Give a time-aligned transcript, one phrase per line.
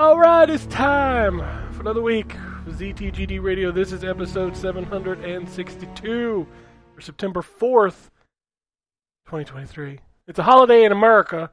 [0.00, 1.40] All right, it's time
[1.74, 2.32] for another week
[2.66, 3.70] of ZTGD Radio.
[3.70, 6.46] This is episode 762
[6.94, 8.08] for September 4th,
[9.26, 9.98] 2023.
[10.26, 11.50] It's a holiday in America.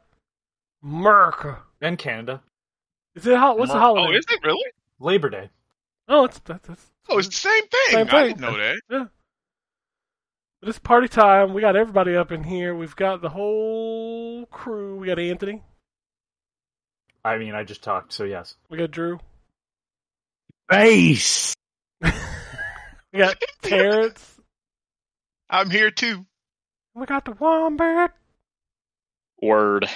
[0.82, 1.60] America.
[1.82, 2.42] and Canada.
[3.16, 4.14] Is it ho- what's the oh, holiday?
[4.14, 4.72] Oh, is it really?
[5.02, 5.50] Labor Day.
[6.08, 7.90] Oh, it's that's, that's Oh, it's the same thing.
[7.90, 8.28] Same I thing.
[8.28, 9.10] didn't know that.
[10.62, 11.54] But it's party time.
[11.54, 12.74] We got everybody up in here.
[12.74, 14.96] We've got the whole crew.
[14.96, 15.64] We got Anthony.
[17.28, 18.56] I mean, I just talked, so yes.
[18.70, 19.20] We got Drew.
[20.70, 21.54] Base.
[23.14, 24.36] We got Terrence.
[25.50, 26.26] I'm here too.
[26.94, 28.12] we got the Wombat.
[29.42, 29.90] Word.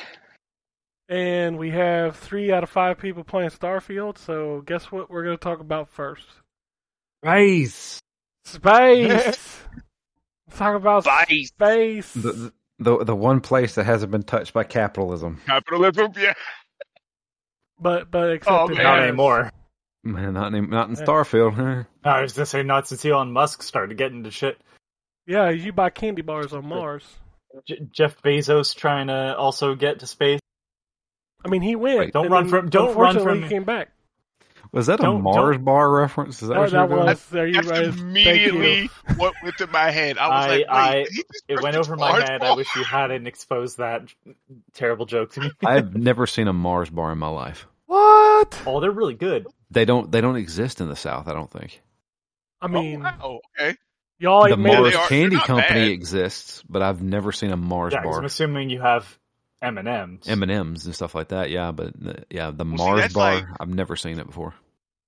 [1.10, 4.18] And we have three out of five people playing Starfield.
[4.18, 6.26] So guess what we're going to talk about first?
[7.24, 8.00] Space.
[8.46, 9.10] Space.
[9.10, 11.50] Let's talk about Space.
[11.50, 12.14] space.
[12.14, 15.42] The, the the one place that hasn't been touched by capitalism.
[15.46, 16.34] Capitalism, yeah.
[17.82, 18.84] But but except Oh, it man.
[18.84, 19.52] Not has- anymore.
[20.04, 21.02] Man, not in, not in Yeah.
[21.04, 21.54] Starfield.
[21.54, 21.84] Huh?
[22.10, 24.60] I was just saying, not since Elon Musk started getting into shit.
[25.28, 27.04] Yeah, you buy candy bars on Mars.
[27.68, 30.40] J- Jeff Bezos trying to also get to space.
[31.46, 32.00] I mean, he went.
[32.00, 33.90] Wait, don't and run from- don't run unfortunately from- he came back.
[34.72, 36.42] Was that a Don't- Mars don't- bar reference?
[36.42, 37.06] Is that That, what that you're doing?
[37.08, 37.26] was.
[37.28, 37.86] There you That's right.
[37.88, 38.04] Thank you.
[38.04, 40.18] immediately what went through my head.
[40.18, 42.24] I was I- like, wait, I- did he just It went reference over my Mars
[42.24, 42.42] head.
[42.44, 44.04] I wish you hadn't exposed that
[44.74, 45.52] terrible joke to me.
[45.66, 47.68] I've never seen a Mars bar in my life.
[47.92, 48.62] What?
[48.66, 49.48] oh, they're really good.
[49.70, 51.28] They don't they don't exist in the South.
[51.28, 51.82] I don't think.
[52.62, 53.76] I mean, oh, wow, okay.
[54.18, 55.92] y'all the Mars are- Candy Company bad.
[55.92, 58.20] exists, but I've never seen a Mars Yeah, 'cause bar.
[58.20, 59.18] I'm assuming you have
[59.62, 60.26] M and M's.
[60.30, 61.50] M and M's and stuff like that.
[61.50, 63.36] Yeah, but uh, yeah, the see, Mars that's bar.
[63.36, 64.54] like- I've never seen it before.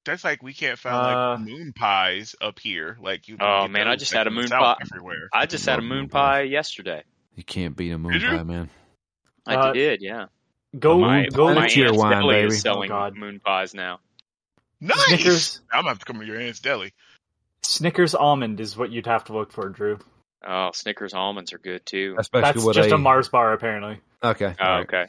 [0.04, 2.98] That's like we can't find Uh, like moon pies up here.
[3.02, 3.38] Like you.
[3.40, 4.76] Oh, man, I just had a moon pie.
[4.82, 5.30] everywhere.
[5.32, 7.04] I just had a moon pie yesterday.
[7.38, 8.70] You can't beat a moon pie, man.
[9.48, 10.26] I Uh, did, yeah.
[10.78, 11.54] Go, my go.
[11.54, 12.48] my That's your aunt's wine, deli baby.
[12.48, 13.16] is selling Oh, God.
[13.16, 14.00] moon pies now.
[14.82, 14.98] Nice.
[15.08, 15.62] Snickers.
[15.72, 16.94] I'm gonna have to come to your aunt's deli.
[17.62, 20.00] Snickers almond is what you'd have to look for, Drew.
[20.46, 22.16] Oh, Snickers almonds are good too.
[22.18, 24.02] Especially That's with just a, a Mars bar, apparently.
[24.22, 24.54] Okay.
[24.60, 24.82] Oh, all right.
[24.88, 25.06] okay.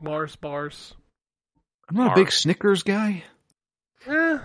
[0.00, 0.94] Mars bars.
[1.88, 3.24] I'm not a big Snickers guy.
[4.06, 4.38] Eh,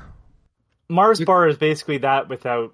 [0.89, 2.73] Mars It- bar is basically that without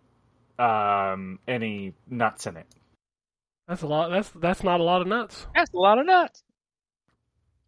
[0.60, 2.68] um, any nuts in it.
[3.68, 4.10] that's a lot.
[4.12, 5.48] That's that's not a lot of nuts.
[5.56, 6.43] That's a lot of nuts.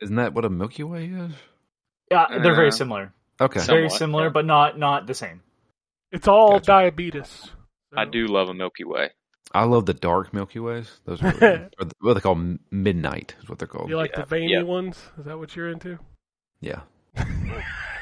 [0.02, 1.32] Isn't that what a Milky Way is?
[2.12, 3.14] Yeah, they're very Uh, similar.
[3.40, 3.60] Okay.
[3.60, 4.30] So- very Somewhat, similar, yeah.
[4.30, 5.42] but not not the same.
[6.12, 6.66] It's all Gotcha.
[6.66, 7.52] diabetes.
[7.96, 9.10] I do love a Milky Way.
[9.54, 11.00] I love the dark Milky Ways.
[11.06, 13.90] Those are really or the- what they call m- midnight is what they're called.
[13.90, 14.62] You like Yeah, the veiny yeah.
[14.64, 14.98] ones?
[15.18, 15.98] Is that what you're into?
[16.62, 16.82] Yeah.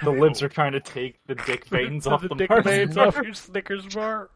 [0.03, 2.95] The libs are trying to take the dick veins off the the dick Mars veins
[2.95, 3.07] bar.
[3.07, 4.29] off your Snickers bar.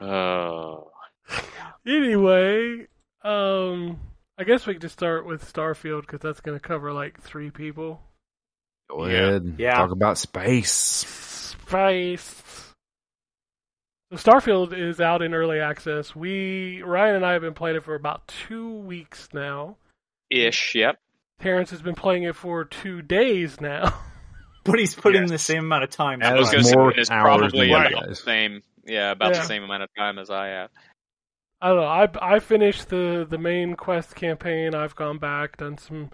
[0.00, 0.90] Oh,
[1.86, 2.86] Anyway,
[3.24, 3.98] um,
[4.38, 7.50] I guess we could just start with Starfield because that's going to cover like three
[7.50, 8.00] people.
[8.90, 9.54] Go ahead.
[9.58, 9.74] Yeah.
[9.76, 10.70] Talk about space.
[10.70, 12.42] Space.
[14.12, 16.14] So Starfield is out in early access.
[16.14, 19.76] We Ryan and I have been playing it for about two weeks now.
[20.30, 20.74] ish.
[20.74, 20.98] Yep.
[21.40, 23.94] Terrence has been playing it for two days now.
[24.64, 25.30] But he's putting Yes.
[25.32, 26.22] the same amount of time.
[26.22, 28.62] As I was going to more say it's hours probably about the same.
[28.84, 29.40] Yeah, about Yeah.
[29.40, 30.70] the same amount of time as I have.
[31.62, 31.84] I don't know.
[31.84, 34.74] I I finished the the main quest campaign.
[34.74, 36.10] I've gone back, done some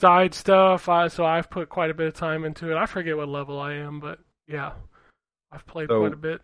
[0.00, 0.88] side stuff.
[0.90, 2.76] I, so I've put quite a bit of time into it.
[2.76, 4.72] I forget what level I am, but yeah,
[5.50, 6.42] I've played So- quite a bit.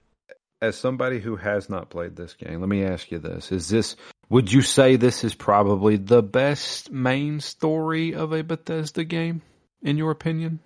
[0.62, 3.96] As somebody who has not played this game, let me ask you this: Is this?
[4.28, 9.40] Would you say this is probably the best main story of a Bethesda game,
[9.82, 10.60] in your opinion?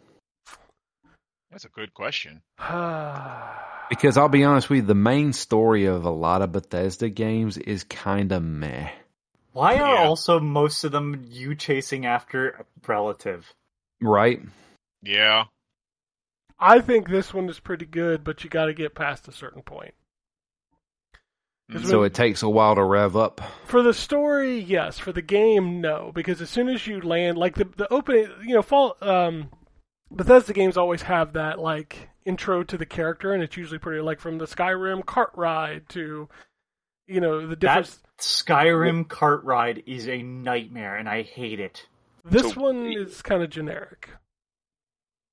[1.55, 2.43] That's a good question.
[3.91, 7.59] Because I'll be honest with you, the main story of a lot of Bethesda games
[7.59, 8.89] is kind of meh.
[9.53, 10.09] Why are Yeah.
[10.09, 13.53] also most of them you chasing after a relative?
[14.01, 14.41] Right?
[15.03, 15.45] Yeah.
[16.59, 19.63] I think this one is pretty good, but you got to get past a certain
[19.63, 19.93] point.
[21.71, 21.85] Mhm.
[21.85, 23.43] So it takes a while to rev up.
[23.67, 24.99] For the story, yes.
[24.99, 26.11] For the game, no.
[26.15, 28.97] Because as soon as you land, like the the opening, you know, fall.
[29.03, 29.51] Um,
[30.11, 34.21] Bethesda games always have that like intro to the character, and it's usually pretty like
[34.21, 36.29] from the Skyrim cart ride to,
[37.07, 38.01] you know, the That different.
[38.19, 41.87] Skyrim cart ride is a nightmare, and I hate it.
[42.25, 44.11] This So- one is kind of generic,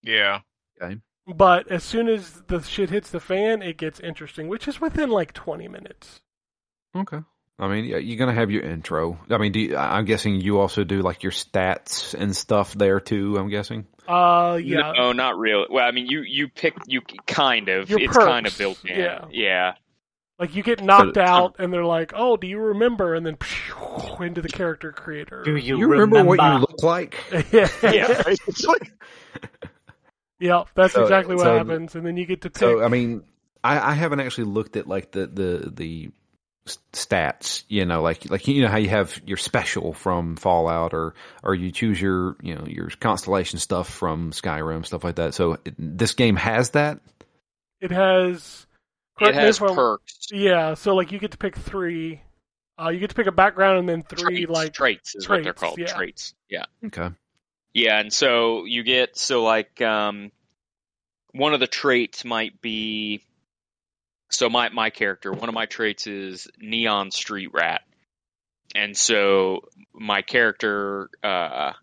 [0.01, 0.41] Yeah.
[1.27, 5.09] but as soon as the shit hits the fan, it gets interesting, which is within
[5.09, 6.21] like twenty minutes.
[6.95, 7.21] Okay.
[7.61, 9.19] I mean, you're gonna have your intro.
[9.29, 12.99] I mean, do you, I'm guessing you also do like your stats and stuff there
[12.99, 13.37] too.
[13.37, 13.85] I'm guessing.
[14.07, 14.91] Uh, yeah.
[14.97, 15.67] No, not really.
[15.69, 17.89] Well, I mean, you you pick you kind of.
[17.89, 18.99] Your it's kind of built in.
[18.99, 19.25] yeah.
[19.29, 19.73] Yeah.
[20.39, 23.37] Like you get knocked So- out, and they're like, "Oh, do you remember?" And then
[24.19, 25.43] into the character creator.
[25.43, 27.15] Do you, You remember, what you look like?
[27.51, 28.89] yeah, Yeah, basically.
[30.39, 31.95] yeah, that's So- exactly what so- happens.
[31.95, 32.57] And then you get to pick.
[32.57, 33.23] So I mean,
[33.63, 36.11] I, I haven't actually looked at like the the the s-
[36.93, 37.63] stats.
[37.67, 41.13] You know, like like you know how you have your special from Fallout, or
[41.43, 45.33] or you choose your you know your constellation stuff from Skyrim, stuff like that.
[45.33, 46.99] So it, this game has that.
[47.79, 48.65] it has.
[49.19, 50.27] It has if perks.
[50.31, 52.21] Yeah, so like you get to pick three.
[52.81, 55.43] Uh, you get to pick a background and then three traits, like traits is what
[55.43, 55.77] they're called.
[55.77, 55.85] yeah.
[55.85, 56.33] Traits.
[56.49, 56.65] Yeah.
[56.85, 57.09] Okay.
[57.73, 60.31] Yeah, and so you get so like um
[61.33, 63.21] one of the traits might be
[64.31, 67.81] so my my character, one of my traits is neon street rat.
[68.73, 69.61] And so
[69.93, 71.73] my character uh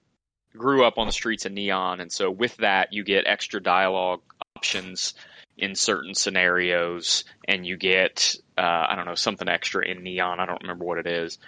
[0.56, 4.22] grew up on the streets of neon and so with that you get extra dialogue
[4.56, 5.14] options
[5.56, 10.46] in certain scenarios and you get uh I don't know something extra in neon, I
[10.46, 11.38] don't remember what it is.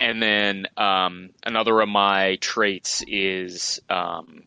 [0.00, 4.44] And then um, another of my traits is um,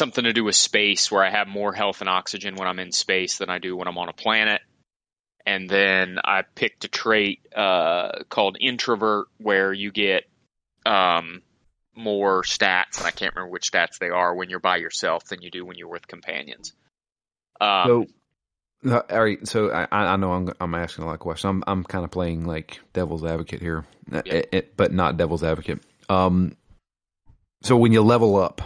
[0.00, 2.90] something to do with space, where I have more health and oxygen when I'm in
[2.90, 4.60] space than I do when I'm on a planet.
[5.46, 10.24] And then I picked a trait uh, called introvert, where you get
[10.84, 11.42] um,
[11.94, 15.40] more stats, and I can't remember which stats they are when you're by yourself than
[15.42, 16.72] you do when you're with companions.
[17.60, 18.06] Um,
[18.84, 19.46] So, uh, all right.
[19.46, 21.48] So I, I know I'm I'm asking a lot of questions.
[21.50, 24.34] I'm I'm kind of playing like devil's advocate here, Uh, Yeah.
[24.34, 25.80] it- it- but not devil's advocate.
[26.08, 26.56] Um,
[27.62, 28.62] so when you level up,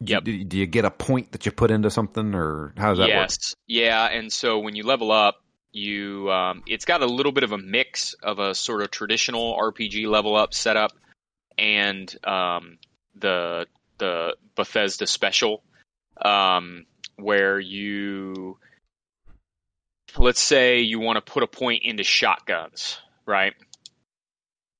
[0.00, 0.24] Yep.
[0.24, 3.08] do, do you get a point that you put into something, or how does that
[3.08, 3.28] work?
[3.30, 5.42] yes, yeah, and so when you level up,
[5.72, 9.56] you um, it's got a little bit of a mix of a sort of traditional
[9.56, 10.92] RPG level up setup
[11.58, 12.78] and um,
[13.16, 13.66] the
[13.98, 15.62] the Bethesda special,
[16.22, 16.86] um,
[17.16, 18.58] where you
[20.16, 23.54] let's say you want to put a point into shotguns, right?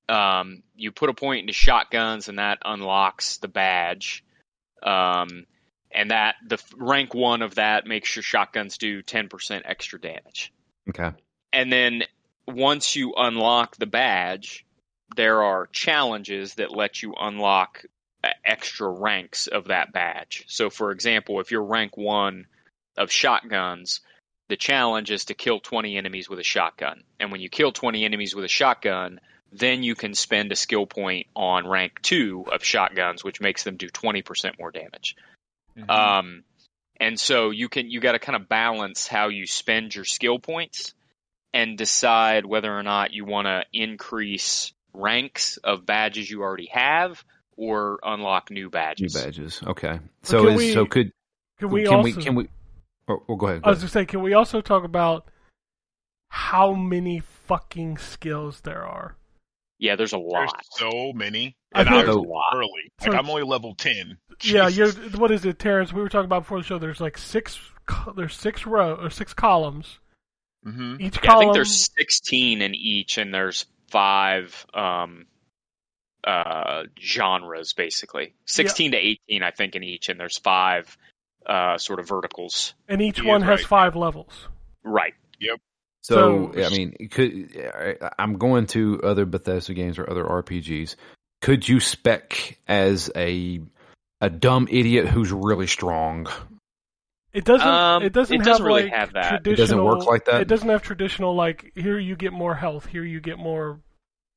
[0.07, 4.23] Um, you put a point into shotguns, and that unlocks the badge.
[4.83, 5.45] Um,
[5.91, 10.53] and that the rank one of that makes your shotguns do 10% extra damage.
[10.89, 11.11] Okay.
[11.51, 12.03] And then
[12.47, 14.65] once you unlock the badge,
[15.15, 17.83] there are challenges that let you unlock
[18.23, 20.45] uh, extra ranks of that badge.
[20.47, 22.45] So, for example, if you're rank one
[22.97, 24.01] of shotguns,
[24.49, 27.03] the challenge is to kill 20 enemies with a shotgun.
[27.19, 29.19] And when you kill 20 enemies with a shotgun,
[29.51, 33.77] then you can spend a skill point on rank two of shotguns, which makes them
[33.77, 35.15] do 20% more damage.
[35.77, 35.89] Mhm.
[35.89, 36.43] Um,
[36.97, 40.39] and so you can you got to kind of balance how you spend your skill
[40.39, 40.93] points
[41.53, 47.23] and decide whether or not you want to increase ranks of badges you already have
[47.55, 49.15] or unlock new badges.
[49.15, 49.59] New badges.
[49.59, 49.69] badges.
[49.69, 49.99] Okay.
[50.23, 51.11] So can is we- so could
[51.59, 52.03] Can we can also?
[52.03, 52.47] we can we?
[53.07, 53.61] Oh, well, go ahead.
[53.63, 55.29] I was gonna say, can we also talk about
[56.29, 59.15] how many fucking skills there are?
[59.79, 60.39] Yeah, there's a lot.
[60.39, 60.65] There's lot.
[60.91, 62.43] so many, I and think- I'm There's a lot.
[62.55, 62.91] early.
[63.01, 64.17] So- Like I'm only level ten.
[64.43, 64.91] Yeah, you're.
[64.91, 65.91] What is it, Terrence?
[65.93, 66.77] We were talking about before the show.
[66.79, 67.59] There's like six.
[67.85, 69.99] co- There's six row or six columns.
[70.65, 70.99] Mhm.
[71.01, 75.25] Each Yeah, I think there's 16 in each, and there's five um,
[76.25, 78.33] uh, genres basically.
[78.45, 80.97] 16 to 18, I think, in each, and there's five
[81.45, 82.73] uh, sort of verticals.
[82.87, 83.67] and each He one has right.
[83.67, 84.47] five levels.
[84.83, 85.13] Right.
[86.01, 90.95] So, So- I mean, could I'm going to other Bethesda games or other RPGs.
[91.41, 93.61] Could you spec as a
[94.21, 96.27] a dumb idiot who's really strong?
[97.31, 97.67] It doesn't.
[97.67, 99.33] Um, it doesn't it have doesn't really like have that.
[99.33, 99.55] It traditional.
[99.55, 100.41] doesn't work like that?
[100.41, 103.79] It doesn't have traditional like here you get more health, here you get more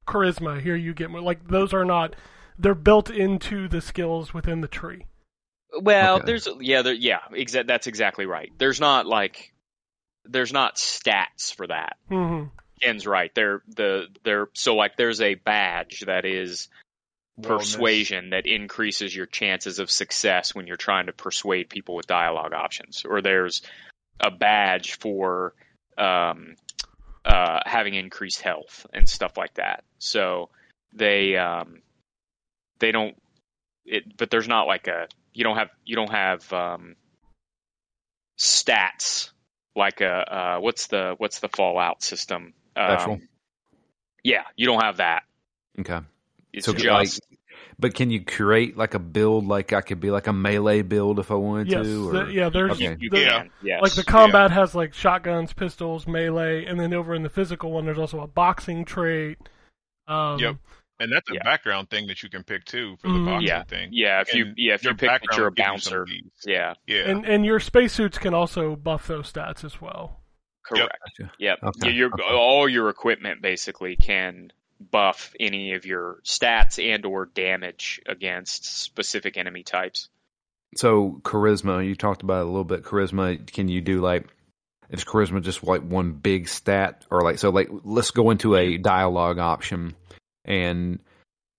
[0.07, 2.14] charisma, here you get more like those are not.
[2.59, 5.07] They're built into the skills within the tree.
[5.81, 6.26] Well, Okay.
[6.26, 8.52] there's yeah, there, yeah, exa- that's exactly right.
[8.59, 9.51] There's not like
[10.25, 11.97] there's not stats for that.
[12.09, 12.45] hmm
[12.81, 13.33] Ken's right.
[13.35, 16.69] They're the they're so like there's a badge that is
[17.38, 17.47] Wellness.
[17.47, 22.52] persuasion that increases your chances of success when you're trying to persuade people with dialogue
[22.52, 23.05] options.
[23.09, 23.62] Or there's
[24.21, 25.55] a badge for
[25.97, 26.57] um,
[27.25, 29.85] uh, having increased health and stuff like that.
[29.99, 30.50] So
[30.93, 31.83] they um,
[32.81, 33.17] they don't
[33.85, 36.97] it, but there's not like a you don't have you don't have um,
[38.38, 39.31] stats
[39.76, 40.11] like a
[40.57, 42.52] uh, what's the what's the Fallout system?
[42.76, 43.23] Um,
[44.25, 45.25] yeah, you don't have that.
[45.79, 45.99] Okay.
[46.52, 47.09] It's So, just like,
[47.79, 49.47] but can you create like a build?
[49.47, 51.85] Like I could be like a melee build if I wanted Yes.
[51.87, 52.11] to.
[52.12, 52.49] the- yeah.
[52.50, 52.95] There's Okay.
[52.95, 53.50] the- can.
[53.62, 53.83] Yes.
[53.83, 57.85] like the combat has like shotguns, pistols, melee, and then over in the physical one,
[57.87, 59.38] there's also a boxing trait.
[60.07, 60.57] Um, Yep.
[61.02, 61.42] And that's a Yeah.
[61.42, 63.26] background thing that you can pick too for the Mhm.
[63.26, 63.62] boxing Yeah.
[63.64, 63.88] thing.
[63.92, 66.06] yeah, if you yeah if you pick that you're a will give you bouncer,
[66.47, 66.75] yeah.
[66.87, 67.11] Yeah.
[67.11, 70.21] And and your spacesuits can also buff those stats as well.
[70.64, 70.97] Correct.
[71.18, 71.32] Gotcha.
[71.38, 71.59] Yep.
[71.62, 72.35] Okay, Your, your okay.
[72.35, 79.37] all your equipment basically can buff any of your stats and or damage against specific
[79.37, 80.09] enemy types.
[80.76, 82.82] So charisma, you talked about it a little bit.
[82.82, 84.26] Charisma, can you do like
[84.90, 88.76] is charisma just like one big stat or like so like let's go into a
[88.78, 89.94] dialogue option
[90.44, 91.00] and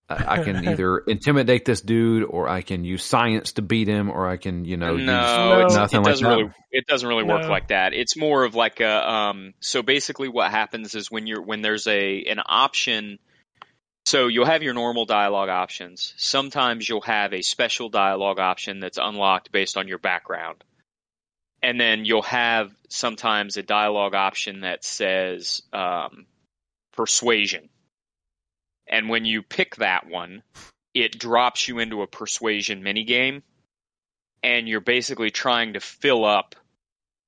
[0.08, 4.10] I I can either intimidate this dude or I can use science to beat him
[4.10, 6.36] or I can, you know, no, use nothing it like doesn't that.
[6.36, 7.94] really it doesn't really work like that.
[7.94, 11.86] It's more of like a um so basically what happens is when you're when there's
[11.86, 13.18] a an option
[14.06, 16.12] so you'll have your normal dialogue options.
[16.18, 20.62] Sometimes you'll have a special dialogue option that's unlocked based on your background.
[21.62, 26.26] And then you'll have sometimes a dialogue option that says um,
[26.92, 27.70] persuasion.
[28.86, 30.42] And when you pick that one,
[30.92, 33.42] it drops you into a persuasion minigame,
[34.42, 36.54] and you're basically trying to fill up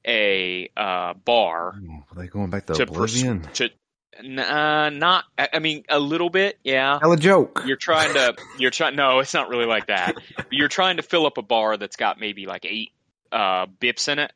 [0.06, 3.70] a uh, bar Oh, Are they going back to, to pers- to
[4.18, 5.24] uh, not.
[5.38, 6.98] I mean, a little bit, yeah.
[7.00, 7.62] Tell a joke.
[7.66, 8.34] You're trying to.
[8.58, 8.96] You're trying.
[8.96, 10.14] No, it's not really like that.
[10.50, 12.92] You're trying to fill up a bar that's got maybe like eight
[13.30, 14.32] uh, bips in it.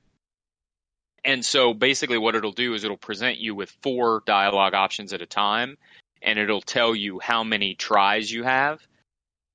[1.25, 5.23] And so basically, what it'll do is it'll present you with four dialogue options at
[5.23, 5.77] a time,
[6.23, 8.81] and it'll tell you how many tries you have.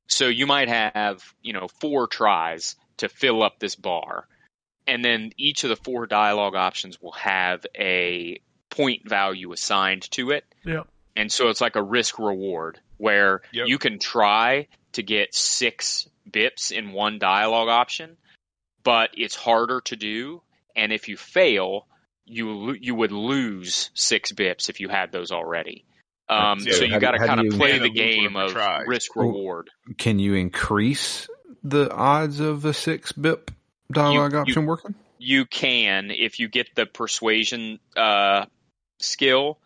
[0.08, 4.28] So you might have, you know, four tries to fill up this bar.
[4.88, 10.32] And then each of the four dialogue options will have a point value assigned to
[10.32, 10.46] it.
[10.64, 10.88] Yep.
[11.16, 13.68] And so it's like a risk reward where Yep.
[13.68, 18.18] you can try to get six bips in one dialogue option,
[18.84, 20.42] but it's harder to do.
[20.76, 21.88] And if you fail,
[22.26, 25.86] you you would lose six bips if you had those already.
[26.28, 29.16] Um, Yeah, so you do- got to kind of play the game of of risk
[29.16, 29.70] reward.
[29.98, 31.28] Can you increase
[31.64, 33.52] the odds of a six bip
[33.92, 34.96] dialogue You- you- option working?
[35.18, 38.46] You can if you get the persuasion uh,
[39.00, 39.60] skill.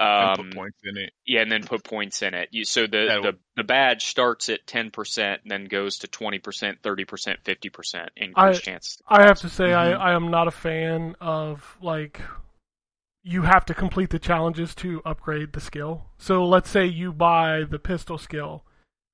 [0.00, 1.12] and Um, put points in it.
[1.26, 2.50] Yeah, and then put points in it.
[2.52, 6.38] You, so the, That'll- the the badge starts at ten percent, then goes to twenty
[6.38, 9.02] percent, thirty percent, fifty percent I- increased chances.
[9.08, 9.76] I have to say, Mhm.
[9.76, 12.20] I, I am not a fan of like
[13.28, 16.04] you have to complete the challenges to upgrade the skill.
[16.16, 18.64] So let's say you buy the pistol skill,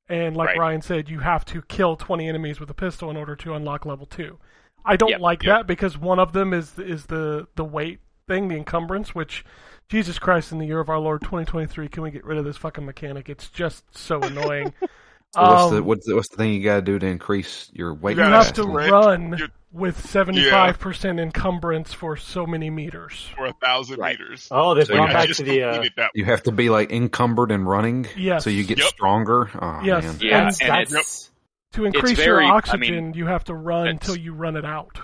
[0.09, 0.59] and like Right.
[0.59, 3.85] Ryan said, you have to kill 20 enemies with a pistol in order to unlock
[3.85, 4.39] level two.
[4.85, 5.21] I don't Yep.
[5.21, 5.51] like Yep.
[5.53, 9.45] that because one of them is is the the weight thing, the encumbrance, which
[9.89, 12.57] Jesus Christ, in the year of our Lord 2023, can we get rid of this
[12.57, 13.29] fucking mechanic?
[13.29, 14.75] It's just so annoying.
[15.35, 17.69] So what's the Um, what's the, what's the thing you got to do to increase
[17.73, 18.13] your weight?
[18.17, 22.71] you gotta have have to to rent run your- with 75% encumbrance for so many
[22.71, 23.29] meters.
[23.37, 24.17] for a thousand Right.
[24.17, 24.47] meters.
[24.53, 25.63] Oh, they've So gone you back to the.
[25.65, 26.09] Uh.
[26.15, 28.45] You have to be like encumbered and running, Yes.
[28.45, 28.87] so you get Yep.
[28.87, 29.51] stronger.
[29.61, 30.05] Oh, Yes.
[30.05, 30.17] man.
[30.21, 31.31] Yeah, that's, and it- that's
[31.73, 34.65] To increase very- your I oxygen, mean, you have to run until you run it
[34.65, 35.01] out.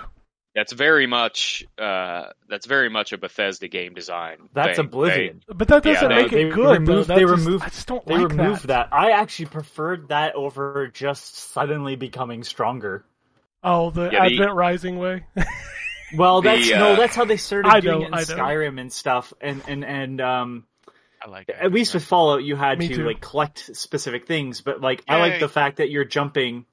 [0.54, 4.49] That's very much uh, that's very much a Bethesda game design.
[4.52, 4.87] that's thing.
[4.87, 5.42] Oblivion.
[5.47, 6.80] But that doesn't they- make they it good.
[6.80, 7.14] removed- though.
[7.14, 8.90] they That just- removed- I just don't They like removed that.
[8.90, 8.92] that.
[8.92, 13.04] I actually preferred that over just suddenly becoming stronger.
[13.62, 15.25] Oh, the Yeah, the- Advent Rising way.
[16.16, 18.19] Well, The, that's uh, no, that's how they started I doing know, it in I
[18.19, 18.25] know.
[18.25, 20.66] Skyrim and stuff, and and and um,
[21.25, 21.62] I like that.
[21.64, 23.04] at least with Fallout, you had Me to too.
[23.07, 24.61] like collect specific things.
[24.61, 26.66] But like, I like the fact that you're jumping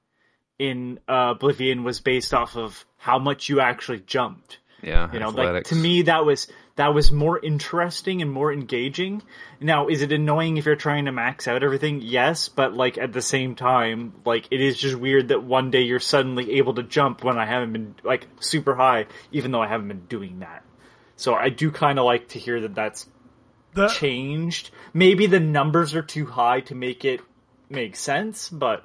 [0.58, 4.58] in uh, Oblivion was based off of how much you actually jumped.
[4.82, 6.46] Yeah, You know, like to me, that was
[6.76, 9.22] that was more interesting and more engaging.
[9.60, 12.00] Now, is it annoying if you're trying to max out everything?
[12.00, 15.82] Yes, but like at the same time, like it is just weird that one day
[15.82, 19.66] you're suddenly able to jump when I haven't been like super high, even though I
[19.66, 20.62] haven't been doing that.
[21.16, 23.08] So I do kind of like to hear that that's
[23.74, 24.70] The, changed.
[24.94, 27.20] Maybe the numbers are too high to make it
[27.68, 28.84] make sense, but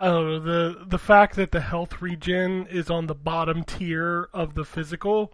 [0.00, 4.28] I don't know the the fact that the health regen is on the bottom tier
[4.32, 5.32] of the physical.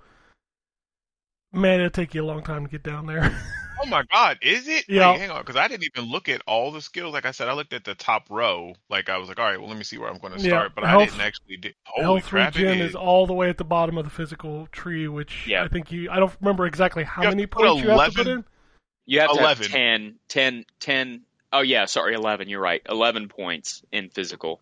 [1.53, 3.41] Man, it'll take you a long time to get down there.
[3.83, 4.85] Oh my god, is it?
[4.89, 5.11] Yeah.
[5.11, 7.13] Wait, hang on, because I didn't even look at all the skills.
[7.13, 8.73] Like I said, I looked at the top row.
[8.89, 10.51] Like I was like, all right, well, let me see where I'm going to Yeah,
[10.51, 10.73] start.
[10.77, 11.57] But health- I didn't actually.
[11.57, 12.55] Did, holy health crap!
[12.55, 15.65] regen it is all the way at the bottom of the physical tree, which Yeah.
[15.65, 16.09] I think you.
[16.09, 18.45] I don't remember exactly how many to put points you have to put in.
[19.07, 19.63] You have to 11.
[19.65, 21.21] have 10, 10, 10
[21.55, 22.49] Oh yeah, sorry, eleven.
[22.49, 22.83] You're right.
[22.89, 24.61] Eleven points in physical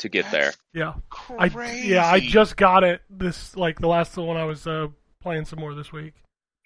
[0.00, 0.52] to get there.
[0.74, 0.94] Yeah,
[1.38, 1.88] I Crazy.
[1.88, 4.88] yeah I just got it this like the last one I was uh,
[5.22, 6.12] playing some more this week.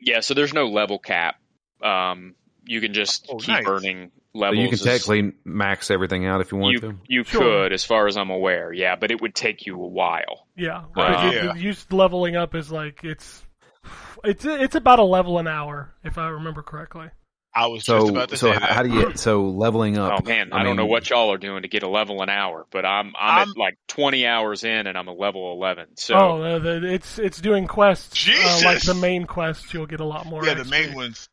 [0.01, 1.37] Yeah, so there's no level cap.
[1.83, 2.35] Um,
[2.65, 3.65] you can just Oh, keep nice.
[3.69, 4.59] earning So levels.
[4.63, 6.97] you can technically max everything out if you want you to.
[7.07, 7.41] you Sure.
[7.41, 8.73] could, as far as I'm aware.
[8.73, 10.47] Yeah, but it would take you a while.
[10.57, 11.25] Yeah, Wow.
[11.27, 11.51] Like, it- Yeah.
[11.53, 13.45] it- used leveling up is like it's
[14.25, 17.09] it's it's about a level an hour if I remember correctly.
[17.55, 18.71] I was So just about to so say how, that.
[18.71, 20.13] how do you so leveling up?
[20.13, 20.27] Oh up?
[20.27, 22.85] man, I, don't know what y'all are doing to get a level an hour, but
[22.85, 25.97] I'm I'm, I'm- at like 20 hours in and I'm a level 11.
[25.97, 28.29] So oh, uh, the, it's it's doing quests.
[28.29, 30.45] Uh, like the main quests, you'll get a lot more.
[30.45, 31.29] yeah, the main ones.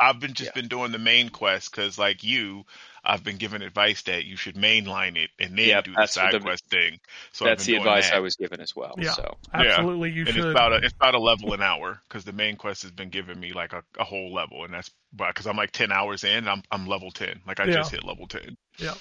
[0.00, 0.60] I've been just Yeah.
[0.60, 2.64] been doing the main quest because, like you,
[3.08, 6.32] I've been given advice that you should mainline it and then Yep, do the side
[6.34, 6.98] the- quest thing.
[7.32, 8.16] So that's the advice that.
[8.16, 8.94] I was given as well.
[8.98, 9.12] Yeah.
[9.12, 10.36] So Absolutely, you and should.
[10.44, 13.10] it's about a it's about a level an hour because the main quest has been
[13.10, 16.48] giving me like a, a whole level, and that's because I'm like ten hours in,
[16.48, 17.40] I'm I'm level ten.
[17.46, 17.74] Like I Yeah.
[17.74, 18.56] just hit level ten.
[18.78, 18.94] Yeah.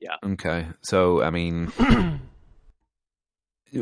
[0.00, 0.14] Yeah.
[0.24, 1.72] Okay, so I mean,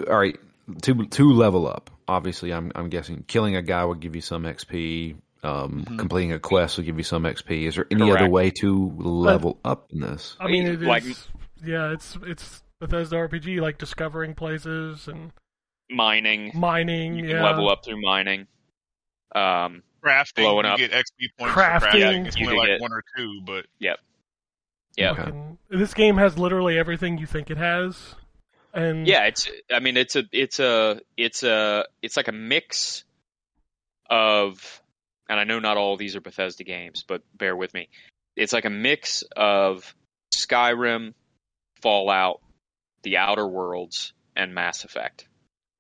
[0.09, 0.39] all right,
[0.83, 1.91] to to level up.
[2.09, 5.17] Obviously, I'm I'm guessing killing a guy would give you some XP.
[5.43, 5.99] Um, Mhm.
[5.99, 7.67] Completing a quest will give you some XP.
[7.67, 10.37] Is there any other way to level up in this?
[10.41, 10.87] I mean, it is.
[10.89, 11.05] Like-
[11.65, 15.33] yeah, it's it's Bethesda RPG, like discovering places and
[15.91, 17.15] mining, mining.
[17.17, 17.45] you can yeah.
[17.45, 18.47] level up through mining.
[19.35, 20.79] Um, Crafting, Blowing you up.
[20.79, 21.81] get XP points Crafting.
[21.81, 22.27] for crafting.
[22.27, 23.95] It's You only like get- one or two, but yeah.
[24.99, 25.33] Okay.
[25.69, 28.15] This game has literally everything you think it has,
[28.73, 29.49] and Yeah, it's.
[29.71, 33.05] I mean, it's a, it's a, it's a, it's like a mix
[34.09, 34.81] of,
[35.29, 37.89] and I know not all of these are Bethesda games, but bear with me.
[38.37, 39.95] It's like a mix of
[40.35, 41.15] Skyrim,
[41.81, 42.41] Fallout,
[43.03, 45.27] The Outer Worlds, and Mass Effect,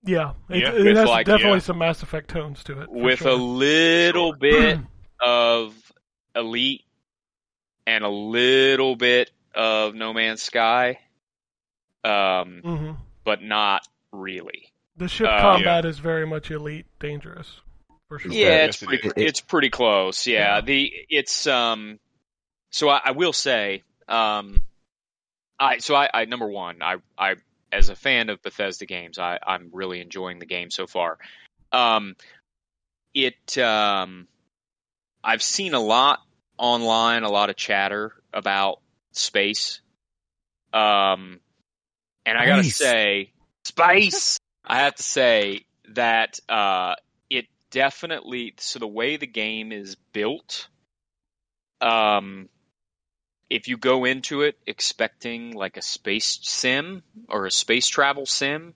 [0.05, 0.73] yeah, it, Yeah.
[0.73, 1.63] it With, has like, definitely yeah.
[1.65, 2.91] some Mass Effect tones to it.
[2.91, 3.29] with sure.
[3.33, 4.37] a little Sure.
[4.39, 4.79] bit
[5.21, 5.75] of
[6.35, 6.85] Elite
[7.87, 10.99] and a little bit of No Man's Sky,
[12.05, 12.91] um, hmm
[13.25, 14.73] but not really.
[14.97, 17.61] The ship Uh, combat is very much elite, dangerous
[18.09, 18.33] for sure.
[18.33, 19.11] Yeah, it's pretty.
[19.17, 20.27] It's pretty close.
[20.27, 20.61] Yeah, Yeah.
[20.63, 21.99] the it's um.
[22.71, 24.61] So I, I will say, um,
[25.59, 27.37] I so I, I number one, I I
[27.73, 31.19] as a fan of Bethesda games, I I'm really enjoying the game so far.
[31.73, 32.17] Um,
[33.15, 34.29] it um,
[35.25, 36.21] I've seen a lot
[36.59, 38.81] online, a lot of chatter about
[39.13, 39.81] space.
[40.73, 41.41] Um,
[42.27, 42.77] and I gotta Space.
[42.77, 43.33] say,
[43.65, 44.39] space.
[44.65, 47.06] I have to say that uh, it
[47.71, 48.55] definitely.
[48.59, 50.69] So the way the game is built,
[51.81, 52.49] um,
[53.49, 58.75] if you go into it expecting like a space sim or a space travel sim,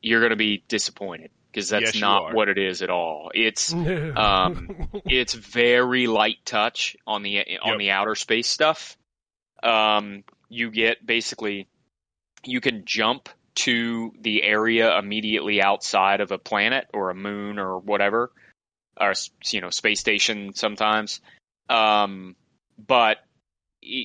[0.00, 3.30] you're gonna be disappointed because that's Yes, not what it is at all.
[3.34, 3.72] It's
[4.16, 4.68] Um,
[5.08, 7.78] it's very light touch on the on Yep.
[7.78, 8.96] the outer space stuff.
[9.62, 11.68] Um, you get basically
[12.44, 17.78] you can jump to the area immediately outside of a planet or a moon or
[17.78, 18.32] whatever,
[19.00, 19.14] or
[19.50, 21.20] you know space station sometimes.
[21.68, 22.36] Um,
[22.78, 23.18] but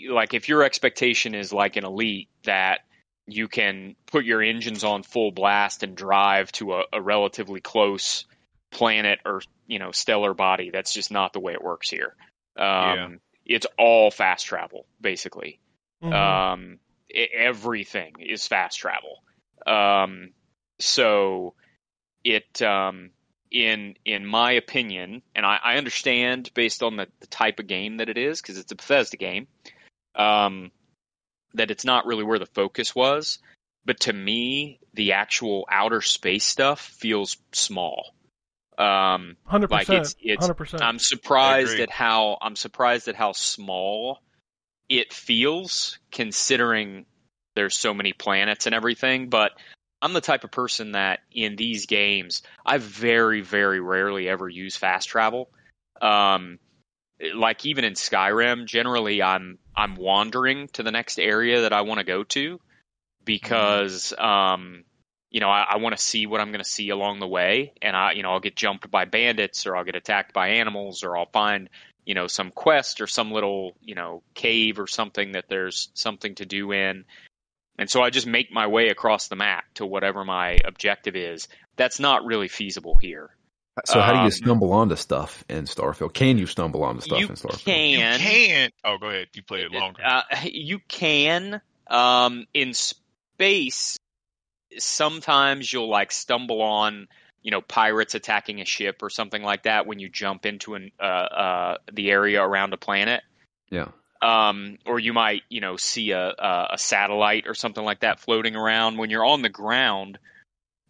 [0.09, 2.81] like if your expectation is like an elite that
[3.27, 8.25] you can put your engines on full blast and drive to a, a relatively close
[8.71, 12.13] planet or you know stellar body that's just not the way it works here
[12.57, 13.07] um Yeah.
[13.45, 15.59] it's all fast travel basically
[16.03, 16.13] Mhm.
[16.13, 19.23] um e- everything is fast travel
[19.67, 20.31] um
[20.79, 21.53] so
[22.23, 23.11] it um
[23.51, 27.97] in in my opinion and i, I understand based on the, the type of game
[27.97, 29.47] that it is because it's a bethesda game
[30.15, 30.71] um
[31.55, 33.39] that it's not really where the focus was
[33.85, 38.13] but to me the actual outer space stuff feels small
[38.77, 39.99] um Hundred like percent.
[39.99, 40.83] it's- it's- Hundred percent.
[40.83, 44.21] I'm surprised at how I'm surprised at how small
[44.87, 47.05] it feels considering
[47.59, 49.51] there's so many planets and everything, but
[50.01, 54.77] I'm the type of person that in these games I very very rarely ever use
[54.77, 55.49] fast travel.
[56.01, 56.57] Um
[57.35, 61.99] like even in Skyrim, generally I'm I'm wandering to the next area that I want
[61.99, 62.61] to go to
[63.25, 64.85] because um
[65.29, 67.73] you know, I, I want to see what I'm going to see along the way,
[67.83, 71.03] and I, you know, I'll get jumped by bandits, or I'll get attacked by animals,
[71.03, 71.69] or I'll find,
[72.03, 76.33] you know, some quest or some little, you know, cave or something that there's something
[76.35, 77.05] to do in,
[77.79, 81.47] and so I just make my way across the map to whatever my objective is.
[81.77, 83.29] That's not really feasible here.
[83.85, 86.13] So how do you Um, stumble onto stuff in Starfield?
[86.13, 87.63] Can you stumble onto stuff in Starfield?
[87.63, 88.73] can, you can't.
[88.83, 89.29] Oh, go ahead.
[89.33, 90.03] You played it longer.
[90.05, 91.61] Uh, you can.
[91.87, 93.97] Um, in space,
[94.77, 97.07] sometimes you'll like stumble on,
[97.41, 100.91] you know, pirates attacking a ship or something like that when you jump into an
[100.99, 103.23] uh, uh, the area around a planet.
[103.69, 103.89] Yeah.
[104.21, 108.19] Um, or you might, you know, see a, a a satellite or something like that
[108.19, 108.97] floating around.
[108.97, 110.19] When you're on the ground,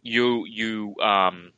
[0.02, 1.52] you you um,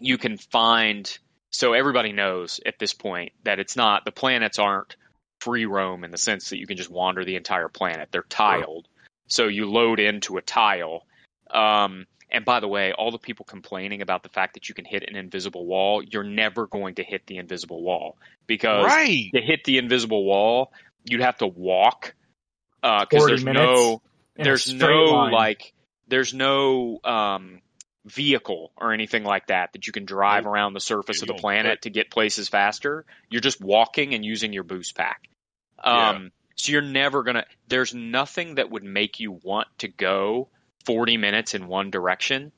[0.00, 1.18] you can find.
[1.50, 4.96] So everybody knows at this point that it's not the planets aren't
[5.40, 8.08] free roam in the sense that you can just wander the entire planet.
[8.10, 8.88] They're tiled.
[9.28, 11.06] So you load into a tile.
[11.50, 14.84] Um, and by the way, all the people complaining about the fact that you can
[14.84, 18.16] hit an invisible wall, you're never going to hit the invisible wall
[18.46, 19.30] because Right.
[19.32, 20.72] to hit the invisible wall,
[21.06, 22.14] you'd have to walk
[22.82, 24.02] because 40 there's no
[24.36, 25.32] there's no line.
[25.32, 25.72] like
[26.08, 27.60] there's no um
[28.04, 30.52] vehicle or anything like that that you can drive Nope.
[30.52, 33.04] around the surface Yeah, of the planet put- to get places faster.
[33.30, 35.28] You're just walking and using your boost pack.
[35.82, 40.48] Um so you're never going to there's nothing that would make you want to go
[40.86, 42.52] 40 minutes in one direction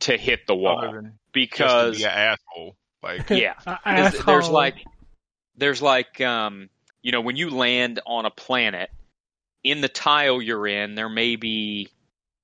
[0.00, 2.76] to hit the wall than because be asshole.
[3.02, 4.76] Like yeah A- 'Cause there's like
[5.56, 6.68] there's like um
[7.06, 8.90] you know when you land on a planet
[9.62, 11.88] in the tile you're in there may be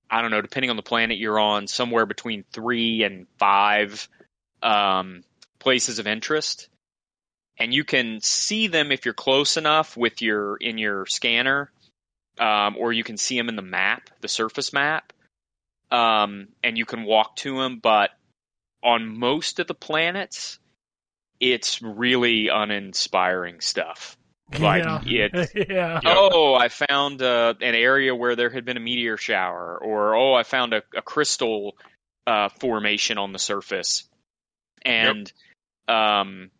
[0.09, 4.09] i don't know depending on the planet you're on somewhere between three and five
[4.63, 5.25] um
[5.59, 6.69] places of interest
[7.59, 11.73] and you can see them if you're close enough with your in your scanner
[12.39, 15.13] um, or you can see them in the map the surface map
[15.91, 18.11] um, and you can walk to them but
[18.81, 20.61] on most of the planets
[21.41, 24.17] it's really uninspiring stuff.
[24.59, 25.29] Like yeah.
[25.33, 26.01] it's yeah.
[26.05, 30.35] oh, I found uh, an area where there had been a meteor shower, or oh,
[30.35, 31.77] I found a, a crystal
[32.27, 34.05] uh, formation on the surface,
[34.85, 35.33] and
[35.89, 36.51] um,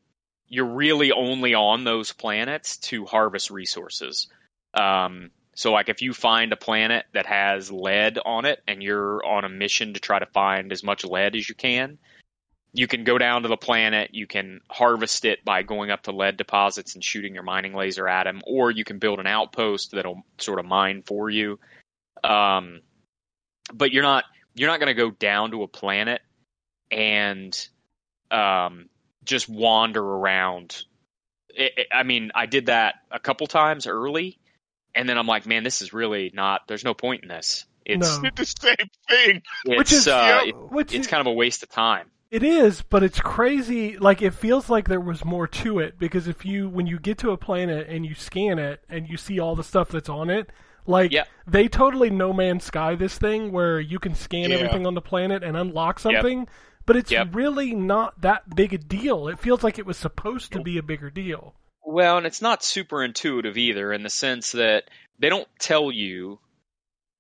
[0.49, 4.29] you're really only on those planets to harvest resources.
[4.75, 9.25] Um, so, like, if you find a planet that has lead on it, and you're
[9.25, 11.99] on a mission to try to find as much lead as you can,
[12.75, 16.13] you can go down to the planet, you can harvest it by going up to
[16.13, 19.91] lead deposits and shooting your mining laser at them, or you can build an outpost
[19.93, 21.59] that'll sort of mine for you.
[22.25, 22.81] Um,
[23.73, 26.21] but you're not you're not going to go down to a planet
[26.91, 27.57] and
[28.31, 28.89] um,
[29.25, 30.83] just wander around.
[31.59, 34.39] I I mean, I did that a couple times early,
[34.95, 36.63] and then I'm like, man, this is really not.
[36.69, 37.67] There's no point in this.
[37.85, 38.23] It's No.
[38.23, 38.77] did the same
[39.09, 39.43] thing.
[39.67, 40.49] it's Which is- uh, Yep.
[40.49, 42.11] it- Which it's is, kind of a waste of time.
[42.33, 43.99] It is, but it's crazy.
[43.99, 47.19] Like it feels like there was more to it because if you when you get
[47.19, 50.31] to a planet and you scan it and you see all the stuff that's on
[50.31, 50.49] it,
[50.87, 51.29] like Yep.
[51.47, 54.57] they totally No Man's Sky this thing where you can scan Yeah.
[54.57, 56.49] everything on the planet and unlock something,
[56.87, 57.35] but it's Yep.
[57.35, 59.29] really not that big a deal.
[59.29, 61.55] It feels like it was supposed to be a bigger deal.
[61.85, 64.85] Well, and it's not super intuitive either in the sense that
[65.19, 66.39] they don't tell you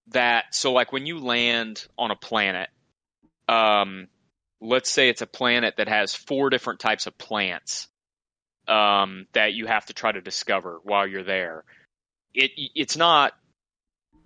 [0.07, 0.55] that.
[0.55, 2.71] So, like when you land on a planet,
[3.47, 4.09] um,
[4.63, 7.89] let's say it's a planet that has four different types of plants
[8.69, 11.65] um, that you have to try to discover while you're there.
[12.33, 13.33] It it's not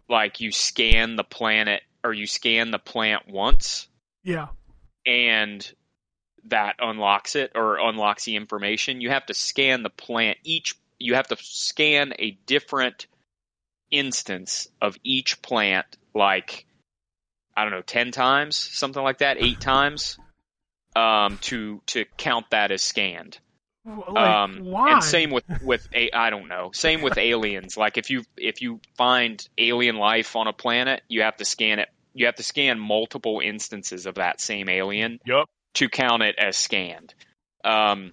[0.08, 3.88] like you scan the planet or you scan the plant once
[4.22, 4.48] Yeah.
[5.04, 5.68] and
[6.44, 9.00] that unlocks it or unlocks the information.
[9.00, 13.06] You have to scan the plant each you have to scan a different
[13.90, 16.66] instance of each plant like
[17.58, 20.18] I don't know, 10 times, something like that, 8 times
[20.96, 23.38] um to to count that as scanned.
[23.84, 24.94] Like, um why?
[24.94, 26.70] and same with with a I don't know.
[26.74, 27.76] Same with aliens.
[27.84, 31.78] Like if you if you find alien life on a planet, you have to scan
[31.78, 31.88] it.
[32.14, 35.48] You have to scan multiple instances of that same alien Yup.
[35.74, 37.14] to count it as scanned.
[37.62, 38.12] Um,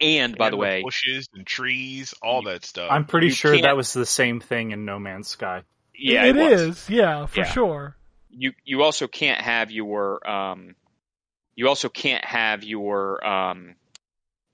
[0.00, 2.88] and by And the way, bushes and trees, all that stuff.
[2.90, 5.62] I'm pretty You sure can't- that was the same thing in No Man's Sky.
[5.94, 6.88] yeah, it it, was.
[6.90, 7.46] Yeah, for Yeah.
[7.52, 7.96] sure.
[8.30, 10.74] You you also can't have your um,
[11.60, 13.74] you also can't have your um,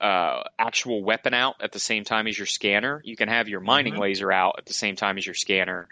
[0.01, 3.01] uh, actual weapon out at the same time as your scanner.
[3.05, 4.01] You can have your mining Mhm.
[4.01, 5.87] laser out at the same time as your scanner.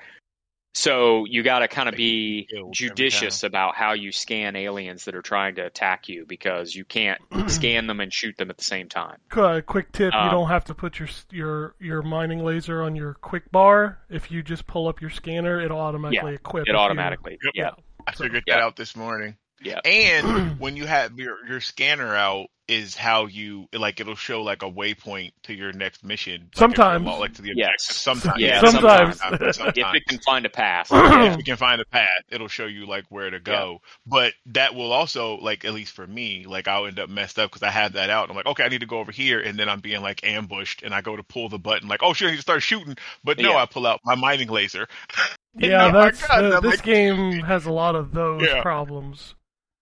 [0.75, 5.23] So you got to kind of be judicious about how you scan aliens that are
[5.23, 8.89] trying to attack you because you can't scan them and shoot them at the same
[8.89, 9.19] time.
[9.31, 12.97] Qu- quick tip: you Um, don't have to put your your your mining laser on
[12.97, 14.01] your quick bar.
[14.11, 16.63] If you just pull up your scanner, it'll automatically equip.
[16.67, 17.53] It if you- automatically, Yep.
[17.55, 17.71] yeah,
[18.09, 18.57] I figured Yeah.
[18.57, 19.37] that out this morning.
[19.63, 19.81] Yeah.
[19.85, 24.63] And when you have your your scanner out, is how you like it'll show like
[24.63, 26.45] a waypoint to your next mission.
[26.45, 27.05] like, Sometimes.
[27.05, 28.07] lo- like to the Yes.
[28.07, 28.23] objective.
[28.23, 29.19] Sometimes, Yeah, sometimes.
[29.21, 31.33] sometimes, If it can find a path, Yeah, yeah.
[31.33, 33.81] if you can find a path, it'll show you like where to go.
[34.07, 37.51] But that will also like at least for me, like I'll end up messed up
[37.51, 38.31] because I have that out.
[38.31, 40.83] I'm like, okay, I need to go over here, and then I'm being like ambushed,
[40.83, 42.97] and I go to pull the button, like, oh shit, I need to start shooting.
[43.23, 43.57] But no, Yeah.
[43.59, 44.89] I pull out my mining laser.
[45.57, 48.61] Yeah, that's God, uh, this like- game has a lot of those Yeah.
[48.61, 49.37] problems.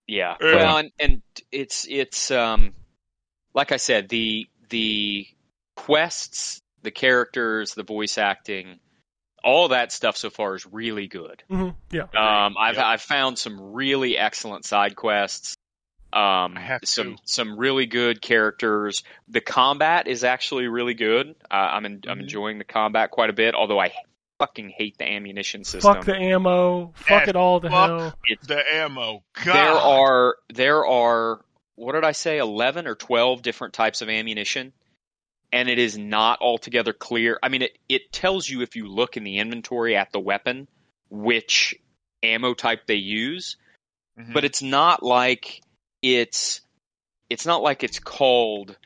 [0.07, 0.37] Yeah.
[0.41, 0.55] Yeah.
[0.55, 2.73] Well, and, and it's it's um
[3.55, 5.27] like I said, the the
[5.77, 8.79] quests, the characters, the voice acting,
[9.45, 11.43] all that stuff so far is really good.
[11.49, 12.85] hmm Yeah, Um, I've Yep.
[12.85, 15.55] I've found some really excellent side quests.
[16.13, 17.23] Um, some to.
[17.25, 19.03] some really good characters.
[19.29, 21.35] The combat is actually really good.
[21.51, 22.23] Uh, I'm in, I'm Mhm.
[22.23, 23.55] enjoying the combat quite a bit.
[23.55, 23.93] Although I
[24.43, 25.95] fucking hate the ammunition system.
[25.95, 26.93] Fuck the ammo.
[26.97, 27.89] Fuck Yes, it all to fuck.
[27.89, 28.15] hell.
[28.49, 29.23] The ammo.
[29.45, 29.55] God.
[29.55, 31.45] there are there are
[31.77, 32.39] what did I say?
[32.39, 34.73] Eleven or twelve different types of ammunition,
[35.53, 37.39] and it is not altogether clear.
[37.43, 40.67] I mean, it it tells you if you look in the inventory at the weapon
[41.09, 41.75] which
[42.23, 43.57] ammo type they use,
[44.19, 44.33] Mhm.
[44.35, 45.61] but it's not like
[46.03, 46.61] it's
[47.31, 48.77] it's not like it's called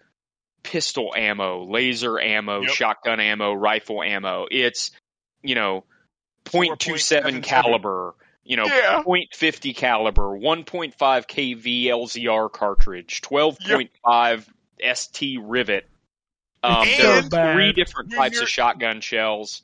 [0.62, 2.70] pistol ammo, laser ammo, Yep.
[2.72, 4.46] shotgun ammo, rifle ammo.
[4.50, 4.90] It's
[5.46, 5.84] you know,
[6.46, 9.02] .27 caliber, you know, Yeah.
[9.04, 14.46] .50 caliber, 1.5 kV LZR cartridge, 12.5
[14.94, 15.88] ST rivet.
[16.62, 19.62] Um, there are three different types of shotgun shells.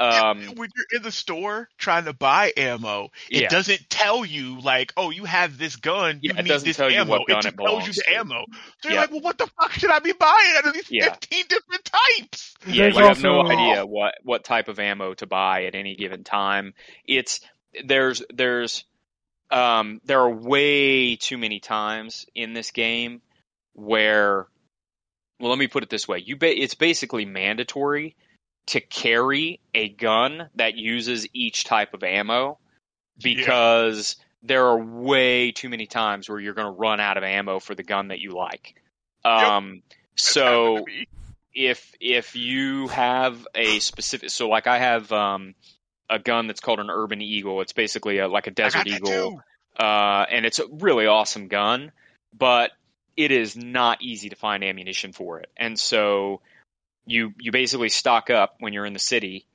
[0.00, 3.48] Yeah, Um, when you're in the store trying to buy ammo, it Yeah.
[3.48, 6.78] doesn't tell you like, oh, you have this gun, you Yeah, it need doesn't this
[6.78, 7.10] tell you ammo.
[7.18, 8.16] what gun it it just tells you the to.
[8.16, 8.44] ammo.
[8.82, 9.00] So you're Yeah.
[9.02, 11.04] like, well, what the fuck should I be buying out of these Yeah.
[11.10, 12.54] 15 different types?
[12.66, 15.74] Yeah, There's you have no also- idea what what type of ammo to buy at
[15.74, 16.72] any given time.
[17.06, 17.40] It's
[17.84, 18.84] there's there's
[19.50, 23.20] um there are way too many times in this game
[23.74, 24.46] where
[25.38, 26.18] well let me put it this way.
[26.24, 28.16] You ba- it's basically mandatory
[28.66, 32.58] to carry a gun that uses each type of ammo
[33.22, 37.58] because there are way too many times where you're going to run out of ammo
[37.58, 38.74] for the gun that you like.
[39.24, 39.82] Um
[40.16, 41.08] That's so happened to me.
[41.54, 45.54] if if you have a specific so like I have um
[46.08, 47.60] a gun that's called an urban eagle.
[47.60, 49.42] It's basically a, like a desert eagle.
[49.78, 51.92] Uh and it's a really awesome gun,
[52.36, 52.70] but
[53.16, 55.50] it is not easy to find ammunition for it.
[55.56, 56.40] And so
[57.10, 59.46] you you basically stock up when you're in the city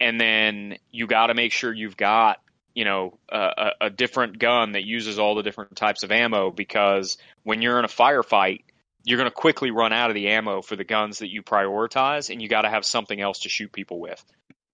[0.00, 2.38] and then you got to make sure you've got
[2.74, 6.50] you know a, a, a different gun that uses all the different types of ammo
[6.50, 8.60] because when you're in a firefight
[9.04, 12.30] you're going to quickly run out of the ammo for the guns that you prioritize
[12.30, 14.24] and you got to have something else to shoot people with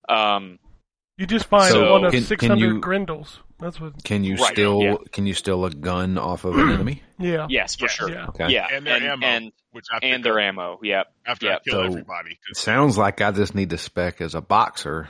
[0.08, 0.58] um,
[1.16, 3.40] You just find So, one of can- can 600 you- grindles.
[3.60, 4.02] That's what.
[4.04, 4.94] Can you Right, still yeah.
[5.12, 7.02] can you steal a gun off of an enemy?
[7.20, 7.46] Yeah.
[7.50, 7.92] yes for Yes.
[7.92, 8.26] sure Yeah.
[8.28, 8.48] Okay.
[8.50, 9.26] yeah And their and, ammo.
[9.26, 12.38] and, Which I and pick their up ammo yep after I kill So- everybody.
[12.46, 15.08] 'cause Sounds like I just need to spec as a boxer.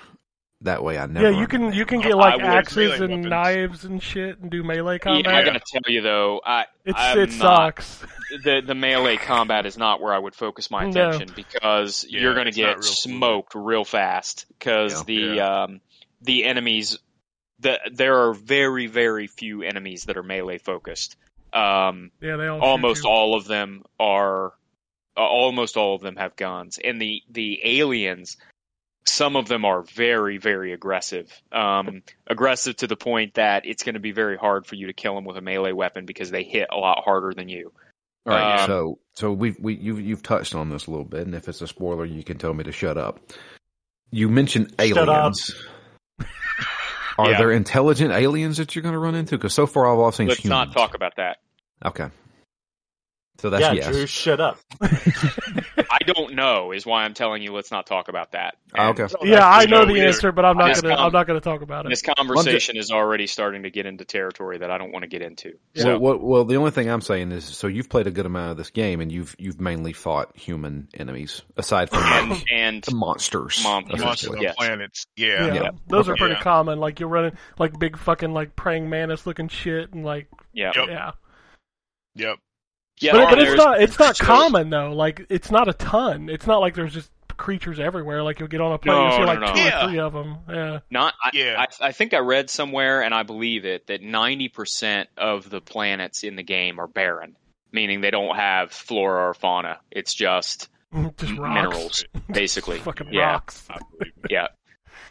[0.63, 1.31] That way I never.
[1.31, 3.27] Yeah, you can you can get like axes and weapons.
[3.27, 5.25] knives and shit and do melee combat.
[5.25, 5.43] yeah, combat.
[5.43, 7.39] I gotta tell you though, I it's I'm it not-
[7.83, 8.05] sucks.
[8.45, 11.11] the the melee combat is not where I would focus my No.
[11.11, 12.85] attention because Yeah, you're going to get real fluid.
[12.87, 15.03] smoked real fast because Yeah.
[15.07, 15.63] the Yeah.
[15.65, 15.81] um
[16.23, 16.99] the enemies
[17.61, 21.17] the there are very very few enemies that are melee focused.
[21.53, 24.53] Um, Yeah, they all almost all of them are
[25.17, 28.37] uh, almost all of them have guns and the the aliens
[29.07, 33.95] some of them are very very aggressive um, aggressive to the point that it's going
[33.95, 36.43] to be very hard for you to kill them with a melee weapon because they
[36.45, 37.73] hit a lot harder than you
[38.27, 41.23] All right, Um, so so we we you've you've touched on this a little bit,
[41.27, 43.19] and if it's a spoiler, you can tell me to shut up.
[44.11, 45.09] You mentioned Shut up.
[45.09, 45.55] aliens.
[47.19, 47.39] Are Yeah.
[47.39, 49.37] there intelligent aliens that you're going to run into?
[49.37, 51.39] Because so far all I've all seen let's not talk about that
[51.85, 52.09] Okay,
[53.39, 53.87] so that's yeah, yes.
[53.87, 54.59] Drew, shut up.
[55.91, 59.01] i don't know is why i'm telling you let's not talk about that Oh, And
[59.01, 59.15] okay.
[59.23, 60.97] Yeah, I know no, the we- answer, but I'm not This gonna.
[60.97, 61.89] com- I'm not gonna talk about it.
[61.89, 65.23] this conversation is already starting to get into territory that i don't want to get
[65.23, 68.11] into so Well, well, well, the only thing I'm saying is, so you've played a
[68.11, 72.45] good amount of this game, and you've you've mainly fought human enemies, aside from like
[72.53, 73.63] and the monsters.
[73.63, 74.39] Mon- Monsters essentially.
[74.43, 74.55] Yes.
[74.57, 75.07] planets.
[75.17, 75.55] Yeah, Yeah.
[75.55, 75.71] Yeah.
[75.89, 76.43] those are pretty Yeah.
[76.43, 76.79] common.
[76.81, 80.89] Like you're running like big fucking like praying mantis looking shit and like yeah Yep.
[80.89, 81.11] yeah.
[82.17, 82.37] Yep.
[83.01, 84.93] Yeah but, but it's not it's not so- common though.
[84.93, 86.29] Like it's not a ton.
[86.29, 88.23] It's not like there's just creatures everywhere.
[88.23, 89.53] Like you'll get on a plane, No, you see no, like no.
[89.55, 89.85] two Yeah.
[89.85, 90.37] or three of them.
[90.49, 91.65] Yeah, Not, I, Yeah.
[91.81, 96.25] I, I think I read somewhere, and I believe it, that 90% of the planets
[96.25, 97.37] in the game are barren,
[97.71, 99.79] meaning they don't have flora or fauna.
[99.93, 100.69] It's just
[101.17, 101.55] just rocks.
[101.55, 102.79] minerals, basically.
[102.81, 103.65] fucking yeah, rocks.
[103.71, 104.31] I believe it.
[104.33, 104.49] yeah.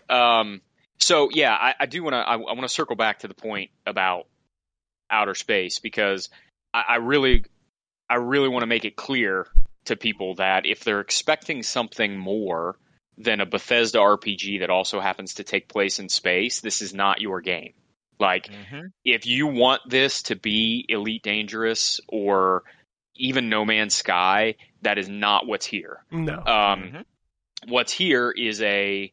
[0.10, 0.62] Um,
[1.00, 2.18] so yeah, I, I do want to.
[2.18, 4.28] I, I want to circle back to the point about
[5.10, 6.30] outer space because
[6.74, 7.46] I, I really,
[8.10, 9.48] I really want to make it clear
[9.86, 12.78] to people that if they're expecting something more
[13.18, 17.22] than a Bethesda RPG that also happens to take place in space, this is not
[17.22, 17.74] your game.
[18.20, 18.92] Like, Mhm.
[19.04, 22.64] if you want this to be Elite Dangerous or
[23.16, 26.04] even No Man's Sky, that is not what's here.
[26.12, 27.06] No, Um, Mhm.
[27.68, 29.12] What's here is a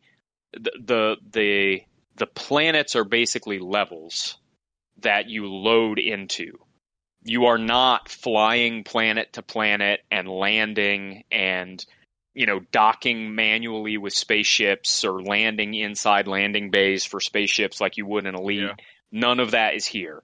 [0.52, 1.82] the, the the
[2.16, 4.36] the planets are basically levels
[4.98, 6.58] that you load into.
[7.24, 11.84] You are not flying planet to planet and landing and
[12.34, 18.06] you know docking manually with spaceships or landing inside landing bays for spaceships like you
[18.06, 18.60] would in Elite.
[18.60, 18.74] Yeah.
[19.10, 20.22] None of that is here.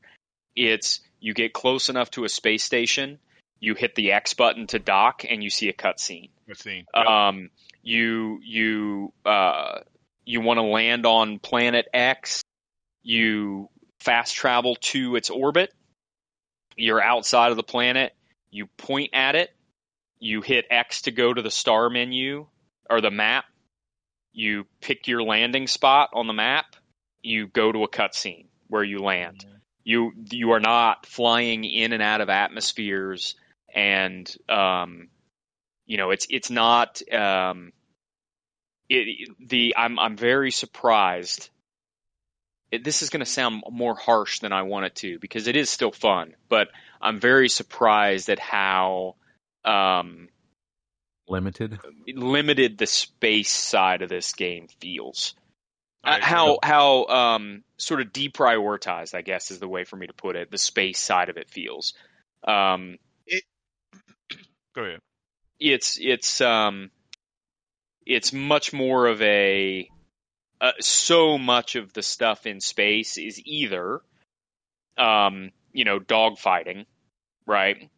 [0.55, 3.19] It's you get close enough to a space station,
[3.61, 6.63] you hit the X button to dock, and you see a cutscene Let's
[6.95, 7.51] um,
[7.83, 9.81] you you uh,
[10.25, 12.43] you want to land on planet X,
[13.03, 13.69] you
[14.01, 15.73] fast travel to its orbit.
[16.81, 18.15] You're outside of the planet.
[18.51, 19.51] You point at it.
[20.19, 22.47] You hit X to go to the star menu
[22.89, 23.45] or the map.
[24.33, 26.77] You pick your landing spot on the map.
[27.23, 29.45] You go to a cutscene where you land.
[29.85, 33.35] You you are not flying in and out of atmospheres,
[33.75, 35.09] and um,
[35.87, 37.73] you know it's it's not um,
[38.89, 41.51] it, the I'm I'm very surprised.
[42.71, 45.57] It, this is going to sound more harsh than I want it to because it
[45.57, 46.69] is still fun, but
[47.01, 49.17] I'm very surprised at how
[49.65, 50.29] um,
[51.29, 51.79] Limited.
[52.09, 55.35] limited the space side of this game feels.
[56.03, 60.15] Uh, how how um, sort of deprioritized, I guess, is the way for me to
[60.15, 60.51] put it.
[60.51, 61.93] The space side of it feels.
[62.43, 62.97] Um,
[64.75, 65.01] Go ahead.
[65.59, 66.91] it's it's um
[68.07, 69.89] it's much more of a
[70.61, 74.01] uh, so much of the stuff in space is either
[74.99, 76.85] um you know dogfighting
[77.47, 77.91] right?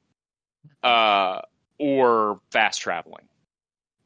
[0.83, 1.41] Uh
[1.79, 3.27] or fast traveling.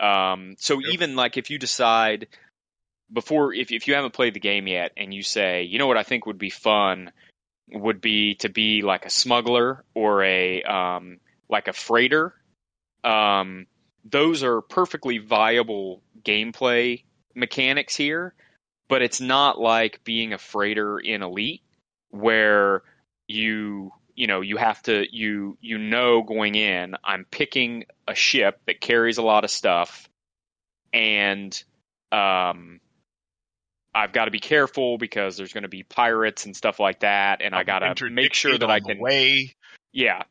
[0.01, 0.93] Um so Yep.
[0.93, 2.29] even like if you decide
[3.13, 5.97] before if if you haven't played the game yet and you say you know what
[5.97, 7.13] I think would be fun
[7.71, 12.35] would be to be like a smuggler or a um like a freighter
[13.05, 13.67] um,
[14.05, 18.35] those are perfectly viable gameplay mechanics here,
[18.89, 21.63] but it's not like being a freighter in Elite
[22.11, 22.83] where
[23.29, 28.61] you you know you have to you you know going in I'm picking a ship
[28.67, 30.09] that carries a lot of stuff
[30.93, 31.63] and
[32.13, 32.81] um
[33.95, 37.41] I've got to be careful because there's going to be pirates and stuff like that
[37.41, 39.55] and I got to make sure that I can Way.
[39.93, 40.23] yeah.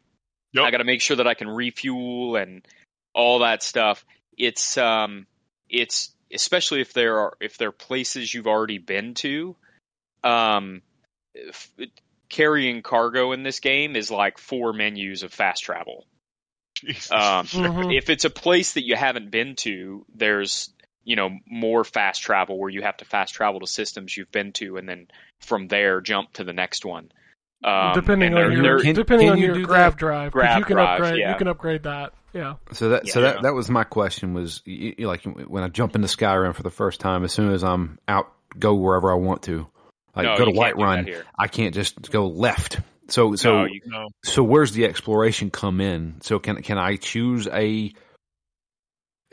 [0.54, 0.64] Yep.
[0.64, 2.66] I got to make sure that I can refuel and
[3.14, 4.06] all that stuff.
[4.38, 5.26] It's um
[5.68, 9.56] it's especially if there are if there are places you've already been to
[10.24, 10.82] um
[11.50, 11.72] f-
[12.30, 16.06] carrying cargo in this game is like four menus of fast travel.
[16.76, 17.12] Jesus.
[17.12, 17.96] Um Mhm.
[17.98, 20.72] if it's a place that you haven't been to, there's
[21.04, 24.52] you know more fast travel where you have to fast travel to systems you've been
[24.54, 25.08] to and then
[25.42, 27.12] from there jump to the next one.
[27.64, 30.32] Um, depending on your depending on your do grav that?
[30.32, 31.20] Grav you can drive, upgrade.
[31.20, 31.32] yeah.
[31.32, 32.14] You can upgrade that.
[32.36, 32.56] Yeah.
[32.74, 33.32] So that so Yeah.
[33.34, 36.64] that that was my question was y y- like when I jump into Skyrim for
[36.64, 39.68] the first time, as soon as I'm out, go wherever I want to,
[40.16, 41.24] like No, go to you can't do that Whiterun.
[41.40, 42.80] I can't just go left.
[43.08, 44.10] So so No, you- no.
[44.24, 46.16] so where's the exploration come in?
[46.22, 47.94] So can can I choose a?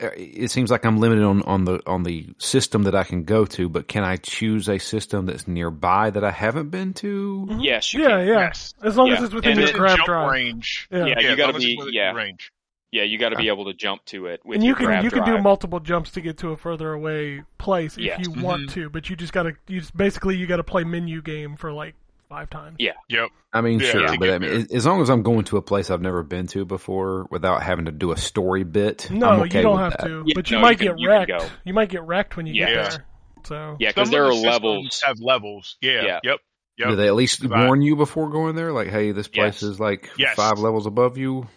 [0.01, 3.23] uh, It seems like I'm limited on, on the on the system that I can
[3.25, 7.47] go to, but can I choose a system that's nearby that I haven't been to?
[7.59, 8.27] Yes, you Yeah, can.
[8.27, 8.39] yeah.
[8.39, 8.73] Yes.
[8.81, 10.31] As long as it's within And your it's Within jump drive.
[10.31, 10.87] range.
[10.91, 11.05] Yeah.
[11.05, 12.51] Yeah, Yeah, you got to be yeah, range.
[12.93, 14.85] Yeah, you got to be able to jump to it with and you your can
[14.85, 18.19] grav you can do multiple jumps to get to a further away place if Yes.
[18.21, 18.73] you want Mhm.
[18.73, 21.95] to, but you just gotta you just basically you gotta play menu game for like
[22.29, 22.75] five times.
[22.79, 22.93] Yeah.
[23.09, 23.29] Yep.
[23.53, 25.57] I mean, Yeah, sure, to but I mean, as- as long as I'm going to
[25.57, 29.29] a place I've never been to before without having to do a story bit, No,
[29.29, 30.07] I'm okay you don't with have that.
[30.07, 31.27] to, Yeah, but you no, might you can- get wrecked.
[31.29, 31.45] go.
[31.65, 33.05] You might get wrecked when you get there.
[33.43, 35.01] So Yeah, because there are systems levels.
[35.05, 35.77] Have levels.
[35.81, 36.03] Yeah.
[36.05, 36.19] Yeah.
[36.23, 36.39] Yep.
[36.79, 36.89] Yep.
[36.89, 37.65] Do they at least Right.
[37.67, 38.71] warn you before going there?
[38.71, 39.63] Like, hey, this place Yes.
[39.63, 40.35] is like Yes.
[40.35, 41.47] five levels above you.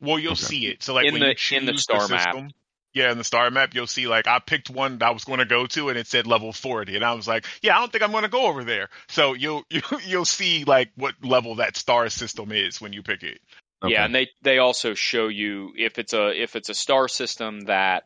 [0.00, 0.44] Well, you'll Okay.
[0.44, 0.82] see it.
[0.82, 2.34] So like In when the- you choose in the star map.
[2.34, 2.50] system,
[2.94, 5.38] yeah, in the star map, you'll see like I picked one that I was going
[5.38, 7.92] to go to, and it said level forty, and I was like, yeah, I don't
[7.92, 8.88] think I'm going to go over there.
[9.08, 13.22] So you'll you, you'll see like what level that star system is when you pick
[13.22, 13.40] it.
[13.82, 13.92] Okay.
[13.92, 17.62] Yeah, and they they also show you if it's a if it's a star system
[17.62, 18.04] that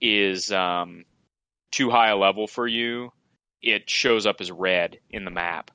[0.00, 1.04] is um,
[1.72, 3.12] too high a level for you,
[3.60, 5.70] it shows up as red in the map.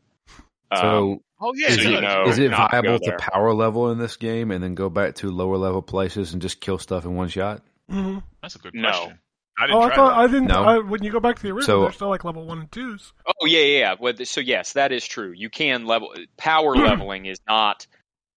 [0.72, 2.14] Um, So, Oh yeah, is, it you it, does.
[2.26, 4.74] know is it not to go viable to power level in this game and then
[4.74, 7.62] go back to lower level places and just kill stuff in one shot?
[7.92, 8.24] Mhm.
[8.42, 8.90] That's a good No.
[8.90, 9.20] question.
[9.58, 10.18] I didn't oh, I thought that.
[10.18, 10.46] I didn't.
[10.48, 10.64] No.
[10.64, 12.72] I, when you go back to the original, So- they're still like level one and
[12.72, 13.14] twos.
[13.28, 13.78] Oh yeah, yeah.
[13.80, 13.96] yeah.
[14.00, 15.32] Well, so yes, that is true.
[15.36, 17.86] You can level power leveling is not.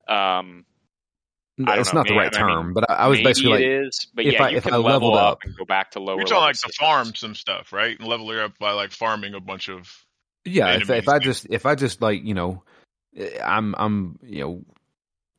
[0.09, 0.64] Um,
[1.57, 3.51] It's know, not the man, right I mean, term, but I, I was maybe basically
[3.53, 5.39] like, it is, but if yeah, I- you if can I level leveled up, up-
[5.45, 6.16] and go back to lower.
[6.16, 7.99] You're talking level like to farm some stuff, right?
[7.99, 9.89] And level it up by like farming a bunch of.
[10.49, 10.76] Yeah.
[10.76, 12.62] If, if I just if I just like you know,
[13.44, 14.62] I'm I'm you know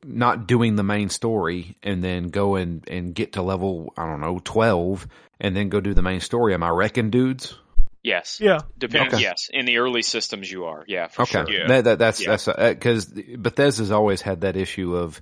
[0.04, 4.20] not doing the main story and then go and and get to level I don't
[4.20, 5.06] know twelve
[5.40, 6.54] and then go do the main story.
[6.54, 7.56] Am I wrecking dudes?
[8.02, 8.38] Yes.
[8.40, 9.12] Yeah, Depends.
[9.12, 9.22] Okay.
[9.22, 10.84] Yes, in the early systems you are.
[10.88, 11.50] Yeah, for Okay, sure.
[11.50, 11.66] Yeah.
[11.68, 12.30] that, that, that's Yeah.
[12.30, 15.20] that's uh, because Bethesda's always had that issue of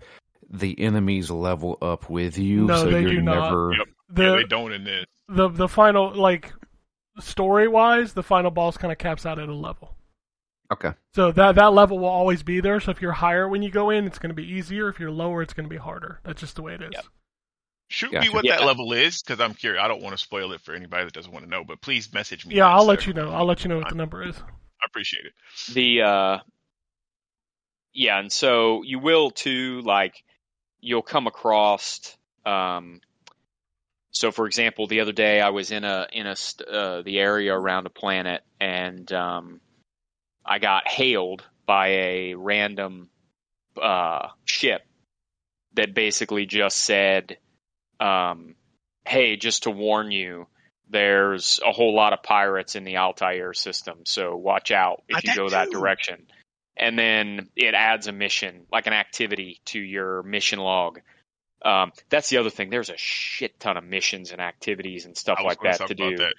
[0.49, 3.51] the enemies level up with you, No, so they you're do not.
[3.51, 3.73] never.
[3.77, 3.87] Yep.
[4.11, 5.05] the yeah, they don't in this.
[5.29, 6.53] the the final like
[7.21, 9.95] story wise, the final boss kind of caps out at a level.
[10.71, 12.79] Okay, So that that level will always be there.
[12.79, 14.91] So if you're higher when you go in, it's going to be easier.
[14.91, 16.21] If you're lower, it's going to be harder.
[16.25, 16.91] That's just the way it is.
[16.93, 17.05] Yep.
[17.89, 18.29] Shoot Gotcha.
[18.29, 18.59] me what Yeah.
[18.59, 19.83] that level is, because I'm curious.
[19.83, 22.13] I don't want to spoil it for anybody that doesn't want to know, but please
[22.13, 22.57] message me.
[22.57, 23.31] Yeah, I'll so let you know.
[23.31, 24.37] I'll let you know what the number is.
[24.37, 25.33] I appreciate it.
[25.75, 26.39] the uh
[27.95, 30.23] yeah and so you will too like
[30.81, 32.15] you'll come across
[32.45, 33.01] um
[34.11, 36.37] so for example the other day i was in a in a
[36.71, 39.61] uh, the area around a planet and um
[40.45, 43.09] i got hailed by a random
[43.81, 44.83] uh ship
[45.75, 47.39] that basically just said
[48.01, 48.55] um
[49.07, 50.47] hey just to warn you
[50.91, 55.21] there's a whole lot of pirates in the Altair system, so watch out if I
[55.25, 56.27] you go that direction.
[56.77, 61.01] And then it adds a mission, like an activity to your mission log.
[61.65, 62.71] Um, that's the other thing.
[62.71, 66.17] There's a shit ton of missions and activities and stuff like that to do.
[66.17, 66.35] that.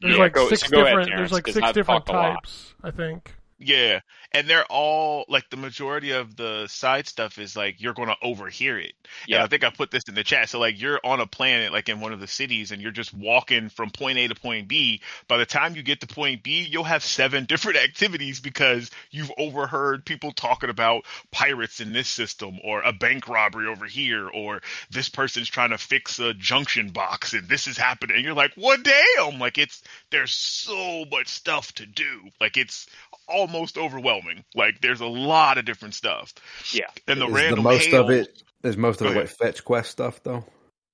[0.00, 1.08] There's Yeah, like go- six so go ahead, different.
[1.08, 2.74] Terrence, there's like 'cause six I've different talked a types.
[2.82, 3.34] I think.
[3.58, 4.00] Yeah,
[4.32, 8.16] and they're all like the majority of the side stuff is like you're going to
[8.22, 8.92] overhear it.
[9.26, 9.44] Yeah, Yeah.
[9.44, 10.48] I think I put this in the chat.
[10.48, 13.12] So like you're on a planet, like in one of the cities, and you're just
[13.12, 15.00] walking from point A to point B.
[15.26, 19.32] By the time you get to point B, you'll have seven different activities because you've
[19.36, 24.60] overheard people talking about pirates in this system, or a bank robbery over here, or
[24.90, 28.16] this person's trying to fix a junction box, and this is happening.
[28.16, 29.38] And you're like, what damn?
[29.38, 32.30] Like it's there's so much stuff to do.
[32.40, 32.86] Like it's
[33.26, 34.19] almost overwhelming.
[34.54, 36.32] Like there's a lot of different stuff.
[36.72, 36.86] Yeah.
[37.08, 39.64] And the is random the most hail- of it is most of it like fetch
[39.64, 40.44] quest stuff though.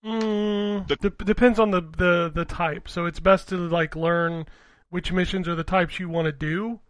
[0.05, 2.89] Mm, The- dep- depends on the, the the type.
[2.89, 4.47] So it's best to like learn
[4.91, 6.81] which missions are the types you want to do.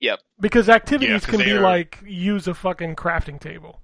[0.00, 0.20] Yep.
[0.40, 3.80] Because activities 'cause can be are- like use a fucking crafting table.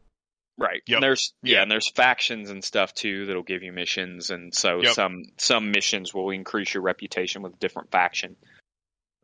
[0.56, 0.82] Right.
[0.88, 0.96] Yep.
[0.96, 1.62] And there's yeah, Yeah.
[1.62, 4.94] and there's factions and stuff too that'll give you missions, and so Yep.
[4.94, 8.36] some some missions will increase your reputation with a different faction.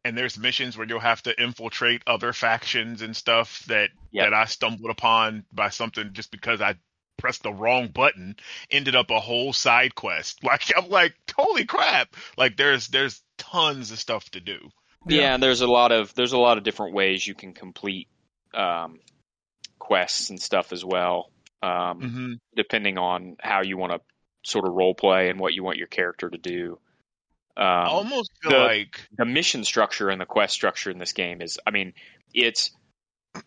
[0.05, 4.27] And there's missions where you'll have to infiltrate other factions and stuff that Yep.
[4.27, 6.77] that I stumbled upon by something just because I
[7.17, 8.37] pressed the wrong button
[8.71, 10.41] ended up a whole side quest.
[10.45, 12.15] Like I'm like, holy crap.
[12.37, 14.71] Like there's there's tons of stuff to do.
[15.07, 15.35] Yeah.
[15.35, 18.09] and there's a lot of there's a lot of different ways you can complete
[18.55, 19.01] um,
[19.79, 21.31] quests and stuff as well,
[21.63, 22.33] um, Mm-hmm.
[22.57, 24.01] depending on how you want to
[24.45, 26.79] sort of role play and what you want your character to do.
[27.57, 31.13] Um, I almost feel the- like the mission structure and the quest structure in this
[31.13, 31.93] game is I mean
[32.33, 32.73] it's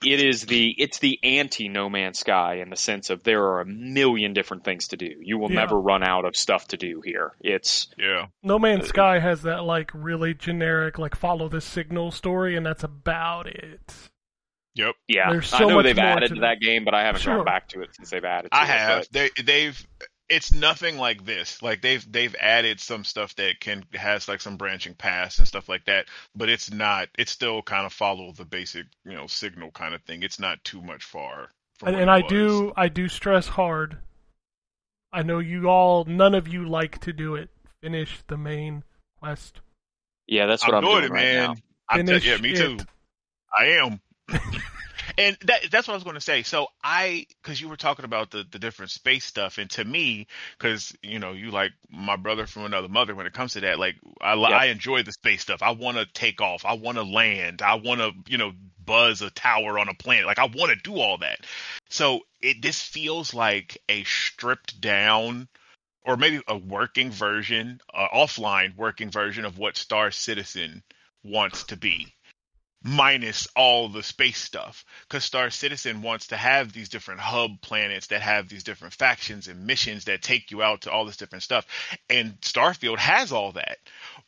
[0.04, 3.62] it is the it's the anti No Man's Sky in the sense of there are
[3.62, 5.10] a million different things to do.
[5.22, 5.62] You will Yeah.
[5.62, 7.34] never run out of stuff to do here.
[7.42, 8.26] It's yeah.
[8.44, 12.84] No Man's Sky has that like really generic like follow the signal story, and that's
[12.84, 13.94] about it.
[14.76, 14.96] Yep.
[15.08, 15.32] yeah.
[15.32, 16.60] There's I so know much they've added to to that.
[16.60, 17.38] that game, but I haven't Sure.
[17.38, 18.52] gone back to it since they've added.
[18.52, 19.00] To I it, have.
[19.00, 19.88] but- They they've
[20.30, 21.62] it's nothing like this.
[21.62, 25.70] Like they've they've added some stuff that can has like some branching paths and stuff
[25.70, 27.10] like that, but it's not.
[27.18, 30.24] It's still kind of follow the basic you know signal kind of thing.
[30.24, 31.50] It's not too much far.
[31.80, 32.30] From And, and I was.
[32.30, 34.00] do I do stress hard.
[35.12, 37.50] I know you all none of you like to do it.
[37.82, 38.84] Finish the main
[39.20, 39.62] quest.
[40.28, 41.36] yeah, that's what I'm I'm, doing doing it, right man.
[41.38, 41.56] now.
[41.90, 42.56] I'm te- Finish yeah, me it.
[42.56, 42.78] too.
[43.58, 44.02] I am.
[45.18, 46.44] And that, that's what I was going to say.
[46.44, 50.28] So I, because you were talking about the, the different space stuff, and to me,
[50.58, 53.16] because you know, you like my brother from another mother.
[53.16, 54.52] When it comes to that, like I, Yep.
[54.52, 55.64] I enjoy the space stuff.
[55.64, 56.66] I want to take off.
[56.66, 57.62] I want to land.
[57.62, 58.52] I want to, you know,
[58.86, 60.28] buzz a tower on a planet.
[60.28, 61.40] Like I want to do all that.
[61.90, 65.48] So it this feels like a stripped down.
[66.06, 70.82] Or maybe a working version, uh, offline working version of what Star Citizen
[71.22, 72.14] wants to be
[72.84, 74.86] minus all the space stuff.
[75.08, 79.48] Because star citizen wants to have these different hub planets that have these different factions
[79.48, 81.66] and missions that take you out to all this different stuff.
[82.10, 83.80] And starfield has all that.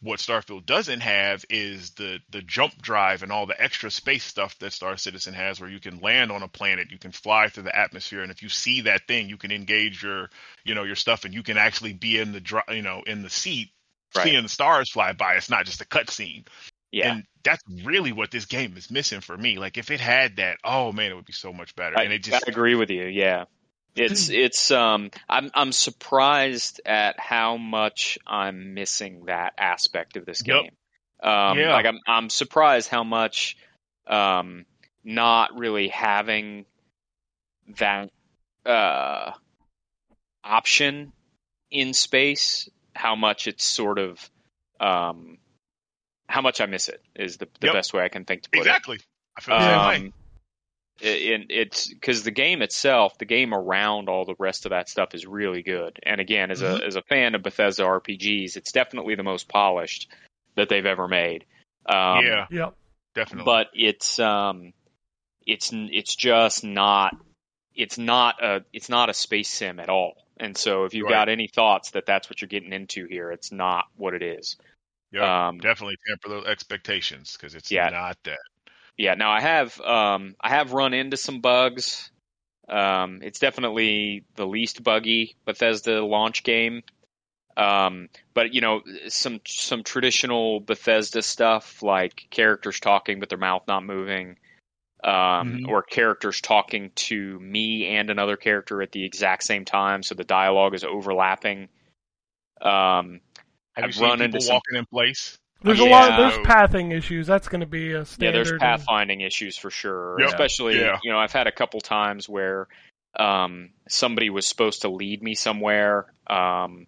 [0.01, 4.57] What starfield doesn't have is the the jump drive and all the extra space stuff
[4.59, 7.63] that star citizen has where you can land on a planet you can fly through
[7.63, 10.29] the atmosphere and if you see that thing you can engage your
[10.63, 13.29] you know your stuff and you can actually be in the you know in the
[13.29, 13.69] seat
[14.15, 14.23] Right.
[14.23, 15.35] seeing the stars fly by.
[15.35, 16.47] It's not just a cutscene
[16.91, 17.13] Yeah.
[17.13, 19.57] and that's really what this game is missing for me.
[19.57, 21.95] Like if it had that, oh man, it would be so much better.
[21.95, 23.05] I, and it just I agree with you.
[23.05, 23.45] Yeah,
[23.95, 30.41] it's it's um I'm I'm surprised at how much I'm missing that aspect of this
[30.41, 30.55] Yep.
[30.55, 30.71] game.
[31.21, 31.73] Um, Yeah.
[31.73, 33.57] like I'm I'm surprised how much
[34.07, 34.65] um
[35.03, 36.65] not really having
[37.77, 38.09] that
[38.65, 39.31] uh
[40.43, 41.11] option
[41.71, 44.29] in space, how much it's sort of
[44.79, 45.37] um
[46.29, 47.73] how much I miss it is the the Yep.
[47.73, 48.67] best way I can think to put it.
[48.67, 48.99] exactly.
[49.37, 49.95] I feel the same way.
[49.97, 50.13] Um,
[51.01, 55.15] it, it's because the game itself, the game around all the rest of that stuff
[55.15, 55.97] is really good.
[56.03, 56.81] And again, as Mhm.
[56.81, 60.07] a as a fan of Bethesda RPGs, it's definitely the most polished
[60.55, 61.45] that they've ever made.
[61.85, 62.73] Um, yeah, Yep.
[63.15, 63.45] definitely.
[63.45, 64.73] but it's um,
[65.47, 67.13] it's it's just not
[67.75, 70.13] it's not a it's not a space sim at all.
[70.37, 71.11] And so if you've Right.
[71.11, 74.57] got any thoughts that that's what you're getting into here, it's not what it is.
[75.11, 77.91] Yeah, Um, definitely temper those expectations because it's Yeah.
[77.91, 78.39] not that.
[78.97, 82.11] Yeah, now I have um, I have run into some bugs.
[82.69, 86.83] Um, it's definitely the least buggy Bethesda launch game.
[87.57, 93.63] Um, but you know, some some traditional Bethesda stuff like characters talking but their mouth
[93.67, 94.37] not moving,
[95.03, 95.69] um, Mhm.
[95.69, 100.23] or characters talking to me and another character at the exact same time, so the
[100.25, 101.69] dialogue is overlapping.
[102.61, 103.21] Um,
[103.75, 105.37] Have I've you seen run people into some- walking in place?
[105.61, 106.11] There's a lot.
[106.11, 106.29] Yeah.
[106.29, 107.27] There's pathing issues.
[107.27, 108.25] That's going to be a standard.
[108.25, 110.15] Yeah, there's pathfinding issues for sure.
[110.21, 110.29] Yep.
[110.29, 110.97] Especially, Yeah.
[111.03, 112.67] you know, I've had a couple times where
[113.19, 116.85] um, somebody was supposed to lead me somewhere, um,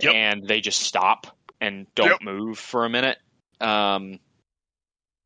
[0.00, 0.14] Yep.
[0.14, 1.26] and they just stop
[1.60, 2.22] and don't Yep.
[2.22, 3.18] move for a minute.
[3.60, 4.20] Um,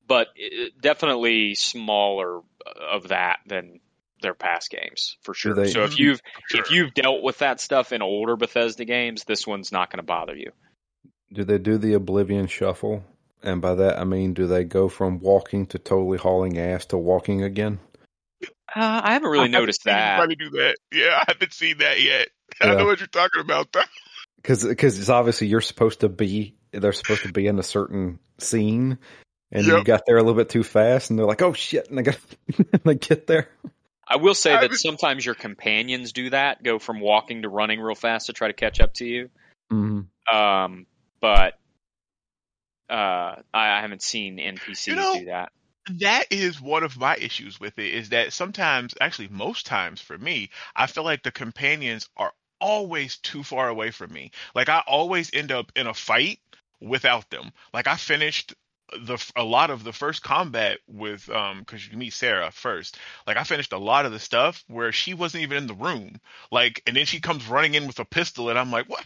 [0.07, 2.41] but it, definitely smaller
[2.81, 3.81] of that than
[4.23, 5.55] their past games for sure.
[5.55, 6.61] they- so if you've Sure.
[6.61, 10.03] if you've dealt with that stuff in older Bethesda games, this one's not going to
[10.05, 10.53] bother you.
[11.33, 13.05] Do they do the Oblivion shuffle?
[13.43, 16.99] And by that I mean, do they go from walking to totally hauling ass to
[16.99, 17.79] walking again?
[18.43, 20.19] Uh, I haven't really I haven't noticed seen that.
[20.21, 20.77] anybody do that.
[20.93, 22.29] Yeah, I haven't seen that yet.
[22.61, 23.73] I know what you're talking about.
[23.73, 23.83] Though.
[24.37, 28.99] Because it's obviously you're supposed to be they're supposed to be in a certain scene,
[29.51, 31.99] and you got there a little bit too fast, and they're like, "Oh shit!" and
[31.99, 32.19] they got
[32.85, 33.49] they get there.
[34.07, 37.49] I will say I that was- sometimes your companions do that, go from walking to
[37.49, 39.31] running real fast to try to catch up to you.
[39.73, 40.37] Mm-hmm.
[40.37, 40.87] Um,
[41.21, 41.55] but
[42.89, 45.53] uh, I, I haven't seen NPCs You know- do that.
[46.01, 50.17] that is one of my issues with it is that sometimes actually most times for
[50.19, 54.31] me i feel like the companions are always too far away from me.
[54.55, 56.39] Like i always end up in a fight
[56.81, 57.53] without them.
[57.73, 58.55] Like i finished
[59.07, 62.99] the a lot of the first combat with um because you meet sarah first.
[63.27, 66.21] Like i finished a lot of the stuff where she wasn't even in the room.
[66.53, 69.05] Like and then she comes running in with a pistol and i'm like what?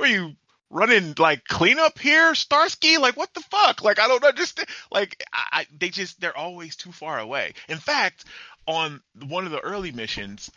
[0.00, 0.32] Were you
[0.70, 2.98] running like cleanup here starsky?
[2.98, 3.82] Like what the fuck?
[3.82, 7.54] Like i don't understand like I, I they just they're always too far away.
[7.68, 8.24] In fact
[8.66, 10.50] on one of the early missions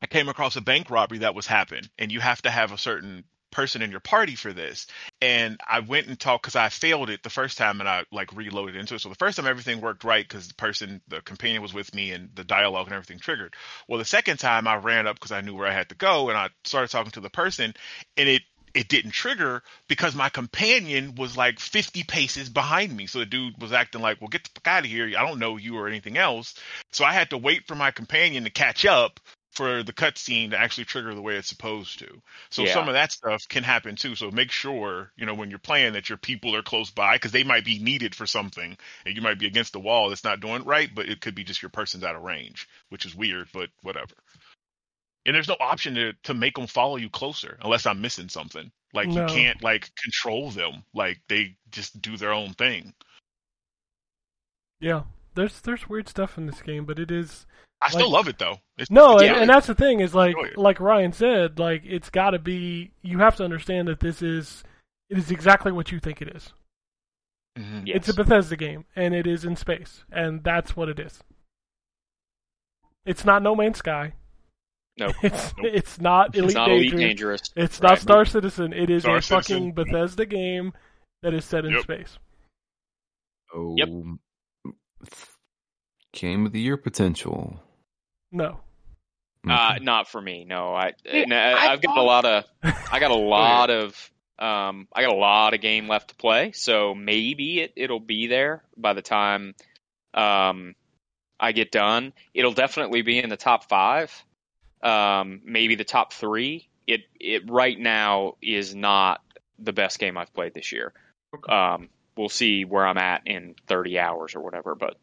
[0.00, 2.78] i came across a bank robbery that was happening and you have to have a
[2.78, 4.86] certain person in your party for this.
[5.20, 8.32] And i went and talked because i failed it the first time and i like
[8.32, 9.00] reloaded into it.
[9.00, 12.12] So the first time everything worked right because the person the companion was with me
[12.12, 13.54] and the dialogue and everything triggered.
[13.88, 16.30] Well the second time i ran up because i knew where i had to go
[16.30, 17.74] and i started talking to the person
[18.16, 18.42] and it
[18.74, 23.06] it didn't trigger because my companion was like 50 paces behind me.
[23.06, 25.06] So the dude was acting like, well, get the fuck out of here.
[25.06, 26.54] I don't know you or anything else.
[26.90, 29.20] So I had to wait for my companion to catch up
[29.52, 32.22] for the cutscene to actually trigger the way it's supposed to.
[32.50, 32.72] So Yeah.
[32.72, 34.14] some of that stuff can happen too.
[34.14, 37.32] So make sure, you know, when you're playing that your people are close by because
[37.32, 40.40] they might be needed for something and you might be against the wall that's not
[40.40, 43.48] doing right, but it could be just your person's out of range, which is weird,
[43.52, 44.14] but whatever.
[45.24, 48.70] And there's no option to, to make them follow you closer unless I'm missing something.
[48.92, 49.22] Like No.
[49.22, 50.84] you can't like control them.
[50.94, 52.92] Like they just do their own thing.
[54.80, 55.04] Yeah,
[55.34, 57.46] there's there's weird stuff in this game, but it is
[57.80, 58.58] I still love it though.
[58.78, 62.10] It's, no, it's and, and that's the thing is like like Ryan said, like it's
[62.10, 62.90] got to be.
[63.02, 64.64] You have to understand that this is
[65.08, 66.52] it is exactly what you think it is.
[67.58, 67.86] Mhm.
[67.86, 67.96] Yes.
[67.96, 71.22] It's a Bethesda game, and it is in space, and that's what it is.
[73.04, 74.14] It's not No Man's Sky.
[74.98, 75.14] Nope.
[75.22, 75.66] It's Nope.
[75.72, 77.08] it's not Elite it's not Elite Dangerous.
[77.08, 77.42] Dangerous.
[77.56, 77.90] It's Right.
[77.90, 78.72] not Star Citizen.
[78.72, 79.72] It is Star a fucking Citizen.
[79.72, 80.72] Bethesda game
[81.22, 81.82] that is set in Yep.
[81.82, 82.18] space.
[83.54, 83.88] Oh, Yep.
[86.12, 87.60] game of the year potential.
[88.30, 88.60] No.
[89.48, 90.44] Uh, not for me.
[90.44, 93.70] No, I, Yeah, and I, I I've got a lot of, I got a lot
[93.70, 96.52] of, um, I got a lot of game left to play.
[96.52, 99.54] So maybe it it'll be there by the time,
[100.14, 100.74] um,
[101.40, 102.12] I get done.
[102.34, 104.12] It'll definitely be in the top five,
[104.82, 106.68] um, maybe the top three.
[106.86, 109.22] It it right now is not
[109.58, 110.92] the best game I've played this year.
[111.48, 114.74] Um, we'll see where I'm at in 30 hours or whatever.
[114.74, 114.96] But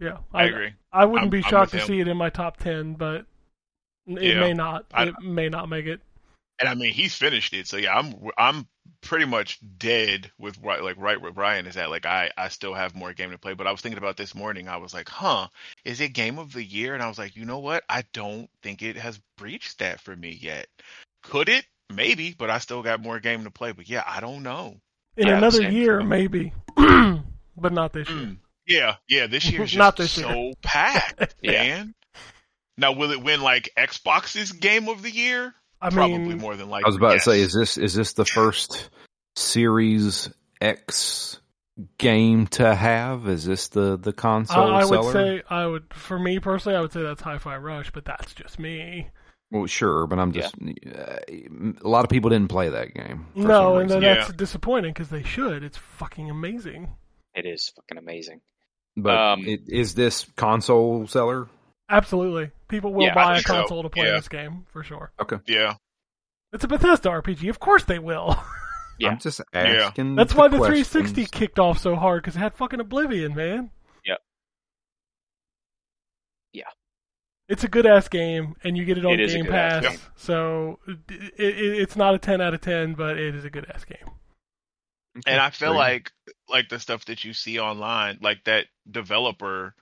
[0.00, 0.72] Yeah, I agree.
[0.92, 3.26] I wouldn't I'm- be shocked to see it in my top ten, but
[4.06, 4.40] it Yeah.
[4.40, 4.86] may not.
[4.92, 6.00] I- it may not make it.
[6.60, 7.66] And I mean, he's finished it.
[7.68, 8.66] So yeah, I'm I'm
[9.00, 11.90] pretty much dead with right like right where Brian is at.
[11.90, 13.54] Like I I still have more game to play.
[13.54, 14.68] But I was thinking about this morning.
[14.68, 15.48] I was like, huh,
[15.84, 16.94] is it game of the year?
[16.94, 17.84] And I was like, you know what?
[17.88, 20.66] I don't think it has breached that for me yet.
[21.22, 21.64] Could it?
[21.90, 23.72] Maybe, but I still got more game to play.
[23.72, 24.76] But yeah, I don't know.
[25.16, 25.72] In Yeah, another same.
[25.72, 28.18] year, maybe, but not this year.
[28.18, 28.36] Mm.
[28.66, 29.26] Yeah, yeah.
[29.26, 30.26] This year's just Not this year.
[30.26, 31.52] so packed, Yeah.
[31.52, 31.94] man.
[32.76, 35.54] Now, will it win like Xbox's Game of the Year?
[35.80, 36.84] I Probably mean, more than likely.
[36.84, 37.24] I was about yes.
[37.24, 38.90] to say, is this is this the first
[39.36, 40.28] Series
[40.60, 41.40] X
[41.98, 43.28] game to have?
[43.28, 45.92] Is this the the I, console I would say I would.
[45.94, 49.08] For me personally, I would say that's Hi-Fi Rush, but that's just me.
[49.50, 53.26] Well, sure, but I'm just uh, a lot of people didn't play that game.
[53.34, 54.02] no, and then reason.
[54.02, 54.14] Yeah.
[54.14, 55.62] that's disappointing because they should.
[55.62, 56.88] It's fucking amazing.
[57.34, 58.40] It is fucking amazing.
[58.96, 61.48] but um, it, is this console seller?
[61.88, 63.54] Absolutely, people will Yeah, buy a think so.
[63.54, 64.12] console to play Yeah.
[64.16, 65.10] this game for sure.
[65.20, 65.38] Okay.
[65.46, 65.74] Yeah.
[66.52, 67.48] It's a Bethesda RPG.
[67.48, 68.36] Of course they will.
[69.00, 69.10] Yeah.
[69.10, 70.16] I'm just asking.
[70.16, 70.88] That's why the questions.
[70.88, 73.70] 360 kicked off so hard because it had fucking Oblivion, man.
[74.04, 74.18] Yep.
[76.52, 76.64] Yeah.
[77.48, 79.84] It's a good ass game, and you get it on It is a Game good-ass
[79.84, 79.90] Pass.
[79.92, 80.00] game.
[80.16, 80.98] So it,
[81.38, 84.10] it, it's not a 10 out of 10, but it is a good ass game.
[85.26, 86.10] And I feel like
[86.48, 89.74] like the stuff that you see online, like that developer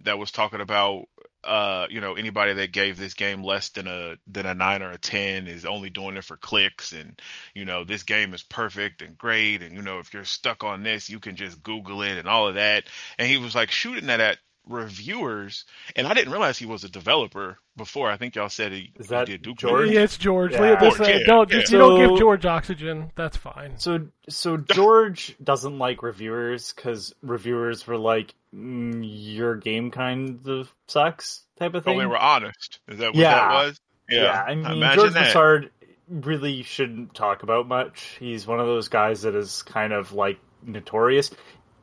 [0.00, 1.06] that was talking about
[1.48, 4.90] uh, you know, anybody that gave this game less than a than a nine or
[4.90, 7.20] a ten is only doing it for clicks and
[7.54, 10.82] you know, this game is perfect and great and you know, if you're stuck on
[10.82, 12.84] this, you can just Google it and all of that.
[13.18, 14.38] And he was like shooting that at
[14.68, 15.64] reviewers
[15.96, 18.10] and I didn't realize he was a developer before.
[18.10, 19.88] I think y'all said he, Is he that did Duke George?
[19.88, 19.94] Nukem.
[19.94, 20.52] Yeah, it's George.
[20.52, 20.60] Yeah.
[20.62, 21.58] Leah, George, yeah, don't yeah.
[21.60, 23.10] just, you don't give George oxygen.
[23.16, 23.78] That's fine.
[23.78, 30.72] So so George doesn't like reviewers because reviewers were like, mm, "Your game kind of
[30.86, 31.98] sucks" type of Oh, thing.
[31.98, 32.80] they were honest.
[32.88, 33.34] Is that what Yeah.
[33.34, 33.80] that was?
[34.08, 34.44] Yeah.
[34.46, 35.22] I mean Imagine George that.
[35.24, 35.70] Broussard
[36.08, 38.16] really shouldn't talk about much.
[38.18, 41.30] He's one of those guys that is kind of like notorious.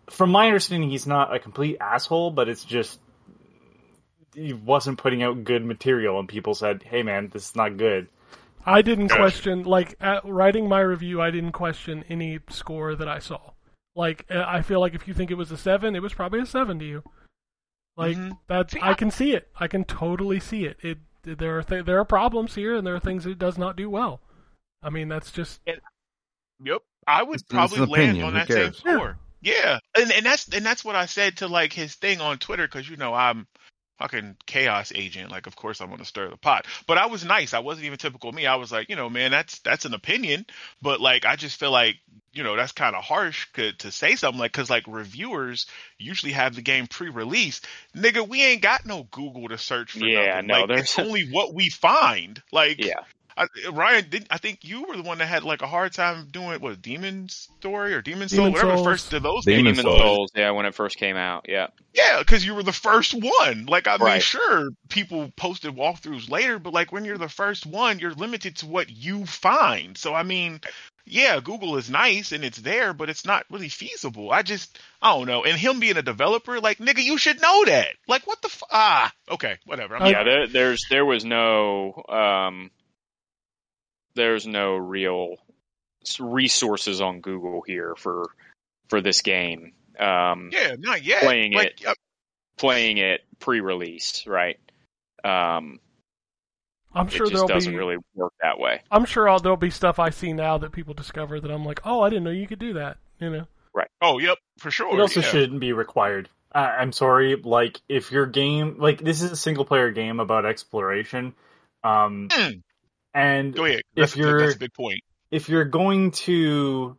[0.10, 3.00] From my understanding, he's not a complete asshole, but it's just
[4.36, 8.08] he wasn't putting out good material, and people said, "Hey, man, this is not good."
[8.66, 9.20] I didn't Gotcha.
[9.22, 13.40] question, like, at writing my review, I didn't question any score that I saw.
[13.96, 16.40] Like, uh, I feel like if you think it was a 7, it was probably
[16.40, 17.04] a 7 to you.
[17.96, 18.40] Like, Mhm.
[18.48, 19.50] that's, See, I I- can see it.
[19.56, 20.78] I can totally see it.
[20.82, 23.76] It There are, th- there are problems here, and there are things it does not
[23.76, 24.22] do well.
[24.84, 26.82] I mean, that's just, Yep.
[27.08, 28.26] I would It's- it's probably an land opinion.
[28.28, 28.78] on Who that same cares?
[28.78, 29.18] score.
[29.42, 29.80] Yeah.
[29.98, 32.90] And and that's and that's what I said to like his thing on Twitter because
[32.90, 33.48] you know I'm
[34.00, 35.32] fucking chaos agent.
[35.32, 36.66] Like of course I'm gonna stir the pot.
[36.88, 37.54] But I was nice.
[37.54, 38.46] I wasn't even typical me.
[38.46, 40.46] I was like, you know, man, that's that's an opinion.
[40.82, 41.96] But like I just feel like
[42.34, 45.68] you know that's kind of harsh to, to say something like because like reviewers
[45.98, 47.62] usually have the game pre-release.
[47.96, 50.06] Nigga, we ain't got no Google to search for.
[50.06, 50.48] Yeah, nothing.
[50.48, 52.42] no, like, there's- it's only what we find.
[52.52, 53.02] Like Yeah.
[53.38, 56.28] I, Ryan, did I think you were the one that had like a hard time
[56.32, 58.88] doing what Demon Story or Demon Soul, Demon whatever Souls.
[58.88, 59.98] first of those Demon games Demon.
[60.00, 61.68] Souls, yeah, when it first came out, yeah.
[61.94, 63.66] Yeah, because you were the first one.
[63.66, 64.24] Like I mean, Right.
[64.24, 68.68] sure, people posted walkthroughs later, but like when you're the first one, you're limited to
[68.68, 69.98] what you find.
[69.98, 70.62] So I mean,
[71.06, 74.32] yeah, Google is nice and it's there, but it's not really feasible.
[74.32, 75.44] I just I don't know.
[75.44, 77.96] And him being a developer, like nigga, you should know that.
[78.08, 79.12] Like what the f- ah?
[79.30, 79.98] Okay, whatever.
[79.98, 82.72] I'm yeah, there, there's there was no um,
[84.16, 85.38] there's no real
[86.20, 88.30] resources on Google here for
[88.90, 89.74] for this game.
[90.00, 91.22] Um, yeah, not yet.
[91.22, 91.98] Playing like, it.
[92.58, 94.60] playing it pre-release, right?
[95.24, 95.80] Um,
[96.94, 98.82] I'm sure it just there'll doesn't be, really work that way.
[98.92, 101.82] I'm sure I'll, there'll be stuff I see now that people discover that I'm like,
[101.84, 103.48] oh, I didn't know you could do that, you know?
[103.74, 103.90] Right.
[104.02, 104.98] Oh, yep, for sure.
[104.98, 105.28] It also yeah.
[105.28, 106.30] shouldn't be required.
[106.54, 110.46] Uh, I'm sorry, like if your game, like this is a single player game about
[110.46, 111.34] exploration,
[111.84, 112.62] um, Mm.
[113.16, 113.82] And Go ahead.
[113.96, 115.02] if you're- that's a big point.
[115.32, 116.96] if you're going to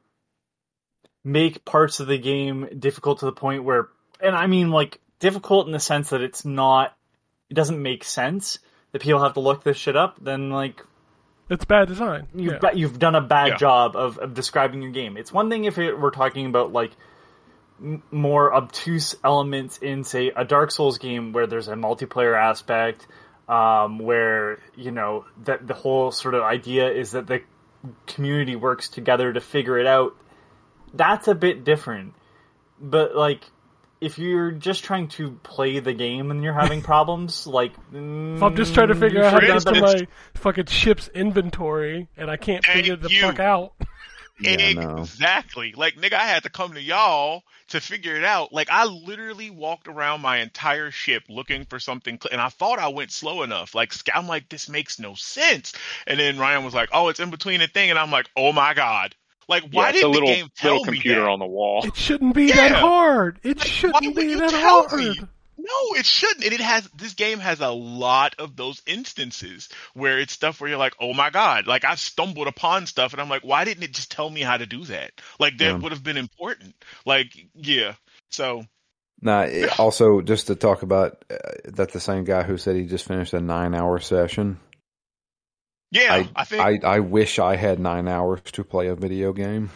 [1.25, 3.89] make parts of the game difficult to the point where
[4.21, 6.97] and I mean like difficult in the sense that it's not
[7.51, 8.59] it doesn't make sense
[8.93, 10.83] that people have to look this shit up, then like
[11.51, 12.29] It's bad design.
[12.35, 12.73] you've yeah.
[12.73, 13.57] you've done a bad Yeah.
[13.57, 15.17] job of, of describing your game.
[15.17, 16.93] It's one thing if it, we're talking about like
[17.81, 23.07] m- more obtuse elements in say a Dark Souls game where there's a multiplayer aspect,
[23.49, 27.42] um, where you know that the whole sort of idea is that the
[28.07, 30.14] community works together to figure it out.
[30.94, 32.14] That's a bit different,
[32.80, 33.44] but like.
[33.99, 38.55] If you're just trying to play the game and you're having problems, like If I'm
[38.55, 42.30] just trying to figure out how to For get to my fucking ship's inventory and
[42.30, 43.22] I can't Thank figure the you.
[43.22, 43.72] fuck out.
[44.39, 45.11] Yeah, I know.
[45.14, 45.72] Exactly.
[45.76, 48.53] Like nigga, I had to come to y'all to figure it out.
[48.53, 52.78] Like I literally walked around my entire ship looking for something, cl- and I thought
[52.78, 53.74] I went slow enough.
[53.74, 55.72] Like I'm like, this makes no sense.
[56.07, 58.53] And then Ryan was like, oh, it's in between a thing, and I'm like, oh
[58.53, 59.14] my god.
[59.49, 61.30] Like why yeah, did a little the game tell little me computer that?
[61.30, 61.87] on the wall.
[61.87, 63.41] It shouldn't be that hard.
[63.43, 63.61] It
[63.93, 64.91] Like, shouldn't would be you that tell hard.
[64.91, 65.28] me?
[65.67, 66.45] No, it shouldn't.
[66.45, 70.71] And it has this game has a lot of those instances where it's stuff where
[70.71, 73.83] you're like, oh my god, like I've stumbled upon stuff and I'm like, why didn't
[73.83, 75.11] it just tell me how to do that?
[75.41, 75.79] Like that Yeah.
[75.79, 76.75] would have been important.
[77.05, 77.95] Like, yeah.
[78.31, 78.64] So
[79.21, 79.49] Now,
[79.79, 83.35] also just to talk about uh, that, the same guy who said he just finished
[83.35, 84.61] a nine-hour session.
[85.91, 89.33] yeah, I, I think I, I wish I had nine hours to play a video
[89.33, 89.71] game.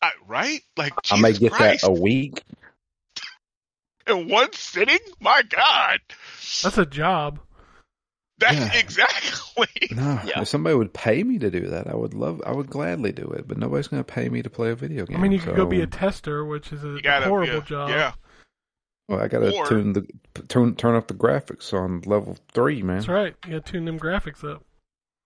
[0.00, 0.60] I, right?
[0.76, 1.82] Like I may get Christ.
[1.82, 2.42] that a week.
[4.08, 4.98] In one sitting.
[5.20, 5.98] My God.
[6.62, 7.40] That's a job.
[8.38, 8.78] That's Yeah.
[8.78, 9.66] exactly.
[9.90, 10.42] No, Yeah.
[10.42, 12.40] if somebody would pay me to do that, I would love.
[12.46, 13.48] I would gladly do it.
[13.48, 15.16] But nobody's going to pay me to play a video game.
[15.16, 17.88] I mean, you could go be a tester, which is a gotta horrible yeah, job.
[17.90, 18.12] Yeah,
[19.08, 20.06] Well, I got to or- tune the
[20.48, 22.98] turn turn up the graphics on level three, man.
[22.98, 23.34] That's right.
[23.46, 24.62] You got to tune them graphics up.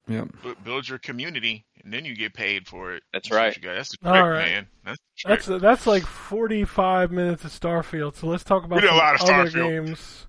[0.08, 0.28] Yep.
[0.42, 3.02] Bu- build your community, and then you get paid for it.
[3.12, 3.56] That's what right.
[3.56, 3.74] you got.
[3.74, 4.46] That's the trick, right.
[4.46, 4.66] man.
[4.84, 5.42] That's the trick.
[5.44, 8.16] That's that's like forty-five minutes of Starfield.
[8.16, 9.86] So let's talk about We a lot of other Starfield.
[9.86, 10.26] games.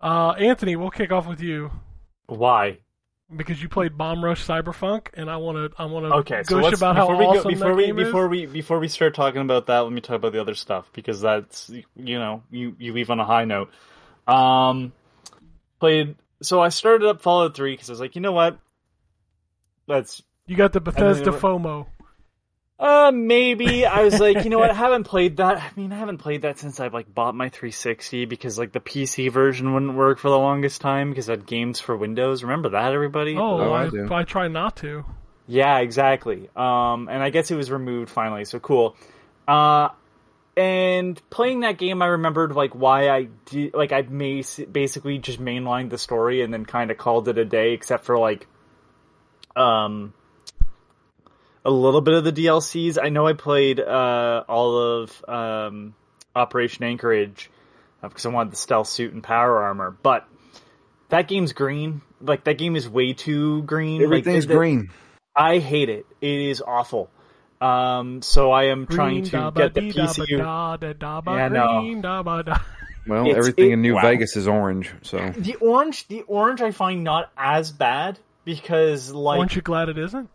[0.00, 1.70] Uh, Anthony, we'll kick off with you
[2.26, 2.78] Why?
[3.34, 6.56] because you played Bomb Rush Cyberfunk, and I want to I want to Okay, so
[6.56, 8.30] gush let's, about how before we awesome go, before that we game before is.
[8.30, 11.22] we before we start talking about that, let me talk about the other stuff because
[11.22, 13.70] that's you know you you leave on a high note.
[14.28, 14.92] Um,
[15.80, 18.58] played so I started up Fallout Three because I was like, you know what,
[19.86, 21.86] let's You got the Bethesda then- FOMO.
[22.78, 25.56] uh maybe I was like, you know what, I haven't played that.
[25.58, 28.80] I mean, I haven't played that since I've like bought my 360 because like the
[28.80, 32.42] PC version wouldn't work for the longest time because it had games for Windows.
[32.42, 33.36] Remember that, everybody?
[33.36, 34.12] Oh, Oh, I I, do.
[34.12, 35.04] I try not to.
[35.48, 36.50] Yeah, exactly.
[36.56, 38.96] Um, and I guess it was removed finally, so cool.
[39.46, 39.90] Uh,
[40.56, 45.90] and playing that game, I remembered like why I did, like I basically just mainlined
[45.90, 48.46] the story and then kind of called it a day, except for like,
[49.54, 50.14] um,
[51.64, 52.96] a little bit of the DLCs.
[53.02, 55.94] I know I played uh all of um
[56.34, 57.50] Operation Anchorage
[58.02, 60.26] uh, because I wanted the stealth suit and power armor, but.
[61.08, 62.02] That game's green.
[62.20, 63.98] Like that game is way too green.
[64.00, 64.90] Like, Everything's the- green.
[65.36, 66.04] I hate it.
[66.20, 67.10] It is awful.
[67.60, 70.06] Um, so I am trying to get the ba dee da
[71.20, 71.36] ba PCU.
[71.36, 72.54] Yeah, no.
[73.08, 74.02] Well, It's- everything it- in New wow.
[74.02, 74.92] Vegas is orange.
[75.02, 79.88] So The orange, the orange, I find not as bad because like Aren't you glad
[79.88, 80.28] it isn't?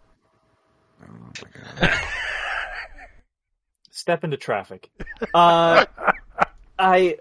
[3.90, 4.90] step into traffic.
[5.34, 5.86] Uh,
[6.80, 7.18] I,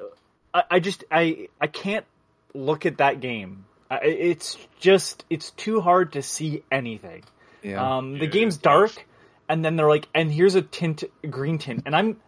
[0.55, 2.07] I, I just I I can't
[2.55, 3.65] look at that game.
[3.91, 7.25] It's just it's too hard to see anything.
[7.63, 7.97] yeah.
[7.99, 9.05] Um, the Yeah, game's dark, tough.
[9.51, 12.19] And then they're like, and here's a tint, green tint, and I'm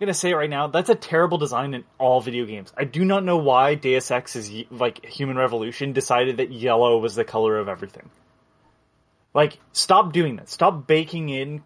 [0.00, 2.72] gonna say it right now, that's a terrible design in all video games.
[2.76, 7.14] I do not know why Deus Ex is like Human Revolution decided that yellow was
[7.14, 8.10] the color of everything.
[9.34, 10.48] Like, stop doing that.
[10.48, 11.62] Stop baking in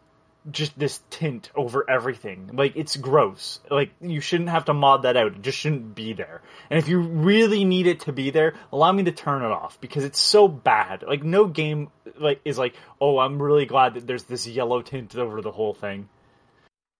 [0.50, 2.50] just this tint over everything.
[2.52, 3.60] Like, it's gross.
[3.70, 5.28] Like, you shouldn't have to mod that out.
[5.36, 6.42] It just shouldn't be there.
[6.70, 9.80] And if you really need it to be there, allow me to turn it off
[9.80, 11.04] because it's so bad.
[11.06, 15.16] Like, no game like is like, oh, I'm really glad that there's this yellow tint
[15.16, 16.08] over the whole thing.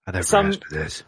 [0.07, 1.03] I never some- asked for this.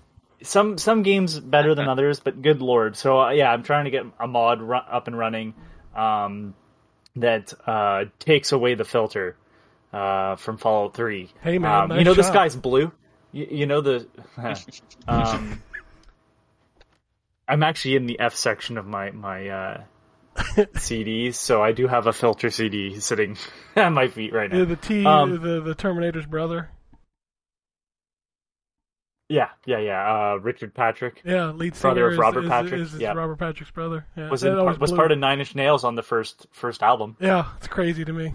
[0.45, 2.97] Some some games better than others, but good lord.
[2.97, 5.55] So uh, yeah, I'm trying to get a mod ru- up and running
[5.95, 6.55] um,
[7.14, 9.37] that uh, takes away the filter
[9.93, 11.30] uh, from Fallout Three.
[11.43, 12.32] Hey, man, um, nice you know the shot.
[12.32, 12.93] sky's blue.
[13.32, 14.07] You, you know the.
[15.09, 15.62] um,
[17.49, 19.82] I'm actually in the F section of my my uh,
[20.36, 23.36] CDs, so I do have a filter CD sitting
[23.76, 24.59] at my feet right now.
[24.59, 26.70] Yeah, the T, Um, the the Terminator's brother.
[29.28, 30.32] Yeah, yeah, yeah.
[30.34, 33.12] Uh, Richard Patrick Yeah, lead singer Brother of Robert is, Patrick, Is, is yeah.
[33.14, 34.07] Robert Patrick's brother.
[34.14, 34.97] Yeah, was in, was blew.
[34.97, 38.34] part of Nine Inch Nails on the first first album, Yeah, it's crazy to me.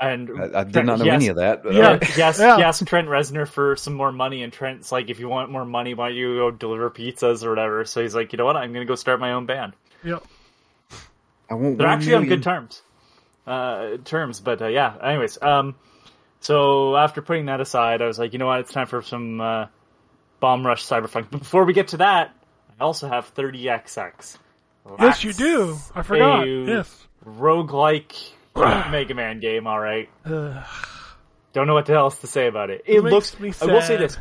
[0.00, 1.64] And I, I did not know yes, any of that.
[1.64, 1.88] But, Yeah.
[1.90, 2.58] uh, Yes, Yeah.
[2.58, 5.94] yes, Trent Reznor for some more money, and Trent's like, if you want more money,
[5.94, 7.84] why don't you go deliver pizzas or whatever?
[7.84, 9.72] So he's like, you know what, I'm gonna go start my own band.
[10.04, 10.22] Yep.
[11.50, 11.78] I won't.
[11.78, 12.80] They're one actually on good terms,
[13.46, 14.38] uh, terms.
[14.40, 15.74] But uh, yeah, anyways, um,
[16.40, 19.40] so after putting that aside, I was like, you know what, it's time for some
[19.40, 19.66] uh,
[20.38, 21.26] Bomb Rush Cyberfunk.
[21.30, 22.34] But before we get to that,
[22.78, 24.36] I also have 30XX.
[25.00, 25.76] Yes, you do.
[25.94, 26.46] I forgot.
[26.46, 27.06] a- Yes.
[27.26, 28.30] roguelike
[28.90, 29.66] Mega Man game.
[29.66, 30.08] All right.
[30.24, 32.82] Don't know what else to say about it.
[32.86, 33.40] It makes looks.
[33.40, 34.18] me I will say this.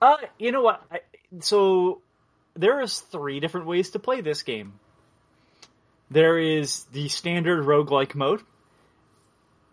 [0.00, 0.82] Uh, you know what?
[0.90, 1.00] I,
[1.40, 2.02] so
[2.54, 4.74] there is three different ways to play this game.
[6.10, 8.42] There is the standard roguelike mode.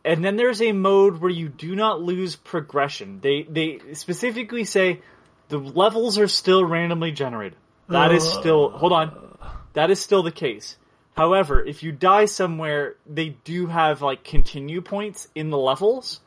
[0.06, 3.20] And then there's a mode where you do not lose progression.
[3.22, 5.02] They they specifically say
[5.48, 7.58] the levels are still randomly generated.
[7.88, 9.38] That is still hold on.
[9.74, 10.78] That is still the case.
[11.16, 16.22] However, if you die somewhere, they do have like continue points in the levels.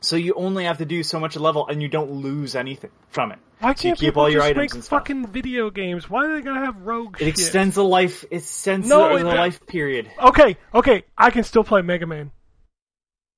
[0.00, 2.90] So you only have to do so much a level and you don't lose anything
[3.08, 3.38] from it.
[3.60, 5.00] Why So you can't keep people all your just items make and stuff.
[5.00, 6.10] fucking video games?
[6.10, 7.28] Why are they gonna have rogue It shit?
[7.28, 8.24] extends the life.
[8.24, 10.10] It extends No, the, it- the life period.
[10.22, 12.30] Okay, okay, I can still play Mega Man.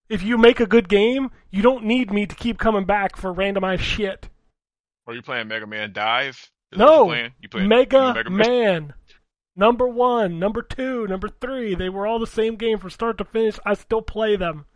[0.08, 3.32] If you make a good game, you don't need me to keep coming back for
[3.32, 4.28] randomized shit.
[5.06, 6.50] Are you playing Mega Man Dive?
[6.72, 7.32] Is No, what you're playing?
[7.42, 8.94] You playing Mega, Mega Man.
[9.58, 13.24] Number one, number two, number three, they were all the same game from start to
[13.24, 13.58] finish.
[13.66, 14.66] I still play them.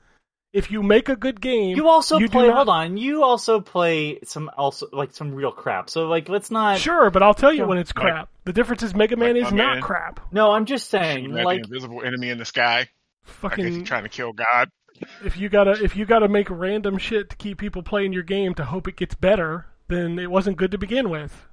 [0.52, 2.48] If you make a good game, You also do play.
[2.48, 2.96] not- Hold on.
[2.98, 5.88] You also play some also like some real crap.
[5.88, 6.78] So like, let's not.
[6.78, 8.28] Sure, but I'll tell you when it's crap.
[8.44, 9.82] The difference is Mega Man Like is my not man.
[9.82, 10.20] crap.
[10.32, 11.26] No, I'm just saying.
[11.38, 12.80] at Like, the invisible enemy in the sky.
[12.80, 12.88] I guess
[13.36, 14.68] Fucking you're trying to kill God.
[15.24, 18.52] if you gotta if you gotta make random shit to keep people playing your game
[18.54, 21.46] to hope it gets better, then it wasn't good to begin with.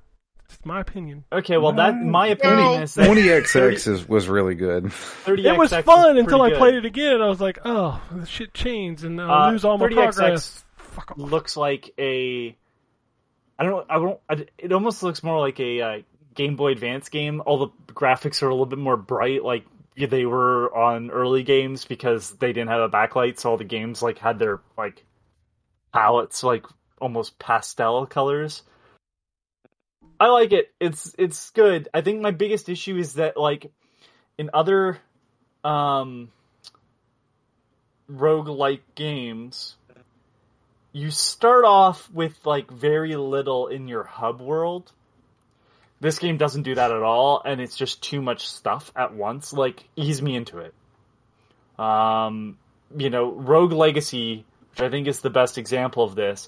[0.50, 1.24] It's my opinion.
[1.32, 4.86] okay, well, that my opinion Well, is that 20XX is, was really good.
[4.86, 7.60] 30XX It was is fun until I pretty played it again, and I was like,
[7.66, 10.66] oh, this shit changed, and I Uh, lose all my 30XX progress.
[10.78, 11.18] Fuck off.
[11.18, 12.56] looks like a.
[13.60, 13.86] I don't know.
[13.90, 14.20] I don't.
[14.30, 16.02] I, it almost looks more like a uh,
[16.34, 17.44] Game Boy Advance game.
[17.46, 19.66] All the graphics are a little bit more bright, like
[19.98, 23.38] they were on early games because they didn't have a backlight.
[23.38, 25.04] So all the games like had their like
[25.94, 26.66] palettes like
[27.02, 28.64] almost pastel colors.
[30.20, 30.72] I like it.
[30.80, 31.88] It's it's good.
[31.94, 33.72] I think my biggest issue is that like
[34.38, 34.98] in other
[35.64, 36.30] um
[38.12, 39.76] roguelike games
[40.92, 44.92] you start off with like very little in your hub world.
[46.02, 49.52] This game doesn't do that at all, and it's just too much stuff at once.
[49.52, 50.74] Like, ease me into it.
[51.78, 52.58] Um,
[52.98, 56.48] you know, Rogue Legacy, which I think is the best example of this,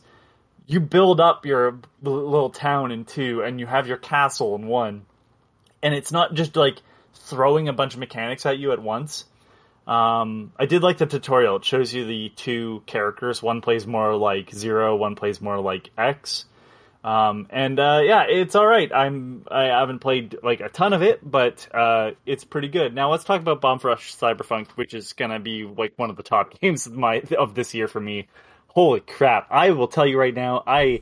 [0.71, 5.05] you build up your little town in two, and you have your castle in one.
[5.83, 6.77] And it's not just like
[7.13, 9.25] throwing a bunch of mechanics at you at once.
[9.85, 11.57] Um, I did like the tutorial.
[11.57, 13.43] It shows you the two characters.
[13.43, 16.45] One plays more like Zero, one plays more like X.
[17.03, 18.91] Um, and uh, yeah, it's all right.
[18.93, 22.93] I'm I haven't played like a ton of it, but uh, it's pretty good.
[22.93, 26.23] Now let's talk about Bomb Rush Cyberfunk, which is gonna be like one of the
[26.23, 28.27] top games of my of this year for me.
[28.73, 29.47] Holy crap!
[29.51, 31.01] I will tell you right now, I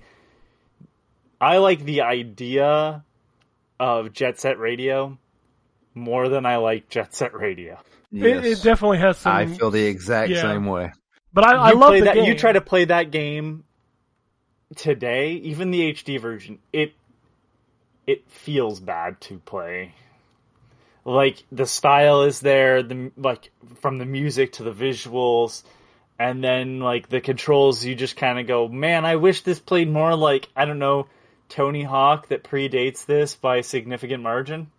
[1.40, 3.04] I like the idea
[3.80, 5.18] of Jet Set Radio
[5.94, 7.80] more than I like Jet Set Radio.
[8.12, 9.36] It, it definitely has some.
[9.36, 10.42] I feel the exact yeah.
[10.42, 10.92] same way.
[11.32, 12.16] but I, I love that.
[12.16, 12.26] game.
[12.26, 13.64] You try to play that game
[14.76, 16.60] today, even the HD version.
[16.74, 16.94] It
[18.08, 19.94] it feels bad to play.
[21.06, 25.64] Like the style is there, the like from the music to the visuals,
[26.20, 27.84] and then like the controls.
[27.84, 31.08] You just kind of go, man, I wish this played more like I don't know
[31.48, 34.70] Tony Hawk that predates this by a significant margin.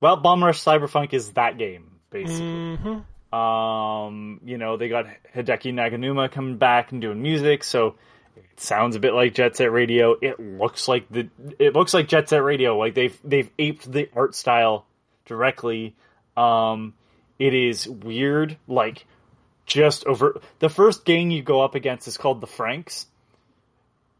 [0.00, 2.76] Well, Bomb Rush Cyberfunk is that game basically.
[2.76, 7.96] hmm Um, you know, they got Hideki Naganuma coming back and doing music, so
[8.36, 10.16] it sounds a bit like Jet Set Radio.
[10.20, 11.28] It looks like the
[11.58, 12.78] it looks like Jet Set Radio.
[12.78, 14.86] Like they've they've aped the art style
[15.26, 15.94] directly.
[16.36, 16.94] Um,
[17.38, 19.04] it is weird, like
[19.68, 23.06] just over the first gang you go up against is called the Franks.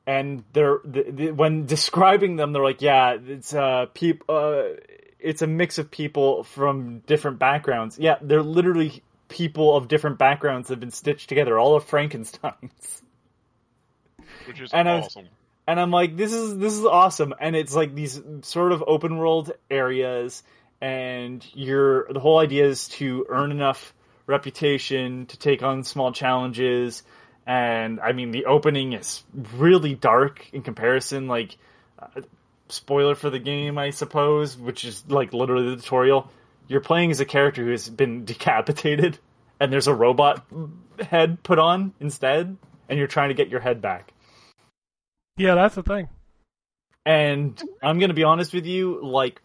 [0.06, 4.62] And they're the, the, when describing them, they're like, "Yeah, it's uh, peop, uh,
[5.18, 7.98] it's a mix of people from different backgrounds.
[7.98, 13.02] Yeah, they're literally people of different backgrounds that have been stitched together, all of Frankenstein's.
[14.46, 15.28] which is And was- awesome.
[15.66, 17.34] And I'm like, this is this is awesome.
[17.38, 20.42] And it's like these sort of open world areas,
[20.80, 23.92] and you're the whole idea is to earn enough
[24.28, 27.02] reputation to take on small challenges.
[27.46, 29.24] And I mean, the opening is
[29.56, 31.26] really dark in comparison.
[31.26, 31.56] Like,
[31.98, 32.20] uh,
[32.68, 36.30] spoiler for the game, I suppose, which is like literally the tutorial.
[36.68, 39.18] You're playing as a character who has been decapitated,
[39.58, 40.46] and there's a robot
[41.00, 42.56] head put on instead,
[42.88, 44.12] and you're trying to get your head back.
[45.38, 46.08] Yeah, that's the thing.
[47.06, 49.40] And I'm gonna be honest with you, like,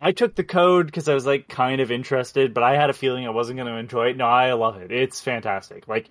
[0.00, 2.92] I took the code because I was like kind of interested, but I had a
[2.92, 4.16] feeling I wasn't gonna enjoy it.
[4.16, 4.92] No, I love it.
[4.92, 5.88] It's fantastic.
[5.88, 6.08] Like,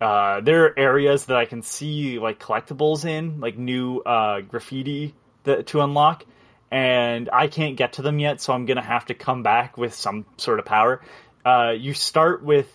[0.00, 5.14] uh, there are areas that I can see like collectibles in, like new uh, graffiti
[5.44, 6.24] that, to unlock,
[6.70, 9.94] and I can't get to them yet, so I'm gonna have to come back with
[9.94, 11.02] some sort of power.
[11.44, 12.66] Uh, you start with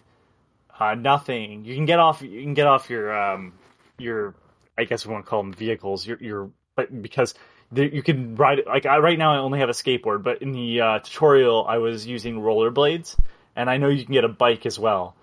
[0.79, 1.65] uh, nothing.
[1.65, 2.21] You can get off.
[2.21, 3.53] You can get off your um,
[3.97, 4.35] your.
[4.77, 6.05] I guess we want to call them vehicles.
[6.05, 6.51] Your your.
[6.75, 7.33] But because
[7.73, 8.67] you can ride it.
[8.67, 11.77] Like I, right now, I only have a skateboard, but in the uh, tutorial, I
[11.77, 13.15] was using rollerblades,
[13.55, 15.15] and I know you can get a bike as well.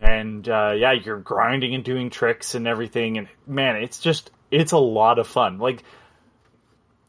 [0.00, 4.72] And uh, yeah, you're grinding and doing tricks and everything, and man, it's just it's
[4.72, 5.58] a lot of fun.
[5.58, 5.82] Like,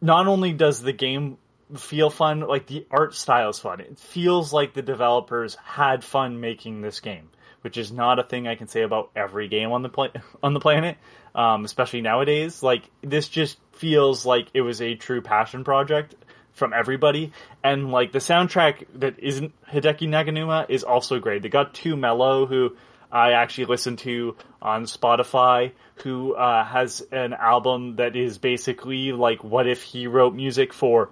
[0.02, 1.38] not only does the game
[1.76, 3.80] feel fun, like the art style is fun.
[3.82, 7.30] It feels like the developers had fun making this game,
[7.62, 10.10] which is not a thing I can say about every game on the pla-
[10.44, 10.98] on the planet,
[11.34, 12.62] um, especially nowadays.
[12.64, 16.16] Like this just feels like it was a true passion project
[16.54, 21.42] from everybody, and like the soundtrack that isn't Hideki Naganuma is also great.
[21.42, 22.76] They got 2 Mello who.
[23.12, 25.72] I actually listened to on Spotify,
[26.04, 31.12] who uh, has an album that is basically like what if he wrote music for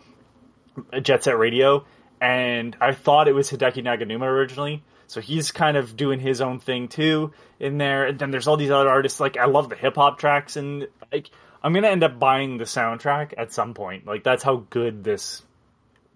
[1.01, 1.85] Jet Set Radio,
[2.19, 6.59] and I thought it was Hideki Naganuma originally, So he's kind of doing his own
[6.59, 8.05] thing too in there.
[8.07, 9.19] And then there's all these other artists.
[9.19, 11.29] Like I love the hip hop tracks, and like
[11.63, 14.05] I'm gonna end up buying the soundtrack at some point.
[14.05, 15.41] Like that's how good this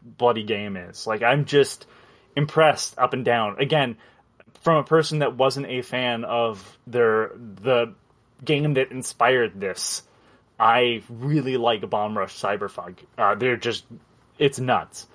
[0.03, 1.07] bloody game is.
[1.07, 1.85] Like I'm just
[2.35, 3.59] impressed up and down.
[3.59, 3.97] Again,
[4.61, 7.93] from a person that wasn't a fan of their the
[8.43, 10.03] game that inspired this.
[10.59, 12.97] I really like Bomb Rush Cyberfunk.
[13.17, 13.85] Uh, they're just,
[14.39, 15.07] it's nuts.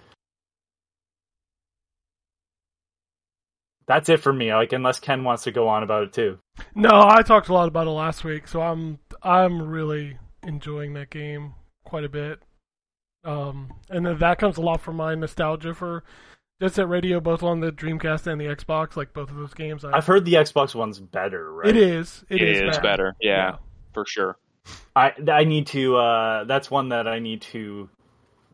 [3.92, 4.54] That's it for me.
[4.54, 6.38] Like, unless Ken wants to go on about it too.
[6.74, 11.10] No, I talked a lot about it last week, so I'm I'm really enjoying that
[11.10, 11.52] game
[11.84, 12.40] quite a bit.
[13.24, 16.04] Um, and then that comes a lot from my nostalgia for
[16.60, 18.96] Jet Set Radio, both on the Dreamcast and the Xbox.
[18.96, 21.68] Like both of those games, I, I've heard the Xbox one's better, right?
[21.68, 22.82] it is it, It is, is bad.
[22.82, 23.56] better, yeah.
[23.92, 24.38] for sure.
[24.96, 25.96] I I need to.
[25.96, 27.90] Uh, that's one that I need to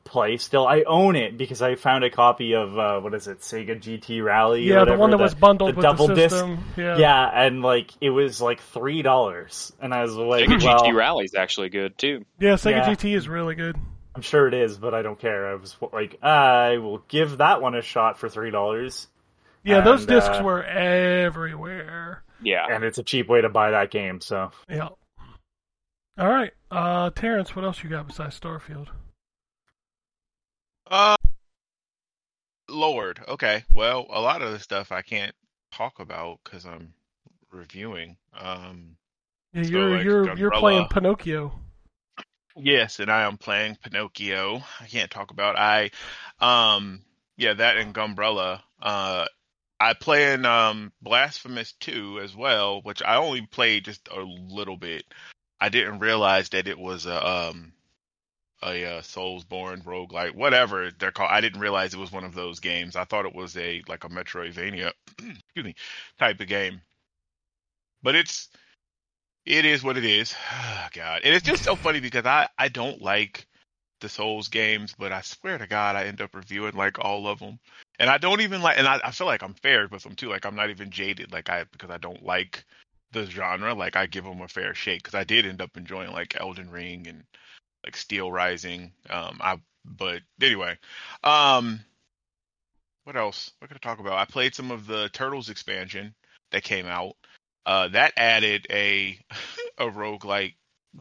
[0.09, 0.37] play.
[0.39, 3.81] Still, I own it because I found a copy of uh, what is it, Sega
[3.81, 4.69] GT Rally?
[4.71, 6.31] or Yeah, the one that was bundled the with double the disc.
[6.35, 6.65] system.
[6.77, 6.97] Yeah.
[6.99, 10.95] Yeah, and like it was like three dollars, and I was like, Sega well, GT
[10.95, 12.25] Rally's actually good too.
[12.41, 12.89] yeah, Sega Yeah.
[12.95, 13.77] GT is really good.
[14.15, 15.47] I'm sure it is, but I don't care.
[15.49, 19.07] I was like, I will give that one a shot for three dollars,
[19.63, 22.23] Yeah, those discs uh, were everywhere.
[22.43, 22.67] Yeah.
[22.71, 24.21] and it's a cheap way to buy that game.
[24.21, 24.89] So Yeah.
[26.19, 28.89] All right, uh, Terrence, what else you got besides Starfield?
[30.91, 31.17] Uh,
[32.69, 33.21] Lord.
[33.29, 33.65] Okay.
[33.75, 35.35] Well, a lot of the stuff I can't
[35.73, 36.95] talk about because I'm
[37.53, 38.17] reviewing.
[38.39, 38.97] Um,
[39.53, 40.61] Yeah, So, you're like, you're you're Umbrella.
[40.61, 41.53] playing Pinocchio.
[42.57, 44.63] yes, and I am playing Pinocchio.
[44.81, 45.57] I can't talk about.
[45.59, 45.91] I,
[46.41, 47.03] um,
[47.37, 48.63] yeah, that and Gumbrella.
[48.81, 49.27] Uh,
[49.81, 54.77] I play in um Blasphemous 2 as well, which I only played just a little
[54.77, 55.05] bit.
[55.61, 57.73] I didn't realize that it was a um
[58.63, 61.31] a uh, Soulsborne roguelike, whatever they're called.
[61.31, 62.97] I didn't realize it was one of those games.
[62.97, 65.75] I thought it was a like a Metroidvania, excuse me,
[66.19, 66.81] type of game.
[68.03, 68.49] But it's
[69.47, 70.35] it is what it is.
[70.93, 73.47] God, and it's just so funny because I I don't like
[74.01, 77.39] the Souls games, but I swear to God, I end up reviewing like all of
[77.41, 77.59] them,
[77.99, 80.31] and I don't even like, and I, I feel like I'm fair with them too.
[80.31, 82.65] Like I'm not even jaded, like I because I don't like
[83.13, 83.75] the genre.
[83.75, 86.71] Like I give them a fair shake because I did end up enjoying like Elden
[86.71, 87.25] Ring and
[87.85, 88.93] like Steel Rising.
[89.09, 90.77] Um, I but anyway,
[91.25, 91.81] um,
[93.05, 93.51] what else?
[93.59, 94.19] What could I talk about?
[94.19, 96.15] I played some of the Turtles expansion
[96.51, 97.15] that came out.
[97.67, 99.19] Uh, that added a
[99.79, 100.55] a roguelike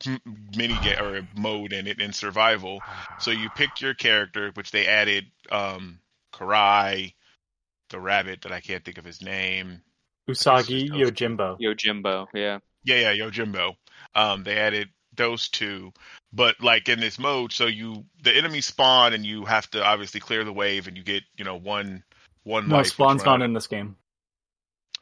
[0.05, 0.21] m-
[0.55, 2.81] mini game or a mode in it in survival.
[3.19, 5.99] So you pick your character, which they added um
[6.33, 7.13] Karai,
[7.89, 9.81] the rabbit that I can't think of his name.
[10.29, 11.57] Usagi It's just- Yojimbo.
[11.59, 12.59] Yojimbo, yeah.
[12.83, 13.75] Yeah, yeah, Yojimbo.
[14.13, 15.91] Um, they added those two,
[16.33, 20.19] but like in this mode, so you the enemy spawn and you have to obviously
[20.19, 22.03] clear the wave, and you get you know one
[22.43, 22.87] one No, life.
[22.87, 23.95] Spawn's not in this game.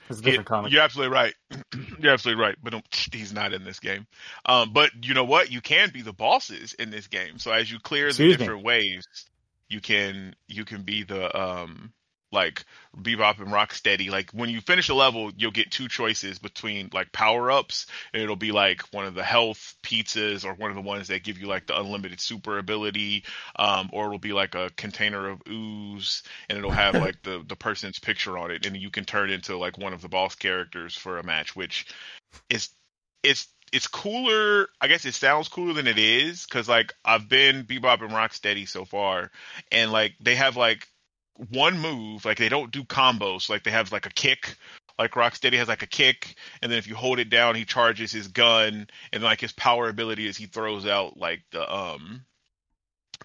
[0.09, 0.71] It's a different comic.
[0.71, 1.33] You're absolutely right.
[1.99, 2.55] You're absolutely right.
[2.61, 4.05] But he's not in this game.
[4.45, 5.51] Um, but you know what?
[5.51, 7.39] You can be the bosses in this game.
[7.39, 8.37] So as you clear Excuse the me.
[8.37, 9.07] different waves,
[9.67, 11.91] you can you can be the um
[12.35, 12.65] like
[12.95, 14.11] Bebop and Rocksteady.
[14.11, 18.21] Like when you finish a level, you'll get two choices between like power ups, and
[18.21, 21.39] it'll be like one of the health pizzas or one of the ones that give
[21.39, 23.23] you like the unlimited super ability,
[23.55, 27.55] um, or it'll be like a container of ooze, and it'll have like the the
[27.55, 30.95] person's picture on it, and you can turn into like one of the boss characters
[30.95, 31.87] for a match, which
[32.49, 32.69] is
[33.23, 34.69] it's it's cooler.
[34.79, 38.67] I guess it sounds cooler than it is because like I've been Bebop and Rocksteady
[38.67, 39.31] so far,
[39.71, 40.87] and like they have like
[41.49, 43.49] one move, like they don't do combos.
[43.49, 44.55] Like they have like a kick,
[44.97, 48.11] like Rocksteady has like a kick, and then if you hold it down, he charges
[48.11, 52.25] his gun, and like his power ability is he throws out like the um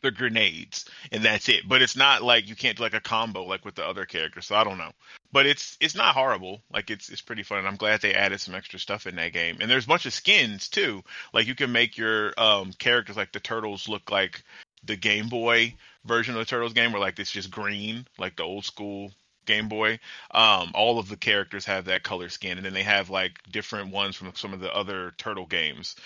[0.03, 1.69] the grenades, and that's it.
[1.69, 4.47] But it's not like you can't do like a combo like with the other characters.
[4.47, 4.93] So I don't know,
[5.33, 6.63] but it's it's not horrible.
[6.73, 9.33] Like it's it's pretty fun, and I'm glad they added some extra stuff in that
[9.33, 9.59] game.
[9.61, 11.03] And there's a bunch of skins too.
[11.33, 14.43] Like you can make your um characters like the turtles look like
[14.85, 15.75] the Game Boy
[16.05, 19.13] version of the Turtles game, where like it's just green, like the old school
[19.47, 19.99] Game Boy.
[20.31, 23.93] Um, all of the characters have that color skin, and then they have like different
[23.93, 25.97] ones from some of the other Turtle games.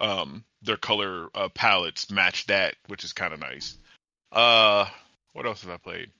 [0.00, 3.78] Um, their color uh, palettes match that, which is kind of nice.
[4.32, 4.86] Uh,
[5.32, 6.10] what else have I played?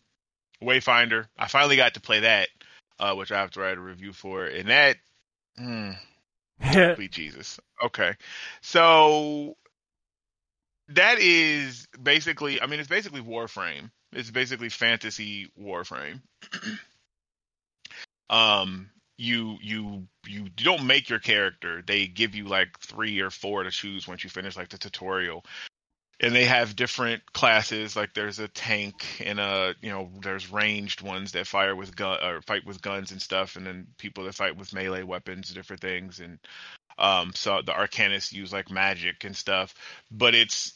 [0.62, 1.26] Wayfinder.
[1.38, 2.48] I finally got to play that,
[2.98, 4.96] uh, which I have to write a review for, and that.
[6.60, 6.94] Yeah.
[7.10, 7.58] Jesus.
[7.84, 8.14] Okay.
[8.62, 9.56] So
[10.88, 13.90] that is basically I mean it's basically Warframe.
[14.12, 16.20] It's basically fantasy Warframe.
[18.30, 21.82] um you you you don't make your character.
[21.86, 25.44] They give you like 3 or 4 to choose once you finish like the tutorial.
[26.20, 27.96] and they have different classes.
[27.96, 32.18] Like there's a tank and a you know there's ranged ones that fire with gun
[32.24, 35.82] or fight with guns and stuff, and then people that fight with melee weapons, different
[35.82, 36.38] things, and
[36.98, 39.74] um, so the arcanists use like magic and stuff.
[40.10, 40.74] But it's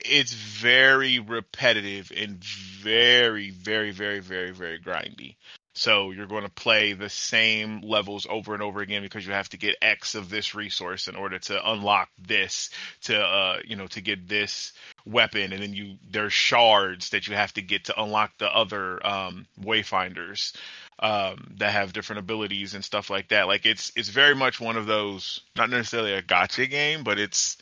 [0.00, 5.36] it's very repetitive and very very very very very grindy.
[5.74, 9.48] So you're going to play the same levels over and over again because you have
[9.50, 12.70] to get X of this resource in order to unlock this
[13.02, 14.72] to uh you know to get this
[15.06, 19.04] weapon and then you there's shards that you have to get to unlock the other
[19.06, 20.54] um wayfinders
[21.00, 23.46] um that have different abilities and stuff like that.
[23.46, 27.56] Like it's it's very much one of those not necessarily a gotcha game, but it's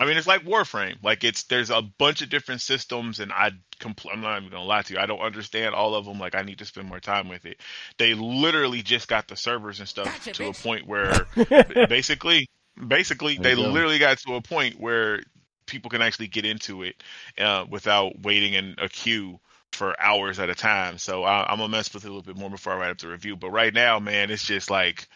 [0.00, 1.02] I mean, it's like Warframe.
[1.02, 3.50] Like it's there's a bunch of different systems, and I
[3.80, 5.00] compl- I'm not even gonna lie to you.
[5.00, 6.20] I don't understand all of them.
[6.20, 7.60] Like I need to spend more time with it.
[7.98, 11.26] They literally just got the servers and stuff Gotcha, to a point where
[11.88, 12.48] basically,
[12.86, 13.72] basically There they go.
[13.72, 15.20] literally got to a point where
[15.66, 17.02] people can actually get into it
[17.38, 19.40] uh, without waiting in a queue
[19.72, 20.98] for hours at a time.
[20.98, 22.98] So I, I'm gonna mess with it a little bit more before I write up
[22.98, 23.36] the review.
[23.36, 25.08] But right now, man, it's just like,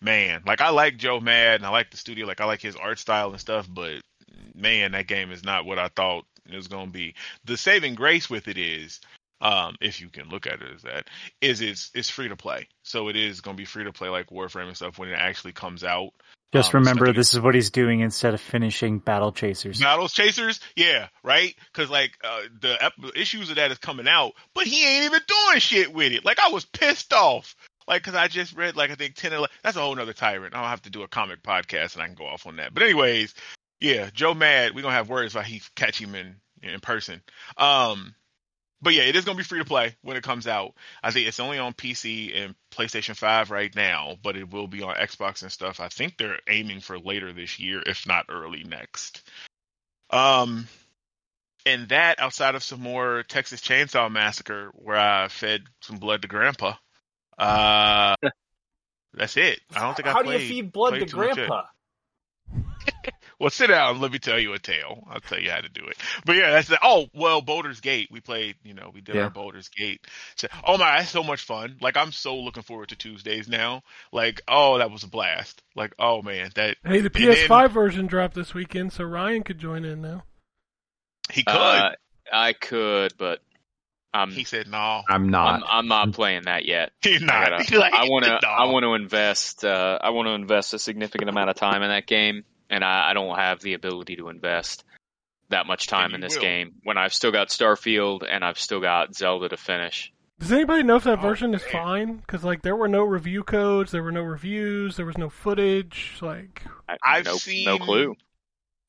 [0.00, 2.76] man, like I like Joe Mad and I like the studio, like I like his
[2.76, 4.00] art style and stuff, but
[4.54, 7.14] man, that game is not what I thought it was gonna be.
[7.44, 9.00] The saving grace with it is,
[9.40, 11.08] um, if you can look at it as that,
[11.40, 12.68] is it's it's free to play.
[12.82, 15.52] So it is gonna be free to play like Warframe and stuff when it actually
[15.52, 16.12] comes out.
[16.52, 19.80] Just Um, remember, this is what he's doing instead of finishing Battle Chasers.
[19.80, 21.54] Battle Chasers, yeah, right.
[21.72, 25.20] Because like uh, the ep- issues of that is coming out, but he ain't even
[25.26, 26.24] doing shit with it.
[26.24, 27.54] Like I was pissed off.
[27.88, 30.54] Like, cause I just read like I think ten, 11, that's a whole other tyrant.
[30.56, 32.74] I'll have to do a comic podcast and I can go off on that.
[32.74, 33.32] But anyways,
[33.80, 37.22] yeah, Joe Mad, we're gonna have words about he catch him in in person.
[37.56, 38.14] Um,
[38.82, 40.74] but yeah, it is gonna be free to play when it comes out.
[41.02, 44.82] I think it's only on PC and PlayStation Five right now, but it will be
[44.82, 45.80] on Xbox and stuff.
[45.80, 49.22] I think they're aiming for later this year, if not early next.
[50.10, 50.68] Um,
[51.64, 56.28] and that outside of some more Texas Chainsaw Massacre, where I fed some blood to
[56.28, 56.74] Grandpa.
[57.38, 58.14] Uh,
[59.14, 59.60] that's it.
[59.74, 61.64] I don't think I How do you feed blood to grandpa?
[63.38, 63.92] Well, sit down.
[63.92, 65.06] And Let me tell you a tale.
[65.10, 65.96] I'll tell you how to do it.
[66.24, 66.78] But yeah, that's the.
[66.82, 68.08] Oh well, Baldur's Gate.
[68.10, 68.56] We played.
[68.64, 69.24] You know, we did Yeah.
[69.24, 70.06] our Baldur's Gate.
[70.36, 71.76] So, oh my, that's so much fun.
[71.82, 73.82] Like I'm so looking forward to Tuesdays now.
[74.12, 75.62] Like oh, that was a blast.
[75.74, 79.84] Like oh man, that Hey, the PS5 version dropped this weekend, so Ryan could join
[79.84, 80.24] in now.
[81.30, 81.52] he could.
[81.54, 81.90] Uh,
[82.32, 83.40] I could, but
[84.14, 85.02] I'm he said no.
[85.08, 85.56] I'm not.
[85.56, 86.92] I'm, I'm not playing that yet.
[87.02, 87.48] He's not.
[87.50, 88.38] gotta- He like, I want to.
[88.42, 88.48] no.
[88.48, 89.62] I want to invest.
[89.64, 93.10] Uh, I want to invest a significant amount of time in that game, and I,
[93.10, 94.84] I don't have the ability to invest
[95.50, 96.42] that much time in this will.
[96.42, 100.12] game when I've still got Starfield and I've still got Zelda to finish.
[100.38, 101.70] Does anybody know if that Oh, version is man.
[101.72, 102.16] fine?
[102.16, 106.18] Because like there were no review codes, there were no reviews, there was no footage.
[106.20, 108.16] Like I, I've no, seen- no clue.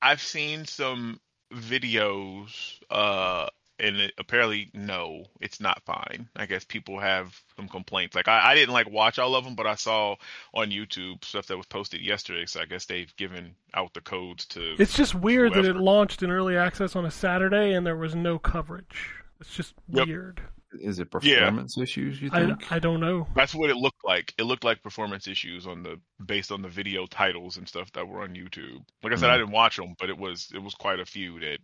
[0.01, 1.19] I've seen some
[1.53, 3.47] videos, uh,
[3.79, 6.27] and it, apparently, no, it's not fine.
[6.35, 8.15] I guess people have some complaints.
[8.15, 10.15] Like I, I didn't like watch all of them, but I saw
[10.53, 12.45] on YouTube stuff that was posted yesterday.
[12.45, 14.75] So I guess they've given out the codes to.
[14.79, 18.15] it's just weird that it launched in early access on a Saturday and there was
[18.15, 19.09] no coverage.
[19.39, 20.07] It's just Yep.
[20.07, 20.41] weird.
[20.81, 22.21] Is it performance issues?
[22.21, 22.71] You I, think?
[22.71, 23.25] I don't know.
[23.35, 24.33] That's what it looked like.
[24.37, 28.07] It looked like performance issues on the based on the video titles and stuff that
[28.07, 28.83] were on YouTube.
[29.01, 29.31] Like I said, Hmm.
[29.35, 31.59] I didn't watch them, but it was it was quite a few that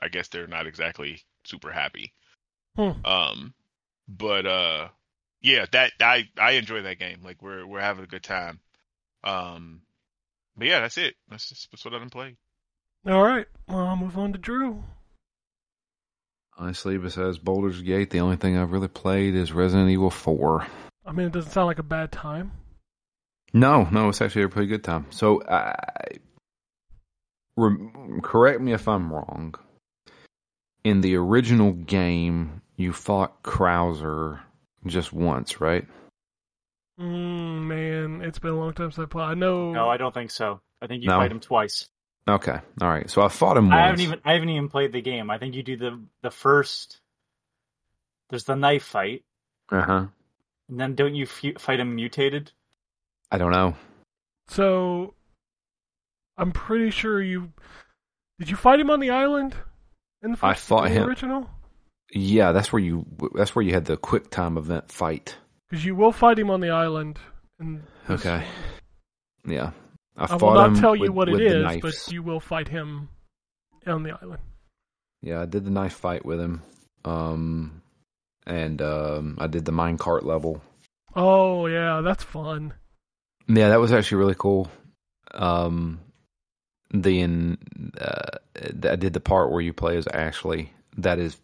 [0.00, 2.12] I guess they're not exactly super happy.
[2.76, 3.04] Hmm.
[3.04, 3.54] Um,
[4.08, 4.88] but uh,
[5.40, 7.20] yeah, that I I enjoy that game.
[7.22, 8.60] Like we're we're having a good time.
[9.24, 9.82] Um,
[10.56, 11.14] but yeah, that's it.
[11.30, 12.36] That's just that's what I done played.
[13.06, 14.82] All right, well, I'll move on to Drew.
[16.58, 20.66] Honestly, besides Baldur's Gate, the only thing I've really played is Resident Evil 4.
[21.04, 22.52] I mean, it doesn't sound like a bad time.
[23.52, 25.06] No, no, it's actually a pretty good time.
[25.10, 25.74] So, I,
[27.56, 29.54] rem, correct me if I'm wrong.
[30.86, 34.38] In the original game, you fought Krauser
[34.86, 35.84] just once, right?
[37.00, 39.24] Mm, man, it's been a long time since I played.
[39.24, 39.72] I know.
[39.72, 40.60] No, I don't think so.
[40.80, 41.18] I think you No?
[41.18, 41.88] fight him twice.
[42.28, 43.10] Okay, all right.
[43.10, 43.74] So I fought him once.
[43.78, 45.28] I haven't even I haven't even played the game.
[45.28, 47.00] I think you do the the first.
[48.30, 49.24] There's the knife fight,
[49.70, 50.06] Uh huh.
[50.68, 52.52] and then don't you f- fight him mutated?
[53.32, 53.74] I don't know.
[54.48, 55.14] So,
[56.36, 57.52] I'm pretty sure you.
[58.38, 59.56] Did you fight him on the island?
[60.22, 61.04] In the I fought him.
[61.08, 61.48] original.
[62.12, 63.04] Yeah, that's where you.
[63.34, 65.36] That's where you had the quick time event fight.
[65.68, 67.18] Because you will fight him on the island.
[67.60, 68.36] in Okay.
[68.38, 68.44] one.
[69.54, 69.70] Yeah,
[70.16, 71.82] I, I fought will not him tell you with- what it knives.
[71.82, 73.08] but you will fight him
[73.86, 74.40] on the island.
[75.22, 76.62] Yeah, I did the knife fight with him.
[77.04, 77.82] Um,
[78.46, 80.62] and um, I did the minecart level.
[81.14, 82.72] Oh yeah, that's fun.
[83.48, 84.70] Yeah, that was actually really cool.
[85.32, 86.00] Um,
[86.90, 87.58] then
[88.00, 90.72] uh, I did the part where you play as Ashley.
[90.98, 91.36] That is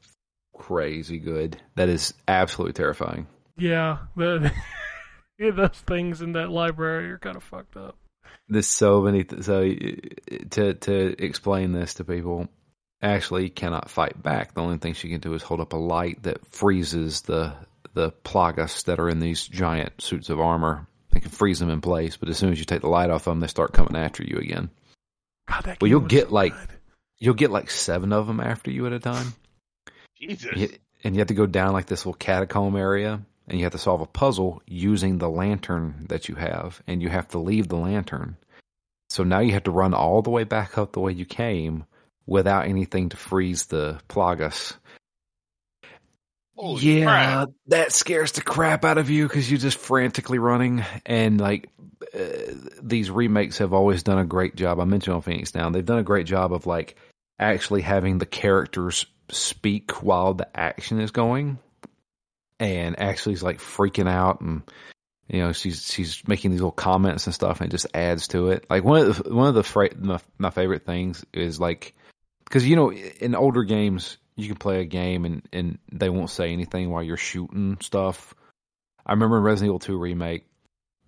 [0.56, 1.60] crazy good.
[1.76, 3.26] That is absolutely terrifying.
[3.56, 4.52] Yeah, the,
[5.38, 7.96] those things in that library are kind of fucked up.
[8.48, 9.24] There's so many.
[9.24, 9.62] Th- so
[10.50, 12.48] to to explain this to people,
[13.00, 14.54] Ashley cannot fight back.
[14.54, 17.54] The only thing she can do is hold up a light that freezes the
[17.94, 20.86] the plagas that are in these giant suits of armor.
[21.14, 23.24] It can freeze them in place, but as soon as you take the light off
[23.24, 24.70] them, they start coming after you again.
[25.48, 26.68] God, that Well, you'll get, so like- good.
[27.18, 29.34] You'll get like seven of them after you at a time.
[30.20, 30.56] Jesus.
[30.56, 30.70] You-
[31.04, 33.78] and you have to go down like this little catacomb area and you have to
[33.78, 37.76] solve a puzzle using the lantern that you have and you have to leave the
[37.76, 38.36] lantern
[39.10, 41.84] so now you have to run all the way back up the way you came
[42.24, 44.76] without anything to freeze the plagas
[46.56, 47.48] Holy yeah crap.
[47.68, 50.84] that scares the crap out of you because you're just frantically running.
[51.06, 51.70] And like
[52.14, 52.28] uh,
[52.82, 54.78] these remakes have always done a great job.
[54.78, 56.96] I mentioned on phoenix down they've done a great job of like
[57.38, 61.58] actually having the characters speak while the action is going.
[62.60, 64.62] And Ashley's like freaking out and
[65.28, 68.50] you know she's she's making these little comments and stuff and it just adds to
[68.50, 68.66] it.
[68.68, 71.94] Like one of the one of the fra- my, my favorite things is like
[72.44, 76.30] because you know in older games you can play a game and and they won't
[76.30, 78.34] say anything while you're shooting stuff.
[79.04, 80.44] I remember in resident evil 2 remake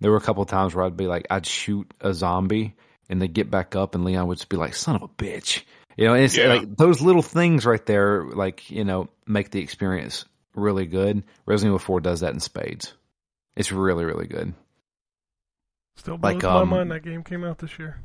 [0.01, 2.75] there were a couple of times where i'd be like i'd shoot a zombie
[3.09, 5.63] and they'd get back up and leon would just be like son of a bitch.
[5.95, 6.55] You know and it's Yeah.
[6.55, 11.23] like those little things right there like you know make the experience really good.
[11.45, 12.93] Resident evil 4 does that in spades.
[13.55, 14.53] It's really really good.
[15.95, 17.97] Still blows like, my um, mind that game came out this year.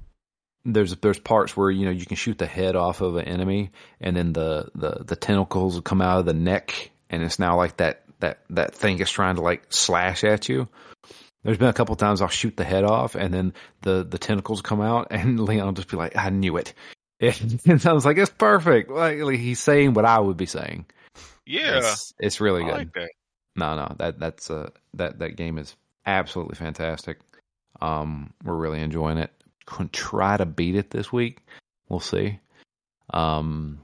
[0.64, 3.70] There's there's parts where you know you can shoot the head off of an enemy
[4.00, 7.56] and then the the the tentacles will come out of the neck and it's now
[7.56, 10.68] like that that that thing is trying to like slash at you
[11.42, 14.60] there's been a couple times i'll shoot the head off and then the the tentacles
[14.60, 16.74] come out and leon will just be like i knew it
[17.20, 20.84] and i was like it's perfect like he's saying what i would be saying
[21.46, 21.78] Yeah.
[21.78, 23.10] it's, it's really I good like that.
[23.56, 25.74] no, no, that that's uh that that game is
[26.06, 27.18] absolutely fantastic.
[27.80, 29.30] Um, we're really enjoying it.
[29.66, 31.44] Gonna try to beat it this week.
[31.88, 32.38] We'll see.
[33.12, 33.80] Um,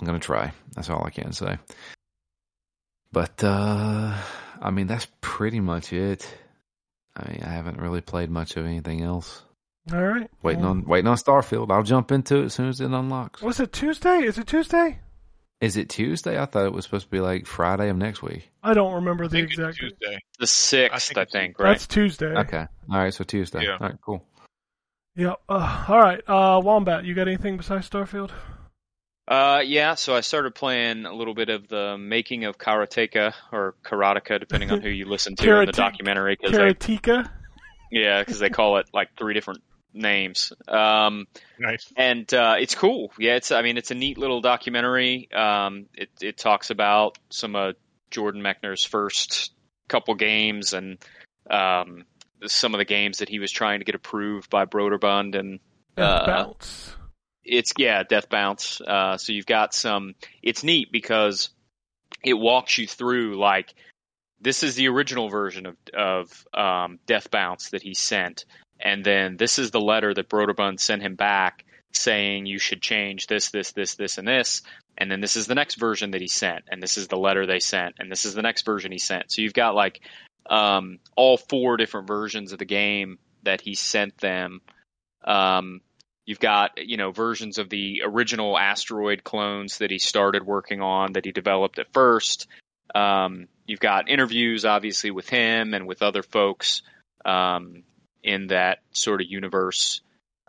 [0.00, 0.52] I'm gonna try.
[0.74, 1.58] That's all I can say.
[3.12, 4.16] But uh,
[4.60, 6.26] I mean, that's pretty much it.
[7.16, 9.42] I mean, I haven't really played much of anything else.
[9.92, 10.30] All right.
[10.42, 11.70] Waiting well, on waiting on Starfield.
[11.70, 13.42] I'll jump into it as soon as it unlocks.
[13.42, 14.20] Was it Tuesday?
[14.20, 14.98] Is it Tuesday?
[15.60, 16.40] Is it Tuesday?
[16.40, 18.50] I thought it was supposed to be like Friday of next week.
[18.62, 19.78] I don't remember I the think it's exact.
[19.78, 20.18] Tuesday.
[20.38, 21.70] The sixth, think I think, right?
[21.70, 22.34] That's Tuesday.
[22.34, 22.66] Okay.
[22.90, 23.14] All right.
[23.14, 23.64] So Tuesday.
[23.64, 23.76] Yeah.
[23.80, 23.96] All right.
[24.04, 24.26] Cool.
[25.16, 25.40] Yep.
[25.48, 26.20] Uh, all right.
[26.26, 28.30] Uh, Wombat, you got anything besides Starfield?
[29.26, 29.94] Uh, yeah.
[29.94, 34.70] So I started playing a little bit of the making of Karateka or Karateka, depending
[34.70, 36.36] on who you listen to in the documentary.
[36.36, 37.30] Cause they, Karatika.
[37.90, 39.62] yeah, because they call it like three different
[39.94, 40.52] names.
[40.68, 41.26] Um,
[41.58, 41.90] Nice.
[41.96, 43.12] and uh, it's cool.
[43.18, 45.28] Yeah, it's I mean it's a neat little documentary.
[45.32, 47.76] Um, it it talks about some of
[48.10, 49.52] Jordan Mechner's first
[49.88, 50.98] couple games and
[51.48, 52.04] um,
[52.46, 55.60] some of the games that he was trying to get approved by Broderbund and
[55.96, 56.94] uh, bounce.
[57.44, 58.80] it's yeah death bounce.
[58.80, 61.50] Uh, so you've got some it's neat because
[62.22, 63.74] it walks you through like
[64.40, 68.44] this is the original version of of um, death bounce that he sent.
[68.80, 73.26] And then this is the letter that broderbund sent him back saying you should change
[73.26, 74.62] this this this this and this.
[74.96, 76.64] And then this is the next version that he sent.
[76.70, 77.96] And this is the letter they sent.
[77.98, 79.32] And this is the next version he sent.
[79.32, 80.00] So you've got like
[80.48, 84.60] um, all four different versions of the game that he sent them
[85.24, 85.80] um,
[86.26, 91.12] You've got you know versions of the original asteroid clones that he started working on
[91.14, 92.48] that he developed at first.
[92.94, 96.82] Um, you've got interviews, obviously, with him and with other folks
[97.26, 97.82] um,
[98.22, 100.00] in that sort of universe,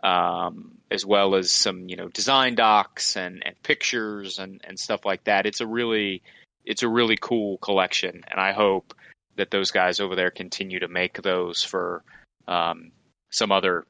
[0.02, 5.04] um, as well as some you know design docs and, and pictures and, and stuff
[5.04, 5.44] like that.
[5.44, 6.22] It's a really
[6.64, 8.94] it's a really cool collection, and I hope
[9.36, 12.02] that those guys over there continue to make those for
[12.48, 12.92] um,
[13.30, 13.86] some other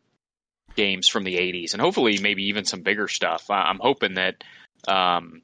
[0.75, 3.51] games from the 80s and hopefully maybe even some bigger stuff.
[3.51, 4.45] I'm hoping that
[4.87, 5.43] um,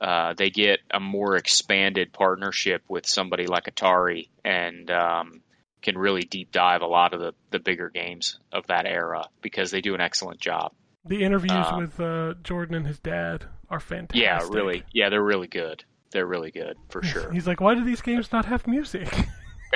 [0.00, 5.42] uh, they get a more expanded partnership with somebody like Atari and um,
[5.82, 9.70] can really deep dive a lot of the, the bigger games of that era because
[9.70, 10.72] they do an excellent job.
[11.06, 14.22] The interviews um, with uh, Jordan and his dad are fantastic.
[14.22, 14.84] Yeah, really.
[14.92, 15.84] Yeah, they're really good.
[16.10, 17.30] They're really good for sure.
[17.32, 19.08] He's like, why do these games not have music?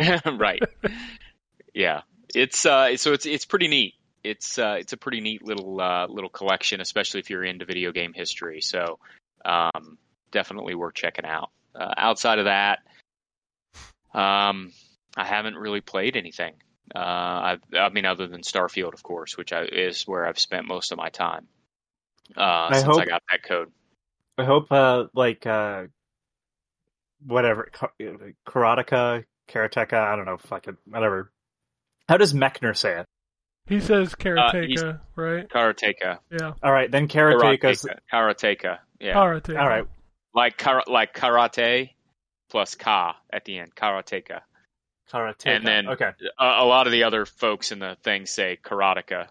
[0.39, 0.63] right.
[1.75, 2.03] Yeah.
[2.35, 3.95] It's uh so it's it's pretty neat.
[4.23, 7.93] It's uh it's a pretty neat little uh little collection, especially if you're into video
[7.93, 8.61] game history.
[8.61, 8.99] So
[9.45, 9.99] um
[10.31, 11.51] definitely worth checking out.
[11.75, 12.79] Uh, outside of that,
[14.15, 14.73] um
[15.17, 16.55] I haven't really played anything
[16.95, 20.67] Uh, I, I mean, other than Starfield, of course, which I, is where I've spent
[20.67, 21.47] most of my time
[22.37, 23.71] uh, since I got that code.
[24.39, 25.85] I hope, uh, like, uh,
[27.27, 27.91] whatever, Ka-
[28.49, 31.31] Karateka, Karateka, I don't know, fucking, whatever.
[32.09, 33.07] How does Mechner say it?
[33.67, 35.49] He says uh, he's- karateka, right?
[35.49, 36.19] Karateka.
[36.31, 36.53] Yeah.
[36.63, 37.87] All right, then Karateka.
[38.13, 38.79] Karateka.
[38.99, 39.15] Yeah.
[39.15, 39.61] Karateka.
[39.61, 39.85] All right,
[40.35, 41.91] like kara- like karate
[42.51, 43.75] plus ka at the end.
[43.75, 44.41] Karateka.
[45.13, 45.47] Karateka.
[45.57, 49.29] And then- okay, A, a lot of the other folks in the thing say karateka.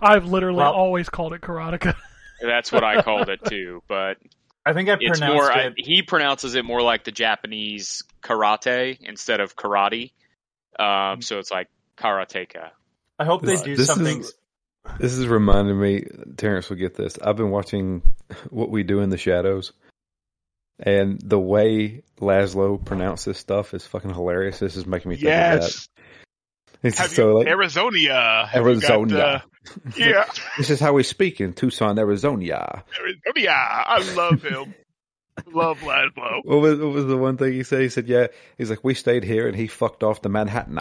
[0.00, 1.94] I've literally Well- always called it karateka.
[2.40, 4.16] That's what I called it too, but
[4.64, 5.52] I think I it's pronounced more.
[5.52, 5.74] I, it.
[5.76, 10.12] he pronounces it more like the Japanese karate instead of karate.
[10.78, 11.68] Um, so it's like
[11.98, 12.70] karateka.
[13.18, 14.20] I hope they do this something.
[14.20, 14.34] is-
[14.98, 16.04] This is reminding me,
[16.36, 17.18] Terrence will get this.
[17.18, 18.02] I've been watching
[18.50, 19.72] What We Do in the Shadows,
[20.78, 24.58] and the way Laszlo pronounced this stuff is fucking hilarious.
[24.58, 25.74] This is making me think of Yes.
[25.86, 25.88] that.
[26.84, 28.48] It's Have so you like Arizonia?
[28.48, 29.18] Have you got, Arizona.
[29.18, 29.40] uh,
[29.96, 30.24] yeah,
[30.58, 32.82] this is how we speak in Tucson, Arizona.
[33.00, 33.84] Arizonia.
[33.86, 34.74] I love him.
[35.52, 36.40] love Laszlo.
[36.44, 37.82] What was what was the one thing he said?
[37.82, 38.26] He said, "Yeah."
[38.58, 40.78] He's like, "We stayed here, and he fucked off the Manhattan."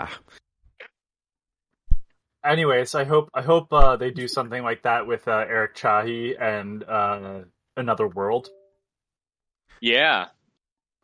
[2.44, 6.36] Anyways, I hope I hope uh, they do something like that with uh, Eric Chahi
[6.41, 7.41] and uh,
[7.78, 8.49] Another World.
[9.80, 10.28] Yeah,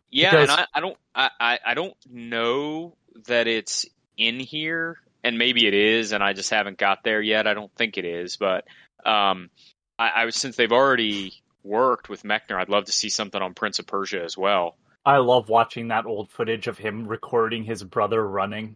[0.10, 2.96] yeah, Because- and I, I don't, I, I, I don't know
[3.28, 3.86] that it's
[4.18, 7.48] in here, and maybe it is, and I just haven't got there yet.
[7.48, 8.66] I don't think it is, but
[9.06, 9.50] um,
[9.98, 11.34] I, I was since they've already
[11.64, 14.76] worked with Mechner, I'd love to see something on Prince of Persia as well.
[15.06, 18.76] I love watching that old footage of him recording his brother running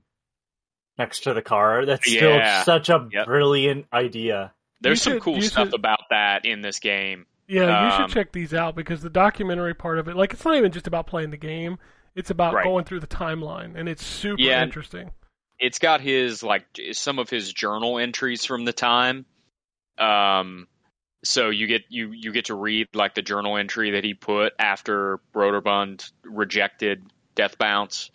[0.97, 1.85] next to the car.
[1.85, 2.63] That's still Yeah.
[2.63, 3.25] such a Yep.
[3.25, 4.53] brilliant idea.
[4.81, 7.25] There's You some should- cool stuff should- about that in this game.
[7.47, 10.45] Yeah, you Um, should check these out because the documentary part of it, like, it's
[10.45, 11.77] not even just about playing the game.
[12.15, 12.63] It's about Right.
[12.63, 14.63] going through the timeline, and it's super Yeah.
[14.63, 15.11] interesting.
[15.61, 19.25] It's got his like some of his journal entries from the time.
[19.97, 20.67] Um
[21.23, 24.53] so you get you you get to read like the journal entry that he put
[24.57, 27.03] after Broderbund rejected
[27.35, 28.09] Death Bounce.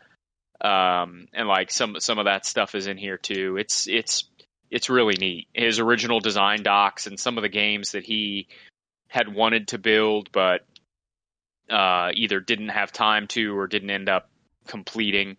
[0.61, 3.57] Um and like some some of that stuff is in here too.
[3.57, 4.25] It's it's
[4.69, 5.47] it's really neat.
[5.55, 8.49] His original design docs and some of the games that he
[9.07, 10.63] had wanted to build but
[11.71, 14.29] uh either didn't have time to or didn't end up
[14.67, 15.37] completing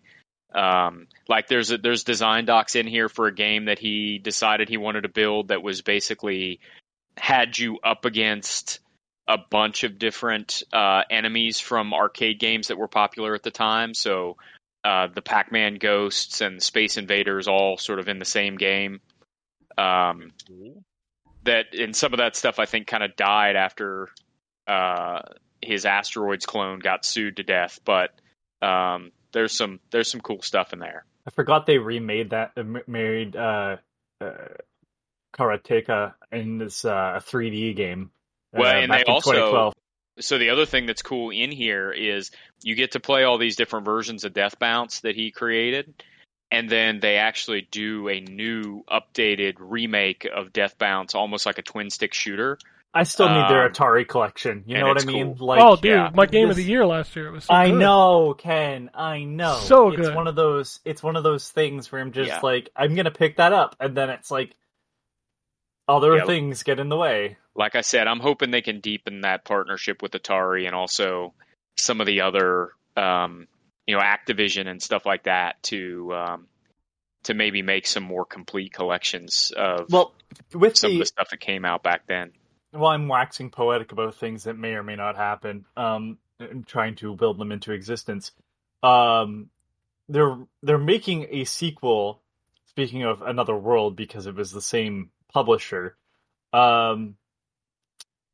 [0.54, 4.68] um, like there's a, there's design docs in here for a game that he decided
[4.68, 6.60] he wanted to build that was basically
[7.16, 8.80] had you up against
[9.26, 13.92] a bunch of different uh, enemies from arcade games that were popular at the time.
[13.92, 14.36] So
[14.84, 19.00] uh, the Pac-Man ghosts and Space Invaders all sort of in the same game.
[19.76, 20.32] Um,
[21.44, 24.08] that and some of that stuff I think kind of died after
[24.66, 25.20] uh,
[25.60, 28.10] his Asteroids clone got sued to death, but
[28.62, 31.04] um, there's some there's some cool stuff in there.
[31.26, 33.76] I forgot they remade that uh, m- made uh,
[34.20, 34.30] uh,
[35.34, 38.10] Karateka in this uh, 3D game.
[38.54, 39.72] uh, Well, and they also-
[40.20, 42.32] So the other thing that's cool in here is
[42.62, 46.02] you get to play all these different versions of Death Bounce that he created,
[46.50, 51.62] and then they actually do a new updated remake of Death Bounce, almost like a
[51.62, 52.58] twin stick shooter.
[52.94, 54.64] I still need their um, Atari collection.
[54.66, 55.36] You and know what I it's mean?
[55.36, 55.46] cool.
[55.46, 57.26] Like, oh, dude, yeah, my game of this- the year last year.
[57.28, 57.78] It was so I good.
[57.78, 58.90] know, Ken.
[58.94, 59.56] I know.
[59.56, 60.14] So It's good.
[60.14, 60.80] one of those.
[60.84, 62.40] It's one of those things where I'm just Yeah.
[62.42, 64.54] like, I'm gonna pick that up, and then it's like,
[65.86, 66.24] other Yeah.
[66.26, 67.38] things get in the way.
[67.54, 71.34] Like I said, I'm hoping they can deepen that partnership with Atari and also
[71.76, 73.48] some of the other, um,
[73.86, 76.48] you know, Activision and stuff like that to um,
[77.24, 80.14] to maybe make some more complete collections of Well,
[80.54, 82.32] with some of the the stuff that came out back then.
[82.72, 85.64] Well, I'm waxing poetic about things that may or may not happen.
[85.76, 88.32] Um, and trying to build them into existence.
[88.82, 89.50] Um,
[90.08, 92.22] they're they're making a sequel.
[92.66, 95.96] Speaking of another world, because it was the same publisher.
[96.52, 97.16] Um,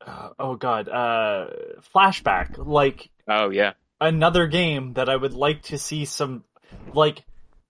[0.07, 1.47] uh, oh god, uh,
[1.95, 3.73] flashback like Oh yeah.
[4.01, 6.45] another game that I would like to see some
[6.93, 7.25] like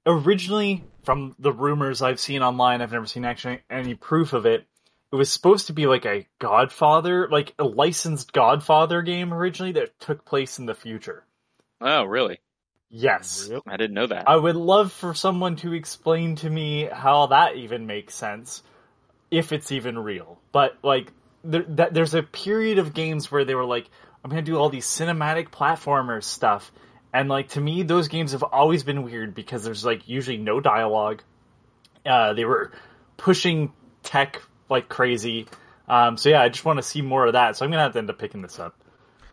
[0.05, 4.67] originally from the rumors I've seen online, I've never seen actually any proof of it.
[5.15, 10.01] It was supposed to be like a Godfather, like a licensed Godfather game originally that
[10.01, 11.25] took place in the future.
[11.81, 12.41] Oh really?
[12.91, 13.49] Yes.
[13.65, 14.29] I didn't know that.
[14.29, 18.65] I would love for someone to explain to me how that even makes sense,
[19.31, 20.41] if it's even real.
[20.51, 21.13] But like,
[21.45, 23.89] there, that, there's a period of games where they were like,
[24.25, 26.73] "I'm gonna do all these cinematic platformer stuff,"
[27.13, 30.59] and like to me, those games have always been weird because there's like usually no
[30.59, 31.23] dialogue.
[32.05, 32.73] Uh, they were
[33.17, 33.73] pushing
[34.03, 34.43] tech
[34.75, 35.47] like crazy.
[35.89, 37.57] Um, so yeah, I just want to see more of that.
[37.57, 38.75] So I'm gonna have to end up picking this up.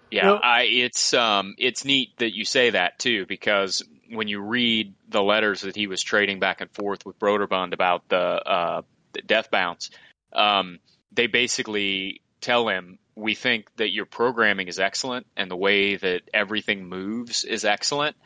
[0.10, 4.42] Yeah, Well- I it's um it's neat that you say that too because when you
[4.42, 8.82] read the letters that he was trading back and forth with Broderbund about the, uh,
[9.14, 9.90] the death bounce,
[10.34, 10.80] um,
[11.14, 16.24] they basically tell him, "We think that your programming is excellent and the way that
[16.34, 18.18] everything moves is excellent,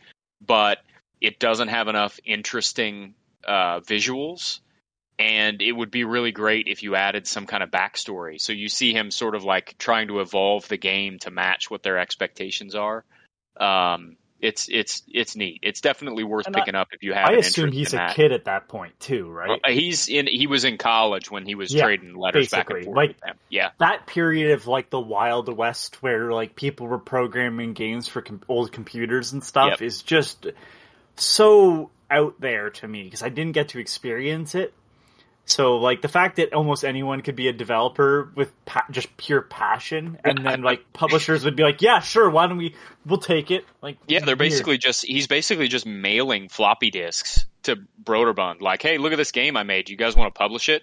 [0.41, 0.79] but
[1.21, 3.13] it doesn't have enough interesting
[3.47, 4.59] uh, visuals."
[5.17, 8.39] And it would be really great if you added some kind of backstory.
[8.41, 11.83] So you see him sort of like trying to evolve the game to match what
[11.83, 13.05] their expectations are.
[13.57, 15.61] Um, it's it's it's neat.
[15.63, 17.29] It's definitely worth And I- picking up if you have.
[17.29, 18.15] I assume he's a that.
[18.15, 19.61] kid at that point too, right?
[19.63, 20.27] Uh, He's in.
[20.27, 23.15] He was in college when he was Yeah, trading letters back and forth Like-.
[23.49, 28.21] Yeah, that period of like the Wild West where like people were programming games for
[28.21, 29.81] com- old computers and stuff Yep.
[29.81, 30.47] is just
[31.15, 34.73] so out there to me because I didn't get to experience it.
[35.47, 39.41] So like the fact that almost anyone could be a developer with pa- just pure
[39.41, 42.73] passion, and then like publishers would be like, "Yeah, sure, why don't we?
[43.05, 44.19] We'll take it." Like, yeah.
[44.19, 44.39] They're weird.
[44.39, 45.05] basically just.
[45.05, 49.63] He's basically just mailing floppy disks to Broderbund, like, "Hey, look at this game I
[49.63, 49.89] made.
[49.89, 50.81] You guys want to publish it?"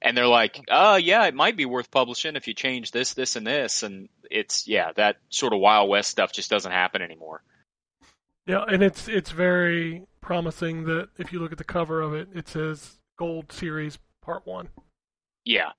[0.00, 3.34] And they're like, "Uh, yeah, it might be worth publishing if you change this, this,
[3.34, 7.42] and this." And it's yeah, that sort of Wild West stuff just doesn't happen anymore.
[8.46, 12.28] Yeah, and it's it's very promising that if you look at the cover of it,
[12.32, 14.68] it says Gold Series Part One.
[15.44, 15.70] Yeah,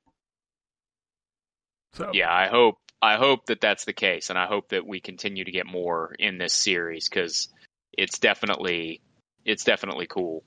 [1.94, 2.32] So yeah.
[2.34, 5.52] I hope I hope that that's the case, and I hope that we continue to
[5.52, 7.50] get more in this series because
[7.94, 9.02] it's definitely
[9.46, 10.44] it's definitely cool.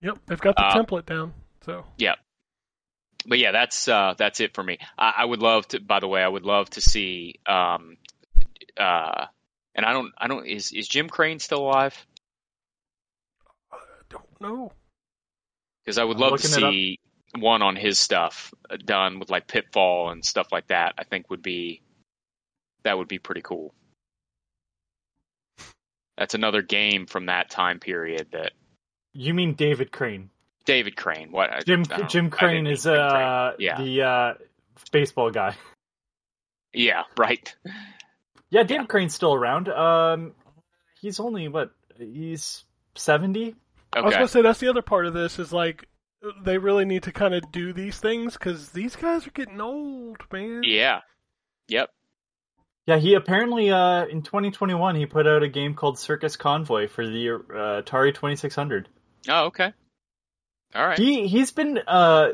[0.00, 1.34] yep, they've got the Uh, template down.
[1.64, 2.14] So yeah,
[3.26, 4.78] but yeah, that's uh, that's it for me.
[4.98, 5.80] I, I would love to.
[5.80, 7.38] By the way, I would love to see.
[7.46, 7.96] Um,
[8.76, 9.26] uh,
[9.74, 10.12] and I don't.
[10.18, 10.46] I don't.
[10.46, 11.94] Is is Jim Crane still alive?
[13.72, 13.76] I
[14.08, 14.72] don't know.
[15.84, 16.72] Because I would I'm love to looking it up.
[16.72, 16.98] see
[17.38, 20.94] one on his stuff uh, done with like Pitfall and stuff like that.
[20.98, 21.82] I think would be
[22.84, 23.74] that would be pretty cool.
[26.16, 28.52] That's another game from that time period that
[29.14, 30.30] You mean David Crane?
[30.64, 31.32] David Crane.
[31.32, 33.22] What Jim Jim Crane is Jim Crane.
[33.22, 33.82] uh Yeah.
[33.82, 34.34] the uh
[34.92, 35.56] baseball guy.
[36.72, 37.54] yeah right.
[38.50, 39.68] Yeah, David Crane's still around.
[39.70, 40.32] Um,
[41.00, 41.70] he's only what?
[41.98, 42.64] He's
[42.94, 43.54] seventy.
[43.92, 45.86] I was gonna say that's the other part of this is like
[46.42, 50.18] they really need to kind of do these things because these guys are getting old,
[50.32, 50.62] man.
[50.64, 51.00] Yeah.
[51.68, 51.90] Yep.
[52.86, 57.06] Yeah, he apparently uh in 2021 he put out a game called Circus Convoy for
[57.06, 58.88] the uh, Atari 2600.
[59.28, 59.72] Oh, okay.
[60.74, 60.98] All right.
[60.98, 62.30] He he's been uh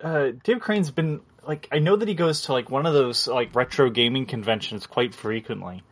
[0.00, 3.26] uh Dave Crane's been like I know that he goes to like one of those
[3.28, 5.82] like retro gaming conventions quite frequently.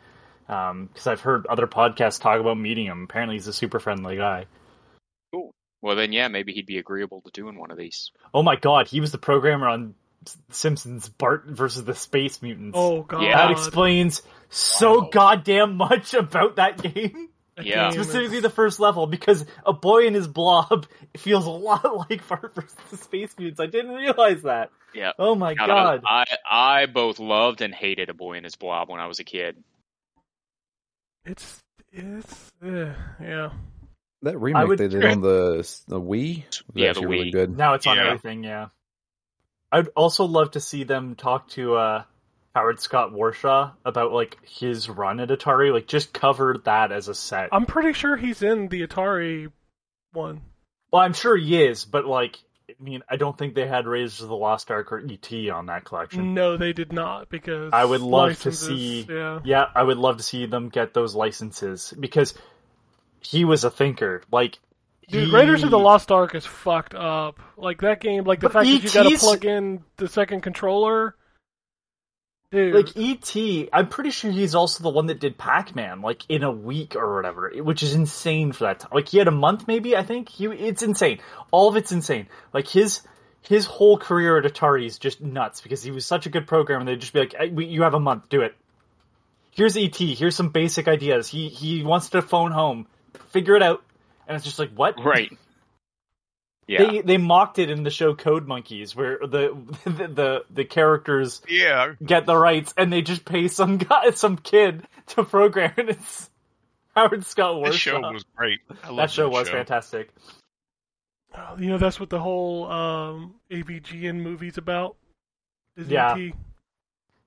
[0.49, 3.05] Um, because I've heard other podcasts talk about meeting him.
[3.05, 4.47] Apparently, he's a super friendly guy.
[5.83, 8.13] Well, then, yeah, maybe he'd be agreeable to doing one of these.
[8.33, 9.95] Oh my god, he was the programmer on
[10.51, 12.79] Simpsons Bart versus the Space Mutants.
[12.79, 13.23] Oh god.
[13.23, 13.37] Yeah.
[13.37, 15.09] that explains so Wow.
[15.13, 17.29] goddamn much about that game.
[17.61, 17.91] Yeah.
[17.91, 20.87] Specifically, the first level, because a boy in his blob
[21.19, 23.61] feels a lot like Bart versus the Space Mutants.
[23.61, 24.71] I didn't realize that.
[24.95, 25.13] Yeah.
[25.19, 26.03] Oh my God, god.
[26.07, 29.19] I, I I both loved and hated A Boy in His Blob when I was
[29.19, 29.57] a kid.
[31.25, 31.61] It's
[31.93, 33.51] it's eh, yeah.
[34.23, 35.57] That remake would- they did on the
[35.89, 37.33] the Wii was Yeah, the actually really Wii.
[37.33, 37.57] good.
[37.57, 38.07] Now it's on Yeah.
[38.07, 38.69] everything, yeah.
[39.71, 42.05] I'd also love to see them talk to uh,
[42.55, 47.15] Howard Scott Warshaw about like his run at Atari, like just cover that as a
[47.15, 47.49] set.
[47.53, 49.51] I'm pretty sure he's in the Atari
[50.13, 50.43] one.
[50.93, 52.39] well, I'm sure he is, but like,
[52.69, 55.67] I mean, I don't think they had Raiders of the Lost Ark or ET on
[55.67, 56.35] that collection.
[56.35, 59.41] No, they did not because I would love to see- Yeah.
[59.45, 62.35] Yeah, I would love to see them get those licenses because
[63.23, 64.23] he was a thinker.
[64.31, 64.59] Like,
[65.09, 67.41] Dude, he- Raiders of the Lost Ark is fucked up.
[67.57, 70.43] Like that game, like the But fact that you got to plug in the second
[70.43, 71.17] controller.
[72.51, 76.43] Dude, Like ET, I'm pretty sure he's also the one that did Pac-Man, like in
[76.43, 78.91] a week or whatever, which is insane for that time.
[78.93, 80.29] Like he had a month, maybe I think.
[80.29, 81.21] He, it's insane.
[81.51, 82.29] All of it's insane.
[82.53, 83.01] Like his
[83.41, 86.85] his whole career at Atari is just nuts because he was such a good programmer.
[86.85, 88.55] They'd just be like, "You have a month, do it."
[89.51, 89.97] Here's ET.
[89.97, 91.29] Here's some basic ideas.
[91.29, 92.87] He he wants to phone home,
[93.33, 93.83] figure it out,
[94.27, 95.03] and it's just like what?
[95.03, 95.31] Right.
[96.69, 96.85] Yeah.
[96.91, 99.53] They they mocked it in the show Code Monkeys, where the
[99.85, 104.37] the the, the characters Yeah, get the rights and they just pay some guy, some
[104.39, 105.91] kid to program it.
[105.91, 106.31] It's
[106.95, 108.61] Howard Scott that show was great.
[108.85, 110.11] I That show was fantastic.
[111.37, 114.97] Oh, you know that's what the whole um, AVGN movie's about.
[115.77, 116.15] Is Yeah.
[116.15, 116.33] ET.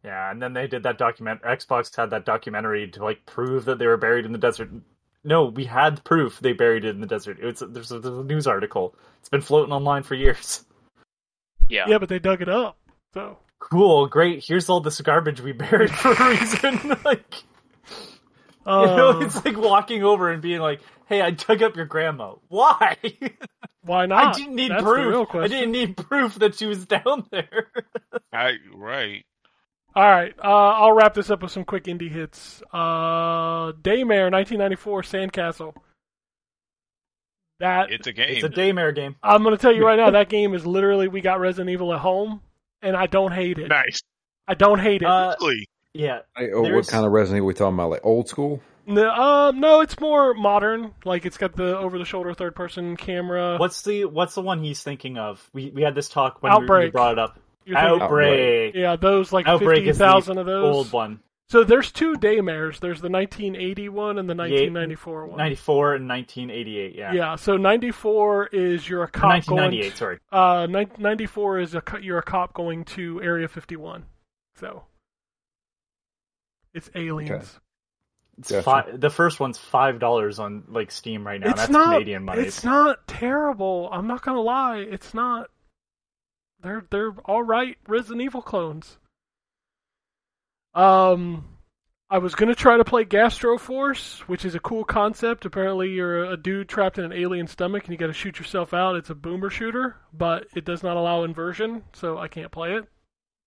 [0.04, 1.42] Yeah, and then they did that document.
[1.42, 4.70] Xbox had that documentary to like prove that they were buried in the desert.
[5.26, 7.40] No, we had proof they buried it in the desert.
[7.42, 8.96] It's there's a, there's a news article.
[9.20, 10.64] It's been floating online for years.
[11.68, 11.86] yeah.
[11.88, 12.78] Yeah, but they dug it up.
[13.14, 14.44] So Cool, great.
[14.46, 16.98] Here's all this garbage we buried for a reason.
[17.06, 17.44] like,
[18.66, 21.76] Oh, You know, um, it's like walking over and being like, "Hey, I dug up
[21.76, 22.34] your grandma.
[22.48, 22.98] Why?
[23.82, 24.36] why not?
[24.36, 25.44] I didn't need That's the real proof.
[25.44, 27.68] I didn't need proof that she was down there."
[28.34, 29.24] I right.
[29.96, 32.62] All right, uh, I'll wrap this up with some quick indie hits.
[32.74, 35.74] Uh, Daymare, 1994, Sandcastle.
[37.60, 38.28] That It's a game.
[38.36, 39.16] it's a daymare game.
[39.24, 41.94] I'm going to tell you right now, that game is literally we got Resident Evil
[41.94, 42.42] at home,
[42.82, 43.70] and I don't hate it.
[43.70, 44.02] nice.
[44.48, 45.08] I don't hate it.
[45.08, 45.66] Uh, Really?
[45.94, 47.90] yeah, Hey, oh, what kind of Resident Evil we talking about?
[47.92, 48.62] Like old school?
[48.86, 50.94] no, um, no, it's more modern.
[51.06, 53.56] Like it's got the over-the-shoulder third-person camera.
[53.58, 55.50] what's the what's the one he's thinking of?
[55.54, 56.88] We we had this talk when we, Outbreak.
[56.88, 57.40] we brought it up.
[57.66, 58.76] You're thinking- Outbreak.
[58.76, 60.76] Yeah, those like Outbreak is the 50,000 of those.
[60.76, 61.20] Old one.
[61.48, 62.80] So there's two Daymares.
[62.80, 65.38] There's the 1981 and the 1994 one.
[65.38, 67.14] 94 and 1988, yeah.
[67.14, 70.20] Yeah, so 94 is you're a Or cop going 1998, sorry.
[70.32, 74.06] Uh, ni- 94 is a co- you're a cop going to Area 51.
[74.56, 74.86] So
[76.74, 77.30] it's aliens.
[77.32, 77.46] Okay.
[78.40, 78.64] It's Gotcha.
[78.64, 81.52] fi- the first one's $5 on like Steam right now.
[81.52, 82.42] It's That's not Canadian money.
[82.42, 83.88] It's not terrible.
[83.92, 84.80] I'm not gonna lie.
[84.80, 85.50] It's not.
[86.66, 88.98] They're they're all right Resident Evil clones.
[90.74, 91.46] Um,
[92.10, 95.46] I was gonna try to play Gastro Force, which is a cool concept.
[95.46, 98.74] Apparently, you're a dude trapped in an alien stomach and you got to shoot yourself
[98.74, 98.96] out.
[98.96, 102.86] It's a boomer shooter, but it does not allow inversion, so I can't play it.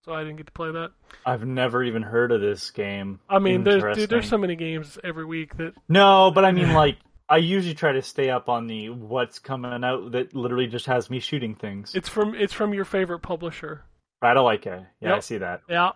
[0.04, 0.92] So I didn't get to play that.
[1.26, 3.18] I've never even heard of this game.
[3.28, 6.72] I mean, there's dude, there's so many games every week that No, but I mean,
[6.74, 6.96] like,
[7.30, 11.10] I usually try to stay up on the what's coming out that literally just has
[11.10, 11.94] me shooting things.
[11.94, 13.84] it's from it's from your favorite publisher.
[14.22, 14.86] Ratalaika.
[15.00, 15.22] Yeah, I Yep.
[15.22, 15.60] see that.
[15.68, 15.92] Yeah.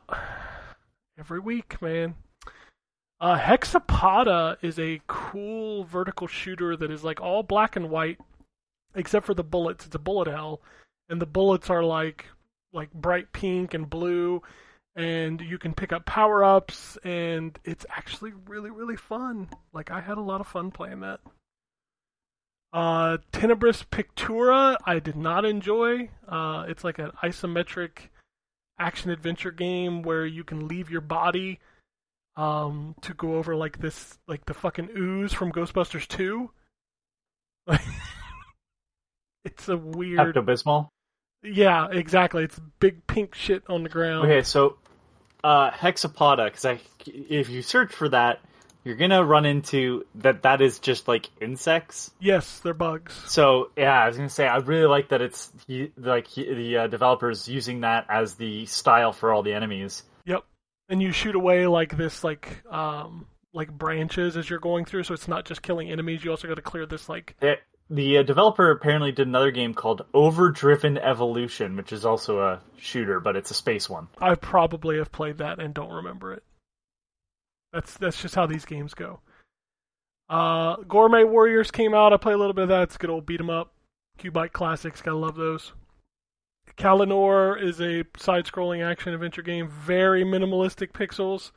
[1.18, 2.14] Every week, man.
[3.20, 8.18] Uh, Hexapoda is a cool vertical shooter that is like all black and white,
[8.94, 9.86] except for the bullets.
[9.86, 10.60] It's a bullet hell,
[11.08, 12.26] and the bullets are like
[12.72, 14.42] like bright pink and blue,
[14.94, 19.48] and you can pick up power ups, and it's actually really really fun.
[19.72, 21.20] Like I had a lot of fun playing that.
[22.72, 26.08] Uh, Tenebris Pictura, I did not enjoy.
[26.26, 28.08] Uh, it's like an isometric
[28.78, 31.60] action adventure game where you can leave your body
[32.34, 36.50] um to go over like this like the fucking ooze from Ghostbusters 2.
[39.44, 40.88] it's a weird Pepto Bismol.
[41.42, 42.44] Yeah, exactly.
[42.44, 44.26] It's big pink shit on the ground.
[44.26, 44.78] Okay, so
[45.44, 48.40] uh, Hexapoda, because I, if you search for that,
[48.84, 50.42] you're gonna run into that.
[50.42, 52.10] That is just like insects.
[52.20, 53.14] Yes, they're bugs.
[53.26, 56.76] So yeah, I was gonna say I really like that it's he, like he, the
[56.78, 60.02] uh, developers using that as the style for all the enemies.
[60.24, 60.44] Yep.
[60.88, 65.14] And you shoot away like this like um like branches as you're going through so
[65.14, 67.60] it's not just killing enemies, you also got to clear this like It,
[67.92, 73.20] the uh, developer apparently did another game called Overdriven Evolution, which is also a shooter,
[73.20, 74.08] but it's a space one.
[74.18, 76.42] I probably have played that and don't remember it.
[77.72, 79.20] That's that's just how these games go.
[80.28, 82.12] Uh, Gourmet Warriors came out.
[82.12, 82.84] I played a little bit of that.
[82.84, 83.72] It's a good old beat 'em up.
[84.18, 85.02] Cubite classics.
[85.02, 85.72] Gotta love those.
[86.76, 89.68] Kalinor is a side-scrolling action adventure game.
[89.68, 91.50] Very minimalistic pixels.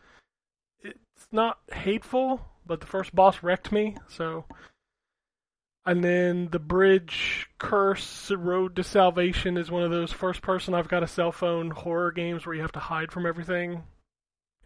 [0.84, 3.96] It's not hateful, but the first boss wrecked me.
[4.10, 4.46] So,
[5.86, 11.04] and then the Bridge Curse Road to Salvation is one of those first-person I've got
[11.04, 13.84] a cell phone horror games where you have to hide from everything.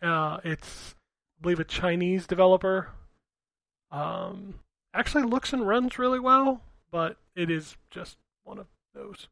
[0.02, 0.96] Uh, it's
[1.40, 2.90] I believe a Chinese developer.
[3.92, 4.56] Um,
[4.94, 9.28] actually looks and runs really well, but it is just one of those.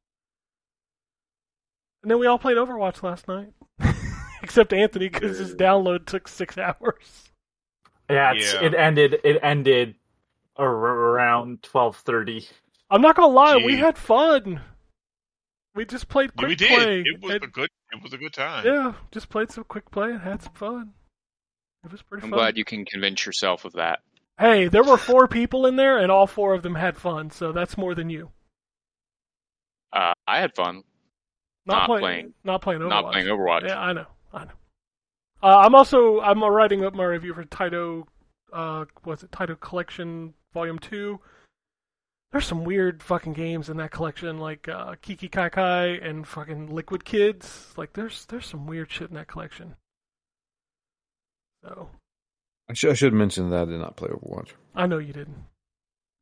[2.03, 3.53] And then we all played Overwatch last night,
[4.41, 7.31] except Anthony because his download took six hours.
[8.09, 8.63] Yeah, it's, Yeah.
[8.63, 9.17] it ended.
[9.23, 9.96] It ended ar-
[10.59, 12.47] around twelve thirty.
[12.89, 14.61] I'm not gonna lie, we had fun.
[15.75, 16.67] We just played Yeah, quick we did.
[16.69, 16.99] play.
[17.05, 17.69] It was and- a good.
[17.91, 18.65] It was a good time.
[18.65, 20.93] yeah, just played some quick play and had some fun.
[21.85, 22.27] It was pretty fun.
[22.29, 22.39] I'm fun.
[22.39, 23.99] glad you can convince yourself of that.
[24.39, 27.51] Hey, there were four people in there, and all four of them had fun, so
[27.51, 28.29] that's more than you.
[29.93, 30.83] Uh, I had fun
[31.65, 32.89] Not, Not playing, playing- not playing Overwatch.
[32.89, 33.67] not playing Overwatch.
[33.67, 34.51] Yeah, I know, I know.
[35.41, 38.05] Uh, I'm also I'm uh, writing up my review for Taito.
[38.51, 39.31] Uh, what's it?
[39.31, 41.19] Taito Collection Volume Two.
[42.31, 46.67] There's some weird fucking games in that collection, like uh, Kiki Kai Kai and fucking
[46.73, 47.73] Liquid Kids.
[47.77, 49.75] Like, there's there's some weird shit in that collection.
[51.63, 51.89] So
[52.69, 54.49] I, should I should mention that I did not play Overwatch.
[54.75, 55.37] I know you didn't.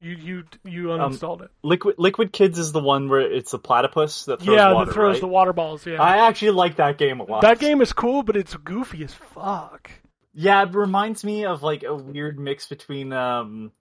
[0.02, 1.50] You you you Um, uninstalled it.
[1.64, 4.86] Liquid Liquid Kids is the one where it's a platypus that throws yeah, water.
[4.86, 5.22] that throws right?
[5.22, 5.86] the water balls.
[5.86, 7.42] Yeah, I actually like that game a lot.
[7.42, 9.90] that game is cool, but it's goofy as fuck.
[10.34, 13.72] Yeah, it reminds me of like a weird mix between um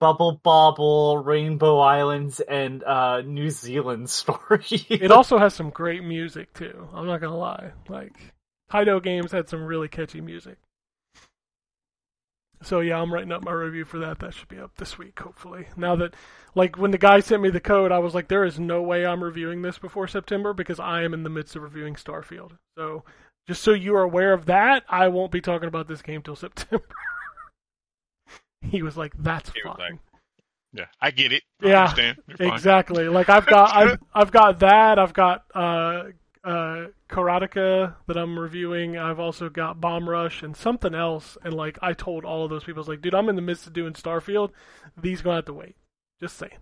[0.00, 4.64] Bubble Bobble, Rainbow Islands, and uh New Zealand story.
[4.88, 6.88] It also has some great music too.
[6.94, 7.72] I'm not gonna lie.
[7.88, 8.14] Like
[8.70, 10.58] Taito games had some really catchy music.
[12.62, 14.18] So yeah, I'm writing up my review for that.
[14.18, 15.68] That should be up this week, hopefully.
[15.76, 16.14] Now that,
[16.54, 19.06] like, when the guy sent me the code, I was like, there is no way
[19.06, 22.52] I'm reviewing this before September because I am in the midst of reviewing Starfield.
[22.76, 23.04] So
[23.46, 26.36] just so you are aware of that, I won't be talking about this game till
[26.36, 26.84] September.
[28.70, 29.76] he was like, that's He fine.
[29.78, 29.98] like,
[30.72, 31.42] Yeah, I get it.
[31.62, 31.92] I Yeah.
[32.38, 33.08] Exactly.
[33.08, 34.98] Like I've got I've I've got that.
[34.98, 36.04] I've got uh
[36.44, 38.96] uh Karateka that I'm reviewing.
[38.98, 41.36] I've also got Bomb Rush and something else.
[41.42, 43.42] And like I told all of those people, I was like, dude, I'm in the
[43.42, 44.50] midst of doing Starfield.
[45.00, 45.76] These gonna have to wait.
[46.20, 46.52] Just saying.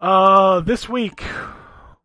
[0.00, 1.22] Uh, this week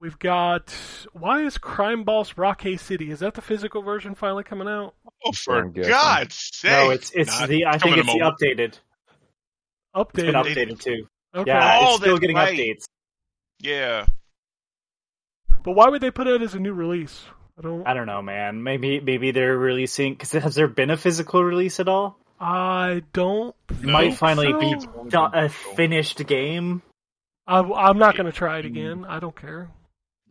[0.02, 0.74] we've got
[1.14, 3.10] why is Crime Boss Rockay City?
[3.10, 4.96] Is that the physical version finally coming out?
[5.26, 5.72] Oh, for I'm.
[5.72, 6.72] God's sake!
[6.72, 8.40] No, it's it's Nah, the I think it's the moment.
[8.40, 8.80] updated.
[9.98, 10.46] It's been Updated.
[10.46, 11.08] updated too.
[11.34, 11.52] Okay.
[11.52, 12.54] Yeah, Oh, it's still getting right.
[12.58, 12.86] updates.
[13.60, 14.06] Yeah,
[15.64, 17.24] But why would they put it as a new release?
[17.58, 17.88] I don't.
[17.88, 18.62] I don't know, man.
[18.64, 22.20] Maybe maybe they're releasing because has there been a physical release at all?
[22.40, 23.56] I don't.
[23.70, 23.94] It No.
[23.94, 25.06] might finally be so.
[25.10, 26.82] do- a finished game.
[27.48, 29.06] I, I'm not going to try it again.
[29.06, 29.70] I don't care.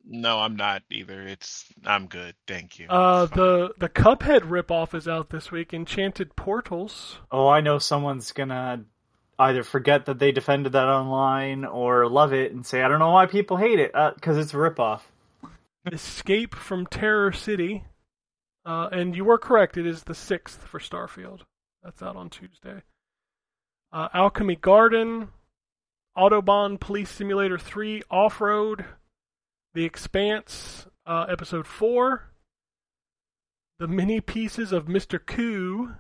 [0.07, 1.23] No, I'm not either.
[1.23, 2.89] It's I'm good, thank you.
[2.89, 5.73] Uh, the the Cuphead ripoff is out this week.
[5.73, 7.19] Enchanted Portals.
[7.31, 8.85] Oh, I know someone's gonna
[9.39, 13.11] either forget that they defended that online or love it and say, I don't know
[13.11, 15.01] why people hate it because it's a ripoff.
[15.93, 17.85] Escape from Terror City.
[18.65, 19.77] Uh, and you were correct.
[19.77, 21.41] It is the sixth for Starfield.
[21.83, 22.83] That's out on Tuesday.
[23.93, 25.29] Uh, Alchemy Garden.
[26.17, 28.85] Autobahn Police Simulator 3 Off Road.
[29.75, 32.31] The Expanse, uh, Episode 4.
[33.81, 35.25] The mini pieces of Mr.
[35.25, 35.95] Coo.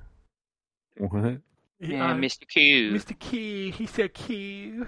[0.96, 1.40] What?
[1.80, 2.46] Yeah, I- Mr.
[2.48, 2.92] Q.
[2.92, 3.18] Mr.
[3.18, 4.80] Key, he said Key.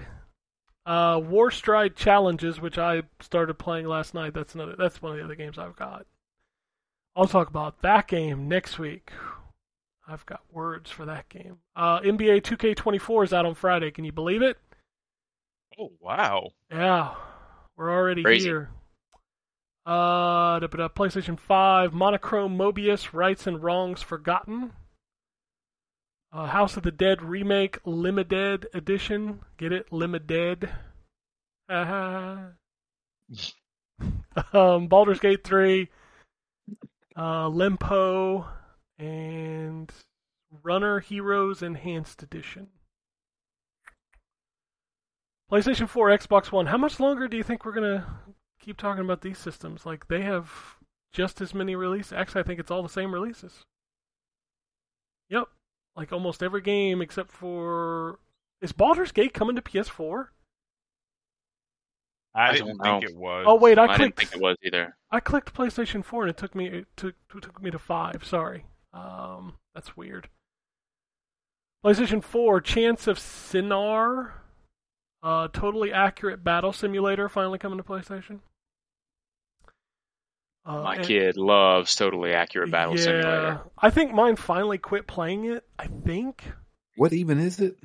[0.86, 4.34] Uh, Warstride challenges, which I started playing last night.
[4.34, 4.76] That's another.
[4.78, 6.06] That's one of the other games I've got.
[7.16, 9.10] I'll talk about that game next week.
[10.06, 11.58] I've got words for that game.
[11.74, 13.90] Uh, NBA 2K24 is out on Friday.
[13.90, 14.58] Can you believe it?
[15.78, 17.14] oh wow, Yeah,
[17.76, 18.48] we're already Crazy.
[18.48, 18.70] here.
[19.84, 24.72] Uh, da- da- da, PlayStation 5, Monochrome Mobius, Rights and Wrongs Forgotten.
[26.32, 29.40] Uh, House of the Dead Remake, Limited Edition.
[29.58, 29.92] Get it?
[29.92, 30.68] Limited.
[31.70, 32.48] Haha.
[34.52, 35.88] um, Baldur's Gate 3,
[37.16, 38.46] uh, Limpo,
[38.98, 39.92] and
[40.62, 42.68] Runner Heroes Enhanced Edition.
[45.50, 46.66] PlayStation 4, Xbox One.
[46.66, 48.06] How much longer do you think we're gonna
[48.60, 49.86] keep talking about these systems?
[49.86, 50.50] Like they have
[51.12, 52.12] just as many releases.
[52.12, 53.64] Actually, I think it's all the same releases.
[55.28, 55.48] Yep,
[55.96, 58.18] like almost every game except for
[58.60, 60.28] is Baldur's Gate coming to PS4?
[62.34, 63.44] I, I didn't don't think it was.
[63.48, 64.96] Oh wait, I I didn't think it was either.
[65.10, 68.24] I clicked PlayStation 4 and it took me it took it took me to 5.
[68.24, 68.66] Sorry.
[68.92, 70.28] Um that's weird.
[71.84, 74.32] PlayStation 4 Chants of Sennaar
[75.22, 78.40] uh totally accurate battle simulator finally coming to PlayStation.
[80.64, 83.60] Uh, My and- kid loves totally accurate battle yeah, simulator.
[83.78, 85.64] I think mine finally quit playing it.
[85.78, 86.42] I think.
[86.96, 87.76] What even is it?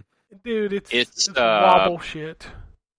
[0.44, 2.48] Dude, it's It's, it's, uh, wobble shit.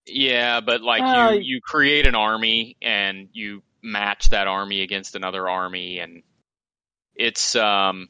[0.07, 5.17] Yeah, but like Uh, you, you create an army and you match that army against
[5.17, 6.23] another army, and
[7.15, 8.09] it's um,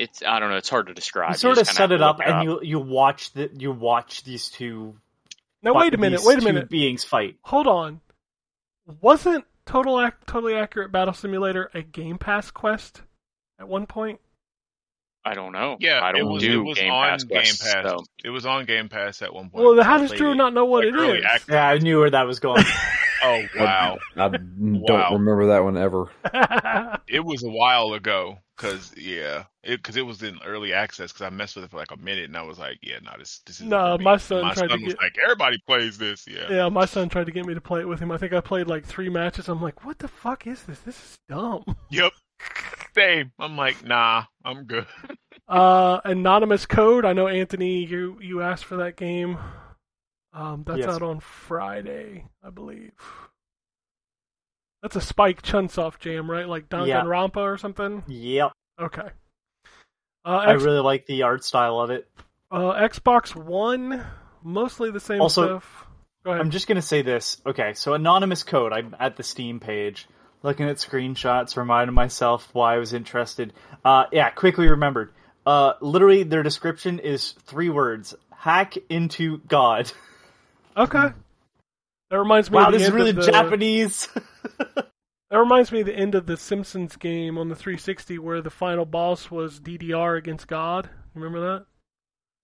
[0.00, 1.32] it's I don't know, it's hard to describe.
[1.32, 3.50] You sort of kinda set it have to up, look and you you watch the
[3.56, 4.96] you watch these two.
[5.62, 6.68] Now wait a minute, wait a minute.
[6.68, 7.36] Beings fight.
[7.42, 8.00] Hold on.
[9.00, 13.02] Wasn't Total Ac- Totally Accurate Battle Simulator a Game Pass quest
[13.58, 14.20] at one point?
[15.24, 15.76] I don't know.
[15.80, 17.88] Yeah, I don't it was, do it was Game on Pass Game quests, Pass.
[17.90, 19.64] so- It was on Game Pass at one point.
[19.64, 21.24] Well, how does Drew not know what like it early is?
[21.24, 21.48] access.
[21.48, 22.62] Yeah, I knew where that was going.
[23.24, 25.12] Oh wow, I don't Wow.
[25.14, 26.10] remember that one ever.
[27.08, 28.38] it was a while ago.
[28.56, 31.12] Cause yeah, it because it was in early access.
[31.12, 33.10] Cause I messed with it for like a minute, and I was like, yeah, no,
[33.18, 33.66] this this is.
[33.66, 36.26] No, my son my tried son to was get- like, everybody plays this.
[36.26, 36.50] Yeah.
[36.50, 38.10] yeah, my son tried to get me to play it with him.
[38.10, 39.48] I think I played like three matches.
[39.48, 40.78] I'm like, what the fuck is this?
[40.80, 41.64] This is dumb.
[41.90, 42.12] Yep.
[42.94, 43.30] Same.
[43.38, 44.86] I'm like, nah, I'm good.
[45.48, 47.04] Uh, Anonymous Code.
[47.04, 49.38] I know Anthony, you you asked for that game.
[50.32, 50.88] Um, that's Yes.
[50.88, 52.90] out on Friday, I believe.
[54.82, 56.48] That's a Spike Chunsoft jam, right?
[56.48, 57.00] Like Yeah.
[57.02, 58.04] Danganronpa or something.
[58.06, 59.08] yep, Okay.
[60.24, 62.08] Uh, I X- really like the art style of it.
[62.50, 64.04] uh, Xbox One,
[64.42, 65.86] mostly the same Also, stuff.
[66.24, 66.40] Go ahead.
[66.40, 67.40] I'm just gonna say this.
[67.46, 68.72] Okay, so anonymous code.
[68.72, 70.08] I'm at the Steam page,
[70.42, 73.52] looking at screenshots, reminding myself why I was interested.
[73.84, 75.12] Uh, yeah, quickly remembered.
[75.46, 79.90] Uh, literally, their description is three words: hack into God.
[80.78, 81.08] Okay.
[82.10, 84.08] That reminds me Wow, of the this is end really of the, Japanese.
[85.28, 88.48] That reminds me of the end of the Simpsons game on the 360 where the
[88.48, 90.88] final boss was DDR against God.
[91.16, 91.66] Remember that?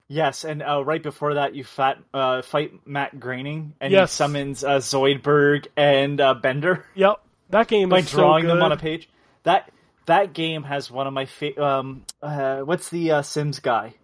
[0.08, 4.12] Yes, and uh, right before that, you fat, uh, fight Matt Groening, and Yes.
[4.12, 7.22] he summons uh, Zoidberg and uh, Bender Yep.
[7.50, 9.08] That game by is so drawing them on a page.
[9.44, 9.70] That
[10.06, 13.94] that game has one of my fa- um uh, what's the uh, Sims guy?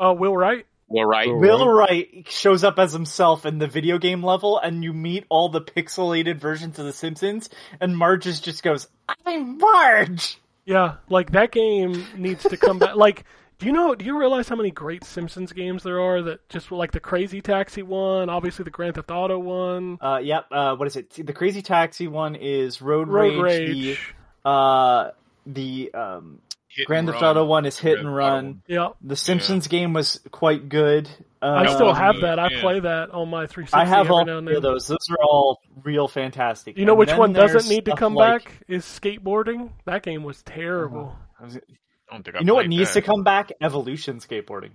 [0.00, 0.66] Uh, Will Wright?
[0.88, 1.28] Well, right.
[1.28, 5.48] Will Wright shows up as himself in the video game level, and you meet all
[5.50, 7.50] the pixelated versions of The Simpsons,
[7.80, 8.88] and Marge is just goes,
[9.26, 12.94] "I'm Marge." Yeah, like that game needs to come back.
[12.96, 13.24] Like,
[13.58, 13.94] do you know?
[13.94, 17.40] Do you realize how many great Simpsons games there are that just like the Crazy
[17.40, 20.46] Taxi one, obviously the Grand Theft Auto one, Uh, yep.
[20.50, 21.10] Uh, what is it?
[21.10, 23.68] The Crazy Taxi one is Road, Road Rage.
[23.68, 24.14] Rage.
[24.44, 25.10] The uh,
[25.46, 27.22] the um, Hit Grand Theft.
[27.22, 28.44] Auto one is Hit Grand and Run.
[28.46, 28.62] one.
[28.68, 28.96] Yep.
[29.02, 31.08] The Simpsons game was quite good.
[31.40, 32.38] I Um, still have that.
[32.38, 32.60] I yeah.
[32.60, 34.62] play that on my 360 I have every all now and of then.
[34.62, 34.86] those.
[34.88, 36.76] Those are all real fantastic.
[36.76, 38.52] You know And which one doesn't need to come like- back?
[38.68, 39.70] Is skateboarding.
[39.86, 41.16] That game was terrible.
[41.40, 43.00] I don't think I You know what played needs that.
[43.00, 43.52] to come back?
[43.60, 44.70] Evolution skateboarding.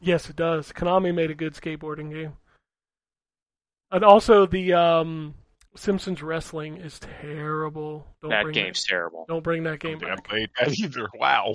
[0.00, 0.72] Yes, it does.
[0.72, 2.32] Konami made a good skateboarding game.
[3.90, 5.34] And also the um,
[5.76, 8.06] Simpsons wrestling is terrible.
[8.22, 9.24] Don't That bring game's terrible.
[9.28, 11.08] Don't bring that I game don't think I played that either.
[11.18, 11.54] Wow.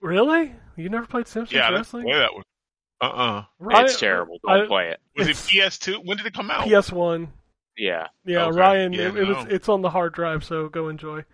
[0.00, 0.54] Really?
[0.76, 2.04] You never played Simpsons Yeah, wrestling?
[2.04, 2.42] play that one.
[3.00, 4.38] Uh uh Ryan- it's terrible.
[4.46, 5.00] Don't I- play it.
[5.16, 6.04] Was it PS2?
[6.04, 6.66] When did it come out?
[6.66, 7.28] PS1.
[7.76, 8.06] Yeah.
[8.24, 8.56] Yeah, Okay.
[8.58, 8.92] Ryan.
[8.92, 9.46] Yeah, it, it was.
[9.50, 11.24] It's on the hard drive, so go enjoy.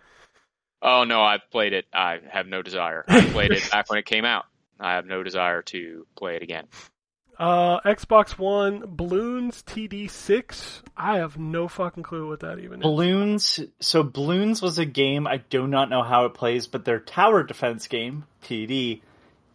[0.81, 1.85] Oh no, I've played it.
[1.93, 3.05] I have no desire.
[3.07, 4.45] I played it back when it came out.
[4.79, 6.67] I have no desire to play it again.
[7.41, 10.83] Uh, Xbox One Bloons TD6.
[10.95, 12.85] I have no fucking clue what that even is.
[12.85, 13.67] Bloons.
[13.79, 17.41] So Bloons was a game I do not know how it plays, but their tower
[17.41, 19.01] defense game TD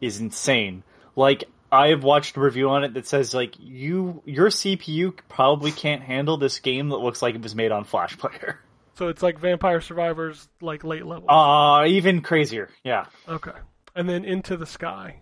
[0.00, 0.82] is insane.
[1.14, 5.70] Like I have watched a review on it that says like you your CPU probably
[5.70, 8.58] can't handle this game that looks like it was made on Flash Player.
[8.94, 11.30] So it's like Vampire Survivors, like late level.
[11.30, 12.70] Uh even crazier.
[12.82, 13.52] Yeah, okay.
[13.94, 15.20] And then Into the Sky.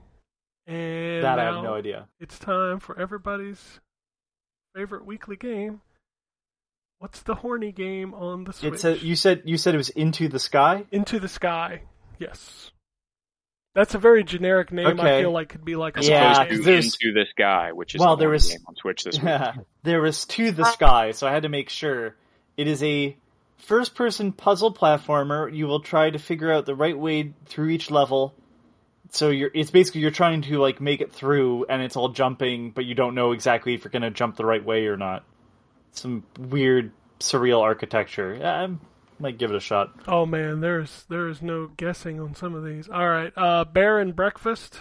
[0.67, 2.07] And that I have no idea.
[2.21, 3.81] It's time for everybody's
[4.75, 5.81] favorite weekly game.
[6.99, 8.75] What's the horny game on the Switch?
[8.75, 10.85] It's a, you said you said it was Into the Sky.
[10.91, 11.83] Into the Sky.
[12.19, 12.71] Yes.
[13.75, 15.01] That's a very generic name.
[15.01, 16.67] I feel like could be like a As Yeah, opposed to because
[16.97, 17.09] game.
[17.11, 19.67] into this guy, which is Well, the there one was- game on Switch this week.
[19.83, 22.15] there was To the Sky, so I had to make sure.
[22.57, 23.17] It is a
[23.59, 25.53] first person puzzle platformer.
[25.55, 28.33] You will try to figure out the right way through each level.
[29.15, 32.71] So you're it's basically you're trying to like make it through and it's all jumping,
[32.73, 35.25] but you don't know exactly if you're gonna jump the right way or not.
[35.93, 38.37] Some weird surreal architecture.
[38.41, 38.69] Yeah, I
[39.21, 39.93] might give it a shot.
[40.09, 42.89] Oh man, there's there is no guessing on some of these.
[42.89, 44.81] All right, uh, Bear and Breakfast.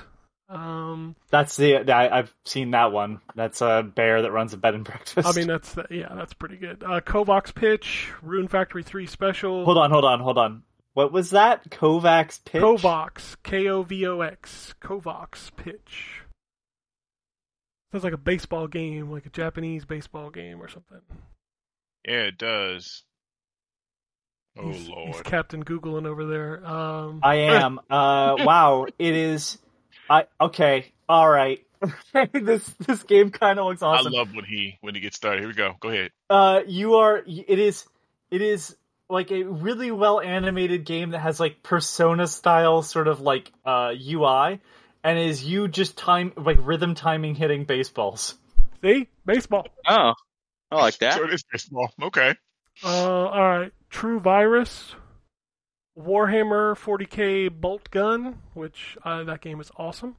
[0.49, 3.21] Um, That's the I, I've seen that one.
[3.35, 5.27] That's a bear that runs a bed and breakfast.
[5.27, 6.83] I mean that's the, yeah, that's pretty good.
[6.83, 9.63] Uh, Kovox Pitch, Rune Factory Three Special.
[9.63, 10.63] hold on, hold on, hold on.
[10.93, 11.69] What was that?
[11.69, 12.61] Kovox pitch.
[12.61, 16.21] Kovox, K O V O X, Kovox Pitch.
[17.91, 21.01] Sounds like a baseball game, like a Japanese baseball game or something.
[22.07, 23.03] Yeah, it does.
[24.57, 25.07] Oh he's, lord.
[25.07, 26.65] he's Captain Googling over there.
[26.65, 27.79] Um, I am.
[27.89, 29.57] Uh, wow, it is.
[30.09, 30.91] I okay.
[31.09, 31.65] All right.
[32.33, 34.13] this this game kind of looks awesome.
[34.13, 35.39] I love when he when he gets started.
[35.41, 35.75] Here we go.
[35.79, 36.11] Go ahead.
[36.29, 37.23] uh, you are.
[37.25, 37.85] It is.
[38.31, 38.75] It is
[39.13, 43.93] like a really well animated game that has like Persona style sort of like uh
[43.93, 44.59] UI,
[45.03, 48.35] and is you just time like rhythm timing hitting baseballs.
[48.81, 49.67] see baseball.
[49.87, 50.13] Oh,
[50.71, 51.13] I like that.
[51.13, 51.91] So it is baseball.
[52.01, 52.35] Okay.
[52.83, 54.95] Uh, all right, True Virus,
[55.97, 60.15] Warhammer 40k Bolt Gun, which uh, that game is awesome.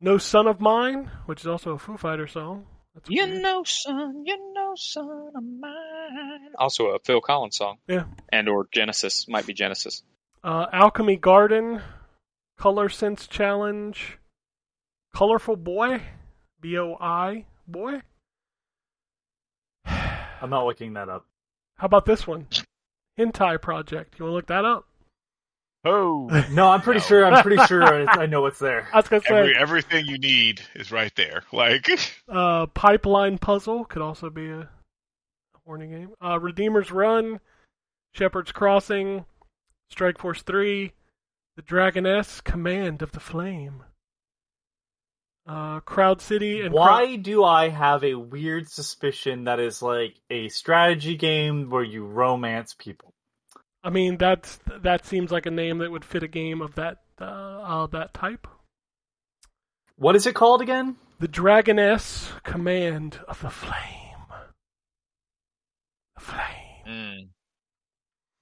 [0.00, 2.66] No Son of Mine, which is also a Foo Fighter song.
[2.94, 3.42] That's You weird.
[3.42, 6.52] know, son, you know, son of mine.
[6.58, 7.78] Also a Phil Collins song.
[7.88, 8.04] Yeah.
[8.28, 9.26] And or Genesis.
[9.28, 10.02] Might be Genesis.
[10.44, 11.80] Uh, Alchemy Garden,
[12.58, 14.18] Color Sense Challenge,
[15.14, 16.02] Colorful Boy,
[16.60, 18.02] B O I Boy.
[19.86, 21.24] I'm not looking that up.
[21.76, 22.46] How about this one?
[23.18, 24.18] Hentai Project.
[24.18, 24.86] You want to look that up?
[25.84, 26.28] Oh.
[26.50, 27.06] No, I'm pretty No.
[27.06, 27.26] sure.
[27.26, 28.88] I'm pretty sure I, I know what's there.
[28.92, 31.42] I was gonna say Every, everything you need is right there.
[31.52, 31.88] Like
[32.28, 34.68] uh, Pipeline Puzzle could also be a
[35.64, 36.10] warning game.
[36.20, 37.40] Uh, Redeemer's Run,
[38.14, 39.24] Shepherd's Crossing,
[39.90, 40.92] Strike Force Three,
[41.56, 43.82] The Dragoness, Command of the Flame,
[45.46, 50.48] uh, Crowd City, and Why do I have a weird suspicion that is like a
[50.48, 53.11] strategy game where you romance people?
[53.84, 56.98] I mean, that's that seems like a name that would fit a game of that
[57.20, 58.46] uh, uh, that type.
[59.96, 60.96] What is it called again?
[61.20, 64.26] The Dragoness Command of the Flame.
[66.16, 66.86] The Flame.
[66.88, 67.28] Mm.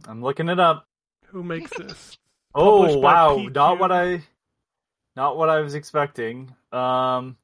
[0.06, 0.86] I'm looking it up.
[1.28, 2.16] Who makes this?
[2.52, 3.54] Oh Published by wow, PQ.
[3.54, 4.22] not what I,
[5.14, 6.52] not what I was expecting.
[6.72, 7.36] Um,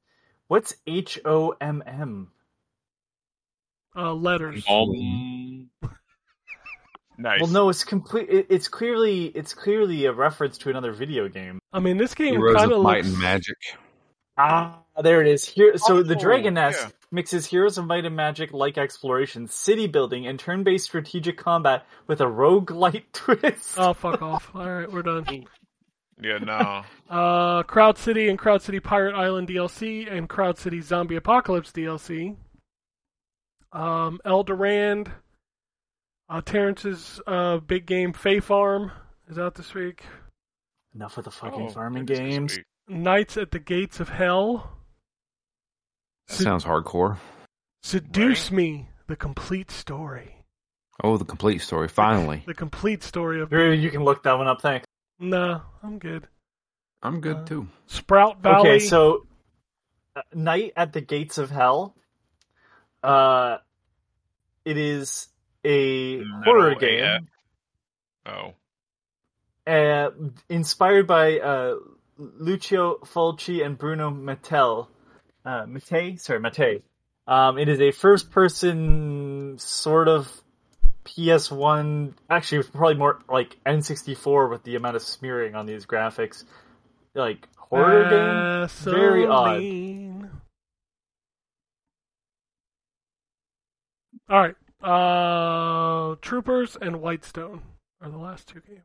[0.49, 2.33] what's H O M M?
[3.95, 4.65] Uh, letters.
[4.69, 5.56] Um,
[7.19, 7.41] Nice.
[7.41, 8.29] Well, no, it's complete.
[8.29, 11.59] It, it's clearly it's clearly a reference to another video game.
[11.73, 13.09] I mean, this game Heroes kind of of Might looks.
[13.09, 13.57] and Magic.
[14.39, 15.47] Ah, there it is.
[15.47, 16.89] Here, so the Oh, Dragoness yeah.
[17.11, 22.21] mixes Heroes of Might and Magic like exploration, city building, and turn-based strategic combat with
[22.21, 23.77] a roguelite twist.
[23.79, 24.51] Oh, fuck off.
[24.55, 25.47] All right, we're done.
[26.21, 26.83] Yeah, no.
[27.09, 32.37] Uh, Crowd City and Crowd City Pirate Island DLC and Crowd City Zombie Apocalypse DLC.
[33.73, 35.11] Um, El Durand.
[36.29, 38.91] Uh, Terrence's uh, big game Fae Farm
[39.29, 40.03] is out this week.
[40.95, 42.53] Enough of the fucking Oh, farming goodness games.
[42.55, 42.67] sweet.
[42.89, 44.71] Knights at the Gates of Hell.
[46.29, 47.19] That Sed- sounds hardcore.
[47.83, 50.45] Seduce Me, the complete story.
[51.05, 51.89] Oh, the complete story.
[51.89, 52.43] Finally.
[52.47, 53.51] The complete story of.
[53.51, 54.63] Drew, you can look that one up.
[54.63, 54.87] Thanks.
[55.21, 56.27] Nah, I'm good.
[57.03, 57.69] I'm good Uh, too.
[57.87, 58.71] Sprout Valley.
[58.71, 59.27] Okay, so
[60.17, 61.95] uh, Night at the Gates of Hell.
[63.03, 63.59] Uh,
[64.65, 65.29] it is
[65.67, 66.79] a Metal horror AF.
[66.79, 67.29] game
[68.27, 68.55] Oh.
[69.67, 70.11] uh,
[70.49, 71.75] inspired by uh,
[72.19, 74.87] Lucio Fulci and Bruno Mattei.
[75.45, 76.83] Uh, Mattei, sorry, Mattei.
[77.29, 80.31] Um, it is a first-person sort of
[81.05, 82.15] PS1.
[82.31, 86.45] Actually, it's probably more like N64 with the amount of smearing on these graphics.
[87.15, 88.69] Like horror game.
[88.95, 90.31] Very odd.
[94.29, 94.55] All right.
[94.87, 97.63] Uh, Troopers and Whitestone
[98.01, 98.83] are the last two games.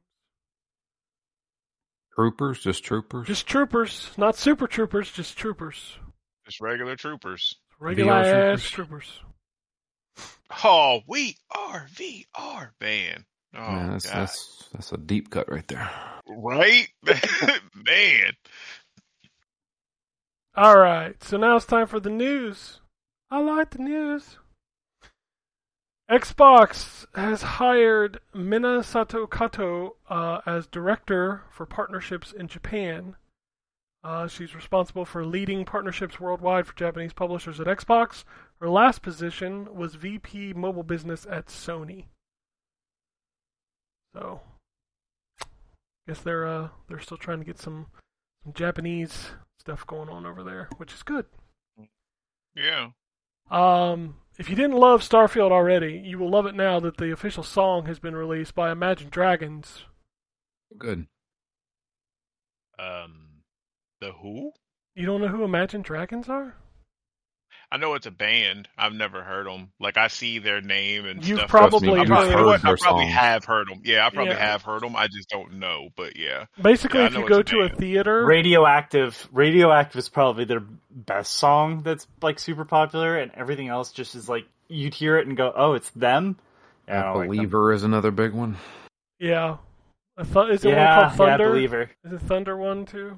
[2.16, 3.28] Troopers, just troopers.
[3.28, 5.98] Just Troopers, not Super Troopers, just Troopers.
[6.46, 7.56] Just regular troopers.
[7.80, 9.06] Regular VR ass troopers.
[9.06, 10.64] troopers.
[10.64, 13.26] Oh, we are VR, man.
[13.56, 14.16] Oh, Man, that's, God.
[14.16, 15.90] that's that's a deep cut right there.
[16.28, 16.88] right?
[17.76, 18.34] man.
[20.56, 22.82] All right, so now it's time for the news.
[23.30, 24.38] I like the news.
[26.12, 33.16] Xbox has hired Minasato Kato uh, as director for partnerships in Japan.
[34.04, 38.26] Uh, she's responsible for leading partnerships worldwide for Japanese publishers at Xbox.
[38.60, 42.06] Her last position was VP Mobile Business at Sony.
[44.14, 44.42] So,
[45.42, 45.46] I
[46.08, 47.88] guess they're uh, they're still trying to get some
[48.44, 51.26] some Japanese stuff going on over there, which is good.
[52.54, 52.90] Yeah.
[53.50, 57.44] Um, if you didn't love Starfield already, you will love it now that the official
[57.44, 59.86] song has been released by Imagine Dragons.
[60.78, 61.08] Good.
[62.80, 63.42] Um,
[64.00, 64.54] the Who?
[64.96, 66.56] You don't know who Imagine Dragons are?
[67.74, 68.68] I know it's a band.
[68.78, 69.72] I've never heard them.
[69.80, 71.50] Like I see their name and You've stuff.
[71.50, 72.74] probably I Trust me, probably, heard- you know?
[72.74, 73.82] I probably have heard them.
[73.86, 74.40] Yeah, I probably Yeah.
[74.52, 74.96] have heard them.
[74.98, 75.88] I just don't know.
[75.96, 79.30] But yeah, Basically, Yeah, if you go a to a theater, Radioactive.
[79.32, 84.28] Radioactive is probably their best song that's like super popular, and everything else just is
[84.28, 86.38] like you'd hear it and go, "Oh, it's them."
[86.90, 87.38] Yeah, I don't like them.
[87.38, 88.58] Believer is another big one.
[89.20, 89.58] yeah.
[90.18, 91.50] I thought is it yeah, one called yeah, Thunder?
[91.52, 91.90] believer.
[92.04, 93.18] is it Thunder one too?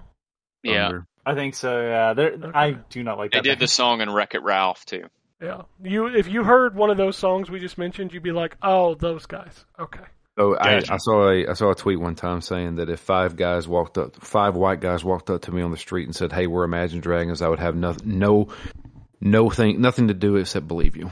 [0.61, 1.05] yeah, Thunder.
[1.25, 1.81] I think so.
[1.81, 2.51] Yeah, Okay.
[2.53, 3.43] I do not like that.
[3.43, 3.55] they that.
[3.55, 5.05] did the song in Wreck It Ralph too.
[5.41, 5.63] Yeah.
[5.81, 8.95] You if you heard one of those songs we just mentioned, you'd be like, "Oh,
[8.95, 10.03] those guys." Okay.
[10.37, 13.35] So I, I saw a I saw a tweet one time saying that if five
[13.35, 16.31] guys walked up, five white guys walked up to me on the street and said,
[16.31, 18.47] "Hey, we're Imagine Dragons," I would have no no
[19.21, 21.11] no thing nothing to do except believe you.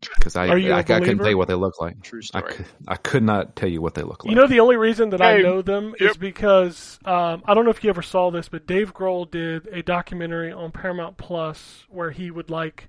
[0.00, 2.02] Because I Are you a I, I couldn't tell you what they look like.
[2.02, 2.54] True I story.
[2.54, 4.30] could, I could not tell you what they look like.
[4.30, 7.70] You know the only reason that I know them is because um, I don't know
[7.70, 12.10] if you ever saw this, but Dave Grohl did a documentary on Paramount Plus where
[12.10, 12.88] he would like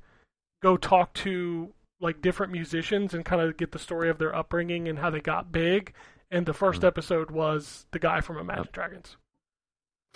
[0.62, 4.88] go talk to like different musicians and kind of get the story of their upbringing
[4.88, 5.94] and how they got big.
[6.32, 6.88] And the first Hmm.
[6.88, 9.18] episode was the guy from Imagine Dragons.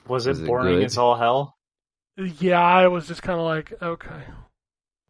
[0.07, 0.83] Was it Is it boring good?
[0.83, 1.57] as all hell?
[2.17, 4.23] Yeah, I was just kind of like, okay.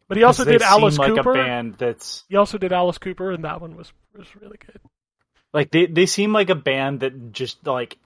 [0.08, 1.32] But he also did Alice like Cooper.
[1.32, 4.80] a band that's He also did Alice Cooper, and that one was was really good.
[5.52, 7.98] like they they seem like a band that just like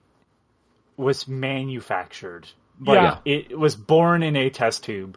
[0.97, 2.49] was manufactured.
[2.81, 3.19] Like, Yeah.
[3.24, 5.16] it was born in a test tube.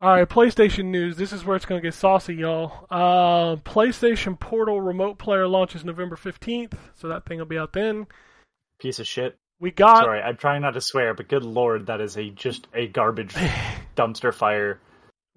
[0.00, 1.16] All right, PlayStation news.
[1.16, 2.86] This is where it's going to get saucy, y'all.
[2.88, 8.06] Uh, PlayStation Portal remote player launches November 15th, so that thing will be out then.
[8.78, 9.36] Piece of shit.
[9.58, 12.68] We got Sorry, I'm trying not to swear, but good lord, that is a just
[12.74, 13.34] a garbage
[13.96, 14.78] dumpster fire.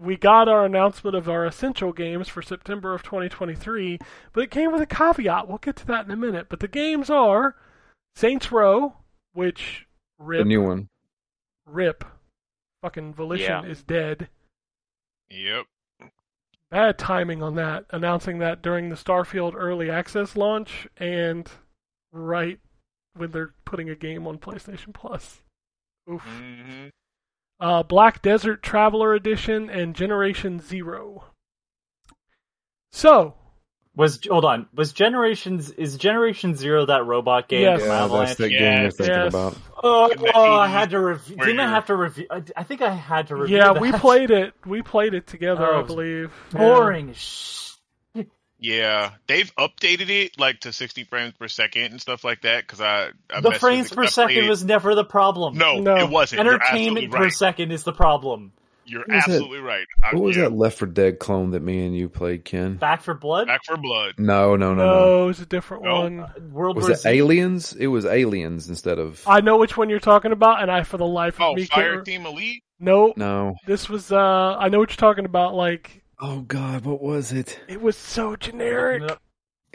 [0.02, 4.00] We got our announcement of our essential games for September of 2023,
[4.34, 5.48] but it came with a caveat.
[5.48, 6.48] We'll get to that in a minute.
[6.50, 7.56] But the games are
[8.16, 8.96] Saints Row,
[9.34, 9.86] which
[10.18, 10.90] the rip new one.
[11.68, 12.04] rip
[12.82, 13.70] fucking Volition Yeah.
[13.70, 14.28] is dead.
[15.30, 15.66] yep.
[16.72, 21.52] Bad timing on that, announcing that during the Starfield early access launch and
[22.14, 22.60] right
[23.14, 25.44] when they're putting a game on PlayStation Plus.
[26.10, 26.22] Oof.
[26.24, 26.88] hmm
[27.62, 31.26] Uh, Black Desert Traveler Edition and Generation Zero.
[32.92, 33.36] So,
[33.96, 34.68] Was hold on?
[34.74, 37.62] Was Generations is Generation Zero that robot game?
[37.62, 37.82] Yes.
[37.82, 39.28] from Yeah, that's the game Yeah, you're thinking yes.
[39.34, 39.58] about.
[39.84, 41.36] Oh, oh, I had to review.
[41.38, 42.28] Didn't I have to review?
[42.30, 43.58] I, I think I had to review.
[43.58, 43.82] yeah, that.
[43.82, 44.54] we played it.
[44.66, 46.32] We played it together, Oh, I believe.
[46.54, 46.60] Yeah.
[46.60, 47.10] boring.
[47.12, 47.71] as sh-
[48.62, 52.64] Yeah, they've updated it like to 60 frames per second and stuff like that.
[52.66, 55.04] Because I, I The messed with frames it, per 'cause I second was never the
[55.04, 55.58] problem.
[55.58, 55.96] no, No.
[55.98, 56.42] it wasn't.
[56.42, 57.34] Entertainment absolutely per right.
[57.34, 58.54] second is the problem.
[58.86, 59.86] You're What was that- absolutely right.
[60.04, 60.44] I- What was yeah.
[60.44, 62.76] that Left 4 Dead clone that me and you played, Ken?
[62.76, 64.16] Back 4 Blood, Back 4 Blood.
[64.20, 65.24] No, no, no, No, no.
[65.24, 66.02] it was a different No.
[66.02, 66.26] one.
[66.52, 67.10] World Was War it Z.
[67.10, 67.74] Aliens?
[67.74, 69.24] It was Aliens instead of.
[69.28, 71.66] I know which one you're talking about, and I, for the life of Oh, me,
[71.66, 72.06] Fire can't.
[72.06, 72.64] Team Elite.
[72.80, 73.56] No, No.
[73.66, 74.12] this was.
[74.12, 75.54] uh I know what you're talking about.
[75.56, 77.60] Like, Oh God, what was it?
[77.68, 79.02] it was so generic.
[79.02, 79.18] No,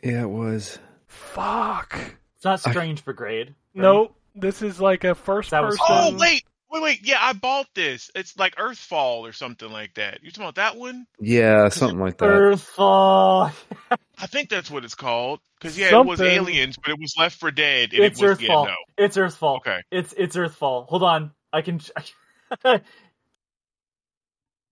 [0.02, 0.78] Yeah, it was.
[1.09, 1.98] Fuck.
[2.36, 3.48] It's not Strange Brigade.
[3.48, 3.55] right?
[3.74, 4.14] Nope.
[4.35, 5.86] This is like a first That was- person.
[5.89, 7.01] Oh wait, wait, wait.
[7.02, 8.10] Yeah, I bought this.
[8.14, 10.23] It's like Earthfall or something like that.
[10.23, 11.06] You talking about that one?
[11.18, 12.27] Yeah, something like that.
[12.27, 13.51] Earthfall.
[14.18, 15.40] I think that's what it's called.
[15.59, 17.93] Because yeah, it was Aliens, but it was Left 4 Dead.
[17.94, 18.66] And It's it was, yeah, Earthfall.
[18.66, 18.74] no.
[18.98, 19.56] It's Earthfall.
[19.59, 19.78] Okay.
[19.90, 20.86] It's it's Earthfall.
[20.86, 21.32] Hold on.
[21.52, 21.81] I can.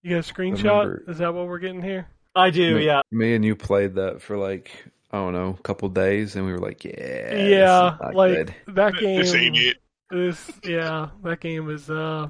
[0.05, 1.09] You got a screenshot?
[1.09, 2.07] Is that what we're getting here?
[2.37, 2.77] I do.
[2.77, 3.01] Me- Yeah.
[3.11, 4.71] Me and you played that for like
[5.11, 8.55] I don't know, a couple days, and we were like, yeah, yeah, not like good.
[8.75, 9.21] that game.
[9.21, 9.77] This ain't it.
[10.11, 12.29] This, yeah, that game is uh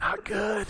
[0.00, 0.66] not good.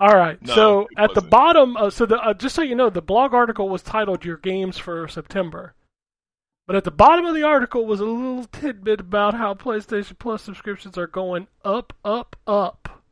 [0.00, 1.30] All right, No, so at the wasn't.
[1.30, 4.36] bottom, uh, so the uh, just so you know, the blog article was titled "Your
[4.38, 5.74] Games for September,"
[6.66, 10.42] but at the bottom of the article was a little tidbit about how PlayStation Plus
[10.42, 13.02] subscriptions are going up, up, up.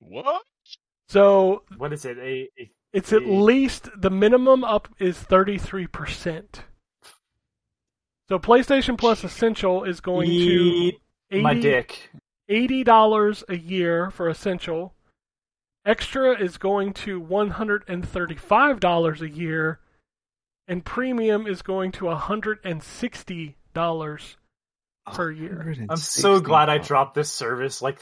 [0.00, 0.42] What?
[1.10, 2.18] So What is it?
[2.18, 3.42] A, a it's at Mm.
[3.42, 6.62] least the minimum up is thirty three percent.
[8.28, 11.00] So PlayStation Plus Essential is going to Eat
[11.32, 12.10] 80, my dick.
[12.48, 14.94] eighty dollars a year for essential.
[15.84, 19.80] Extra is going to one hundred and thirty-five dollars a year,
[20.68, 24.36] and premium is going to hundred and sixty dollars
[25.12, 25.74] per year.
[25.88, 27.98] I'm so glad I dropped this service like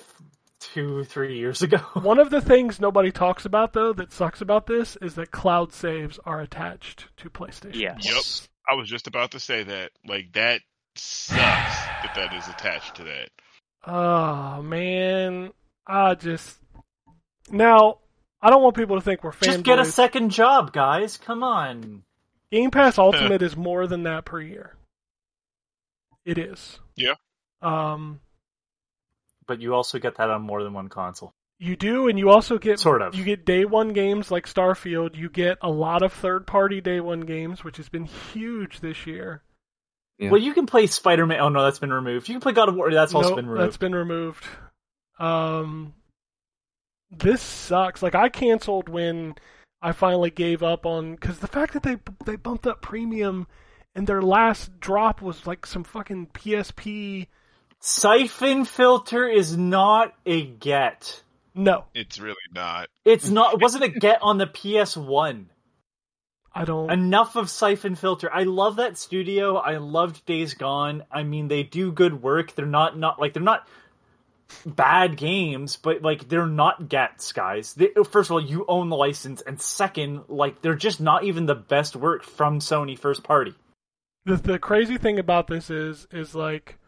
[0.60, 1.78] two, three years ago.
[1.94, 5.72] One of the things nobody talks about though that sucks about this is that cloud
[5.72, 7.74] saves are attached to PlayStation.
[7.74, 8.04] Yes.
[8.04, 8.48] Yep.
[8.70, 9.92] I was just about to say that.
[10.06, 10.60] Like that
[10.96, 13.30] sucks that that is attached to that.
[13.86, 15.50] Oh man,
[15.86, 16.58] I just
[17.50, 17.98] now
[18.42, 19.44] I don't want people to think we're fanboys.
[19.44, 21.16] Just get a second job, guys.
[21.16, 22.02] Come on.
[22.50, 24.74] Game Pass Ultimate is more than that per year.
[26.24, 26.78] It is.
[26.96, 27.14] Yeah.
[27.62, 28.20] Um,
[29.48, 31.32] But you also get that on more than one console.
[31.58, 33.16] you do, and you also get Sort of.
[33.16, 35.16] You get day one games like Starfield.
[35.16, 39.06] You get a lot of third party day one games, which has been huge this
[39.06, 39.42] year.
[40.18, 40.30] Yeah.
[40.30, 41.40] Well, you can play Spider Man.
[41.40, 42.28] Oh no, that's been removed.
[42.28, 42.92] You can play God of War.
[42.92, 43.66] That's also been removed.
[43.66, 44.46] That's been removed.
[45.18, 45.94] Um,
[47.10, 48.02] this sucks.
[48.02, 49.34] Like I canceled when
[49.80, 53.46] I finally gave up on because the fact that they they bumped up premium
[53.94, 57.28] and their last drop was like some fucking PSP.
[57.80, 61.22] Siphon filter is not a get.
[61.54, 62.88] No, It's really not.
[63.04, 63.54] It's not.
[63.54, 65.50] It wasn't a get on the PS One.
[66.52, 66.90] I don't.
[66.90, 68.32] Enough of Siphon Filter.
[68.32, 69.56] I love that studio.
[69.56, 71.04] I loved Days Gone.
[71.10, 72.54] I mean, they do good work.
[72.54, 73.66] They're not not like they're not
[74.64, 77.74] bad games, but like they're not gets, guys.
[77.74, 81.46] They, first of all, you own the license, and second, like they're just not even
[81.46, 83.54] the best work from Sony first party.
[84.24, 86.78] the the crazy thing about this is is like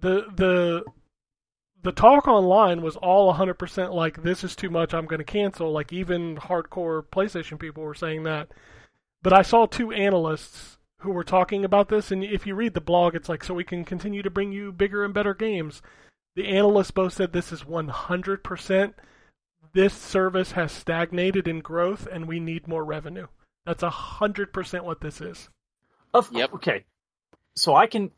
[0.00, 0.84] the the
[1.82, 4.92] the talk online was all 100% like this is too much.
[4.92, 5.70] I'm going to cancel.
[5.70, 8.48] Like even hardcore PlayStation people were saying that.
[9.22, 12.80] But I saw two analysts who were talking about this and if you read the
[12.80, 15.82] blog it's like so we can continue to bring you bigger and better games.
[16.34, 18.94] The analysts both said this is 100%
[19.76, 23.26] this service has stagnated in growth and we need more revenue.
[23.66, 25.50] That's 100% what this is.
[26.14, 26.54] Of Yep.
[26.54, 26.84] okay,
[27.54, 28.10] so I can.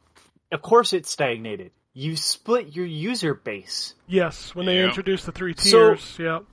[0.50, 1.70] Of course, it's stagnated.
[1.94, 3.94] You split your user base.
[4.06, 4.86] Yes, when they Yeah.
[4.86, 6.16] introduced the three So- tiers.
[6.18, 6.44] yep.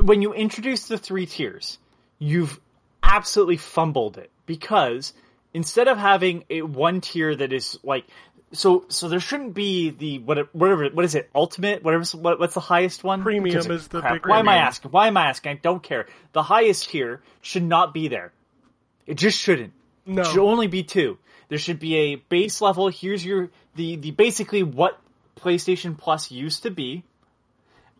[0.00, 1.78] when you introduce the three tiers,
[2.20, 2.60] you've
[3.02, 5.12] absolutely fumbled it because
[5.54, 8.04] instead of having a one tier that is like
[8.52, 12.54] so so there shouldn't be the what whatever what is it ultimate whatever what, what's
[12.54, 15.16] the highest one Premium Because- is the crap, big why am I asking why am
[15.16, 18.32] I asking I don't care the highest tier should not be there
[19.06, 19.72] it just shouldn't
[20.06, 20.22] No.
[20.22, 21.18] it should only be two.
[21.48, 22.88] There should be a base level.
[22.88, 24.98] Here's your the the basically what
[25.36, 27.04] PlayStation Plus used to be,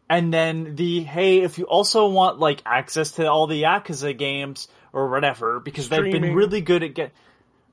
[0.08, 4.68] and then the hey, if you also want like access to all the Yakuza games
[4.92, 7.12] or whatever, because they've been really good at get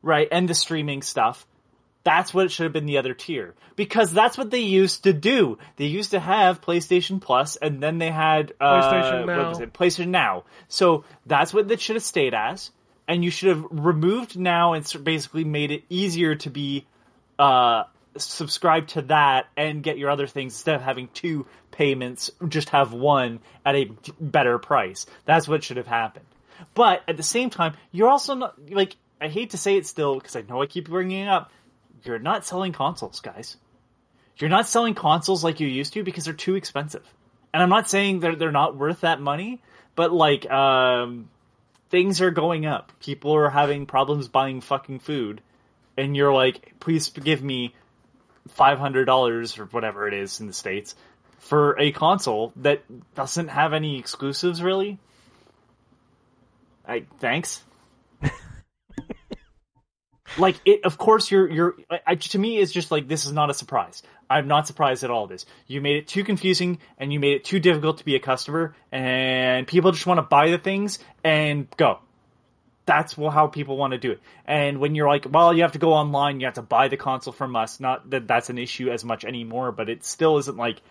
[0.01, 1.45] right and the streaming stuff.
[2.03, 5.13] That's what it should have been the other tier because that's what they used to
[5.13, 5.57] do.
[5.77, 9.51] They used to have PlayStation Plus, and then they had uh, PlayStation Now.
[9.59, 9.73] it?
[9.73, 10.43] PlayStation Now.
[10.67, 12.69] So that's what that should have stayed as,
[13.07, 16.85] and you should have removed Now and basically made it easier to be
[17.37, 17.83] uh,
[18.17, 22.31] subscribe to that and get your other things instead of having two payments.
[22.47, 25.05] Just have one at a better price.
[25.25, 26.25] That's what should have happened.
[26.73, 30.15] But at the same time, you're also not like I hate to say it still
[30.15, 31.51] because I know I keep bringing it up.
[32.03, 33.57] You're not selling consoles, guys.
[34.37, 37.03] You're not selling consoles like you used to because they're too expensive.
[37.53, 39.61] And I'm not saying they're they're not worth that money,
[39.95, 41.29] but like um,
[41.95, 42.91] things are going up.
[42.99, 45.39] People are having problems buying fucking food,
[45.95, 47.73] and you're like, please give me
[48.49, 50.93] five hundred dollars or whatever it is in the states
[51.39, 52.83] for a console that
[53.15, 54.99] doesn't have any exclusives really.
[56.85, 57.63] I thanks.
[60.37, 61.75] like it of course you're you're
[62.05, 64.03] I, to me it's just like this is not a surprise.
[64.29, 65.45] I'm not surprised at all this.
[65.67, 68.75] You made it too confusing and you made it too difficult to be a customer
[68.91, 71.99] and people just want to buy the things and go.
[72.87, 74.21] That's how people want to do it.
[74.45, 76.97] And when you're like well you have to go online you have to buy the
[76.97, 80.57] console from us not that that's an issue as much anymore but it still isn't
[80.57, 80.81] like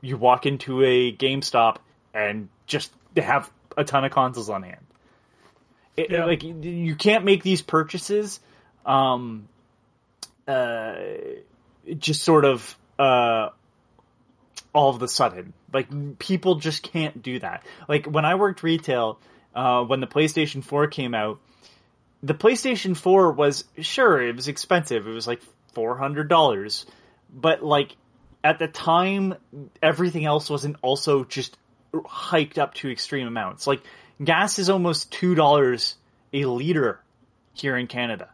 [0.00, 1.76] you walk into a gamestop
[2.12, 4.84] and just have a ton of consoles on hand.
[5.96, 6.24] It, Yeah.
[6.24, 8.40] like you can't make these purchases
[8.84, 9.48] um
[10.46, 10.94] uh
[11.98, 13.50] just sort of uh
[14.74, 15.52] all of the sudden.
[15.72, 17.64] Like people just can't do that.
[17.88, 19.18] Like when i worked retail
[19.54, 21.40] uh when the playstation 4 came out
[22.22, 25.06] the playstation 4 was sure it was expensive.
[25.06, 25.42] It was like
[25.74, 26.86] $400
[27.34, 27.96] but like
[28.44, 29.34] at the time
[29.82, 31.56] everything else wasn't also just
[32.06, 33.66] hiked up to extreme amounts.
[33.66, 33.82] Like
[34.22, 35.94] gas is almost $2
[36.32, 37.00] a liter
[37.54, 38.31] here in canada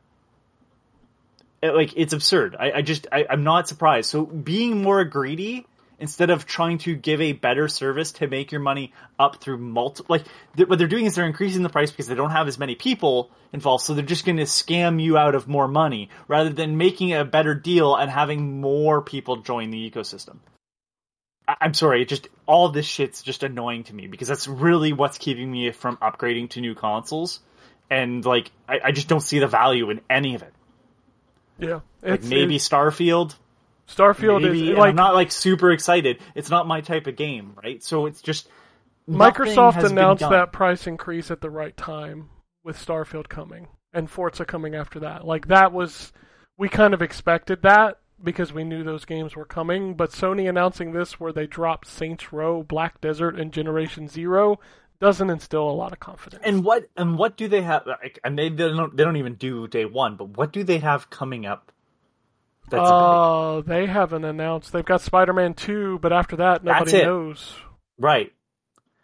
[1.62, 2.56] Uh, like it's absurd.
[2.58, 4.10] I, I just I, I'm not surprised.
[4.10, 5.66] So being more greedy
[5.98, 10.04] instead of trying to give a better service to make your money up through multi
[10.08, 10.24] like
[10.56, 12.76] th- what they're doing is they're increasing the price because they don't have as many
[12.76, 13.84] people involved.
[13.84, 17.24] So they're just going to scam you out of more money rather than making a
[17.24, 20.36] better deal and having more people join the ecosystem.
[21.48, 25.18] I- I'm sorry, just all this shit's just annoying to me because that's really what's
[25.18, 27.40] keeping me from upgrading to new consoles,
[27.90, 30.52] and like I, I just don't see the value in any of it.
[31.58, 33.34] Yeah, Like maybe it- Starfield,
[33.88, 34.70] Starfield maybe.
[34.72, 36.18] is like I'm not like super excited.
[36.34, 37.82] It's not my type of game, right?
[37.82, 38.48] So it's just
[39.08, 42.28] Microsoft announced that price increase at the right time
[42.64, 45.26] with Starfield coming and Forza coming after that.
[45.26, 46.12] Like that was
[46.58, 50.92] we kind of expected that because we knew those games were coming, but Sony announcing
[50.92, 54.58] this where they dropped Saints Row, Black Desert and Generation 0
[55.00, 56.42] doesn't instill a lot of confidence.
[56.44, 57.86] And what and what do they have?
[57.86, 60.78] Like, and they, they don't they don't even do day one, but what do they
[60.78, 61.70] have coming up?
[62.70, 62.90] That's big?
[62.90, 64.72] uh, they haven't announced.
[64.72, 67.04] They've got Spider-Man 2, but after that That's nobody it.
[67.06, 67.54] knows.
[67.98, 68.32] right.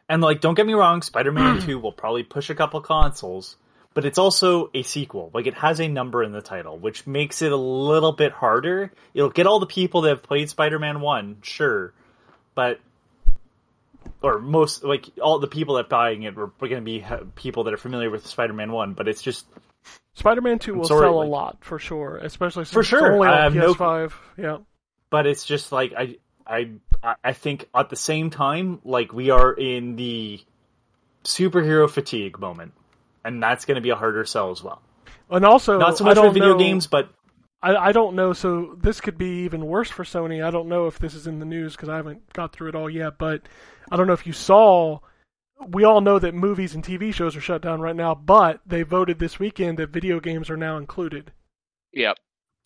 [0.07, 3.57] And like, don't get me wrong, Spider-Man Two will probably push a couple consoles,
[3.95, 5.31] but it's also a sequel.
[5.33, 8.93] Like, it has a number in the title, which makes it a little bit harder.
[9.15, 11.95] It'll get all the people that have played Spider-Man One, sure,
[12.55, 12.81] but
[14.23, 17.05] or most like all the people that buying it are going to be
[17.35, 19.47] people that are familiar with Spider-Man One, but it's just
[20.15, 23.07] Spider-Man 2 will sorry, sell like- a lot for sure, especially since For sure.
[23.07, 24.13] it's only I on have no- PS5.
[24.39, 24.59] Yeah.
[25.11, 26.17] but it's just like I
[26.47, 26.71] I
[27.23, 30.41] I think at the same time like we are in the
[31.25, 32.73] superhero fatigue moment,
[33.25, 34.83] and that's going to be a harder sell as well.
[35.31, 37.09] And also, Not so much with video know, games, but
[37.65, 38.35] I, I don't know.
[38.35, 40.45] So this could be even worse for Sony.
[40.45, 42.75] I don't know if this is in the news because I haven't got through it
[42.75, 43.17] all yet.
[43.17, 43.43] But
[43.91, 45.01] I don't know if you saw.
[45.67, 48.83] We all know that movies and TV shows are shut down right now, but they
[48.83, 51.33] voted this weekend that video games are now included.
[51.93, 52.19] Yep.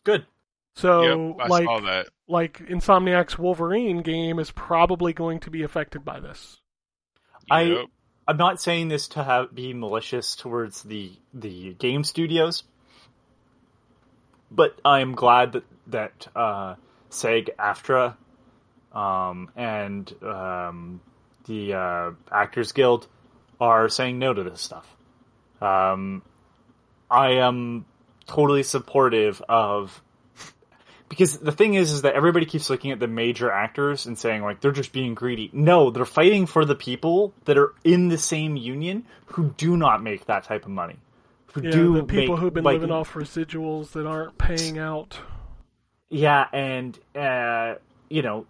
[0.05, 0.27] good.
[0.75, 2.09] So yep, I like saw that.
[2.27, 6.57] like Insomniac's Wolverine game is probably going to be affected by this.
[7.51, 7.85] I
[8.27, 12.65] I'm not saying this to have be malicious towards the the game studios,
[14.51, 16.75] but I'm glad that that uh,
[17.11, 18.16] SAG AFTRA
[18.93, 21.01] um, and um,
[21.47, 23.07] the uh, Actors Guild
[23.61, 24.87] are saying no to this stuff.
[25.61, 26.23] Um,
[27.11, 27.87] I am
[28.27, 30.03] totally supportive of
[31.09, 34.43] because the thing is is that everybody keeps looking at the major actors and saying
[34.43, 35.51] like they're just being greedy.
[35.53, 40.03] No, they're fighting for the people that are in the same union who do not
[40.03, 40.97] make that type of money.
[41.61, 44.79] Who Yeah, do the people make, who've been like, living off residuals that aren't paying
[44.79, 45.19] out.
[46.11, 47.75] Yeah, and uh,
[48.09, 48.47] you know,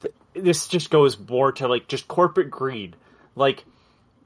[0.00, 2.96] th- this just goes more to like just corporate greed.
[3.36, 3.64] Like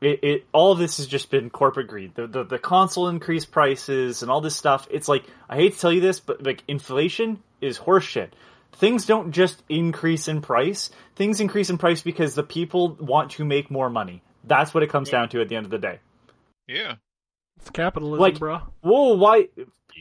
[0.01, 2.15] it, it all of this has just been corporate greed.
[2.15, 4.87] The, the the console increased prices and all this stuff.
[4.91, 8.31] It's like I hate to tell you this, but like inflation is horseshit.
[8.73, 10.91] Things don't just increase in price.
[11.17, 14.23] Things increase in price because the people want to make more money.
[14.45, 15.99] That's what it comes down to at the end of the day.
[16.69, 16.97] Yeah.
[17.61, 18.61] It's capitalism, Like- bro.
[18.81, 19.49] Whoa, why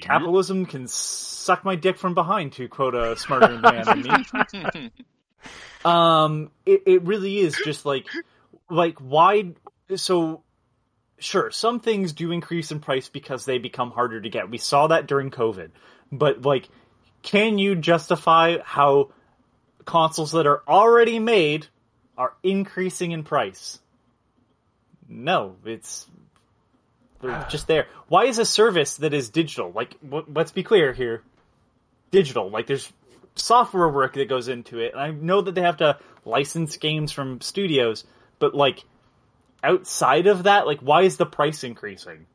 [0.02, 4.92] capitalism can suck my dick from behind to quote a smarter man than me.
[5.86, 8.06] um it, it really is just like
[8.70, 9.54] like why
[9.96, 10.44] so
[11.20, 14.88] sure some things do increase in price because they become harder to get we saw
[14.88, 15.70] that during covid
[16.12, 16.68] but like
[17.24, 19.10] can you justify how
[19.86, 21.68] consoles that are already made
[22.18, 23.80] are increasing in price
[25.08, 26.08] no it's
[27.22, 27.48] they're ah.
[27.50, 31.22] just there why is a service that is digital like w- let's be clear here
[32.12, 32.92] digital like there's
[33.40, 34.94] software work that goes into it.
[34.94, 38.04] And I know that they have to license games from studios,
[38.40, 38.84] but like
[39.64, 42.26] outside of that, like why is the price increasing?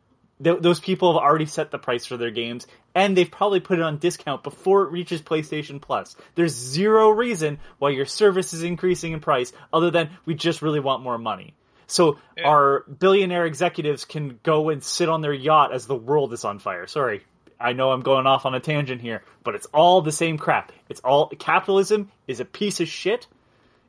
[0.42, 3.78] Th- those people have already set the price for their games, and they've probably put
[3.78, 6.16] it on discount before it reaches PlayStation Plus.
[6.34, 10.80] There's zero reason why your service is increasing in price, other than we just really
[10.80, 11.54] want more money.
[11.93, 16.44] So our billionaire executives can go and sit on their yacht as the world is
[16.44, 16.86] on fire.
[16.86, 17.23] Sorry,
[17.60, 20.73] I know I'm going off on a tangent here, but it's all the same crap.
[20.89, 23.27] It's all capitalism is a piece of shit.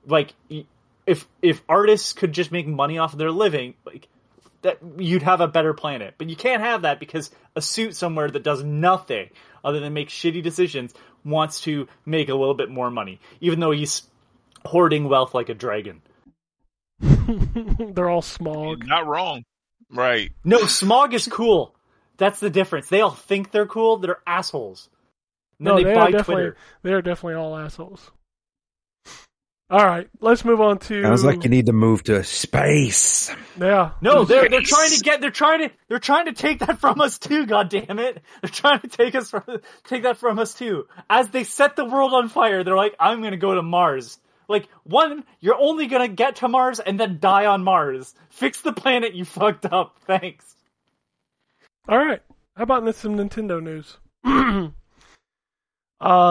[0.06, 0.34] Like
[1.08, 4.10] if if artists could just make money off of their living, like
[4.64, 6.16] that you'd have a better planet.
[6.18, 9.30] But you can't have that because a suit somewhere that does nothing
[9.64, 10.94] other than make shitty decisions
[11.24, 14.04] wants to make a little bit more money, even though he's
[14.66, 16.02] hoarding wealth like a dragon.
[17.94, 18.86] They're all Smaug.
[18.86, 19.44] Not wrong.
[19.92, 20.32] Right.
[20.44, 21.76] No, Smaug is cool.
[22.18, 22.90] That's the difference.
[22.90, 23.98] They all think they're cool.
[23.98, 24.90] They're assholes.
[25.60, 26.58] No, they, they buy are definitely Twitter.
[26.84, 28.12] they are definitely all assholes.
[29.70, 31.02] All right, let's move on to.
[31.02, 33.34] Sounds like you need to move to space.
[33.60, 33.92] yeah.
[34.02, 37.02] No, they're they're trying to get they're trying to they're trying to take that from
[37.02, 37.48] us too.
[37.48, 38.22] God damn it!
[38.42, 39.44] They're trying to take us from
[39.86, 40.86] take that from us too.
[41.10, 44.68] As they set the world on fire, they're like, "I'm gonna go to Mars." Like
[44.84, 48.14] one, you're only gonna get to Mars and then die on Mars.
[48.30, 49.98] Fix the planet, you fucked up.
[50.08, 50.56] Thanks.
[51.88, 52.22] All right.
[52.56, 53.98] How about this some Nintendo news?
[54.24, 54.72] uh,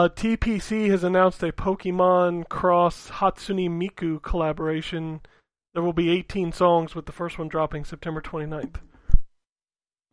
[0.09, 5.21] TPC has announced a Pokemon Cross Hatsune Miku collaboration.
[5.73, 8.75] There will be 18 songs, with the first one dropping September 29th.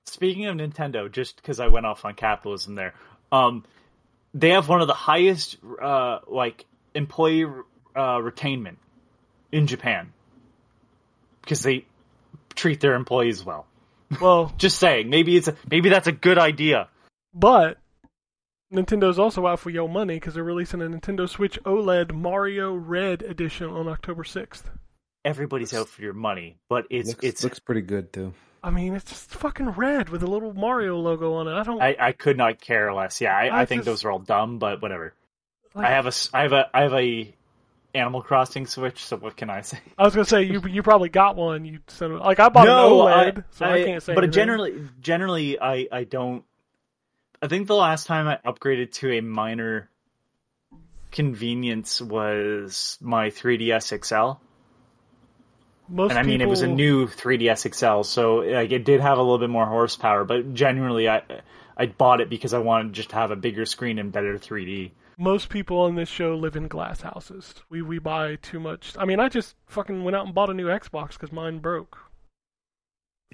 [0.07, 2.95] Speaking of Nintendo, just because I went off on capitalism there,
[3.31, 3.65] um,
[4.35, 7.47] they have one of the highest uh, like employee
[7.97, 8.77] uh, retainment
[9.53, 10.13] in Japan
[11.43, 11.85] because they
[12.55, 13.67] treat their employees well.
[14.21, 16.89] Well, Just saying, maybe it's a, maybe that's a good idea.
[17.35, 17.79] but
[18.73, 23.23] Nintendo's also out for your money because they're releasing a Nintendo Switch OLED Mario Red
[23.23, 24.63] edition on October 6th.
[25.25, 28.33] Everybody's out for your money, but it's looks, it's looks pretty good too.
[28.63, 31.53] I mean, it's just fucking red with a little Mario logo on it.
[31.53, 31.81] I don't.
[31.83, 33.21] I, I could not care less.
[33.21, 35.13] Yeah, I, I, I think just- those are all dumb, but whatever.
[35.75, 37.35] like- I have a s- I have a I have a
[37.95, 39.79] Animal Crossing Switch, so what can I say?
[39.99, 41.65] I was gonna say you you probably got one.
[41.65, 44.15] You said like I bought an OLED, so I, can't say.
[44.15, 44.33] But anything.
[44.33, 46.45] generally, generally, I I don't.
[47.43, 49.89] I think the last time I upgraded to a minor
[51.11, 54.41] convenience was my 3ds XL,
[55.89, 59.19] most and I mean it was a new 3ds XL, so like it did have
[59.19, 60.25] a little bit more horsepower.
[60.25, 61.23] But generally, I
[61.77, 64.93] I bought it because I wanted just to have a bigger screen and better 3D.
[65.21, 67.55] Most people on this show live in glass houses.
[67.69, 68.95] We we buy too much.
[68.99, 71.99] I mean, I just fucking went out and bought a new Xbox because mine broke.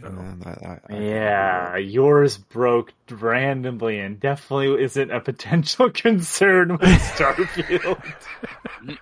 [0.00, 0.08] So,
[0.44, 8.02] I- I- I- Yeah, yours broke randomly and definitely isn't a potential concern with Starfield.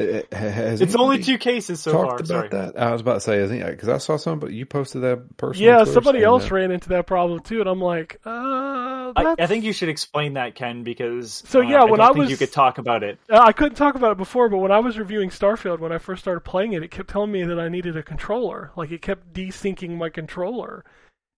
[0.00, 2.16] Ha- ha- Has it's only two cases so talked far.
[2.16, 2.48] about Sorry.
[2.48, 2.78] that.
[2.80, 5.36] I was about to say, I think because I saw some, but you posted that
[5.36, 5.62] person.
[5.62, 9.34] yeah, somebody else ran into that problem too, and I'm like, uh, I.
[9.38, 12.06] I think you should explain that, Ken, because So, uh, yeah, I when don't I
[12.08, 13.18] think was- you could talk about it.
[13.28, 15.98] Uh, I couldn't talk about it before, but when I was reviewing Starfield, when I
[15.98, 18.70] first started playing it, it kept telling me that I needed a controller.
[18.76, 20.84] Like it kept desyncing my controller,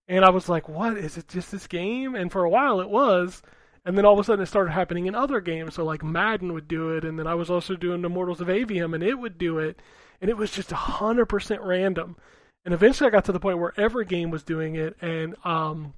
[0.07, 1.27] and I was like, "What is it?
[1.29, 3.41] Just this game?" And for a while, it was,
[3.85, 5.75] and then all of a sudden, it started happening in other games.
[5.75, 8.93] So like Madden would do it, and then I was also doing Immortals of Aveum,
[8.95, 9.81] and it would do it,
[10.21, 12.15] and it was just a hundred percent random.
[12.65, 15.93] And eventually, I got to the point where every game was doing it, and um,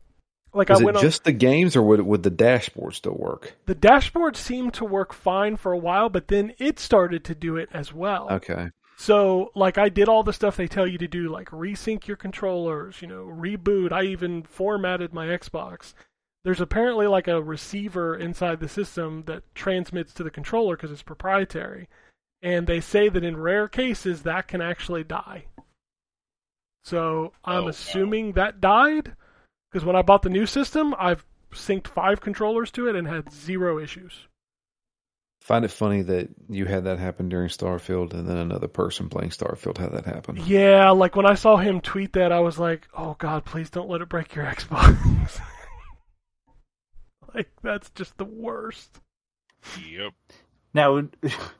[0.53, 3.13] like Was I it went on just the games, or would would the dashboard still
[3.15, 3.55] work?
[3.67, 7.55] the dashboard seemed to work fine for a while, but then it started to do
[7.57, 8.27] it as well.
[8.31, 8.69] Okay.
[8.97, 12.15] So, like, I did all the stuff they tell you to do, like resync your
[12.15, 13.91] controllers, you know, reboot.
[13.91, 15.93] I even formatted my Xbox.
[16.45, 21.01] There's apparently like a receiver inside the system that transmits to the controller because it's
[21.03, 21.89] proprietary.
[22.41, 25.45] and they say that in rare cases that can actually die.
[26.83, 27.67] So I'm Oh, wow.
[27.69, 29.15] assuming that died
[29.71, 33.31] because when I bought the new system, I've synced five controllers to it and had
[33.31, 34.27] zero issues.
[35.41, 39.29] Find it funny that you had that happen during Starfield, and then another person playing
[39.31, 40.37] Starfield had that happen.
[40.45, 43.89] Yeah, like when I saw him tweet that, I was like, "Oh God, please don't
[43.89, 45.39] let it break your Xbox."
[47.35, 48.99] like that's just the worst.
[49.89, 50.13] Yep.
[50.73, 51.01] Now,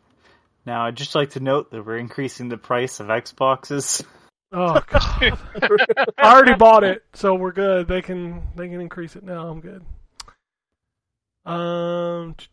[0.66, 4.04] now I'd just like to note that we're increasing the price of Xboxes.
[4.52, 5.38] Oh God,
[6.18, 7.88] I already bought it, so we're good.
[7.88, 9.48] They can they can increase it now.
[9.48, 9.84] I'm good.
[11.46, 12.36] Um.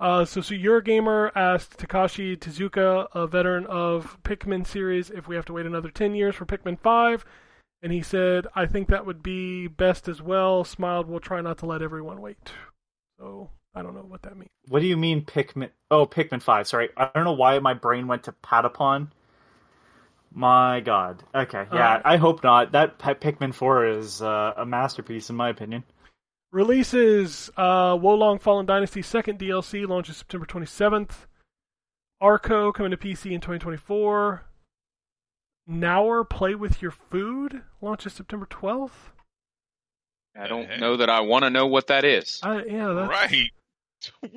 [0.00, 5.36] Uh, so, so your gamer asked Takashi Tezuka, a veteran of Pikmin series, if we
[5.36, 7.24] have to wait another ten years for Pikmin Five,
[7.82, 11.58] and he said, "I think that would be best as well." Smiled, "We'll try not
[11.58, 12.52] to let everyone wait."
[13.18, 14.50] So I don't know what that means.
[14.68, 15.70] What do you mean Pikmin?
[15.90, 16.66] Oh, Pikmin Five.
[16.66, 19.08] Sorry, I don't know why my brain went to Patapon.
[20.34, 21.22] My God.
[21.34, 21.88] Okay, yeah.
[21.88, 22.02] Alright.
[22.04, 22.72] I hope not.
[22.72, 25.84] That Pikmin Four is uh, a masterpiece, in my opinion.
[26.50, 31.26] Releases uh, Wo Long Fallen Dynasty second DLC launches September 27th.
[32.20, 34.44] Arco coming to PC in 2024.
[35.66, 39.12] Nour Play with Your Food launches September 12th.
[40.38, 40.78] I don't Okay.
[40.78, 42.40] know that I want to know what that is.
[42.42, 43.50] I, yeah, that's, Right.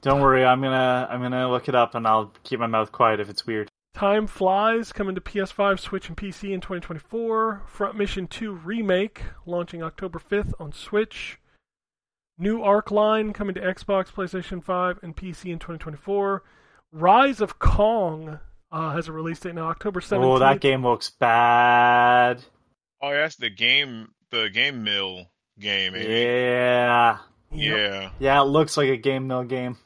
[0.00, 3.20] Don't worry, I'm gonna I'm gonna look it up and I'll keep my mouth quiet
[3.20, 3.68] if it's weird.
[3.94, 7.62] Time Flies coming to PS5, Switch, and PC in 2024.
[7.66, 11.38] Front Mission 2 Remake launching October 5th on Switch.
[12.38, 16.42] New Arc Line coming to Xbox, PlayStation 5, and PC in 2024.
[16.90, 18.40] Rise of Kong
[18.72, 20.24] uh, has a release date now, October 17th.
[20.24, 22.42] Oh, that game looks bad.
[23.00, 24.08] Oh, that's the game.
[24.30, 25.26] The GameMill
[25.60, 25.94] game.
[25.94, 26.26] ain't it?
[26.26, 27.18] Yeah,
[27.52, 28.10] Yeah.
[28.18, 29.76] yeah, it looks like a GameMill game.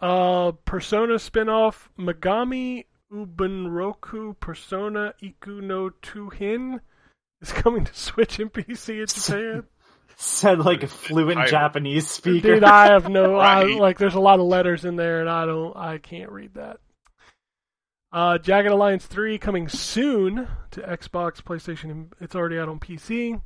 [0.00, 6.80] Uh, Persona spin-off Megami Ubenroku Persona Iku no Tuhin
[7.40, 9.64] is coming to Switch and PC in Japan.
[10.16, 11.50] Said like a fluent Title.
[11.50, 12.54] Japanese speaker.
[12.54, 13.98] Dude, I have no I, like.
[13.98, 15.76] There's a lot of letters in there, and I don't.
[15.76, 16.78] I can't read that.
[18.10, 23.42] Uh, Jagged Alliance 3 coming soon to Xbox, PlayStation, it's already out on PC.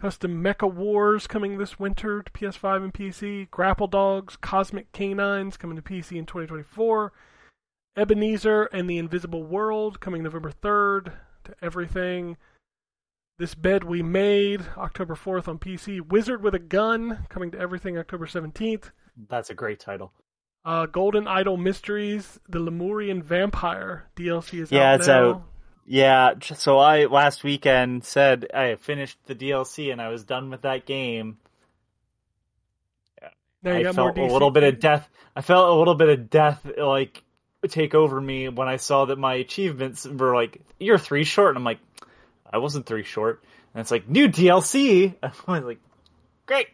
[0.00, 3.48] Custom Mecha Wars coming this winter to PS5 and PC.
[3.52, 7.12] Grapple Dogs, Cosmic Canines coming to PC in 2024.
[7.96, 11.12] Ebenezer and the Invisible World coming November 3rd
[11.44, 12.36] to everything.
[13.38, 16.00] This Bed We Made, October 4th on PC.
[16.00, 18.90] Wizard with a Gun coming to everything October 17th.
[19.28, 20.12] That's a great title.
[20.64, 25.30] Uh, Golden Idol Mysteries, The Lemurian Vampire DLC is Yeah, out it's now.
[25.30, 25.42] out.
[25.84, 30.62] Yeah, so I last weekend said I finished the DLC and I was done with
[30.62, 31.38] that game.
[33.62, 35.08] Now you I felt a little bit of death.
[35.34, 37.22] I felt a little bit of death like
[37.68, 41.58] take over me when I saw that my achievements were like you're three short, and
[41.58, 41.78] I'm like,
[42.50, 43.42] I wasn't three short,
[43.74, 45.14] and it's like new DLC.
[45.22, 45.80] I was like,
[46.46, 46.68] great,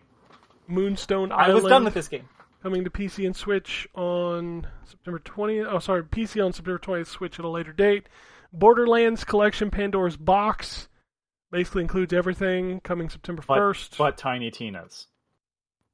[0.66, 1.50] Moonstone Island.
[1.50, 2.28] I was done with this game.
[2.62, 5.66] Coming to PC and Switch on September 20th.
[5.70, 8.08] Oh, sorry, PC on September 20th, Switch at a later date.
[8.52, 10.88] Borderlands Collection Pandora's Box
[11.50, 13.96] basically includes everything coming September 1st.
[13.98, 15.06] but Tiny Tina's.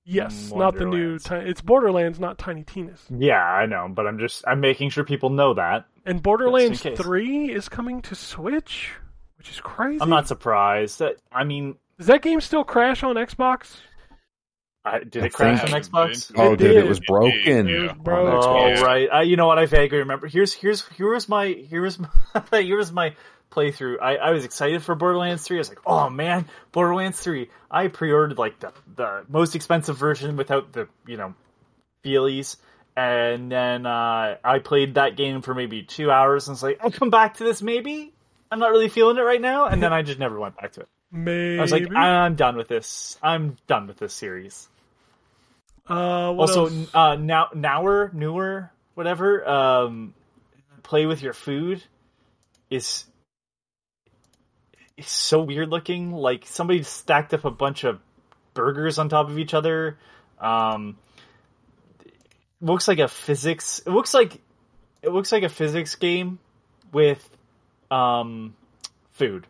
[0.04, 1.18] yes, not the new.
[1.30, 3.02] It's Borderlands, not Tiny Tina's.
[3.10, 5.86] Yeah, I know, but I'm just I'm making sure people know that.
[6.06, 8.90] And Borderlands 3 is coming to Switch,
[9.38, 10.00] which is crazy.
[10.00, 10.98] I'm not surprised.
[11.00, 13.76] That, I mean, Does that game still crash on Xbox?
[14.86, 16.30] I, did I it crash on think- Xbox?
[16.30, 16.76] It Oh, dude, did.
[16.76, 17.68] it was broken.
[17.68, 18.44] It was on broke.
[18.44, 19.58] Oh right, I, you know what?
[19.58, 20.26] I vaguely remember.
[20.26, 22.08] Here's here's here's my here's my
[22.52, 23.14] here's my
[23.50, 23.96] playthrough.
[24.02, 25.56] I, I was excited for Borderlands Three.
[25.56, 27.48] I was like, oh man, Borderlands Three.
[27.70, 31.34] I pre-ordered like the the most expensive version without the you know
[32.04, 32.56] feelies,
[32.96, 36.90] and then uh, I played that game for maybe two hours, and was like, I'll
[36.90, 38.12] come back to this maybe.
[38.50, 40.80] I'm not really feeling it right now, and then I just never went back to
[40.82, 40.88] it.
[41.10, 41.58] Maybe.
[41.58, 43.18] I was like, I'm done with this.
[43.22, 44.68] I'm done with this series.
[45.88, 46.94] Uh, also else?
[46.94, 50.14] uh now nower newer whatever um
[50.82, 51.82] play with your food
[52.70, 53.04] is
[54.96, 56.12] is so weird looking.
[56.12, 58.00] Like somebody stacked up a bunch of
[58.54, 59.98] burgers on top of each other.
[60.38, 60.96] Um
[62.60, 64.40] looks like a physics it looks like
[65.02, 66.38] it looks like a physics game
[66.92, 67.28] with
[67.90, 68.54] um
[69.12, 69.46] food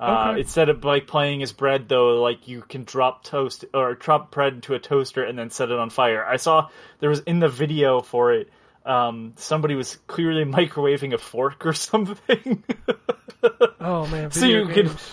[0.00, 0.40] uh, Okay.
[0.40, 4.54] instead of like playing as bread though like you can drop toast or drop bread
[4.54, 6.68] into a toaster and then set it on fire i saw
[7.00, 8.48] there was in the video for it
[8.86, 12.64] um, somebody was clearly microwaving a fork or something
[13.80, 15.10] oh man, so you could- games.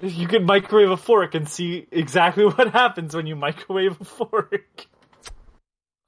[0.00, 4.86] you could microwave a fork and see exactly what happens when you microwave a fork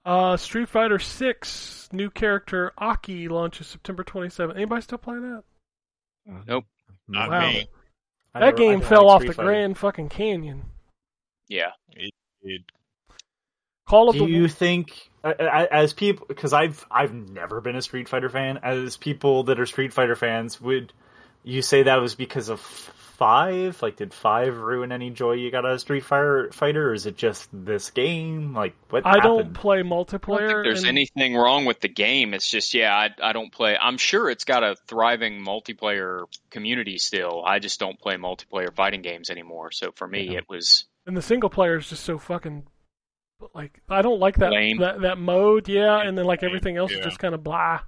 [0.06, 4.54] Uh, Street Fighter Six new character Aki launches September 27th.
[4.56, 5.44] Anybody still playing that?
[6.46, 6.64] Nope.
[7.08, 7.40] Not Wow.
[7.52, 7.66] me.
[8.34, 9.48] I that never- game fell like off the Fighter.
[9.48, 10.64] Grand fucking Canyon.
[11.48, 11.70] Yeah.
[11.92, 12.12] It-
[13.86, 17.76] Call of Do the you think, uh, uh, as people, because I've I've never been
[17.76, 20.92] a Street Fighter fan, as people that are Street Fighter fans, would
[21.42, 22.60] you say that was because of
[23.16, 23.80] five?
[23.82, 26.50] Like, did five ruin any joy you got out of Street Fighter?
[26.52, 28.54] Fighter, or is it just this game?
[28.54, 29.54] Like, what I don't happened?
[29.56, 30.48] play I don't multiplayer.
[30.48, 32.34] think there's and- anything wrong with the game.
[32.34, 33.76] It's just, yeah, I, I don't play.
[33.80, 37.42] I'm sure it's got a thriving multiplayer community still.
[37.46, 39.70] I just don't play multiplayer fighting games anymore.
[39.72, 40.38] So for me, Yeah.
[40.38, 42.66] it was and the single player is just so fucking
[43.54, 44.78] like I don't like that Lame.
[44.78, 45.68] that that mode.
[45.68, 47.80] Yeah, and then like everything else is just kind of blah.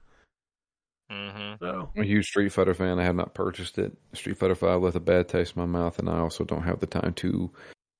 [1.10, 1.58] Mhm.
[1.58, 2.98] So I'm a huge Street Fighter fan.
[2.98, 3.96] I have not purchased it.
[4.12, 6.80] Street Fighter Five left a bad taste in my mouth, and I also don't have
[6.80, 7.50] the time to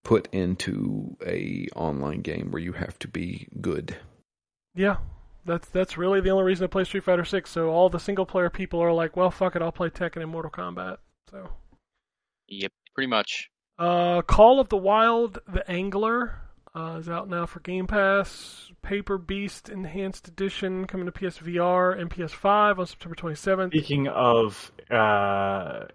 [0.05, 3.97] put into a online game where you have to be good.
[4.75, 4.97] yeah,
[5.45, 7.51] that's that's really the only reason to play Street Fighter Six.
[7.51, 10.31] So all the single player people are like, well, fuck it, I'll play Tekken and
[10.31, 10.99] Mortal Kombat.
[11.31, 11.49] So.
[12.49, 13.51] yep, pretty much.
[13.79, 16.41] Uh, Call of the Wild: The Angler
[16.77, 18.71] uh, is out now for Game Pass.
[18.83, 23.71] Paper Beast Enhanced Edition coming to PSVR and PS5 on September 27th.
[23.71, 25.87] Speaking of, uh,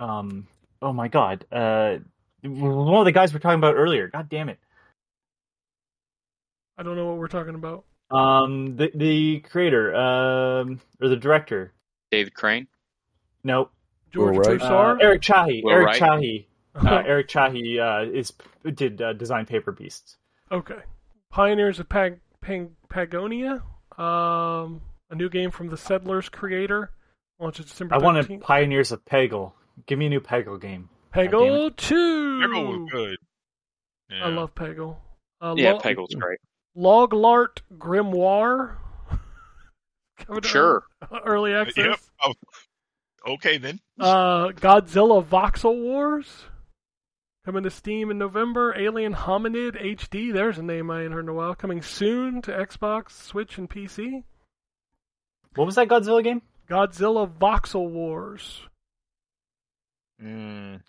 [0.00, 0.48] um,
[0.82, 1.98] oh my god, uh,
[2.42, 4.08] one of the guys we are talking about earlier.
[4.08, 4.58] God damn it.
[6.76, 7.84] I don't know what we're talking about.
[8.10, 11.72] Um, the the creator, um, or the director.
[12.10, 12.66] David Crane.
[13.42, 13.72] Nope.
[14.12, 14.46] George Will Wright?
[14.46, 15.02] Uh, Broussard.
[15.02, 15.62] Eric Chahi.
[15.64, 16.00] Will Eric Wright?
[16.02, 16.46] Chahi.
[16.76, 18.32] Uh, Eric Chahi uh, is
[18.74, 20.16] did uh, design Paper Beasts.
[20.52, 20.80] okay.
[21.30, 23.62] Pioneers of Pag- Pang- Pagonia.
[23.98, 24.80] Um,
[25.10, 26.90] a new game from the Settlers creator.
[27.40, 28.02] Launches December I 13th.
[28.02, 29.52] wanted Pioneers of Peggle.
[29.86, 30.88] Give me a new Peggle game.
[31.14, 31.94] Peggle 2.
[31.94, 33.16] Peggle was good.
[34.10, 34.26] Yeah.
[34.26, 34.96] I love Peggle.
[35.40, 36.38] Uh, Yeah, Lo- Peggle's great.
[36.76, 38.76] Loglart Grimoire.
[40.42, 40.82] Sure.
[41.24, 41.76] Early access.
[41.86, 41.98] Yep.
[42.24, 42.32] Oh,
[43.34, 43.80] okay then.
[44.00, 46.44] Uh, Godzilla Voxel Wars
[47.46, 48.76] coming to Steam in November.
[48.76, 50.32] Alien Hominid HD.
[50.32, 51.54] There's a name I ain't heard in a while.
[51.54, 54.24] Coming soon to Xbox, Switch, and PC.
[55.54, 56.42] What was that Godzilla game?
[56.68, 58.62] Godzilla Voxel Wars.
[60.20, 60.80] Mm.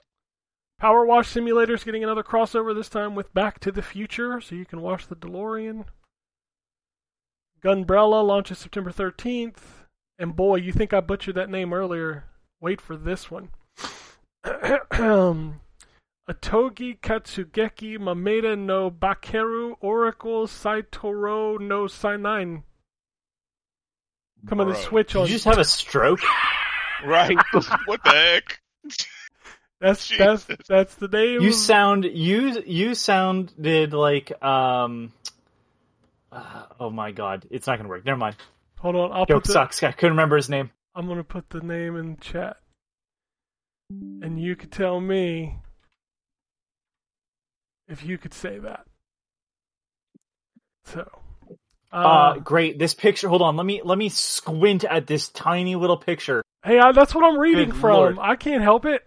[0.80, 4.66] Power Wash Simulator's getting another crossover this time with Back to the Future, so you
[4.66, 5.86] can wash the DeLorean.
[7.64, 9.60] Gunbrella launches September 13th.
[10.18, 12.26] And boy, you think I butchered that name earlier.
[12.60, 13.50] Wait for this one.
[16.30, 22.64] Atogi Katsugeki Mameda no Bakeru Oracle Saitoro no Sainin.
[24.48, 24.82] Coming to Bro.
[24.82, 25.26] Switch Did on.
[25.28, 26.20] you just have a stroke?
[27.06, 27.38] Right.
[27.86, 28.60] what the heck?
[29.80, 30.58] that's that's Jesus.
[30.68, 31.42] that's the name.
[31.42, 35.14] You sound you you sounded like um.
[36.32, 38.04] uh, oh my god, it's not gonna work.
[38.04, 38.36] Never mind.
[38.80, 39.84] Hold on, I'll Joke put the, sucks.
[39.84, 40.72] I couldn't remember his name.
[40.96, 42.58] I'm gonna put the name in chat,
[43.92, 45.58] and you could tell me
[47.88, 48.86] if you could say that.
[50.86, 51.08] So,
[51.92, 52.80] uh, Uh, great.
[52.80, 53.28] This picture.
[53.30, 53.56] Hold on.
[53.58, 56.44] Let me let me squint at this tiny little picture.
[56.64, 57.94] hey, I, that's what I'm reading Good from.
[57.94, 58.18] Lord.
[58.20, 59.02] I can't help it.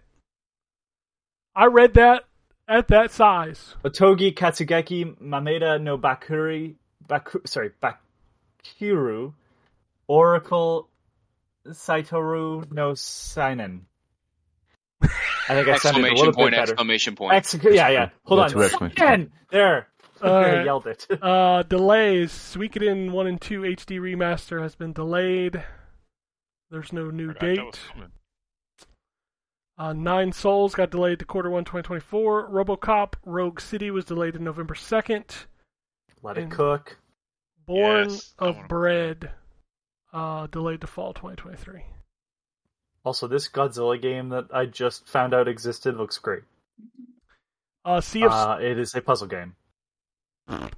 [1.55, 2.23] I read that
[2.67, 3.75] at that size.
[3.83, 6.75] Otogi Katsugeki Mameda no Bakuri
[7.07, 9.33] Baku sorry Bakiru
[10.07, 10.89] Oracle
[11.67, 13.85] Saitoru no Seinen.
[15.03, 16.51] I think I sounded a Exclamation little point!
[16.51, 16.71] bit better.
[16.73, 17.33] Exclamation point!
[17.35, 18.09] Ex- yeah, yeah.
[18.25, 18.49] Hold Yeah, on.
[18.51, 19.31] two exclamation Again.
[19.51, 19.87] There.
[20.23, 21.07] I yelled it.
[21.21, 22.31] Uh, delays.
[22.31, 25.63] Suikoden 1 and 2 HD remaster has been delayed.
[26.69, 28.07] There's no new Forgot that was date.
[29.77, 32.49] Uh, Nine Sols got delayed to quarter one 2024.
[32.51, 35.45] RoboCop Rogue City was delayed to November 2nd.
[36.21, 36.97] Let it cook.
[37.65, 39.31] Born Yes, of Bread
[40.13, 41.83] uh, delayed to fall 2023.
[43.03, 46.43] Also, this Godzilla game that I just found out existed looks great.
[47.83, 49.55] Uh, sea of Uh, it is a puzzle game.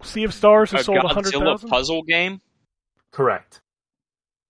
[0.03, 1.69] Sea of Stars A has sold Godzilla 100,000.
[1.69, 2.41] puzzle game.
[3.11, 3.59] Correct.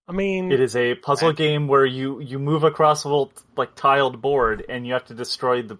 [0.07, 3.73] I mean, It is a puzzle game where you you move across a little like
[3.75, 5.77] tiled board and you have to destroy the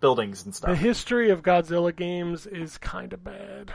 [0.00, 0.70] buildings and stuff.
[0.70, 3.72] the history of Godzilla games is kind of bad.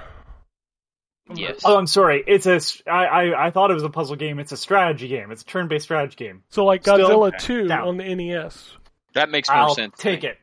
[1.30, 1.61] I'm not- Yes.
[1.64, 2.23] Oh, I'm sorry.
[2.26, 2.56] It's a.
[2.56, 4.39] s- I, I I thought it was a puzzle game.
[4.39, 5.31] It's a strategy game.
[5.31, 6.43] It's a turn-based strategy game.
[6.49, 7.88] So like Still Godzilla 2 down.
[7.88, 8.72] on the NES.
[9.14, 9.95] That makes more I'll sense.
[9.95, 10.38] to take it.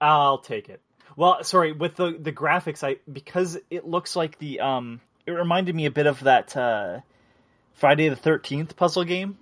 [0.00, 0.80] I'll take it.
[1.16, 1.72] Well, sorry.
[1.72, 5.00] With the the graphics, I because it looks like the um.
[5.26, 7.00] It reminded me a bit of that uh,
[7.74, 9.36] Friday the Thirteenth puzzle game.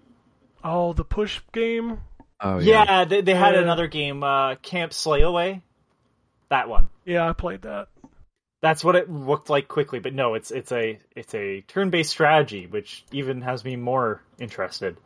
[0.64, 2.01] Oh, the push game.
[2.40, 2.85] Oh yeah.
[2.85, 3.60] Yeah, they, they had Yeah.
[3.60, 5.62] another game, uh, Camp Slayaway.
[6.48, 6.89] That one.
[7.05, 7.89] Yeah, I played that.
[8.62, 12.66] That's what it looked like quickly, but no, it's it's a it's a turn-based strategy,
[12.66, 14.97] which even has me more interested.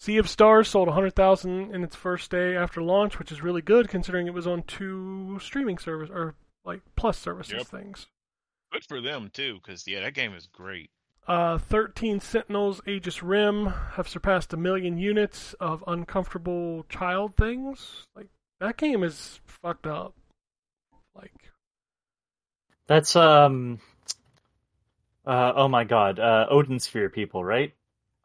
[0.00, 3.88] Sea of Stars sold 100,000 in its first day after launch, which is really good
[3.90, 6.34] considering it was on two streaming service or
[6.64, 7.66] like plus services Yep.
[7.66, 8.06] things.
[8.72, 10.90] Good for them too, because yeah, that game is great.
[11.28, 18.06] Uh, 13 Sentinels Aegis Rim have surpassed a million units of uncomfortable child things.
[18.16, 18.28] Like
[18.58, 20.14] that game is fucked up.
[21.14, 21.49] Like
[22.90, 23.78] That's um
[25.24, 27.72] uh oh my god, uh Odin Sphere people, right?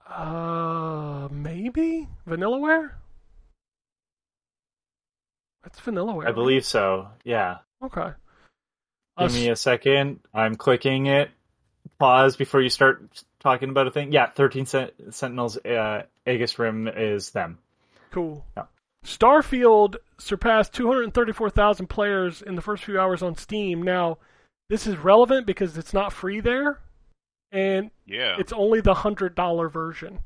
[0.09, 2.89] uh maybe Vanillaware?
[5.63, 6.27] That's Vanillaware.
[6.27, 7.09] I believe so.
[7.23, 7.59] Yeah.
[7.83, 8.13] Okay.
[9.19, 10.21] Give me a second.
[10.33, 11.29] I'm clicking it.
[11.99, 14.11] Pause before you start talking about a thing.
[14.11, 17.59] Yeah, 13 Sent- Sentinels uh Aegis Rim is them.
[18.09, 18.43] Cool.
[18.57, 18.63] Yeah.
[19.05, 23.83] Starfield surpassed 234,000 players in the first few hours on Steam.
[23.83, 24.17] Now,
[24.69, 26.79] this is relevant because it's not free there,
[27.51, 30.23] and Yeah, it's only the hundred dollar version.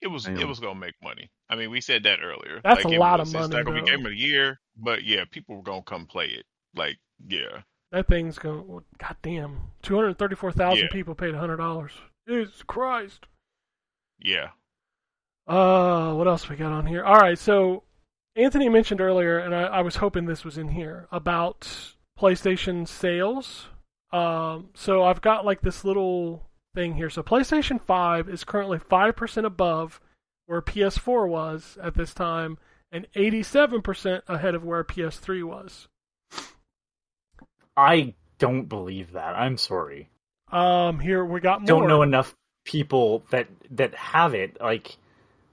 [0.00, 1.30] it was it was gonna make money.
[1.48, 2.60] I mean, we said that earlier.
[2.64, 4.60] That's Like, a lot was- of It's money, not gonna be game of the year,
[4.76, 6.46] but yeah, people were gonna come play it.
[6.74, 7.62] Like, yeah,
[7.92, 8.66] That thing's going.
[8.66, 10.88] well, God damn, 234,000 Yeah.
[10.92, 11.92] people paid hundred dollars.
[12.26, 13.26] Jesus Christ.
[14.18, 14.50] yeah.
[15.48, 17.04] Uh, what else we got on here?
[17.04, 17.82] All right, so
[18.34, 21.68] Anthony mentioned earlier, and I, I was hoping this was in here about
[22.18, 23.66] PlayStation sales.
[24.12, 27.10] Um, so I've got like this little thing here.
[27.10, 30.00] So PlayStation 5 is currently 5% above
[30.46, 32.58] where PS4 was at this time,
[32.90, 35.88] and 87% ahead of where PS3 was.
[37.76, 39.34] I don't believe that.
[39.34, 40.10] I'm sorry.
[40.50, 41.66] Um, here we got more.
[41.66, 42.34] Don't know enough
[42.64, 44.60] people that that have it.
[44.60, 44.98] Like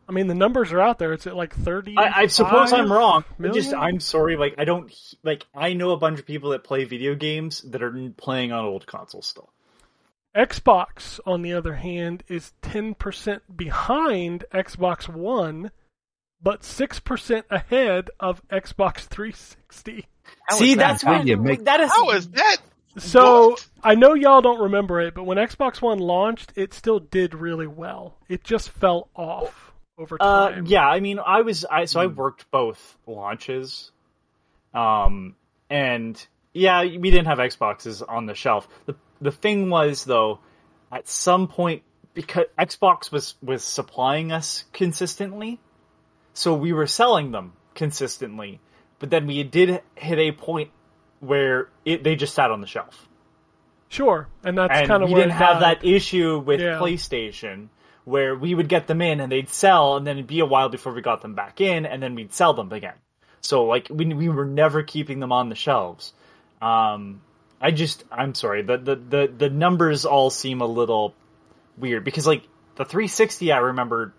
[0.10, 1.14] I mean, the numbers are out there.
[1.14, 1.96] It's at like 30.
[1.96, 3.24] I, I suppose I'm wrong.
[3.40, 3.76] I just million?
[3.76, 4.38] I'm sorry.
[4.38, 4.92] Like I don't
[5.22, 8.66] like I know a bunch of people that play video games that are playing on
[8.66, 9.52] old consoles still.
[10.36, 15.72] Xbox, on the other hand, is 10% behind Xbox One,
[16.42, 20.08] but 6% ahead of Xbox 360.
[20.48, 20.88] How See, is that?
[20.88, 21.92] that's How what do you make that is.
[21.92, 22.58] How is that?
[22.98, 23.68] So, What?
[23.84, 27.68] I know y'all don't remember it, but when Xbox One launched, it still did really
[27.68, 28.18] well.
[28.28, 29.69] It just fell off
[30.00, 33.92] over Uh, yeah, I mean, I was I so I worked both launches,
[34.74, 35.36] um,
[35.70, 38.68] and yeah, we didn't have Xboxes on the shelf.
[38.86, 40.40] the The thing was though,
[40.92, 45.60] at some point, because Xbox was was supplying us consistently,
[46.34, 48.60] so we were selling them consistently.
[49.00, 50.72] But then we did hit a point
[51.20, 53.08] where it they just sat on the shelf,
[53.90, 56.80] Sure, and that's and kind of we didn't have that issue with Yeah.
[56.80, 57.68] PlayStation
[58.06, 60.70] where we would get them in and they'd sell, and then it'd be a while
[60.70, 62.96] before we got them back in, and then we'd sell them again.
[63.42, 66.14] So like we we were never keeping them on the shelves.
[66.62, 67.22] Um,
[67.62, 71.14] I just I'm sorry the the the the numbers all seem a little
[71.78, 72.44] weird because like
[72.76, 74.14] the 360 I remember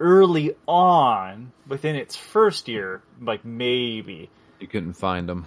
[0.00, 4.28] early on within its first year like maybe
[4.60, 5.46] You couldn't find them.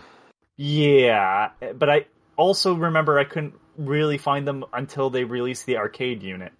[0.55, 2.05] yeah but I
[2.35, 6.53] also remember I couldn't really find them until they released the arcade unit.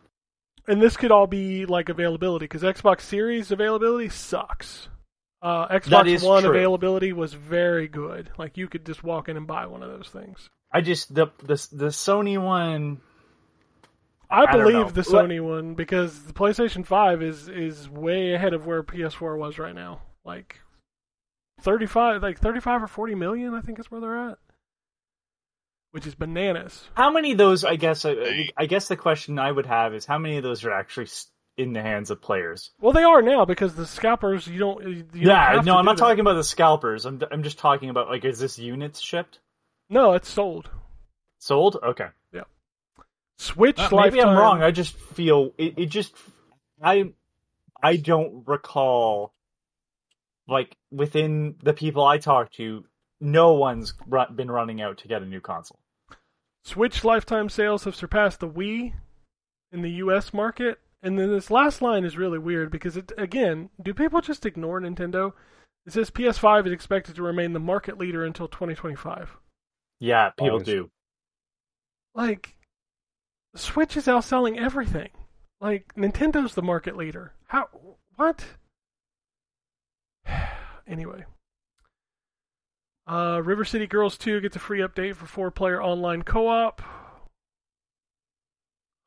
[0.67, 4.89] And this could all be like availability because Xbox Series availability sucks.
[5.41, 6.51] Uh, Xbox One true.
[6.51, 8.31] availability was very good.
[8.37, 10.49] Like you could just walk in and buy one of those things.
[10.71, 13.01] I just the the the Sony one.
[14.29, 18.65] I, I believe the Sony one because the PlayStation Five is is way ahead of
[18.65, 20.01] where PS4 was right now.
[20.25, 20.59] Like
[21.61, 24.37] thirty five, like thirty five or forty million, I think is where they're at,
[25.97, 26.83] which is bananas.
[26.93, 27.63] How many of those?
[27.65, 28.05] I guess.
[28.05, 31.07] I, I guess the question I would have is how many of those are actually
[31.57, 32.69] in the hands of players?
[32.79, 34.83] Well, they are now because the scalpers you don't.
[34.87, 36.03] You don't yeah, have no, to I'm not that.
[36.03, 37.07] talking about the scalpers.
[37.07, 39.39] I'm I'm just talking about like, is this units shipped,
[39.89, 40.69] No, it's sold.
[41.39, 41.77] sold?
[41.81, 42.43] Okay, Yeah.
[43.39, 43.79] Switch.
[43.79, 44.61] Uh, maybe lifetime, I'm wrong.
[44.61, 45.73] I just feel it.
[45.77, 46.13] It just
[46.79, 47.11] I
[47.81, 49.33] I don't recall
[50.47, 52.85] like within the people I talk to,
[53.19, 55.79] no one's run, been running out to get a new console.
[56.67, 58.91] Switch lifetime sales have surpassed the Wii
[59.71, 60.33] in the U.S.
[60.33, 60.79] market.
[61.01, 64.81] And then this last line is really weird because it again, do people just ignore
[64.81, 65.31] Nintendo?
[65.85, 69.37] It says PS5 is expected to remain the market leader until 2025.
[70.01, 70.65] Yeah, people Always.
[70.65, 70.89] do.
[72.13, 72.57] Like,
[73.55, 75.11] Switch is outselling everything.
[75.61, 77.31] Like, Nintendo's the market leader.
[77.45, 77.69] How?
[78.17, 78.43] What?
[80.85, 81.23] anyway.
[83.07, 86.81] Uh, River City Girls 2 gets a free update for four player online co op.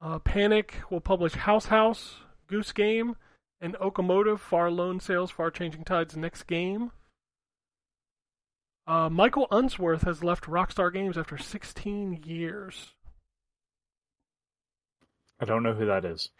[0.00, 2.16] Uh, Panic will publish House House,
[2.46, 3.16] Goose Game,
[3.60, 6.92] and Okomotive Far Lone Sails, Far Changing Tides next game.
[8.86, 12.94] Uh, Michael Unsworth has left Rockstar Games after 16 years.
[15.38, 16.30] I don't know who that is.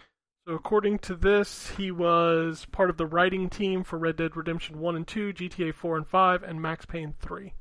[0.51, 4.81] So according to this, he was part of the writing team for Red Dead Redemption
[4.81, 7.55] 1 and 2, GTA 4 and 5, and Max Payne 3.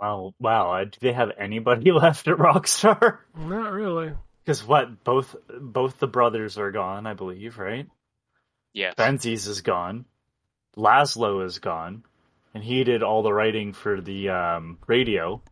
[0.00, 0.72] Wow, wow.
[0.72, 3.18] uh, Do they have anybody left at Rockstar?
[3.36, 4.14] Not really.
[4.42, 5.04] Because what?
[5.04, 7.86] Both both the brothers are gone, I believe, right?
[8.72, 8.94] Yes.
[8.96, 10.06] Benzies is gone.
[10.78, 12.04] Lazlow is gone,
[12.54, 15.42] and he did all the writing for the um, radio,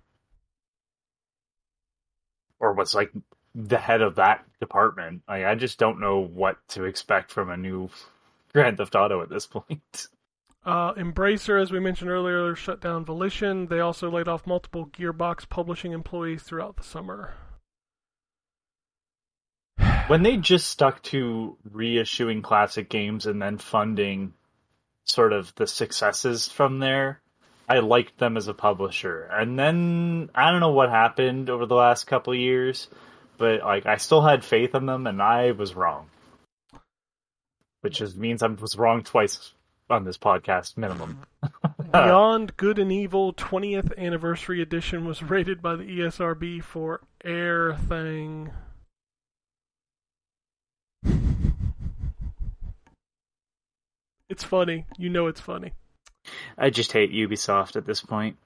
[2.58, 3.12] or was like
[3.56, 5.22] the head of that department.
[5.26, 7.88] Like, I just don't know what to expect from a new
[8.52, 10.08] Grand Theft Auto at this point.
[10.64, 13.66] Uh, Embracer, as we mentioned earlier, shut down Volition.
[13.66, 17.34] They also laid off multiple Gearbox publishing employees throughout the summer.
[20.08, 24.34] when they just stuck to reissuing classic games and then funding
[25.04, 27.20] sort of the successes from there,
[27.68, 29.22] I liked them as a publisher.
[29.22, 32.88] And then I don't know what happened over the last couple of years,
[33.38, 36.06] but like I still had faith in them and I was wrong.
[37.82, 39.52] Which is, means I was wrong twice
[39.88, 41.20] on this podcast minimum.
[41.92, 48.50] Beyond Good and Evil 20th Anniversary Edition was rated by the ESRB for Air Thing.
[54.28, 54.86] It's funny.
[54.98, 55.72] You know it's funny.
[56.58, 58.36] I just hate Ubisoft at this point.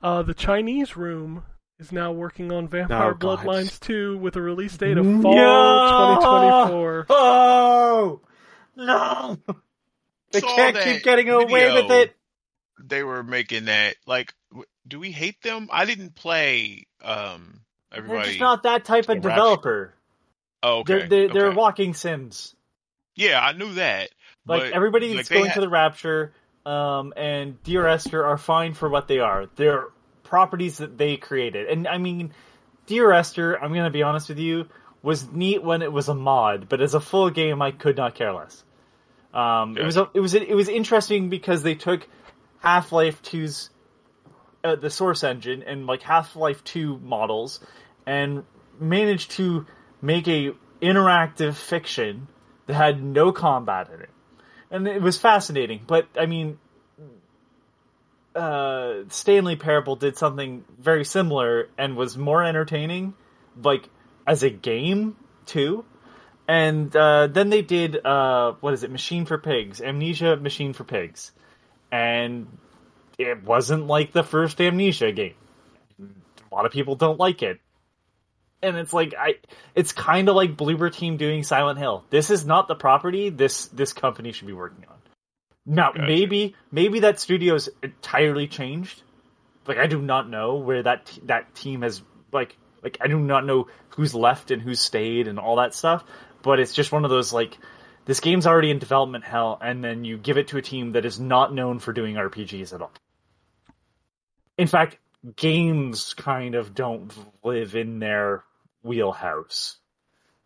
[0.00, 1.42] Uh, the Chinese Room
[1.82, 6.18] is now working on Vampire Oh, Bloodlines 2 with a release date of fall No!
[6.20, 7.06] 2024.
[7.10, 8.20] Oh
[8.76, 9.38] no!
[10.32, 11.74] They Saw can't keep getting away video.
[11.82, 12.16] with it.
[12.82, 14.32] They were making that like.
[14.88, 15.68] Do we hate them?
[15.70, 16.86] I didn't play.
[17.04, 17.60] Um,
[17.90, 18.28] They're everybody.
[18.30, 19.94] just not that type of developer.
[20.62, 21.00] oh, okay.
[21.00, 22.54] They're they're, they're walking sims.
[23.14, 24.10] Yeah, I knew that.
[24.46, 26.32] Like but, everybody like, that's they going ha- to the Rapture,
[26.66, 29.46] um, and Dear Esther are fine for what they are.
[29.54, 29.84] They're
[30.32, 32.32] properties that they created, and I mean,
[32.86, 33.62] Dear Esther.
[33.62, 34.66] I'm gonna be honest with you,
[35.02, 38.14] was neat when it was a mod, but as a full game, I could not
[38.14, 38.64] care less.
[39.34, 42.08] Um, it was a, it was it was interesting because they took
[42.60, 43.68] Half Life 2's
[44.64, 47.60] uh, the source engine and like Half Life 2 models
[48.06, 48.44] and
[48.80, 49.66] managed to
[50.00, 52.26] make a interactive fiction
[52.68, 54.10] that had no combat in it.
[54.70, 56.58] And it was fascinating, but I mean
[58.34, 63.14] uh, Stanley Parable did something very similar and was more entertaining,
[63.62, 63.88] like
[64.26, 65.84] as a game too.
[66.48, 68.90] And uh, then they did uh, what is it?
[68.90, 71.32] Machine for Pigs, Amnesia Machine for Pigs,
[71.90, 72.46] and
[73.18, 75.34] it wasn't like the first Amnesia game.
[76.00, 77.60] A lot of people don't like it,
[78.60, 79.36] and it's like I,
[79.74, 82.04] it's kind of like Bloober Team doing Silent Hill.
[82.10, 84.96] This is not the property this this company should be working on.
[85.64, 86.06] Now Gotcha.
[86.06, 89.02] maybe maybe that studio's entirely changed.
[89.66, 93.18] Like I do not know where that t- that team has like like I do
[93.18, 96.04] not know who's left and who's stayed and all that stuff.
[96.42, 97.58] But it's just one of those like
[98.04, 101.04] this game's already in development hell, and then you give it to a team that
[101.04, 102.92] is not known for doing RPGs at all.
[104.58, 104.98] In fact,
[105.36, 107.12] games kind of don't
[107.44, 108.42] live in their
[108.82, 109.78] wheelhouse.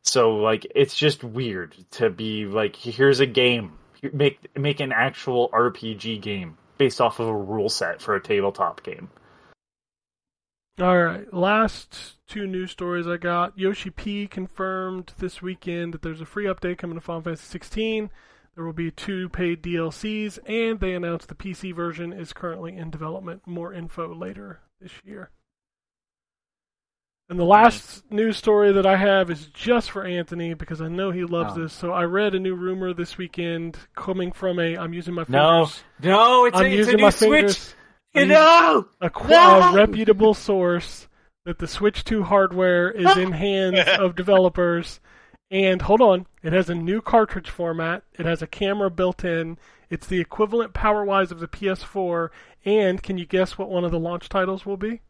[0.03, 3.79] So like it's just weird to be like here's a game.
[4.13, 8.83] Make make an actual RPG game based off of a rule set for a tabletop
[8.83, 9.11] game.
[10.79, 13.59] All right, last two news stories I got.
[13.59, 18.11] Yoshi P confirmed this weekend that there's a free update coming to Final Fantasy 16.
[18.55, 22.91] There will be two paid DLCs, and they announced the PC version is currently in
[22.91, 23.47] development.
[23.47, 25.31] More info later this year.
[27.29, 31.11] And the last news story that I have is just for Anthony because I know
[31.11, 31.63] he loves Oh.
[31.63, 31.73] this.
[31.73, 35.67] So I read a new rumor this weekend coming from a I'm using my No,
[35.67, 35.83] fingers.
[36.03, 37.29] no, it's, I'm a, it's a using new my Switch.
[37.31, 37.75] fingers.
[38.15, 39.61] I'm No, a, No!
[39.61, 41.09] a reputable source
[41.45, 45.01] that the Switch 2 hardware is in hands of developers.
[45.51, 48.05] And hold on, it has a new cartridge format.
[48.19, 49.59] It has a camera built in.
[49.91, 52.31] It's the equivalent power wise of the PS4.
[52.65, 55.01] And can you guess what one of the launch titles will be?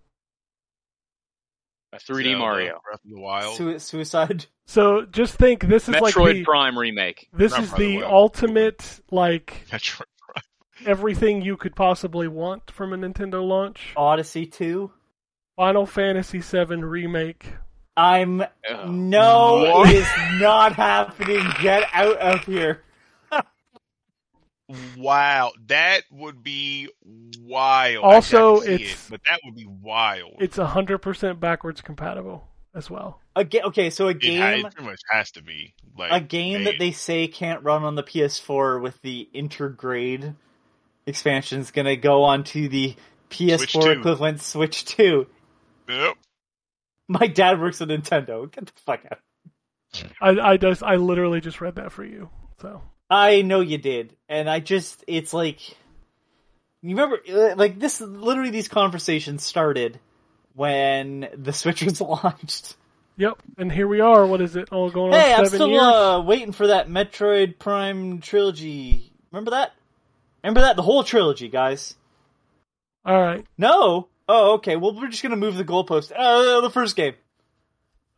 [1.97, 2.81] A 3D Zelda, Mario.
[2.85, 3.57] Breath of the Wild.
[3.57, 4.47] Sui- suicide.
[4.67, 7.29] So just think this is Metroid like the, Prime remake.
[7.33, 8.13] this Not is the the Wild.
[8.13, 10.45] ultimate like Metroid Prime.
[10.87, 13.93] everything you could possibly want from a Nintendo launch.
[13.97, 14.91] Odyssey two.
[15.57, 17.47] Final Fantasy VII remake.
[17.97, 18.89] I'm Ugh.
[18.91, 19.89] no, What?
[19.89, 20.09] it is
[20.41, 21.43] not happening.
[21.63, 22.83] Get out of here.
[24.97, 26.89] Wow, that would be
[27.41, 28.05] wild.
[28.05, 30.35] Also, Actually, I can see it's- it, but that would be wild.
[30.41, 33.21] It's hundred percent backwards compatible as well.
[33.37, 36.65] A ga- okay, so a game, it pretty much has to be like a game
[36.65, 40.35] that they say can't run on the PS4 with the intergrade
[41.07, 42.97] expansion is going to go onto the
[43.31, 43.91] PS4 Switch 2.
[43.91, 45.27] equivalent Switch 2.
[45.89, 46.15] Yep.
[47.09, 48.51] My dad works at Nintendo.
[48.51, 49.19] Get the fuck out.
[50.21, 52.29] I I just I literally just read that for you.
[52.61, 55.61] So I know you did, and I just it's like
[56.83, 59.99] you remember uh, like this literally these conversations started
[60.55, 62.77] when the Switch was launched.
[63.17, 64.27] yep, and here we are.
[64.27, 64.73] What is it?
[64.73, 65.83] All going on Hey, I'm still years.
[65.83, 69.13] uh, waiting for that Metroid Prime trilogy.
[69.31, 69.73] Remember that?
[70.43, 71.95] Remember that the whole trilogy, guys.
[73.05, 73.45] All right.
[73.59, 74.09] No.
[74.29, 74.77] Oh, okay.
[74.77, 76.11] Well, we're just gonna move the goalpost.
[76.17, 77.15] Uh, the first game.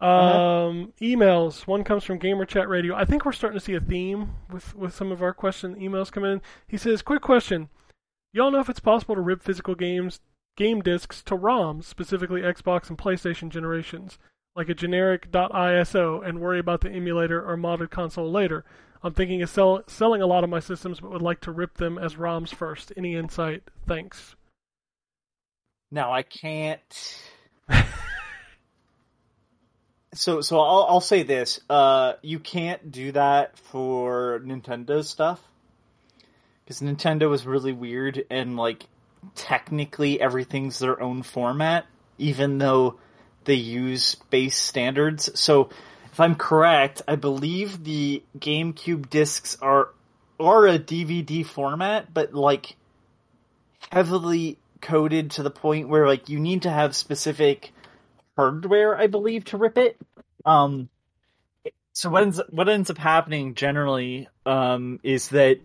[0.01, 0.69] Uh-huh.
[0.69, 1.67] Um, emails.
[1.67, 2.95] One comes from Gamer Chat Radio.
[2.95, 6.13] I think we're starting to see a theme with with some of our question emails
[6.13, 6.43] coming in.
[6.69, 7.69] He says, "Quick question:
[8.33, 10.21] Y'all know if it's possible to rip physical games
[10.57, 14.19] game discs to ROMs, specifically Xbox and PlayStation generations,
[14.55, 18.65] like a generic .iso, and worry about the emulator or modded console later?
[19.03, 21.75] I'm thinking of sell, selling a lot of my systems, but would like to rip
[21.75, 22.93] them as ROMs first.
[22.97, 23.65] Any insight?
[23.87, 24.37] Thanks."
[25.91, 27.19] Now I can't.
[30.15, 31.61] So so I'll I'll say this.
[31.69, 35.41] Uh, you can't do that for Nintendo stuff
[36.65, 38.85] because Nintendo is really weird and like
[39.35, 41.87] technically everything's their own format,
[42.19, 42.99] even though
[43.45, 45.39] they use base standards.
[45.39, 45.71] So
[46.13, 49.91] if I'm correct, I believe the GameCube discs are
[50.41, 52.77] are a DVD format, but like
[53.91, 57.73] heavily coded to the point where like you need to have specific
[58.39, 60.01] hardware, I believe, to rip it.
[60.45, 60.89] Um,
[61.93, 65.59] so what ends what ends up happening generally um, is that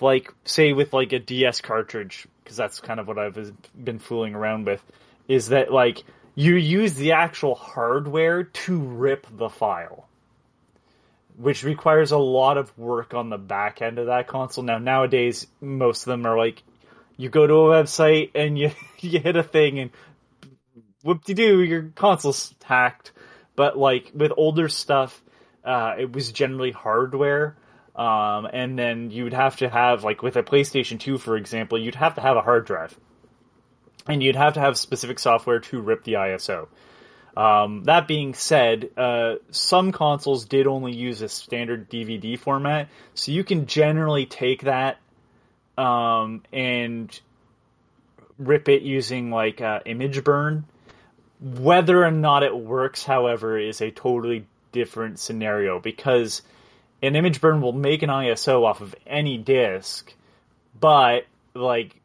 [0.00, 4.36] like say with like a DS cartridge because that's kind of what I've been fooling
[4.36, 4.80] around with
[5.26, 6.04] is that like
[6.36, 10.06] you use the actual hardware to rip the file
[11.36, 14.62] which requires a lot of work on the back end of that console.
[14.62, 16.62] Now nowadays most of them are like
[17.16, 18.70] you go to a website and you
[19.00, 19.90] you hit a thing and
[21.02, 23.12] whoop de doo, your console's hacked.
[23.54, 25.22] But like with older stuff,
[25.64, 27.56] uh, it was generally hardware.
[27.94, 31.78] Um, and then you would have to have like with a PlayStation 2, for example,
[31.78, 32.98] you'd have to have a hard drive,
[34.06, 36.68] and you'd have to have specific software to rip the ISO.
[37.36, 43.32] Um, that being said, uh, some consoles did only use a standard DVD format, so
[43.32, 44.98] you can generally take that
[45.76, 47.20] um, and
[48.38, 50.64] rip it using like uh, ImgBurn.
[51.42, 56.42] Whether or not it works, however, is a totally different scenario because
[57.02, 60.14] an ImgBurn will make an ISO off of any disk,
[60.78, 62.00] but like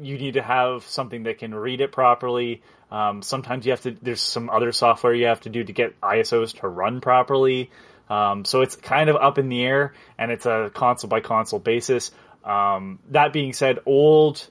[0.00, 2.62] you need to have something that can read it properly.
[2.90, 3.96] Um, sometimes you have to.
[4.02, 7.70] There's some other software you have to do to get ISOs to run properly.
[8.08, 11.60] Um, so it's kind of up in the air, and it's a console by console
[11.60, 12.10] basis.
[12.44, 14.44] Um, that being said, old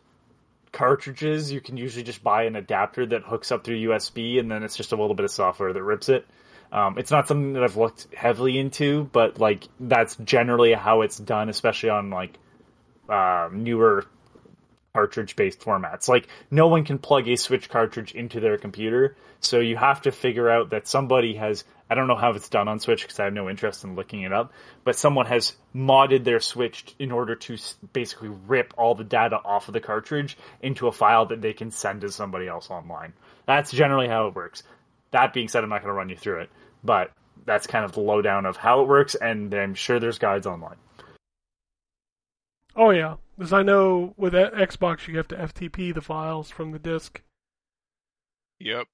[0.72, 4.64] cartridges you can usually just buy an adapter that hooks up through USB, and then
[4.64, 6.26] it's just a little bit of software that rips it.
[6.72, 11.18] Um, it's not something that I've looked heavily into, but like that's generally how it's
[11.18, 12.38] done, especially on like
[13.08, 14.06] uh, newer
[14.94, 16.08] cartridge based formats.
[16.08, 20.12] Like no one can plug a Switch cartridge into their computer, so you have to
[20.12, 21.64] figure out that somebody has.
[21.90, 24.22] I don't know how it's done on Switch because I have no interest in looking
[24.22, 24.54] it up,
[24.84, 27.58] but someone has modded their Switch in order to
[27.94, 31.72] basically rip all the data off of the cartridge into a file that they can
[31.72, 33.14] send to somebody else online.
[33.46, 34.62] That's generally how it works.
[35.12, 36.50] That being said, I'm not going to run you through it,
[36.84, 37.12] but
[37.46, 40.76] that's kind of the lowdown of how it works, and I'm sure there's guides online.
[42.76, 46.80] Oh yeah, because I know with Xbox you have to FTP the files from the
[46.80, 47.22] disc.
[48.60, 48.88] Yep.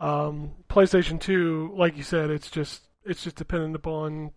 [0.00, 4.32] Um, PlayStation Two, like you said, it's just it's just dependent upon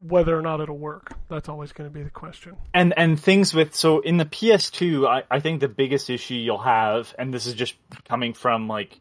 [0.00, 1.12] whether or not it'll work.
[1.28, 2.56] That's always going to be the question.
[2.74, 6.58] and and things with so in the PS2, I, I think the biggest issue you'll
[6.58, 7.74] have, and this is just
[8.08, 8.98] coming from like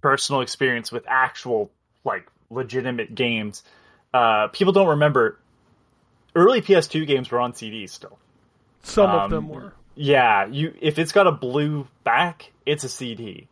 [0.00, 1.70] personal experience with actual
[2.04, 3.64] like legitimate games.
[4.14, 5.38] Uh, people don't remember
[6.34, 8.18] early PS2 games were on CDs still.
[8.82, 9.72] Some of Um, them were.
[9.96, 13.48] Yeah, you if it's got a blue back, it's a CD.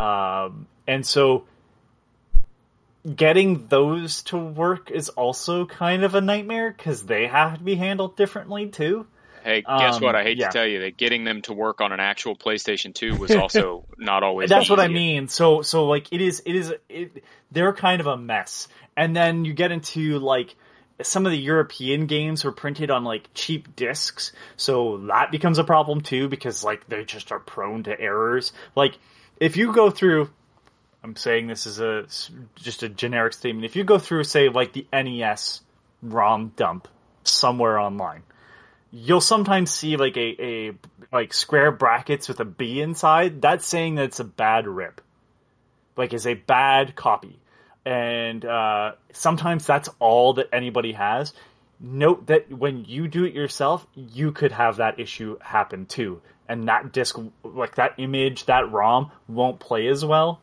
[0.00, 1.44] Um, and so
[3.14, 7.74] getting those to work is also kind of a nightmare because they have to be
[7.74, 9.06] handled differently too.
[9.44, 10.16] Hey, guess Um, what?
[10.16, 10.48] I hate yeah.
[10.48, 13.84] to tell you that getting them to work on an actual PlayStation 2 was also
[13.98, 14.48] not always.
[14.48, 15.28] That's what I mean.
[15.28, 18.68] So so like it is it is it, they're kind of a mess.
[18.96, 20.56] And then you get into like
[21.02, 25.64] some of the European games were printed on like cheap discs, so that becomes a
[25.64, 28.52] problem too because like they just are prone to errors.
[28.76, 28.98] Like
[29.40, 30.30] if you go through
[31.02, 32.06] I'm saying this is a
[32.56, 33.64] just a generic statement.
[33.64, 35.62] If you go through say like the NES
[36.02, 36.88] ROM dump
[37.24, 38.22] somewhere online
[38.90, 40.72] you'll sometimes see like a, a
[41.12, 43.42] like square brackets with a B inside.
[43.42, 45.00] That's saying that it's a bad rip,
[45.96, 47.38] like is a bad copy,
[47.84, 51.32] and uh, sometimes that's all that anybody has.
[51.82, 56.20] Note that when you do it yourself, you could have that issue happen too,
[56.50, 60.40] and that disc, like that image, that ROM won't play as well.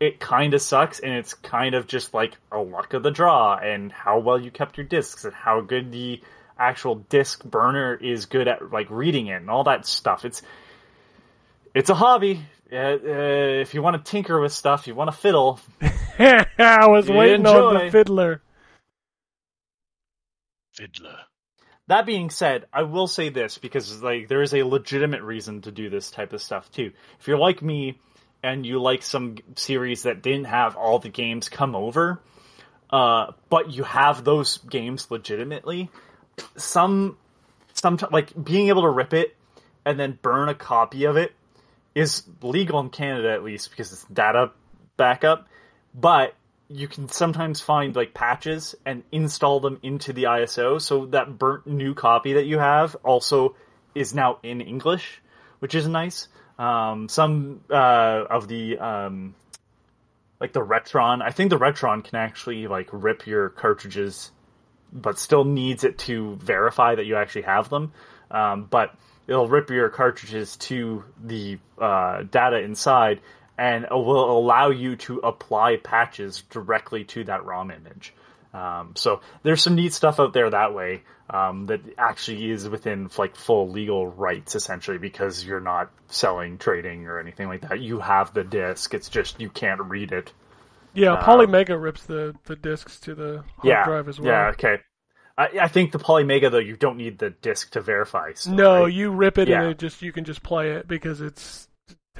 [0.00, 3.56] It kind of sucks, and it's kind of just like a luck of the draw,
[3.56, 6.22] and how well you kept your discs, and how good the
[6.58, 10.24] actual disc burner is good at like reading it and all that stuff.
[10.24, 10.42] It's
[11.74, 12.40] it's a hobby.
[12.72, 12.98] Uh, uh,
[13.60, 15.60] if you want to tinker with stuff, you want to fiddle.
[16.18, 18.40] I was You waiting on the fiddler.
[20.72, 21.18] Fiddler.
[21.88, 25.72] That being said, I will say this because like there is a legitimate reason to
[25.72, 26.92] do this type of stuff too.
[27.20, 27.98] If you're like me
[28.42, 32.20] and you like some series that didn't have all the games come over,
[32.90, 35.90] uh, but you have those games legitimately,
[36.56, 37.16] some
[37.74, 39.36] some like being able to rip it
[39.84, 41.32] and then burn a copy of it
[41.94, 44.52] is legal in Canada at least because it's data
[44.96, 45.48] backup,
[45.94, 46.34] but
[46.72, 51.66] you can sometimes find like patches and install them into the ISO so that burnt
[51.66, 53.54] new copy that you have also
[53.94, 55.20] is now in English,
[55.58, 56.28] which is nice.
[56.58, 59.34] Um, some uh, of the um,
[60.40, 64.30] like the Retron, I think the Retron can actually like rip your cartridges,
[64.92, 67.92] but still needs it to verify that you actually have them.
[68.30, 68.94] Um, but
[69.26, 73.20] it'll rip your cartridges to the uh, data inside,
[73.58, 78.14] and will allow you to apply patches directly to that ROM image.
[78.54, 83.08] Um, so there's some neat stuff out there that way um, that actually is within
[83.16, 87.80] like full legal rights essentially because you're not selling, trading, or anything like that.
[87.80, 88.92] You have the disc.
[88.92, 90.32] It's just you can't read it.
[90.94, 94.28] Yeah, Um, Polymega rips the, the discs to the hard yeah, drive as well.
[94.30, 94.76] yeah, okay.
[95.38, 98.32] I, I think the Polymega though you don't need the disc to verify.
[98.34, 98.92] so, No, right?
[98.92, 99.62] you rip it Yeah.
[99.62, 101.68] and it just you can just play it because it's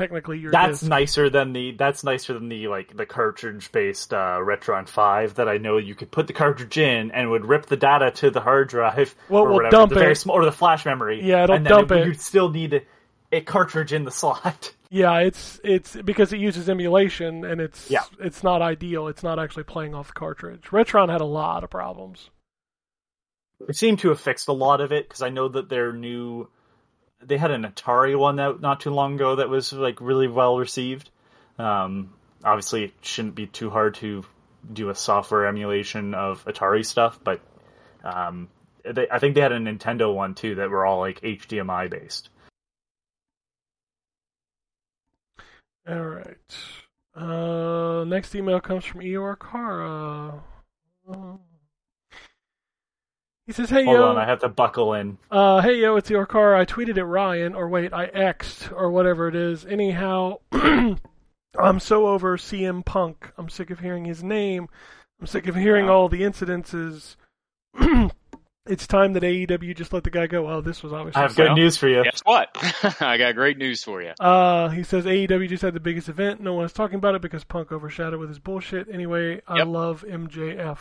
[0.03, 0.89] technically your that's disc.
[0.91, 5.49] nicer than the that's nicer than the like the cartridge based uh, Retron Five that
[5.49, 8.41] I know you could put the cartridge in and would rip the data to the
[8.41, 10.15] hard drive Well, or we'll whatever, dump it.
[10.17, 11.23] small or the flash memory.
[11.23, 12.07] Yeah, it'll and dump it.
[12.07, 12.81] You'd still need a,
[13.31, 14.75] a cartridge in the slot.
[14.91, 18.03] Yeah, it's it's because it uses emulation and it's Yeah.
[18.21, 19.09] it's not ideal.
[19.09, 20.65] It's not actually playing off the cartridge.
[20.65, 22.29] Retron had a lot of problems.
[23.67, 26.49] They seem to have fixed a lot of it because I know that their new
[27.23, 30.59] they had an Atari one out not too long ago that was like really well
[30.59, 31.11] received.
[31.59, 32.13] Um,
[32.45, 34.25] obviously, it shouldn't be too hard to
[34.73, 37.41] do a software emulation of Atari stuff, but
[38.05, 38.49] um,
[38.85, 42.29] they, I think they had a Nintendo one too that were all like HDMI based.
[45.89, 46.37] All right.
[47.15, 50.43] Uh, next email comes from Eeyore Kara.
[51.11, 51.37] Uh,
[53.53, 55.19] he says, "Hey Hold yo, on, I have to buckle in.
[55.31, 56.57] Uh, hey yo, it's your car.
[56.57, 59.67] I tweeted at Ryan, or wait, I X'd, or whatever it is.
[59.67, 63.31] Anyhow, I'm so over CM Punk.
[63.37, 64.69] I'm sick of hearing his name.
[65.21, 67.17] I'm sick of hearing all the incidences.
[68.67, 70.49] it's time that AEW just let the guy go.
[70.49, 71.21] Oh, this was obviously.
[71.21, 72.03] I have good Well, news for you.
[72.05, 72.49] Guess what?
[73.03, 74.13] I got great news for you.
[74.19, 76.41] Uh, he says AEW just had the biggest event.
[76.41, 78.89] No one is talking about it because Punk overshadowed with his bullshit.
[78.91, 79.67] Anyway, I Yep.
[79.67, 80.79] love MJF.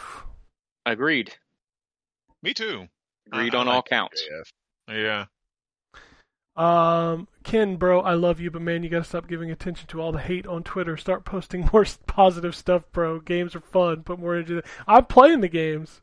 [0.86, 1.34] Agreed.
[2.44, 2.88] Me too.
[3.32, 4.24] Agreed I- I on like all counts.
[4.90, 4.96] MJF.
[5.04, 5.26] Yeah.
[6.58, 10.12] Um, Ken, bro, I love you, but man, you gotta stop giving attention to all
[10.12, 10.98] the hate on Twitter.
[10.98, 13.20] Start posting more positive stuff, bro.
[13.20, 14.04] Games are fun.
[14.04, 14.66] Put more into it.
[14.88, 16.02] I'm playing the games.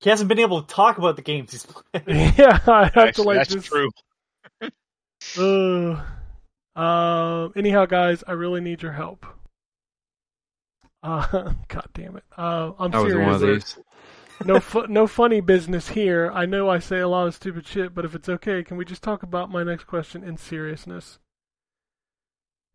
[0.00, 1.64] He hasn't been able to talk about the games he's
[2.04, 2.34] playing.
[2.36, 3.66] yeah, I have to Actually, like that's just.
[3.66, 3.90] true.
[5.38, 7.52] Uh, um.
[7.56, 9.24] Anyhow, guys, I really need your help.
[11.02, 12.24] Uh, God damn it.
[12.36, 13.78] Uh, I'm I was serious.
[14.38, 14.74] One of these.
[14.74, 16.30] no, fu- no funny business here.
[16.34, 18.84] I know I say a lot of stupid shit, but if it's okay, can we
[18.84, 21.18] just talk about my next question in seriousness?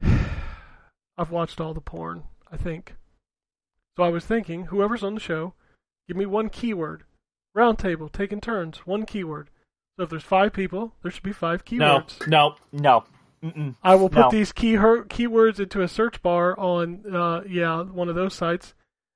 [1.17, 2.95] I've watched all the porn, I think.
[3.97, 5.53] So I was thinking, whoever's on the show,
[6.07, 7.03] give me one keyword.
[7.53, 9.49] Round table, taking turns, one keyword.
[9.97, 12.27] So if there's five people, there should be five no, keywords.
[12.27, 13.03] no, no.
[13.43, 13.75] Mm-mm.
[13.83, 14.29] I will put No.
[14.31, 18.73] these key her- keywords into a search bar on, uh, yeah, one of those sites.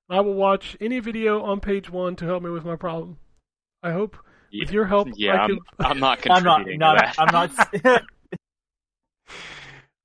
[0.09, 3.17] I will watch any video on page one to help me with my problem.
[3.81, 4.17] I hope
[4.59, 6.65] with your help, Yeah, I, I'm, can, I'm not I'm not.
[6.77, 7.15] not to that.
[7.17, 8.03] I'm not.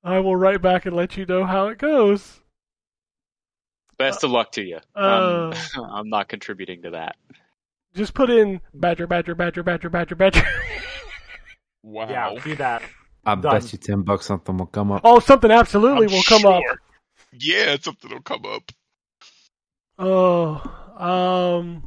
[0.02, 2.40] I will write back and let you know how it goes.
[3.98, 4.78] Best of luck to you.
[4.96, 7.16] Uh, um, I'm not contributing to that.
[7.94, 10.42] Just put in badger, badger, badger, badger, badger, badger.
[11.82, 12.08] Wow.
[12.08, 12.82] yeah, do that.
[13.24, 13.42] I Done.
[13.60, 15.02] bet you ten bucks something will come up.
[15.04, 16.62] oh, something absolutely I'm will come up.
[17.32, 18.70] Yeah, something will come up.
[20.02, 20.62] Oh,
[20.96, 21.86] um,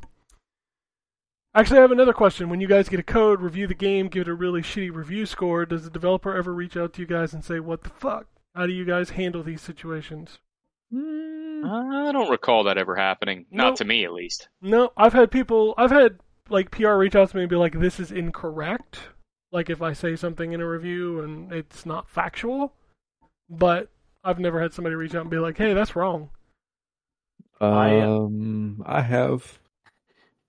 [1.56, 2.50] Actually, I have another question.
[2.50, 5.28] When you guys get a code, review the game, give it a really shitty review
[5.28, 8.26] score, does the developer ever reach out to you guys and say, "What the fuck?
[8.56, 10.40] How do you guys handle these situations?"
[10.92, 13.46] I don't recall that ever happening.
[13.52, 13.66] No.
[13.66, 14.50] Not to me, at least.
[14.62, 16.20] No, I've had people, I've had
[16.50, 19.10] like PR reach out to me and be like, "This is incorrect."
[19.52, 22.74] Like if I say something in a review and it's not factual,
[23.48, 23.92] but
[24.24, 26.32] I've never had somebody reach out and be like, "Hey, that's wrong."
[27.62, 29.60] I, uh, Um, I have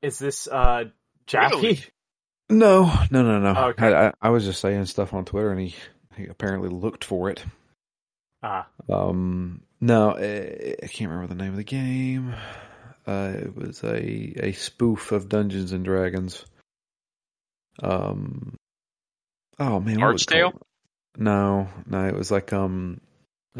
[0.03, 0.85] Is this uh
[1.27, 1.57] Jaffe?
[1.57, 1.81] Really?
[2.51, 3.69] no, no, no, no.
[3.71, 3.93] Okay.
[3.95, 5.75] I, I, I was just saying stuff on Twitter, and he,
[6.17, 7.45] he apparently looked for it.
[8.43, 12.35] Ah, Um, no, eh, I can't remember the name of the game.
[13.07, 16.45] Uh, it was a a spoof of Dungeons and Dragons.
[17.83, 18.57] Um,
[19.59, 20.53] oh man, what was Archdale?
[21.17, 23.01] No, no, it was like um,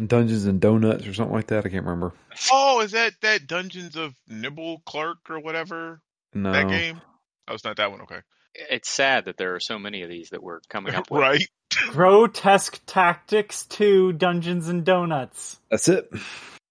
[0.07, 1.65] Dungeons and Donuts or something like that.
[1.65, 2.13] I can't remember.
[2.53, 6.01] Oh, is that that Dungeons of Nibble Clerk or whatever
[6.35, 7.01] No, that game?
[7.49, 8.01] Oh, it's not that one.
[8.03, 8.21] Okay,
[8.55, 11.21] It's sad that there are so many of these that we're coming up with.
[11.21, 11.47] right.
[11.91, 15.59] Grotesque Tactics 2 Dungeons and Donuts.
[15.71, 16.11] that's it.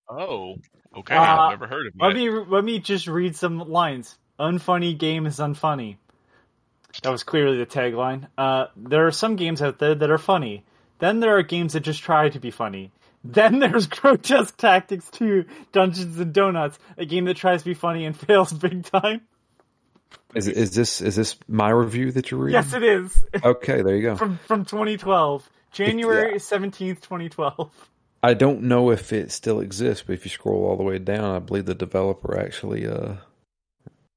[0.10, 0.56] Oh,
[0.98, 1.16] okay.
[1.16, 4.18] Uh, I've never heard of Let me let me just read some lines.
[4.40, 5.98] Unfunny game is unfunny.
[7.02, 8.28] That was clearly the tagline.
[8.38, 10.64] Uh, there are some games out there that are funny.
[11.00, 12.92] Then there are games that just try to be funny.
[13.24, 18.06] Then there's Grotesque Tactics 2 Dungeons and Donuts, a game that tries to be funny
[18.06, 19.22] and fails big time.
[20.36, 22.62] Is is this is this my review that you're reading?
[22.62, 23.26] Yes, it is.
[23.44, 24.16] Okay, there you go.
[24.16, 27.90] from from 2012, January 17th, 2012.
[28.24, 31.36] I don't know if it still exists, but if you scroll all the way down,
[31.36, 33.16] I believe the developer actually uh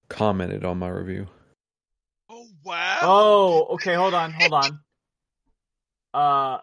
[0.09, 1.27] commented on my review.
[2.31, 2.99] Oh wow.
[3.03, 3.95] Oh, okay.
[3.95, 4.81] Hold on, hold on.
[6.15, 6.59] Uh,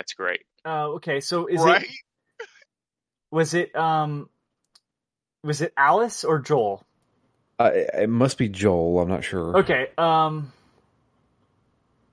[0.00, 0.40] That's great.
[0.64, 1.20] uh okay.
[1.20, 1.82] So is right.
[1.82, 1.90] it
[3.30, 4.30] was it um
[5.44, 6.82] was it Alice or Joel?
[7.58, 9.00] Uh, it must be Joel.
[9.00, 9.58] I'm not sure.
[9.58, 9.88] Okay.
[9.98, 10.52] Um.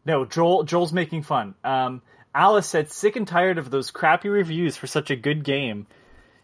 [0.05, 0.63] No, Joel.
[0.63, 1.55] Joel's making fun.
[1.63, 2.01] Um.
[2.35, 5.87] Alice said, "Sick and tired of those crappy reviews for such a good game.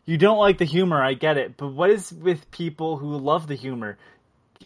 [0.05, 3.47] You don't like the humor, I get it, but what is with people who love
[3.47, 3.97] the humor?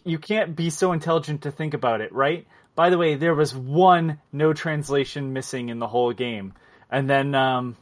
[0.04, 2.46] You can't be so intelligent to think about it, right?
[2.76, 6.54] By the way, there was one no translation missing in the whole game,
[6.90, 7.76] and then um,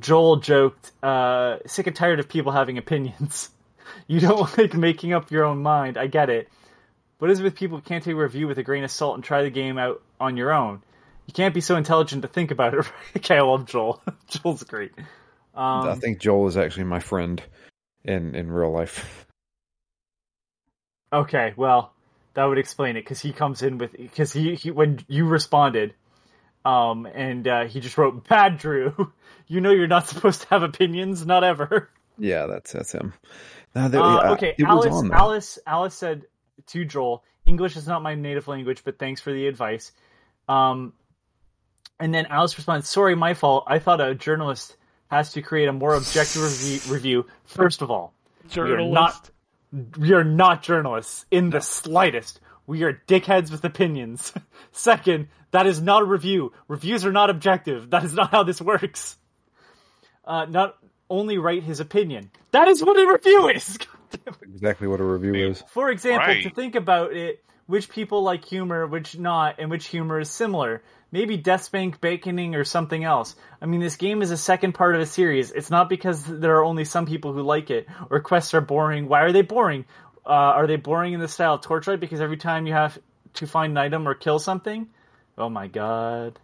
[0.00, 3.50] Joel joked, uh, "Sick and tired of people having opinions."
[4.06, 5.98] You don't like making up your own mind.
[5.98, 6.48] I get it.
[7.18, 9.16] What is it with people who can't take a review with a grain of salt
[9.16, 10.82] and try the game out on your own?
[11.26, 12.86] You can't be so intelligent to think about it.
[13.18, 14.02] okay, I love Joel.
[14.28, 14.92] Joel's great.
[15.54, 17.42] Um, I think Joel is actually my friend
[18.04, 19.26] in in real life.
[21.12, 21.92] Okay, well,
[22.34, 25.94] that would explain it because he comes in with because he, he when you responded,
[26.64, 29.12] um, and uh, he just wrote "Bad Drew."
[29.48, 31.90] You know you're not supposed to have opinions, not ever.
[32.16, 33.12] Yeah, that's that's him.
[33.74, 34.94] No, there, Uh, yeah, okay, Alice.
[34.94, 35.12] on.
[35.12, 35.58] Alice.
[35.66, 36.22] Alice said
[36.68, 39.92] to Joel, "English is not my native language, but thanks for the advice."
[40.48, 40.94] Um,
[42.00, 43.64] and then Alice responds, "Sorry, my fault.
[43.66, 44.76] I thought a journalist
[45.08, 46.94] has to create a more objective review.
[46.94, 47.26] review.
[47.44, 48.14] First of all,
[48.48, 48.92] Journalist.
[48.94, 49.30] not-
[49.98, 52.40] we are not journalists in the slightest.
[52.72, 54.32] We are dickheads with opinions.
[54.72, 56.52] Second, that is not a review.
[56.68, 57.90] Reviews are not objective.
[57.90, 59.18] That is not how this works.
[60.24, 60.78] Uh, not
[61.10, 62.30] only write his opinion.
[62.52, 63.76] That is what a review is.
[64.10, 64.48] God damn it.
[64.54, 65.62] exactly what a review is.
[65.68, 66.42] For example, Right.
[66.44, 70.82] to think about it, which people like humor, which not, and which humor is similar.
[71.10, 73.36] Maybe Deathspank Baconing or something else.
[73.60, 75.50] I mean, this game is a second part of a series.
[75.52, 79.08] It's not because there are only some people who like it, or quests are boring.
[79.08, 79.84] Why are they boring?
[80.24, 82.98] Uh, are they boring in the style of Torchlight because every time you have
[83.34, 84.88] to find an item or kill something?
[85.36, 86.38] Oh my god.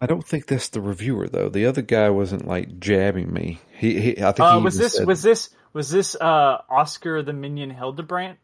[0.00, 1.48] I don't think that's the reviewer though.
[1.48, 3.60] The other guy wasn't like jabbing me.
[3.72, 7.22] He, he I think Uh, he was this said- was this was this uh, Oscar
[7.22, 8.38] the Minion Hildebrandt?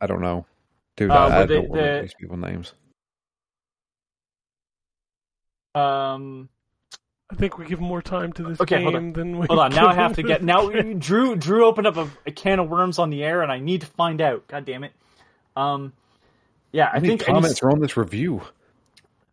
[0.00, 0.46] I don't know,
[0.96, 1.10] dude.
[1.10, 2.72] Uh, I, I they- don't remember the- these people names.
[5.74, 6.48] Um,
[7.30, 9.12] I think we give more time to this Okay, game hold on.
[9.12, 9.46] than we.
[9.48, 10.70] Hold on, now I have to get now.
[10.98, 13.80] Drew Drew opened up a, a can of worms on the air, and I need
[13.80, 14.46] to find out.
[14.46, 14.92] God damn it.
[15.56, 15.92] Um,
[16.72, 18.42] yeah, I How many think any, comments are on this review?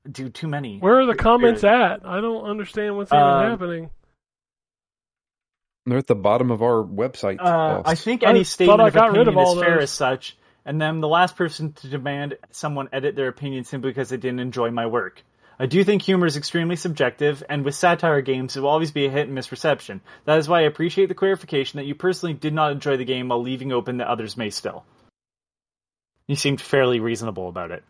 [0.09, 0.80] dude, too many.
[0.80, 2.05] Where are the comments at?
[2.05, 3.89] I don't understand what's even Um, happening.
[5.85, 7.39] They're at the bottom of our website.
[7.39, 7.81] Uh.
[7.85, 9.91] I think any thought statement I of got rid opinion of is all fair as
[9.91, 14.17] such, and then the last person to demand someone edit their opinion simply because they
[14.17, 15.23] didn't enjoy my work.
[15.59, 19.06] I do think humor is extremely subjective, and with satire games, it will always be
[19.06, 20.01] a hit and miss reception.
[20.25, 23.27] That is why I appreciate the clarification that you personally did not enjoy the game
[23.27, 24.83] while leaving open that others may still.
[26.27, 27.83] He seemed fairly reasonable about it.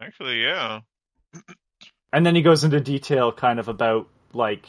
[0.00, 0.80] Actually, yeah.
[2.12, 4.66] And then he goes into detail kind of about, like,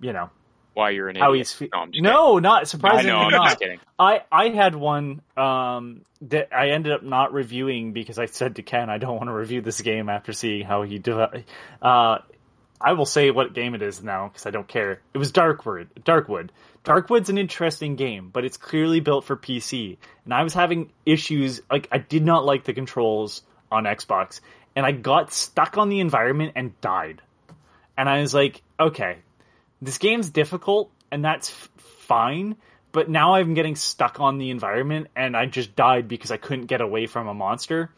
[0.00, 0.30] you know,
[0.74, 1.46] why you're an How idiot.
[1.46, 2.46] he's fe- no, no, not kidding.
[2.46, 3.18] I surprisingly know.
[3.18, 3.44] I'm not.
[3.46, 3.80] just kidding.
[3.98, 8.62] I I had one um that I ended up not reviewing because I said to
[8.62, 11.44] Ken I don't want to review this game after seeing how he developed.
[11.80, 12.18] Uh,
[12.80, 15.00] I will say what game it is now because I don't care.
[15.14, 15.86] It was Darkwood.
[16.02, 16.50] Darkwood.
[16.84, 19.96] Darkwood's an interesting game, but it's clearly built for PC.
[20.24, 24.40] And I was having issues like I did not like the controls on Xbox,
[24.76, 27.22] and I got stuck on the environment and died.
[27.96, 29.18] And I was like, okay,
[29.84, 32.56] this game's difficult, and that's f- fine.
[32.92, 36.66] But now I'm getting stuck on the environment, and I just died because I couldn't
[36.66, 37.90] get away from a monster.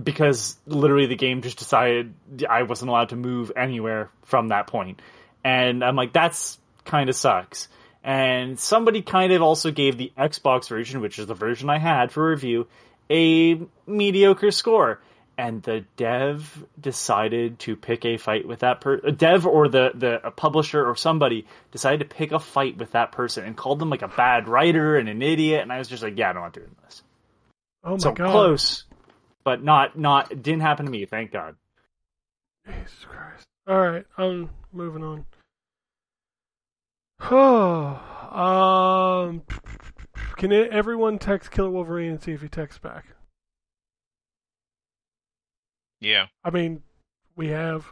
[0.00, 2.14] Because literally the game just decided
[2.48, 5.00] I wasn't allowed to move anywhere from that point.
[5.44, 7.68] And I'm like, that's kind of sucks.
[8.02, 12.12] And somebody kind of also gave the Xbox version, which is the version I had
[12.12, 12.66] for review,
[13.10, 15.00] a mediocre score.
[15.36, 19.90] And the dev decided to pick a fight with that per a dev or the
[19.94, 23.80] the a publisher or somebody decided to pick a fight with that person and called
[23.80, 25.62] them like a bad writer and an idiot.
[25.62, 27.02] And I was just like, yeah, I'm not doing this.
[27.82, 28.30] Oh my so god.
[28.30, 28.84] close,
[29.42, 31.04] but not not it didn't happen to me.
[31.04, 31.56] Thank God.
[32.66, 33.44] Jesus Christ.
[33.66, 35.26] All right, I'm moving on.
[37.20, 39.42] Oh, um,
[40.36, 43.13] can everyone text Killer Wolverine and see if he texts back?
[46.00, 46.82] Yeah, I mean,
[47.36, 47.86] we have.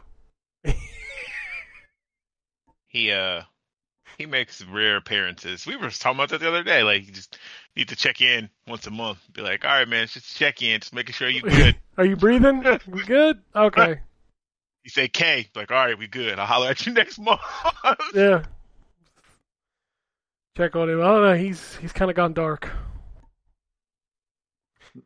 [2.87, 3.41] he uh
[4.17, 5.65] he makes rare appearances.
[5.65, 6.83] We were talking about that the other day.
[6.83, 7.37] Like you just
[7.75, 9.19] need to check in once a month.
[9.33, 11.75] Be like, all right, man, just check in, just making sure you good.
[11.97, 12.63] Are you breathing?
[12.87, 13.39] We good?
[13.55, 13.99] Okay.
[14.83, 16.39] you say K, like, all right, we good.
[16.39, 17.41] I'll holler at you next month.
[18.13, 18.43] Yeah.
[20.55, 21.01] Check on him.
[21.01, 21.35] I don't know.
[21.35, 22.69] He's he's kind of gone dark.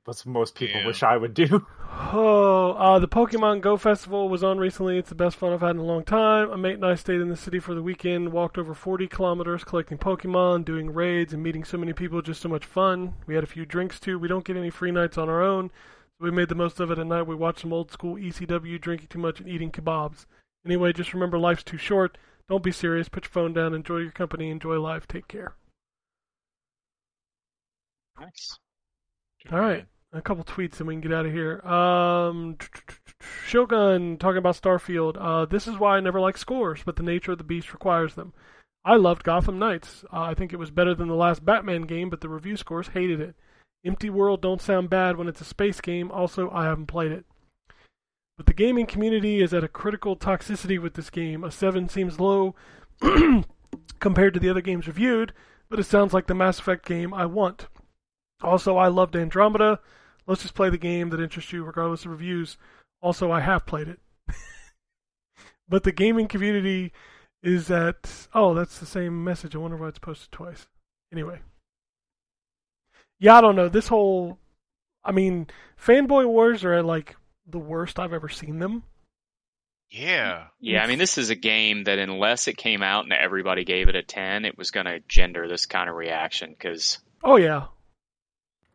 [0.03, 0.87] What most people Yeah.
[0.87, 1.65] wish I would do.
[2.09, 4.97] Oh, uh, the Pokemon Go Festival was on recently.
[4.99, 6.51] It's the best fun I've had in a long time.
[6.51, 9.63] A mate and I stayed in the city for the weekend, walked over 40 kilometers
[9.63, 12.21] collecting Pokemon, doing raids, and meeting so many people.
[12.21, 13.15] Just so much fun.
[13.25, 14.19] We had a few drinks too.
[14.19, 16.91] We don't get any free nights on our own, so we made the most of
[16.91, 17.23] it at night.
[17.23, 20.25] We watched some old school ECW, drinking too much and eating kebabs.
[20.65, 22.17] Anyway, just remember life's too short.
[22.47, 23.09] Don't be serious.
[23.09, 23.73] Put your phone down.
[23.73, 24.49] Enjoy your company.
[24.51, 25.07] Enjoy life.
[25.07, 25.55] Take care.
[28.19, 28.59] Nice.
[29.51, 29.85] All right.
[30.13, 31.59] A couple tweets and we can get out of here.
[31.61, 32.57] Um,
[33.45, 35.17] Shogun talking about Starfield.
[35.19, 38.15] Uh, this is why I never like scores, but the nature of the beast requires
[38.15, 38.33] them.
[38.85, 40.05] I loved Gotham Knights.
[40.13, 42.89] Uh, I think it was better than the last Batman game, but the review scores
[42.89, 43.35] hated it.
[43.85, 46.09] Empty World don't sound bad when it's a space game.
[46.11, 47.25] Also, I haven't played it.
[48.37, 51.43] But the gaming community is at a critical toxicity with this game.
[51.43, 52.55] A 7 seems low
[53.99, 55.33] compared to the other games reviewed,
[55.69, 57.67] but it sounds like the Mass Effect game I want.
[58.41, 59.79] Also, I loved Andromeda.
[60.27, 62.57] Let's just play the game that interests you, regardless of reviews.
[63.01, 63.99] Also, I have played it.
[65.69, 66.91] but the gaming community
[67.43, 69.55] is that Oh, that's the same message.
[69.55, 70.67] I wonder why it's posted twice.
[71.11, 71.39] Anyway.
[73.19, 73.69] Yeah, I don't know.
[73.69, 74.37] This whole.
[75.03, 75.47] I mean,
[75.81, 77.15] fanboy wars are at like
[77.47, 78.83] the worst I've ever seen them.
[79.89, 80.47] yeah.
[80.59, 83.87] Yeah, I mean, this is a game that unless it came out and everybody gave
[83.87, 87.67] it a 10, it was going to gender this kind of reaction because Oh, yeah.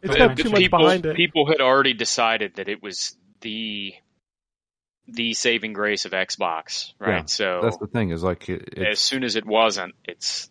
[0.03, 1.17] It's got too much people, behind it.
[1.17, 3.95] people had already decided that it was the
[5.09, 7.19] the saving grace of Xbox, right?
[7.19, 10.51] Yeah, so That's the thing is like it, as soon as it wasn't, it's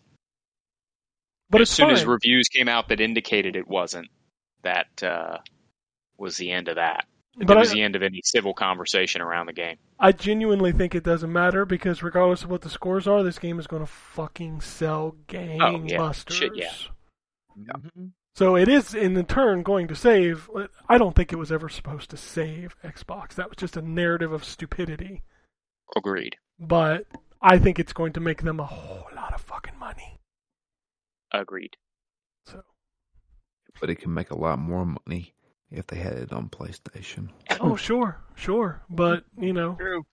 [1.50, 1.96] but as it's soon fine.
[1.96, 4.08] as reviews came out that indicated it wasn't,
[4.62, 5.38] that uh,
[6.16, 7.04] was the end of that.
[7.36, 9.76] but it I, was the end of any civil conversation around the game.
[9.98, 13.58] I genuinely think it doesn't matter because regardless of what the scores are, this game
[13.58, 16.32] is going to fucking sell gangbusters.
[16.32, 16.72] Shit, yeah.
[17.58, 18.06] Mm-hmm.
[18.34, 20.48] So it is in turn going to save.
[20.88, 23.34] I don't think it was ever supposed to save Xbox.
[23.34, 25.22] That was just a narrative of stupidity.
[25.94, 26.36] Agreed.
[26.58, 27.06] But
[27.42, 30.18] I think it's going to make them a whole lot of fucking money.
[31.32, 31.76] Agreed.
[32.46, 32.62] So
[33.80, 35.34] but it can make a lot more money
[35.70, 37.28] if they had it on PlayStation.
[37.60, 37.74] oh hmm.
[37.76, 40.04] sure, sure, but you know True.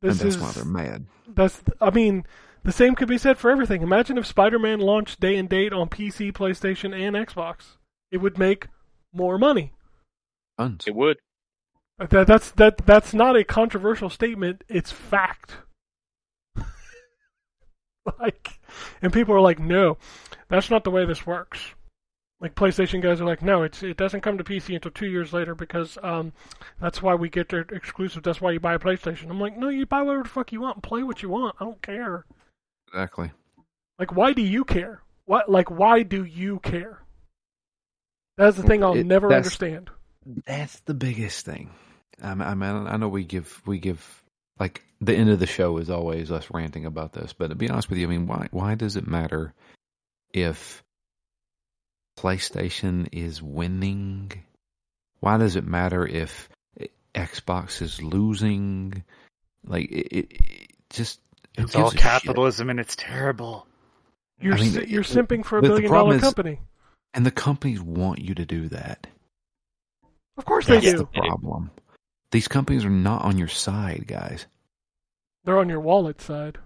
[0.00, 1.06] this and that's is why they're mad.
[1.28, 2.24] that's I mean
[2.62, 3.82] the same could be said for everything.
[3.82, 7.76] Imagine if Spider-Man launched day and date on PC, PlayStation, and Xbox.
[8.10, 8.68] It would make
[9.12, 9.72] more money.
[10.58, 10.84] Tons.
[10.86, 11.18] It would.
[11.98, 14.64] That that's that that's not a controversial statement.
[14.68, 15.58] It's fact.
[18.18, 18.58] like,
[19.02, 19.98] and people are like, "No,
[20.48, 21.74] that's not the way this works."
[22.40, 25.34] Like PlayStation guys are like, "No, it's it doesn't come to PC until two years
[25.34, 26.32] later because um,
[26.80, 28.22] that's why we get their exclusive.
[28.22, 30.62] That's why you buy a PlayStation." I'm like, "No, you buy whatever the fuck you
[30.62, 31.56] want and play what you want.
[31.60, 32.24] I don't care."
[32.92, 33.30] Exactly.
[33.98, 35.02] Like, why do you care?
[35.26, 37.02] What like why do you care?
[38.36, 39.90] That's the thing I'll It- never that's- understand.
[40.46, 41.70] That's the biggest thing.
[42.22, 44.22] I mean, I, mean, I know we give we give
[44.58, 47.32] like the end of the show is always us ranting about this.
[47.32, 49.54] But to be honest with you, I mean, why why does it matter
[50.34, 50.82] if
[52.18, 54.32] PlayStation is winning?
[55.20, 56.48] Why does it matter if
[57.14, 59.04] Xbox is losing?
[59.64, 61.20] Like it, it, it just
[61.60, 62.02] It's all gives a shit?
[62.02, 63.66] capitalism and it's terrible.
[64.40, 66.22] You're I mean, si- you're it- simping for a the- the billion problem dollar is-
[66.34, 66.60] company.
[67.14, 69.06] and the companies want you to do that.
[70.36, 70.98] Of course they That's do.
[70.98, 71.70] the problem.
[72.30, 74.46] These companies are not on your side, guys.
[75.44, 76.58] They're on your wallet side.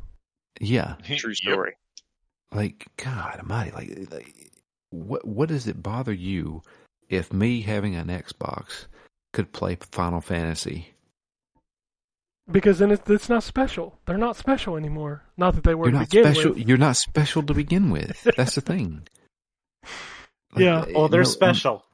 [0.60, 1.76] Yeah, True story.
[2.52, 4.50] like God Almighty, like, like
[4.90, 6.62] what what does it bother you
[7.08, 8.86] if me having an Xbox
[9.32, 10.93] could play Final Fantasy?
[12.50, 13.98] Because then it's, it's not special.
[14.06, 15.22] They're not special anymore.
[15.36, 16.52] Not that they were You're to not begin special.
[16.52, 16.68] with.
[16.68, 18.26] You're not special to begin with.
[18.36, 19.06] That's the thing.
[20.56, 20.84] Yeah.
[20.94, 21.84] Oh, they're no, special.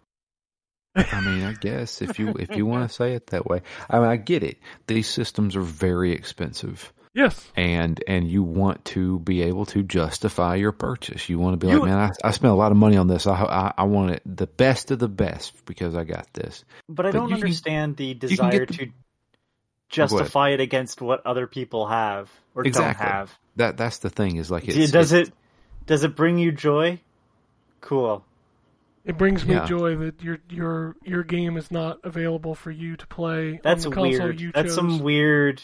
[0.96, 4.00] I mean, I guess if you if you want to say it that way, I
[4.00, 4.58] mean, I get it.
[4.88, 6.92] These systems are very expensive.
[7.12, 7.44] Yes.
[7.56, 11.28] and and you want to be able to justify your purchase.
[11.28, 13.06] You want to be You- like, man, I, I spent a lot of money on
[13.08, 13.26] this.
[13.26, 16.64] I, I I want it the best of the best because I got this.
[16.88, 18.86] But I But don't you can- understand the desire the- to
[19.90, 23.04] justify it against what other people have or Exactly.
[23.04, 23.38] don't have.
[23.56, 25.34] That that's the thing is like it's, does it's- it
[25.86, 27.00] does it bring you joy?
[27.80, 28.24] Cool.
[29.04, 29.64] It brings me Yeah.
[29.66, 33.90] joy that your your your game is not available for you to play That's on
[33.90, 34.40] the console weird.
[34.40, 34.74] you That's chose.
[34.74, 35.62] some weird.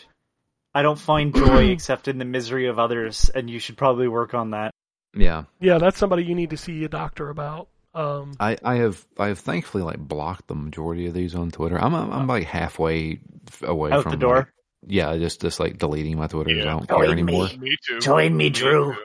[0.74, 4.34] I don't find joy except in the misery of others, and you should probably work
[4.34, 4.72] on that.
[5.14, 7.68] Yeah, Yeah, that's somebody you need to see a doctor about.
[7.96, 11.78] Um, I I have I have thankfully like blocked the majority of these on Twitter.
[11.82, 13.20] I'm I'm, I'm like halfway
[13.62, 14.36] away Out from the door.
[14.36, 14.46] like-
[14.88, 16.54] yeah, just just like deleting my Twitter.
[16.54, 17.22] 'cause I don't care Join me.
[17.22, 17.48] anymore.
[17.58, 17.98] Me too.
[18.00, 18.92] Join me, Me Drew.
[18.94, 19.00] too.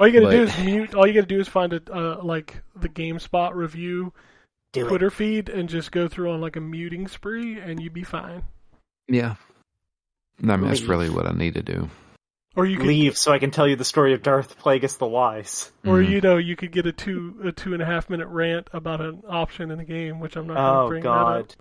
[0.00, 0.94] all you gotta do is mute.
[0.94, 4.12] All you gotta do is find a uh, like the GameSpot review
[4.72, 8.02] Do Twitter feed and just go through on like a muting spree, and you'd be
[8.02, 8.42] fine.
[9.06, 9.34] Yeah,
[10.42, 11.88] I mean that's really what I need to do.
[12.54, 15.06] Or you could, Leave so I can tell you the story of Darth Plagueis the
[15.06, 15.72] Wise.
[15.86, 16.08] or Mhm.
[16.10, 19.00] you know, you could get a two a two and a half minute rant about
[19.00, 21.54] an option in the game, which I'm not going to Oh bring God.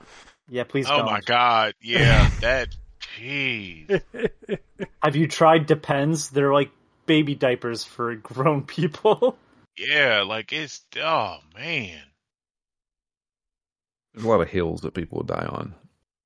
[0.49, 1.05] Yeah, please Oh don't.
[1.05, 1.75] my god.
[1.81, 2.75] Yeah, that.
[3.17, 4.01] Jeez.
[5.03, 6.29] Have you tried Depends?
[6.29, 6.71] They're like
[7.05, 9.37] baby diapers for grown people.
[9.77, 10.81] Yeah, like it's.
[11.01, 12.01] Oh man.
[14.13, 15.73] There's a lot of hills that people will die on.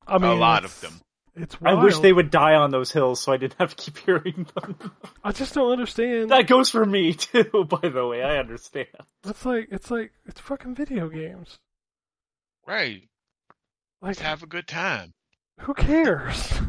[0.07, 1.01] I mean, a lot of them.
[1.37, 3.97] It's I wish they would die on those hills so I didn't have to keep
[4.05, 4.91] hearing them.
[5.23, 6.29] I just don't understand.
[6.31, 8.23] that goes for me too, by the way.
[8.23, 8.87] I understand.
[9.25, 11.57] It's like it's like it's fucking video games.
[12.65, 13.03] Right.
[14.01, 15.13] Like, Let's have a good time.
[15.61, 16.53] who cares?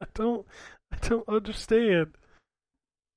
[0.00, 0.46] I don't.
[0.92, 2.12] I don't understand.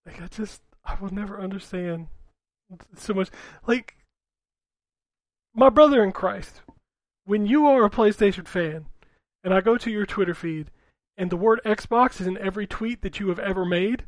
[0.06, 0.62] Like, I just.
[0.86, 2.08] I will never understand
[2.96, 3.30] so much.
[3.66, 3.98] Like,
[5.54, 6.62] my brother in Christ.
[7.26, 8.86] When you are a PlayStation fan,
[9.44, 10.72] and I go to your Twitter feed,
[11.18, 14.06] and the word Xbox is in every tweet that you have ever made,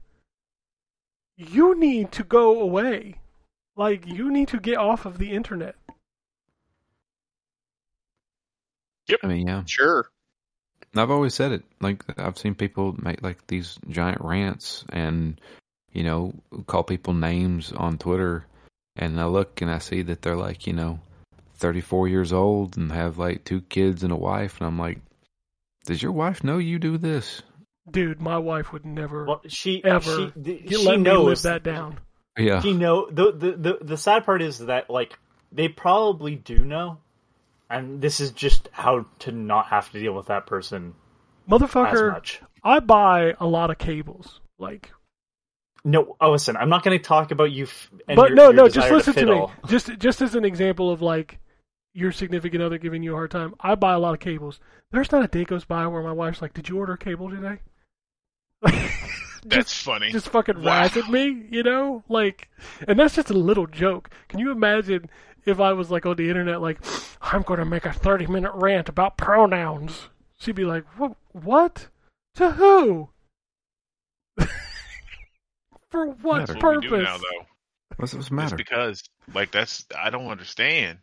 [1.38, 3.16] you need to go away.
[3.75, 5.75] Like, you need to get off of the internet.
[9.24, 9.64] I mean, yeah.
[9.66, 10.09] Sure.
[10.95, 11.64] I've always said it.
[11.82, 15.40] Like I've seen people make like these giant rants and
[15.91, 16.33] you know
[16.67, 18.45] call people names on Twitter,
[18.95, 20.99] and I look and I see that they're like you know
[21.56, 24.99] thirty four years old and have like two kids and a wife, and I'm like,
[25.90, 27.42] does your wife know you do this?
[27.90, 31.26] Dude, my wife would never Well, she uh, ever she, th- she let me live
[31.26, 32.00] knows that down.
[32.38, 35.18] Yeah, She know the, the the the sad part is that like
[35.51, 37.00] they probably do know,
[37.72, 40.93] and this is just how to not have to deal with that person
[41.50, 42.40] as Motherfucker, much.
[42.64, 44.42] I buy a lot of cables.
[44.59, 44.92] Like,
[45.84, 47.64] No, oh, listen, I'm not going to talk about you.
[47.64, 49.48] F- and but your, no, your no, just listen to, me.
[49.66, 51.40] Just, just as an example of like
[51.93, 53.53] your significant other giving you a hard time.
[53.59, 54.59] I buy a lot of cables.
[54.92, 57.59] There's not a day goes by where my wife's like, "Did you order cable today?"
[59.45, 60.11] That's funny.
[60.11, 60.82] just fucking Wow.
[60.82, 62.03] razz at me, you know?
[62.09, 62.50] Like,
[62.88, 64.09] and that's just a little joke.
[64.27, 65.09] Can you imagine
[65.45, 66.80] if I was like on the internet, like,
[67.22, 70.09] I'm going to make a 30 minute rant about pronouns?
[70.40, 71.16] She'd be like, what?
[71.32, 71.88] What?
[72.35, 73.09] To who?
[75.90, 76.53] For what Matter.
[76.53, 77.03] That's what purpose?
[77.03, 77.45] now, though.
[77.98, 78.56] what's, what's the Just matter?
[78.58, 79.03] because,
[79.34, 81.00] like, that's I don't understand.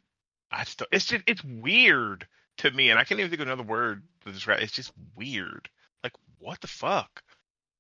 [0.57, 2.27] I just don't- it's just it's weird
[2.59, 4.61] to me, and I can't even think of another word to describe.
[4.63, 5.69] It's just weird.
[6.03, 7.23] Like, what the fuck?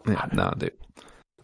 [0.06, 0.72] Yeah, no, dude.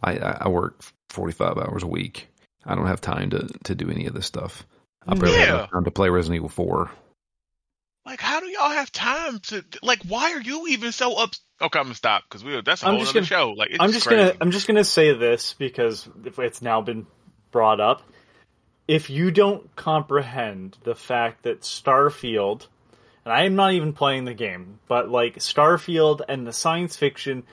[0.01, 2.27] I, I I work forty five hours a week.
[2.65, 4.65] I don't have time to to do any of this stuff.
[5.07, 5.53] I barely have Yeah.
[5.55, 6.91] enough time to play Resident Evil four.
[8.05, 10.03] Like, how do y'all have time to like?
[10.03, 11.31] Why are you even so up?
[11.61, 13.51] Okay, I'm gonna stop because we that's a I'm whole other gonna- show.
[13.51, 14.23] Like, it's I'm just crazy.
[14.25, 17.07] gonna I'm just gonna say this because it's now been
[17.51, 18.01] brought up.
[18.87, 22.67] If you don't comprehend the fact that Starfield
[23.25, 27.43] and I am not even playing the game, but like Starfield and the science fiction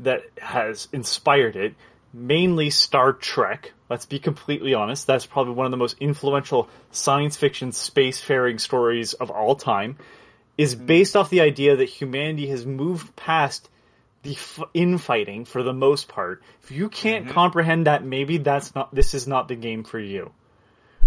[0.00, 1.74] that has inspired it,
[2.12, 3.72] mainly Star Trek.
[3.90, 9.12] Let's be completely honest, that's probably one of the most influential science fiction spacefaring stories
[9.14, 9.96] of all time.
[10.56, 10.86] Is hmm.
[10.86, 13.68] based off the idea that humanity has moved past
[14.22, 16.42] the f- infighting for the most part.
[16.62, 17.34] If you can't mm-hmm.
[17.34, 18.92] comprehend that, maybe that's not.
[18.92, 20.32] This is not the game for you.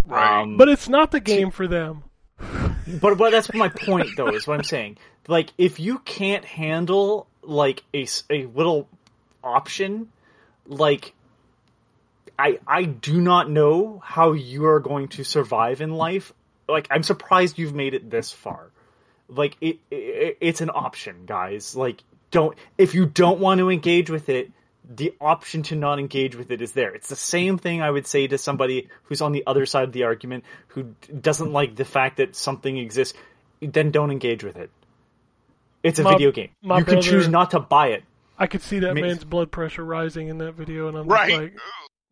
[0.05, 0.41] Right.
[0.41, 2.03] Um, But it's not the game for them.
[2.39, 4.97] but but that's my point though is what I'm saying.
[5.27, 8.87] Like if you can't handle like a, a little
[9.43, 10.09] option,
[10.65, 11.13] like
[12.37, 16.33] I I do not know how you are going to survive in life.
[16.67, 18.71] Like I'm surprised you've made it this far.
[19.29, 21.75] Like it, it it's an option, guys.
[21.75, 24.51] Like don't if you don't want to engage with it,
[24.89, 26.93] the option to not engage with it is there.
[26.93, 29.91] It's the same thing I would say to somebody who's on the other side of
[29.93, 33.17] the argument who doesn't like the fact that something exists.
[33.61, 34.71] Then don't engage with it.
[35.83, 36.49] It's a My- video game.
[36.61, 38.03] my You can choose not to buy it.
[38.39, 41.29] I could see that Ma- man's blood pressure rising in that video, and I'm Right.
[41.29, 41.53] just like,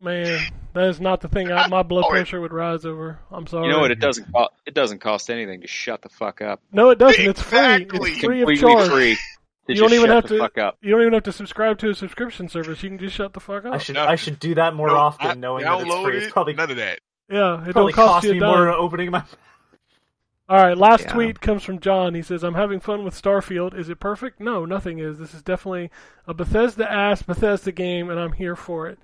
[0.00, 0.40] man,
[0.74, 3.18] that is not the thing I, my blood Oh, pressure would rise over.
[3.32, 3.66] I'm sorry.
[3.66, 3.90] You know what?
[3.90, 4.32] It doesn't.
[4.32, 6.60] Co- it doesn't cost anything to shut the fuck up.
[6.72, 7.24] No, it doesn't.
[7.24, 7.58] It's free.
[7.58, 8.10] Exactly.
[8.12, 8.88] It's free of Completely charge.
[8.90, 9.18] free.
[9.70, 10.38] To You don't even shut have the to.
[10.40, 10.78] fuck up.
[10.82, 12.82] You don't even have to subscribe to a subscription service.
[12.82, 13.74] You can just shut the fuck up.
[13.74, 16.18] I should I should do that more Nope, often, I knowing that it's free.
[16.18, 17.00] It's probably none of that.
[17.30, 18.48] yeah, it probably don't cost, cost you a me dime.
[18.50, 19.22] more opening my.
[20.48, 21.12] All right, last Yeah.
[21.12, 22.14] tweet comes from John.
[22.14, 23.72] He says, "I'm having fun with Starfield.
[23.78, 24.40] Is it perfect?
[24.40, 25.18] No, nothing is.
[25.18, 25.90] This is definitely
[26.26, 28.98] a Bethesda ass Bethesda game, and I'm here for it.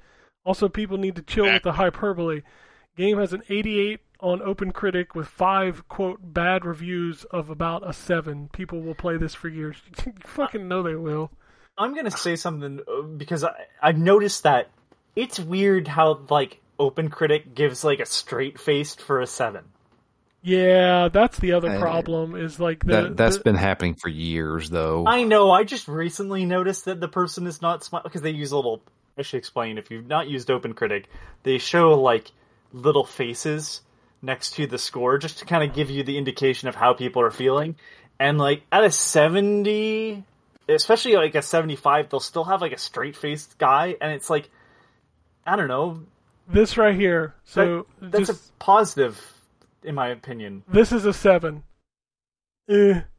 [0.44, 2.42] Also, people need to chill with the hyperbole.
[2.96, 8.48] Game has an 88 on OpenCritic with five quote bad reviews of about a seven.
[8.52, 9.76] People will play this for years.
[10.06, 11.30] you fucking know they will.
[11.78, 14.70] I'm gonna say something uh, because I I've noticed that
[15.14, 19.64] it's weird how like OpenCritic gives like a straight faced for a seven.
[20.42, 22.36] Yeah, that's the other problem.
[22.36, 25.04] Is like the, that that's the- been happening for years, though.
[25.06, 25.50] I know.
[25.50, 28.82] I just recently noticed that the person is not smart because they use a little.
[29.18, 29.76] I should explain.
[29.76, 31.06] If you've not used OpenCritic,
[31.42, 32.30] they show like
[32.72, 33.80] little faces
[34.26, 37.22] next to the score just to kind of give you the indication of how people
[37.22, 37.76] are feeling.
[38.20, 40.24] And like at a seventy,
[40.68, 44.50] especially like a seventy-five, they'll still have like a straight-faced guy, and it's like,
[45.46, 46.00] I don't know.
[46.48, 47.34] this right here.
[47.44, 49.20] So that, that's just, a positive,
[49.82, 50.62] in my opinion.
[50.68, 51.62] this is a seven.
[52.68, 53.00] Eh.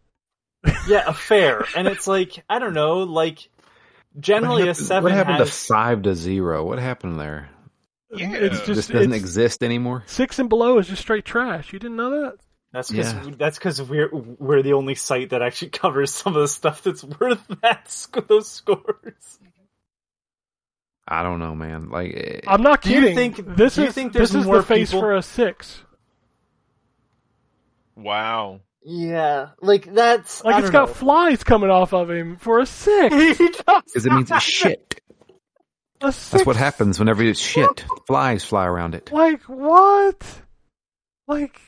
[0.88, 1.66] Yeah, a fair.
[1.76, 3.50] and it's like I don't know, like
[4.20, 6.64] generally what a seven what happened has to five to zero?
[6.66, 7.50] What happened there?
[8.12, 8.32] Yeah.
[8.34, 10.04] It's just this doesn't it's- exist anymore.
[10.06, 11.74] Six and below is just straight trash.
[11.74, 12.38] You didn't know that?
[12.74, 13.32] That's because Yeah.
[13.38, 17.04] that's because we're we're the only site that actually covers some of the stuff that's
[17.04, 19.40] worth that those scores.
[21.08, 21.90] I don't know, man.
[21.90, 23.16] Like, eh, I'm not Do you kidding.
[23.34, 25.22] think- this do you is think this there's is more the face people- for a
[25.22, 25.82] six.
[27.96, 28.62] Wow.
[28.84, 33.38] Yeah, like that's Like it's got flies coming off of him for a six.
[33.38, 35.02] because it means it's shit.
[36.02, 36.30] Six.
[36.30, 37.86] That's what happens whenever it's shit.
[38.06, 39.12] Flies fly around it.
[39.12, 40.24] Like what?
[41.28, 41.60] Like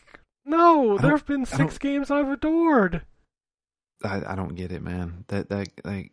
[0.45, 3.01] no, there have been six games I've adored.
[4.03, 5.25] I, I don't get it, man.
[5.27, 6.11] That that like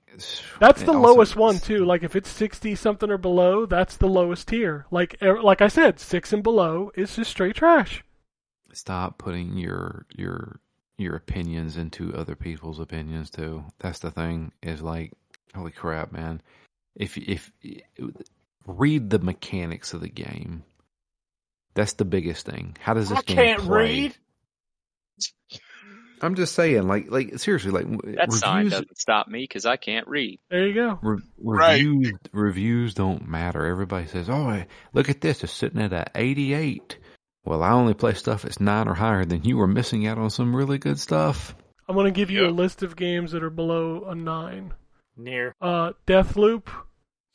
[0.59, 1.85] That's the also- lowest one too.
[1.85, 4.87] Like if it's sixty something or below, that's the lowest tier.
[4.91, 8.03] Like er, like I said, six and below is just straight trash.
[8.73, 10.61] Stop putting your your
[10.99, 13.65] your opinions into other people's opinions too.
[13.79, 14.53] That's the thing.
[14.63, 15.13] Is like,
[15.55, 16.43] holy crap, man.
[16.97, 17.53] If if
[18.67, 20.65] read the mechanics of the game,
[21.75, 22.77] that's the biggest thing.
[22.81, 23.85] How does this I game can't play?
[23.85, 24.17] read.
[26.23, 29.77] I'm just saying, like like seriously, like That sign reviews doesn't stop me because I
[29.77, 30.41] can't read.
[30.51, 30.99] There you go.
[31.03, 31.73] Re- Right.
[31.85, 33.67] reviews reviews don't matter.
[33.67, 35.45] Everybody says, "Oh, hey, look at this!
[35.45, 36.99] It's sitting at a 88."
[37.45, 39.25] Well, I only play stuff that's nine or higher.
[39.27, 41.55] Then you were missing out on some really good stuff.
[41.87, 44.73] I'm gonna give you a list of games that are below a nine.
[45.19, 45.55] Near.
[45.61, 46.69] Uh, Deathloop,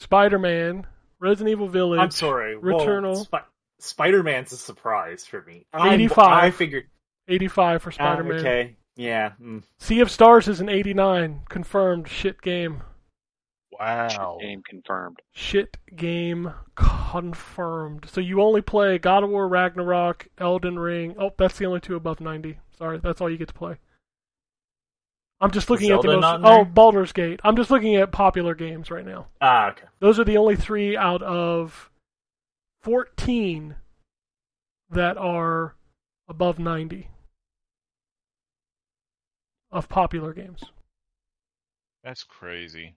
[0.01, 0.87] Spider Man,
[1.19, 1.99] Resident Evil Village.
[1.99, 2.55] I'm sorry.
[2.55, 3.23] Returnal.
[3.23, 3.47] Sp-
[3.79, 5.67] Spider Man's a surprise for me.
[5.73, 6.43] I'm- 85.
[6.43, 6.87] I figured.
[7.27, 8.39] 85 for ah, Spider Man.
[8.39, 8.75] okay.
[8.95, 9.33] Yeah.
[9.41, 9.63] mm.
[9.77, 11.41] Sea of Stars is an 89.
[11.49, 12.07] Confirmed.
[12.07, 12.81] Shit game.
[13.79, 14.37] Wow.
[14.41, 15.21] Game confirmed.
[15.33, 18.07] Shit game confirmed.
[18.11, 21.15] So you only play God of War Ragnarok, Elden Ring.
[21.19, 22.57] Oh, that's the only two above 90.
[22.77, 23.77] Sorry, that's all you get to play.
[25.41, 26.23] I'm just looking at the most.
[26.43, 26.65] Oh, there?
[26.65, 27.39] Baldur's Gate.
[27.43, 29.27] I'm just looking at popular games right now.
[29.41, 29.85] Ah, okay.
[29.99, 31.89] Those are the only three out of
[32.83, 33.75] 14
[34.91, 35.75] that are
[36.29, 37.07] above 90
[39.71, 40.61] of popular games.
[42.03, 42.95] That's crazy.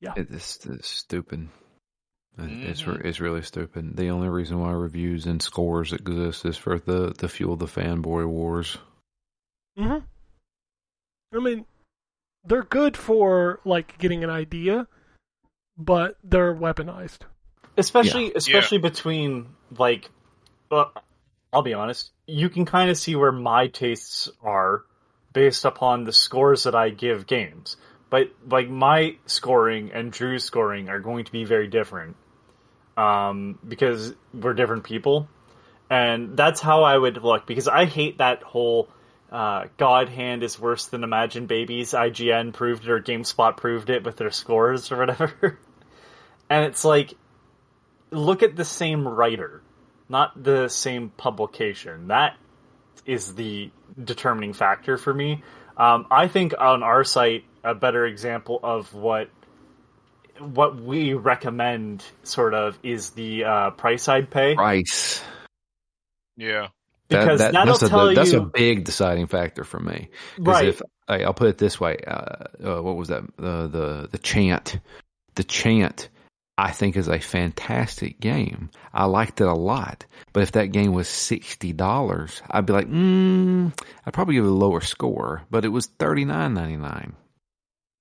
[0.00, 0.14] Yeah.
[0.16, 1.48] It's, it's stupid.
[2.38, 3.96] It- It's re- it's really stupid.
[3.96, 8.26] The only reason why reviews and scores exist is for the the fuel the fanboy
[8.26, 8.78] wars.
[9.78, 10.06] Mm hmm
[11.32, 11.64] I mean,
[12.44, 14.86] they're good for like getting an idea,
[15.76, 17.20] but they're weaponized.
[17.76, 20.10] especially especially between like
[20.70, 20.92] well,
[21.52, 24.82] I'll be honest, you can kind of see where my tastes are
[25.32, 27.76] based upon the scores that I give games.
[28.10, 32.16] But like my scoring and Drew's scoring are going to be very different.
[32.96, 35.28] Um because we're different people.
[35.88, 38.88] And that's how I would look because I hate that whole
[39.32, 41.92] uh, God hand is worse than Imagine Babies.
[41.92, 45.58] IGN proved it, or GameSpot proved it with their scores or whatever.
[46.50, 47.14] and it's like,
[48.10, 49.62] look at the same writer,
[50.10, 52.08] not the same publication.
[52.08, 52.36] That
[53.06, 53.70] is the
[54.02, 55.42] determining factor for me.
[55.78, 59.30] Um, I think on our site, a better example of what
[60.38, 64.54] what we recommend, sort of, is the uh, price I'd pay.
[64.54, 65.22] Price.
[66.36, 66.68] Yeah.
[67.20, 70.08] Because that, that'll that's, a, tell that's a big deciding factor for me.
[70.38, 70.68] Right.
[70.68, 71.98] If, I, I'll put it this way.
[72.06, 73.22] Uh, uh, what was that?
[73.36, 74.78] The the the chant.
[75.34, 76.08] The chant.
[76.58, 78.70] I think is a fantastic game.
[78.92, 80.04] I liked it a lot.
[80.34, 83.72] But if that game was sixty dollars, I'd be like, mm,
[84.06, 85.42] I'd probably give it a lower score.
[85.50, 87.14] But it was thirty nine ninety nine.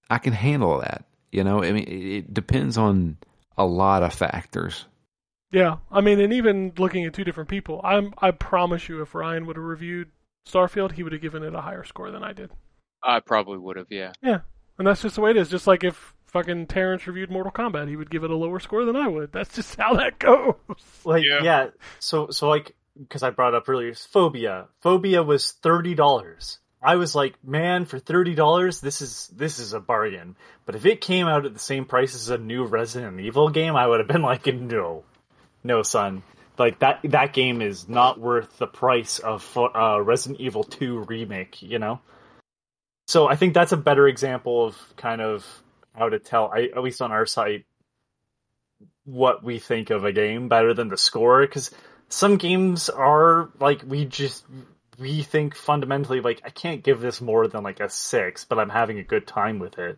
[0.09, 1.05] I can handle that.
[1.31, 3.17] You know, I mean, it depends on
[3.57, 4.85] a lot of factors.
[5.51, 9.13] Yeah, I mean, and even looking at two different people, I'm I promise you, if
[9.13, 10.09] Ryan would have reviewed
[10.47, 12.51] Starfield, he would have given it a higher score than I did.
[13.03, 14.13] I probably would have, yeah.
[14.21, 14.41] Yeah,
[14.77, 15.49] and that's just the way it is.
[15.49, 18.85] Just like if fucking Terrence reviewed Mortal Kombat, he would give it a lower score
[18.85, 19.31] than I would.
[19.33, 20.55] That's just how that goes.
[21.05, 21.43] Like Yeah.
[21.43, 21.67] yeah,
[21.99, 24.67] so so like because I brought up earlier Fobia.
[24.83, 26.59] Fobia was thirty dollars.
[26.83, 30.35] I was like, man, for thirty dollars, this is this is a bargain.
[30.65, 33.75] But if it came out at the same price as a new Resident Evil game,
[33.75, 35.03] I would have been like, no,
[35.63, 36.23] no, son.
[36.57, 41.61] Like that that game is not worth the price of uh, Resident Evil Two remake.
[41.61, 41.99] You know.
[43.07, 45.45] So I think that's a better example of kind of
[45.93, 47.65] how to tell, I, at least on our site,
[49.03, 51.71] what we think of a game better than the score because
[52.07, 54.45] some games are like we just
[54.99, 58.69] we think fundamentally like I can't give this more than like a six, but I'm
[58.69, 59.97] having a good time with it.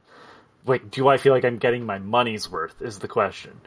[0.65, 2.81] Like, do I feel like I'm getting my money's worth?
[2.81, 3.59] Is the question.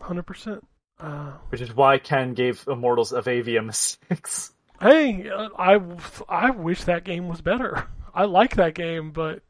[0.00, 0.66] Hundred percent.
[0.98, 4.52] Uh, Which is why Ken gave Immortals of Aveum a six.
[4.80, 5.80] hey, uh, I
[6.28, 7.86] I wish that game was better.
[8.14, 9.42] I like that game, but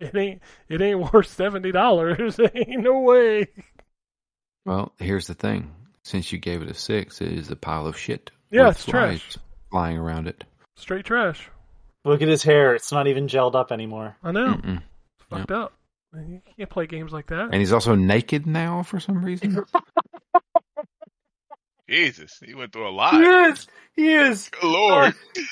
[0.00, 2.38] it ain't it ain't worth seventy dollars.
[2.54, 3.48] ain't no way.
[4.64, 5.74] Well, here's the thing.
[6.04, 8.30] Since you gave it a six, it is a pile of shit.
[8.50, 9.36] Yeah, with it's trash.
[9.70, 10.44] flying around it.
[10.76, 11.50] Straight trash.
[12.04, 14.16] Look at his hair; it's not even gelled up anymore.
[14.22, 14.58] I know.
[15.28, 15.74] Fucked up.
[16.14, 17.50] You can't play games like that.
[17.52, 19.64] And he's also naked now for some reason.
[21.88, 23.48] Jesus, he went through a He lot.
[23.50, 23.66] is.
[23.96, 24.48] He is.
[24.50, 25.14] Good Lord.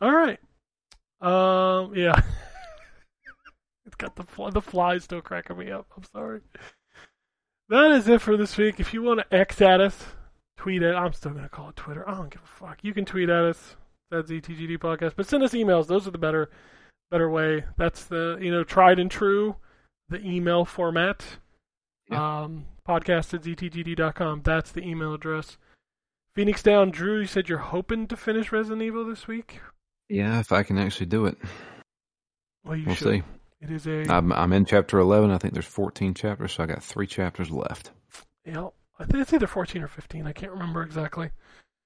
[0.00, 0.38] All right.
[1.20, 1.94] Um.
[1.94, 2.14] Yeah.
[3.86, 5.86] it's got the fly, the flies still cracking me up.
[5.96, 6.40] I'm sorry.
[7.68, 8.80] That is it for this week.
[8.80, 9.96] If you want to X at us,
[10.56, 10.94] tweet it.
[10.94, 12.08] I'm still gonna call it Twitter.
[12.08, 12.78] I don't give a fuck.
[12.82, 13.76] You can tweet at us.
[14.10, 15.12] That's ZTGD podcast.
[15.16, 15.86] But send us emails.
[15.86, 16.50] Those are the better,
[17.10, 17.64] better way.
[17.76, 19.56] That's the you know tried and true,
[20.08, 21.24] the email format.
[22.10, 24.42] Um, podcast at ztgd.com.
[24.42, 25.58] That's the email address.
[26.34, 27.20] Phoenix Down, Drew.
[27.20, 29.60] You said you're hoping to finish Resident Evil this week.
[30.08, 31.36] yeah, if I can actually do it,
[32.64, 33.08] Well, you we'll should.
[33.18, 33.22] see.
[33.60, 35.30] It is a I'm, I'm in chapter 11.
[35.30, 37.90] I think there's 14 chapters, so I got three chapters left.
[38.44, 38.68] yeah.
[38.98, 40.26] I think it's either 14 or 15.
[40.26, 41.30] I can't remember exactly.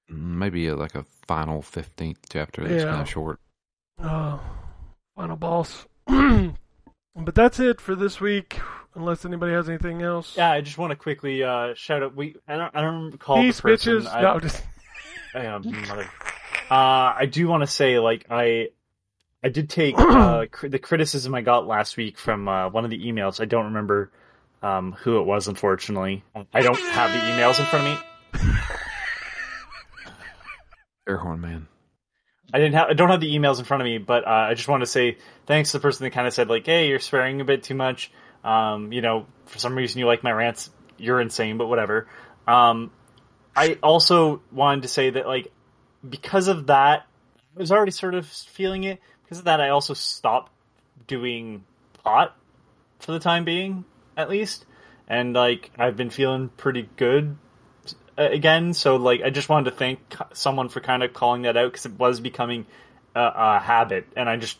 [0.08, 2.90] Maybe like a final 15th chapter that's Yeah.
[2.90, 3.38] kind of short.
[4.00, 4.40] Oh,
[5.16, 5.86] final boss.
[6.06, 8.58] but that's it for this week.
[8.96, 10.36] Unless anybody has anything else.
[10.36, 12.14] Yeah, I just want to quickly uh, shout out.
[12.14, 14.00] We I don't I don't recall Peace, the person.
[14.00, 14.14] bitches.
[14.14, 14.62] I, no, just
[15.34, 16.08] I, um, mother.
[16.70, 18.68] Uh, I do want to say, like, I
[19.42, 22.90] I did take uh, cr- the criticism I got last week from uh, one of
[22.90, 23.40] the emails.
[23.40, 24.12] I don't remember
[24.62, 26.22] um, who it was, unfortunately.
[26.52, 28.50] I don't have the emails in front of me.
[31.08, 31.66] Airhorn man.
[32.54, 34.54] I didn't have I don't have the emails in front of me, but uh, I
[34.54, 37.00] just want to say thanks to the person that kind of said like, "Hey, you're
[37.00, 38.12] swearing a bit too much."
[38.44, 40.70] Um, you know, for some reason you like my rants.
[40.96, 42.06] You're insane, but whatever.
[42.46, 42.92] Um,
[43.56, 45.50] I also wanted to say that like
[46.08, 47.06] because of that,
[47.56, 49.00] I was already sort of feeling it.
[49.24, 50.52] Because of that, I also stopped
[51.08, 51.64] doing
[52.04, 52.36] pot
[53.00, 53.84] for the time being,
[54.16, 54.64] at least.
[55.08, 57.36] And like I've been feeling pretty good
[58.16, 58.74] uh, again.
[58.74, 59.98] So like, I just wanted to thank
[60.32, 62.66] someone for kind of calling that out because it was becoming
[63.14, 64.58] a, a habit, and I just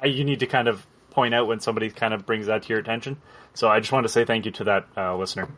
[0.00, 2.68] I, you need to kind of point out when somebody kind of brings that to
[2.68, 3.18] your attention.
[3.54, 5.48] So I just wanted to say thank you to that uh, listener.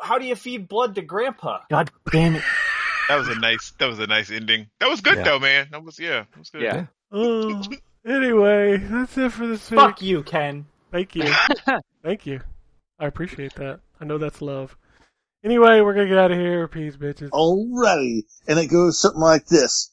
[0.00, 1.60] How do you feed blood to Grandpa?
[1.70, 2.44] God damn it!
[3.08, 3.72] That was a nice.
[3.78, 4.68] That was a nice ending.
[4.78, 5.24] That was good yeah.
[5.24, 5.68] though, man.
[5.70, 6.24] That was yeah.
[6.30, 6.62] That was good.
[6.62, 6.86] Yeah.
[7.12, 7.60] Uh,
[8.06, 9.68] anyway, that's it for this.
[9.68, 10.08] Fuck week.
[10.08, 10.64] you, Ken.
[10.92, 11.24] Thank you.
[12.04, 12.40] Thank you.
[13.00, 13.80] I appreciate that.
[14.00, 14.76] I know that's love.
[15.42, 16.68] Anyway, we're gonna get out of here.
[16.68, 17.30] Peace, bitches.
[17.30, 19.90] Alrighty, and it goes something like this.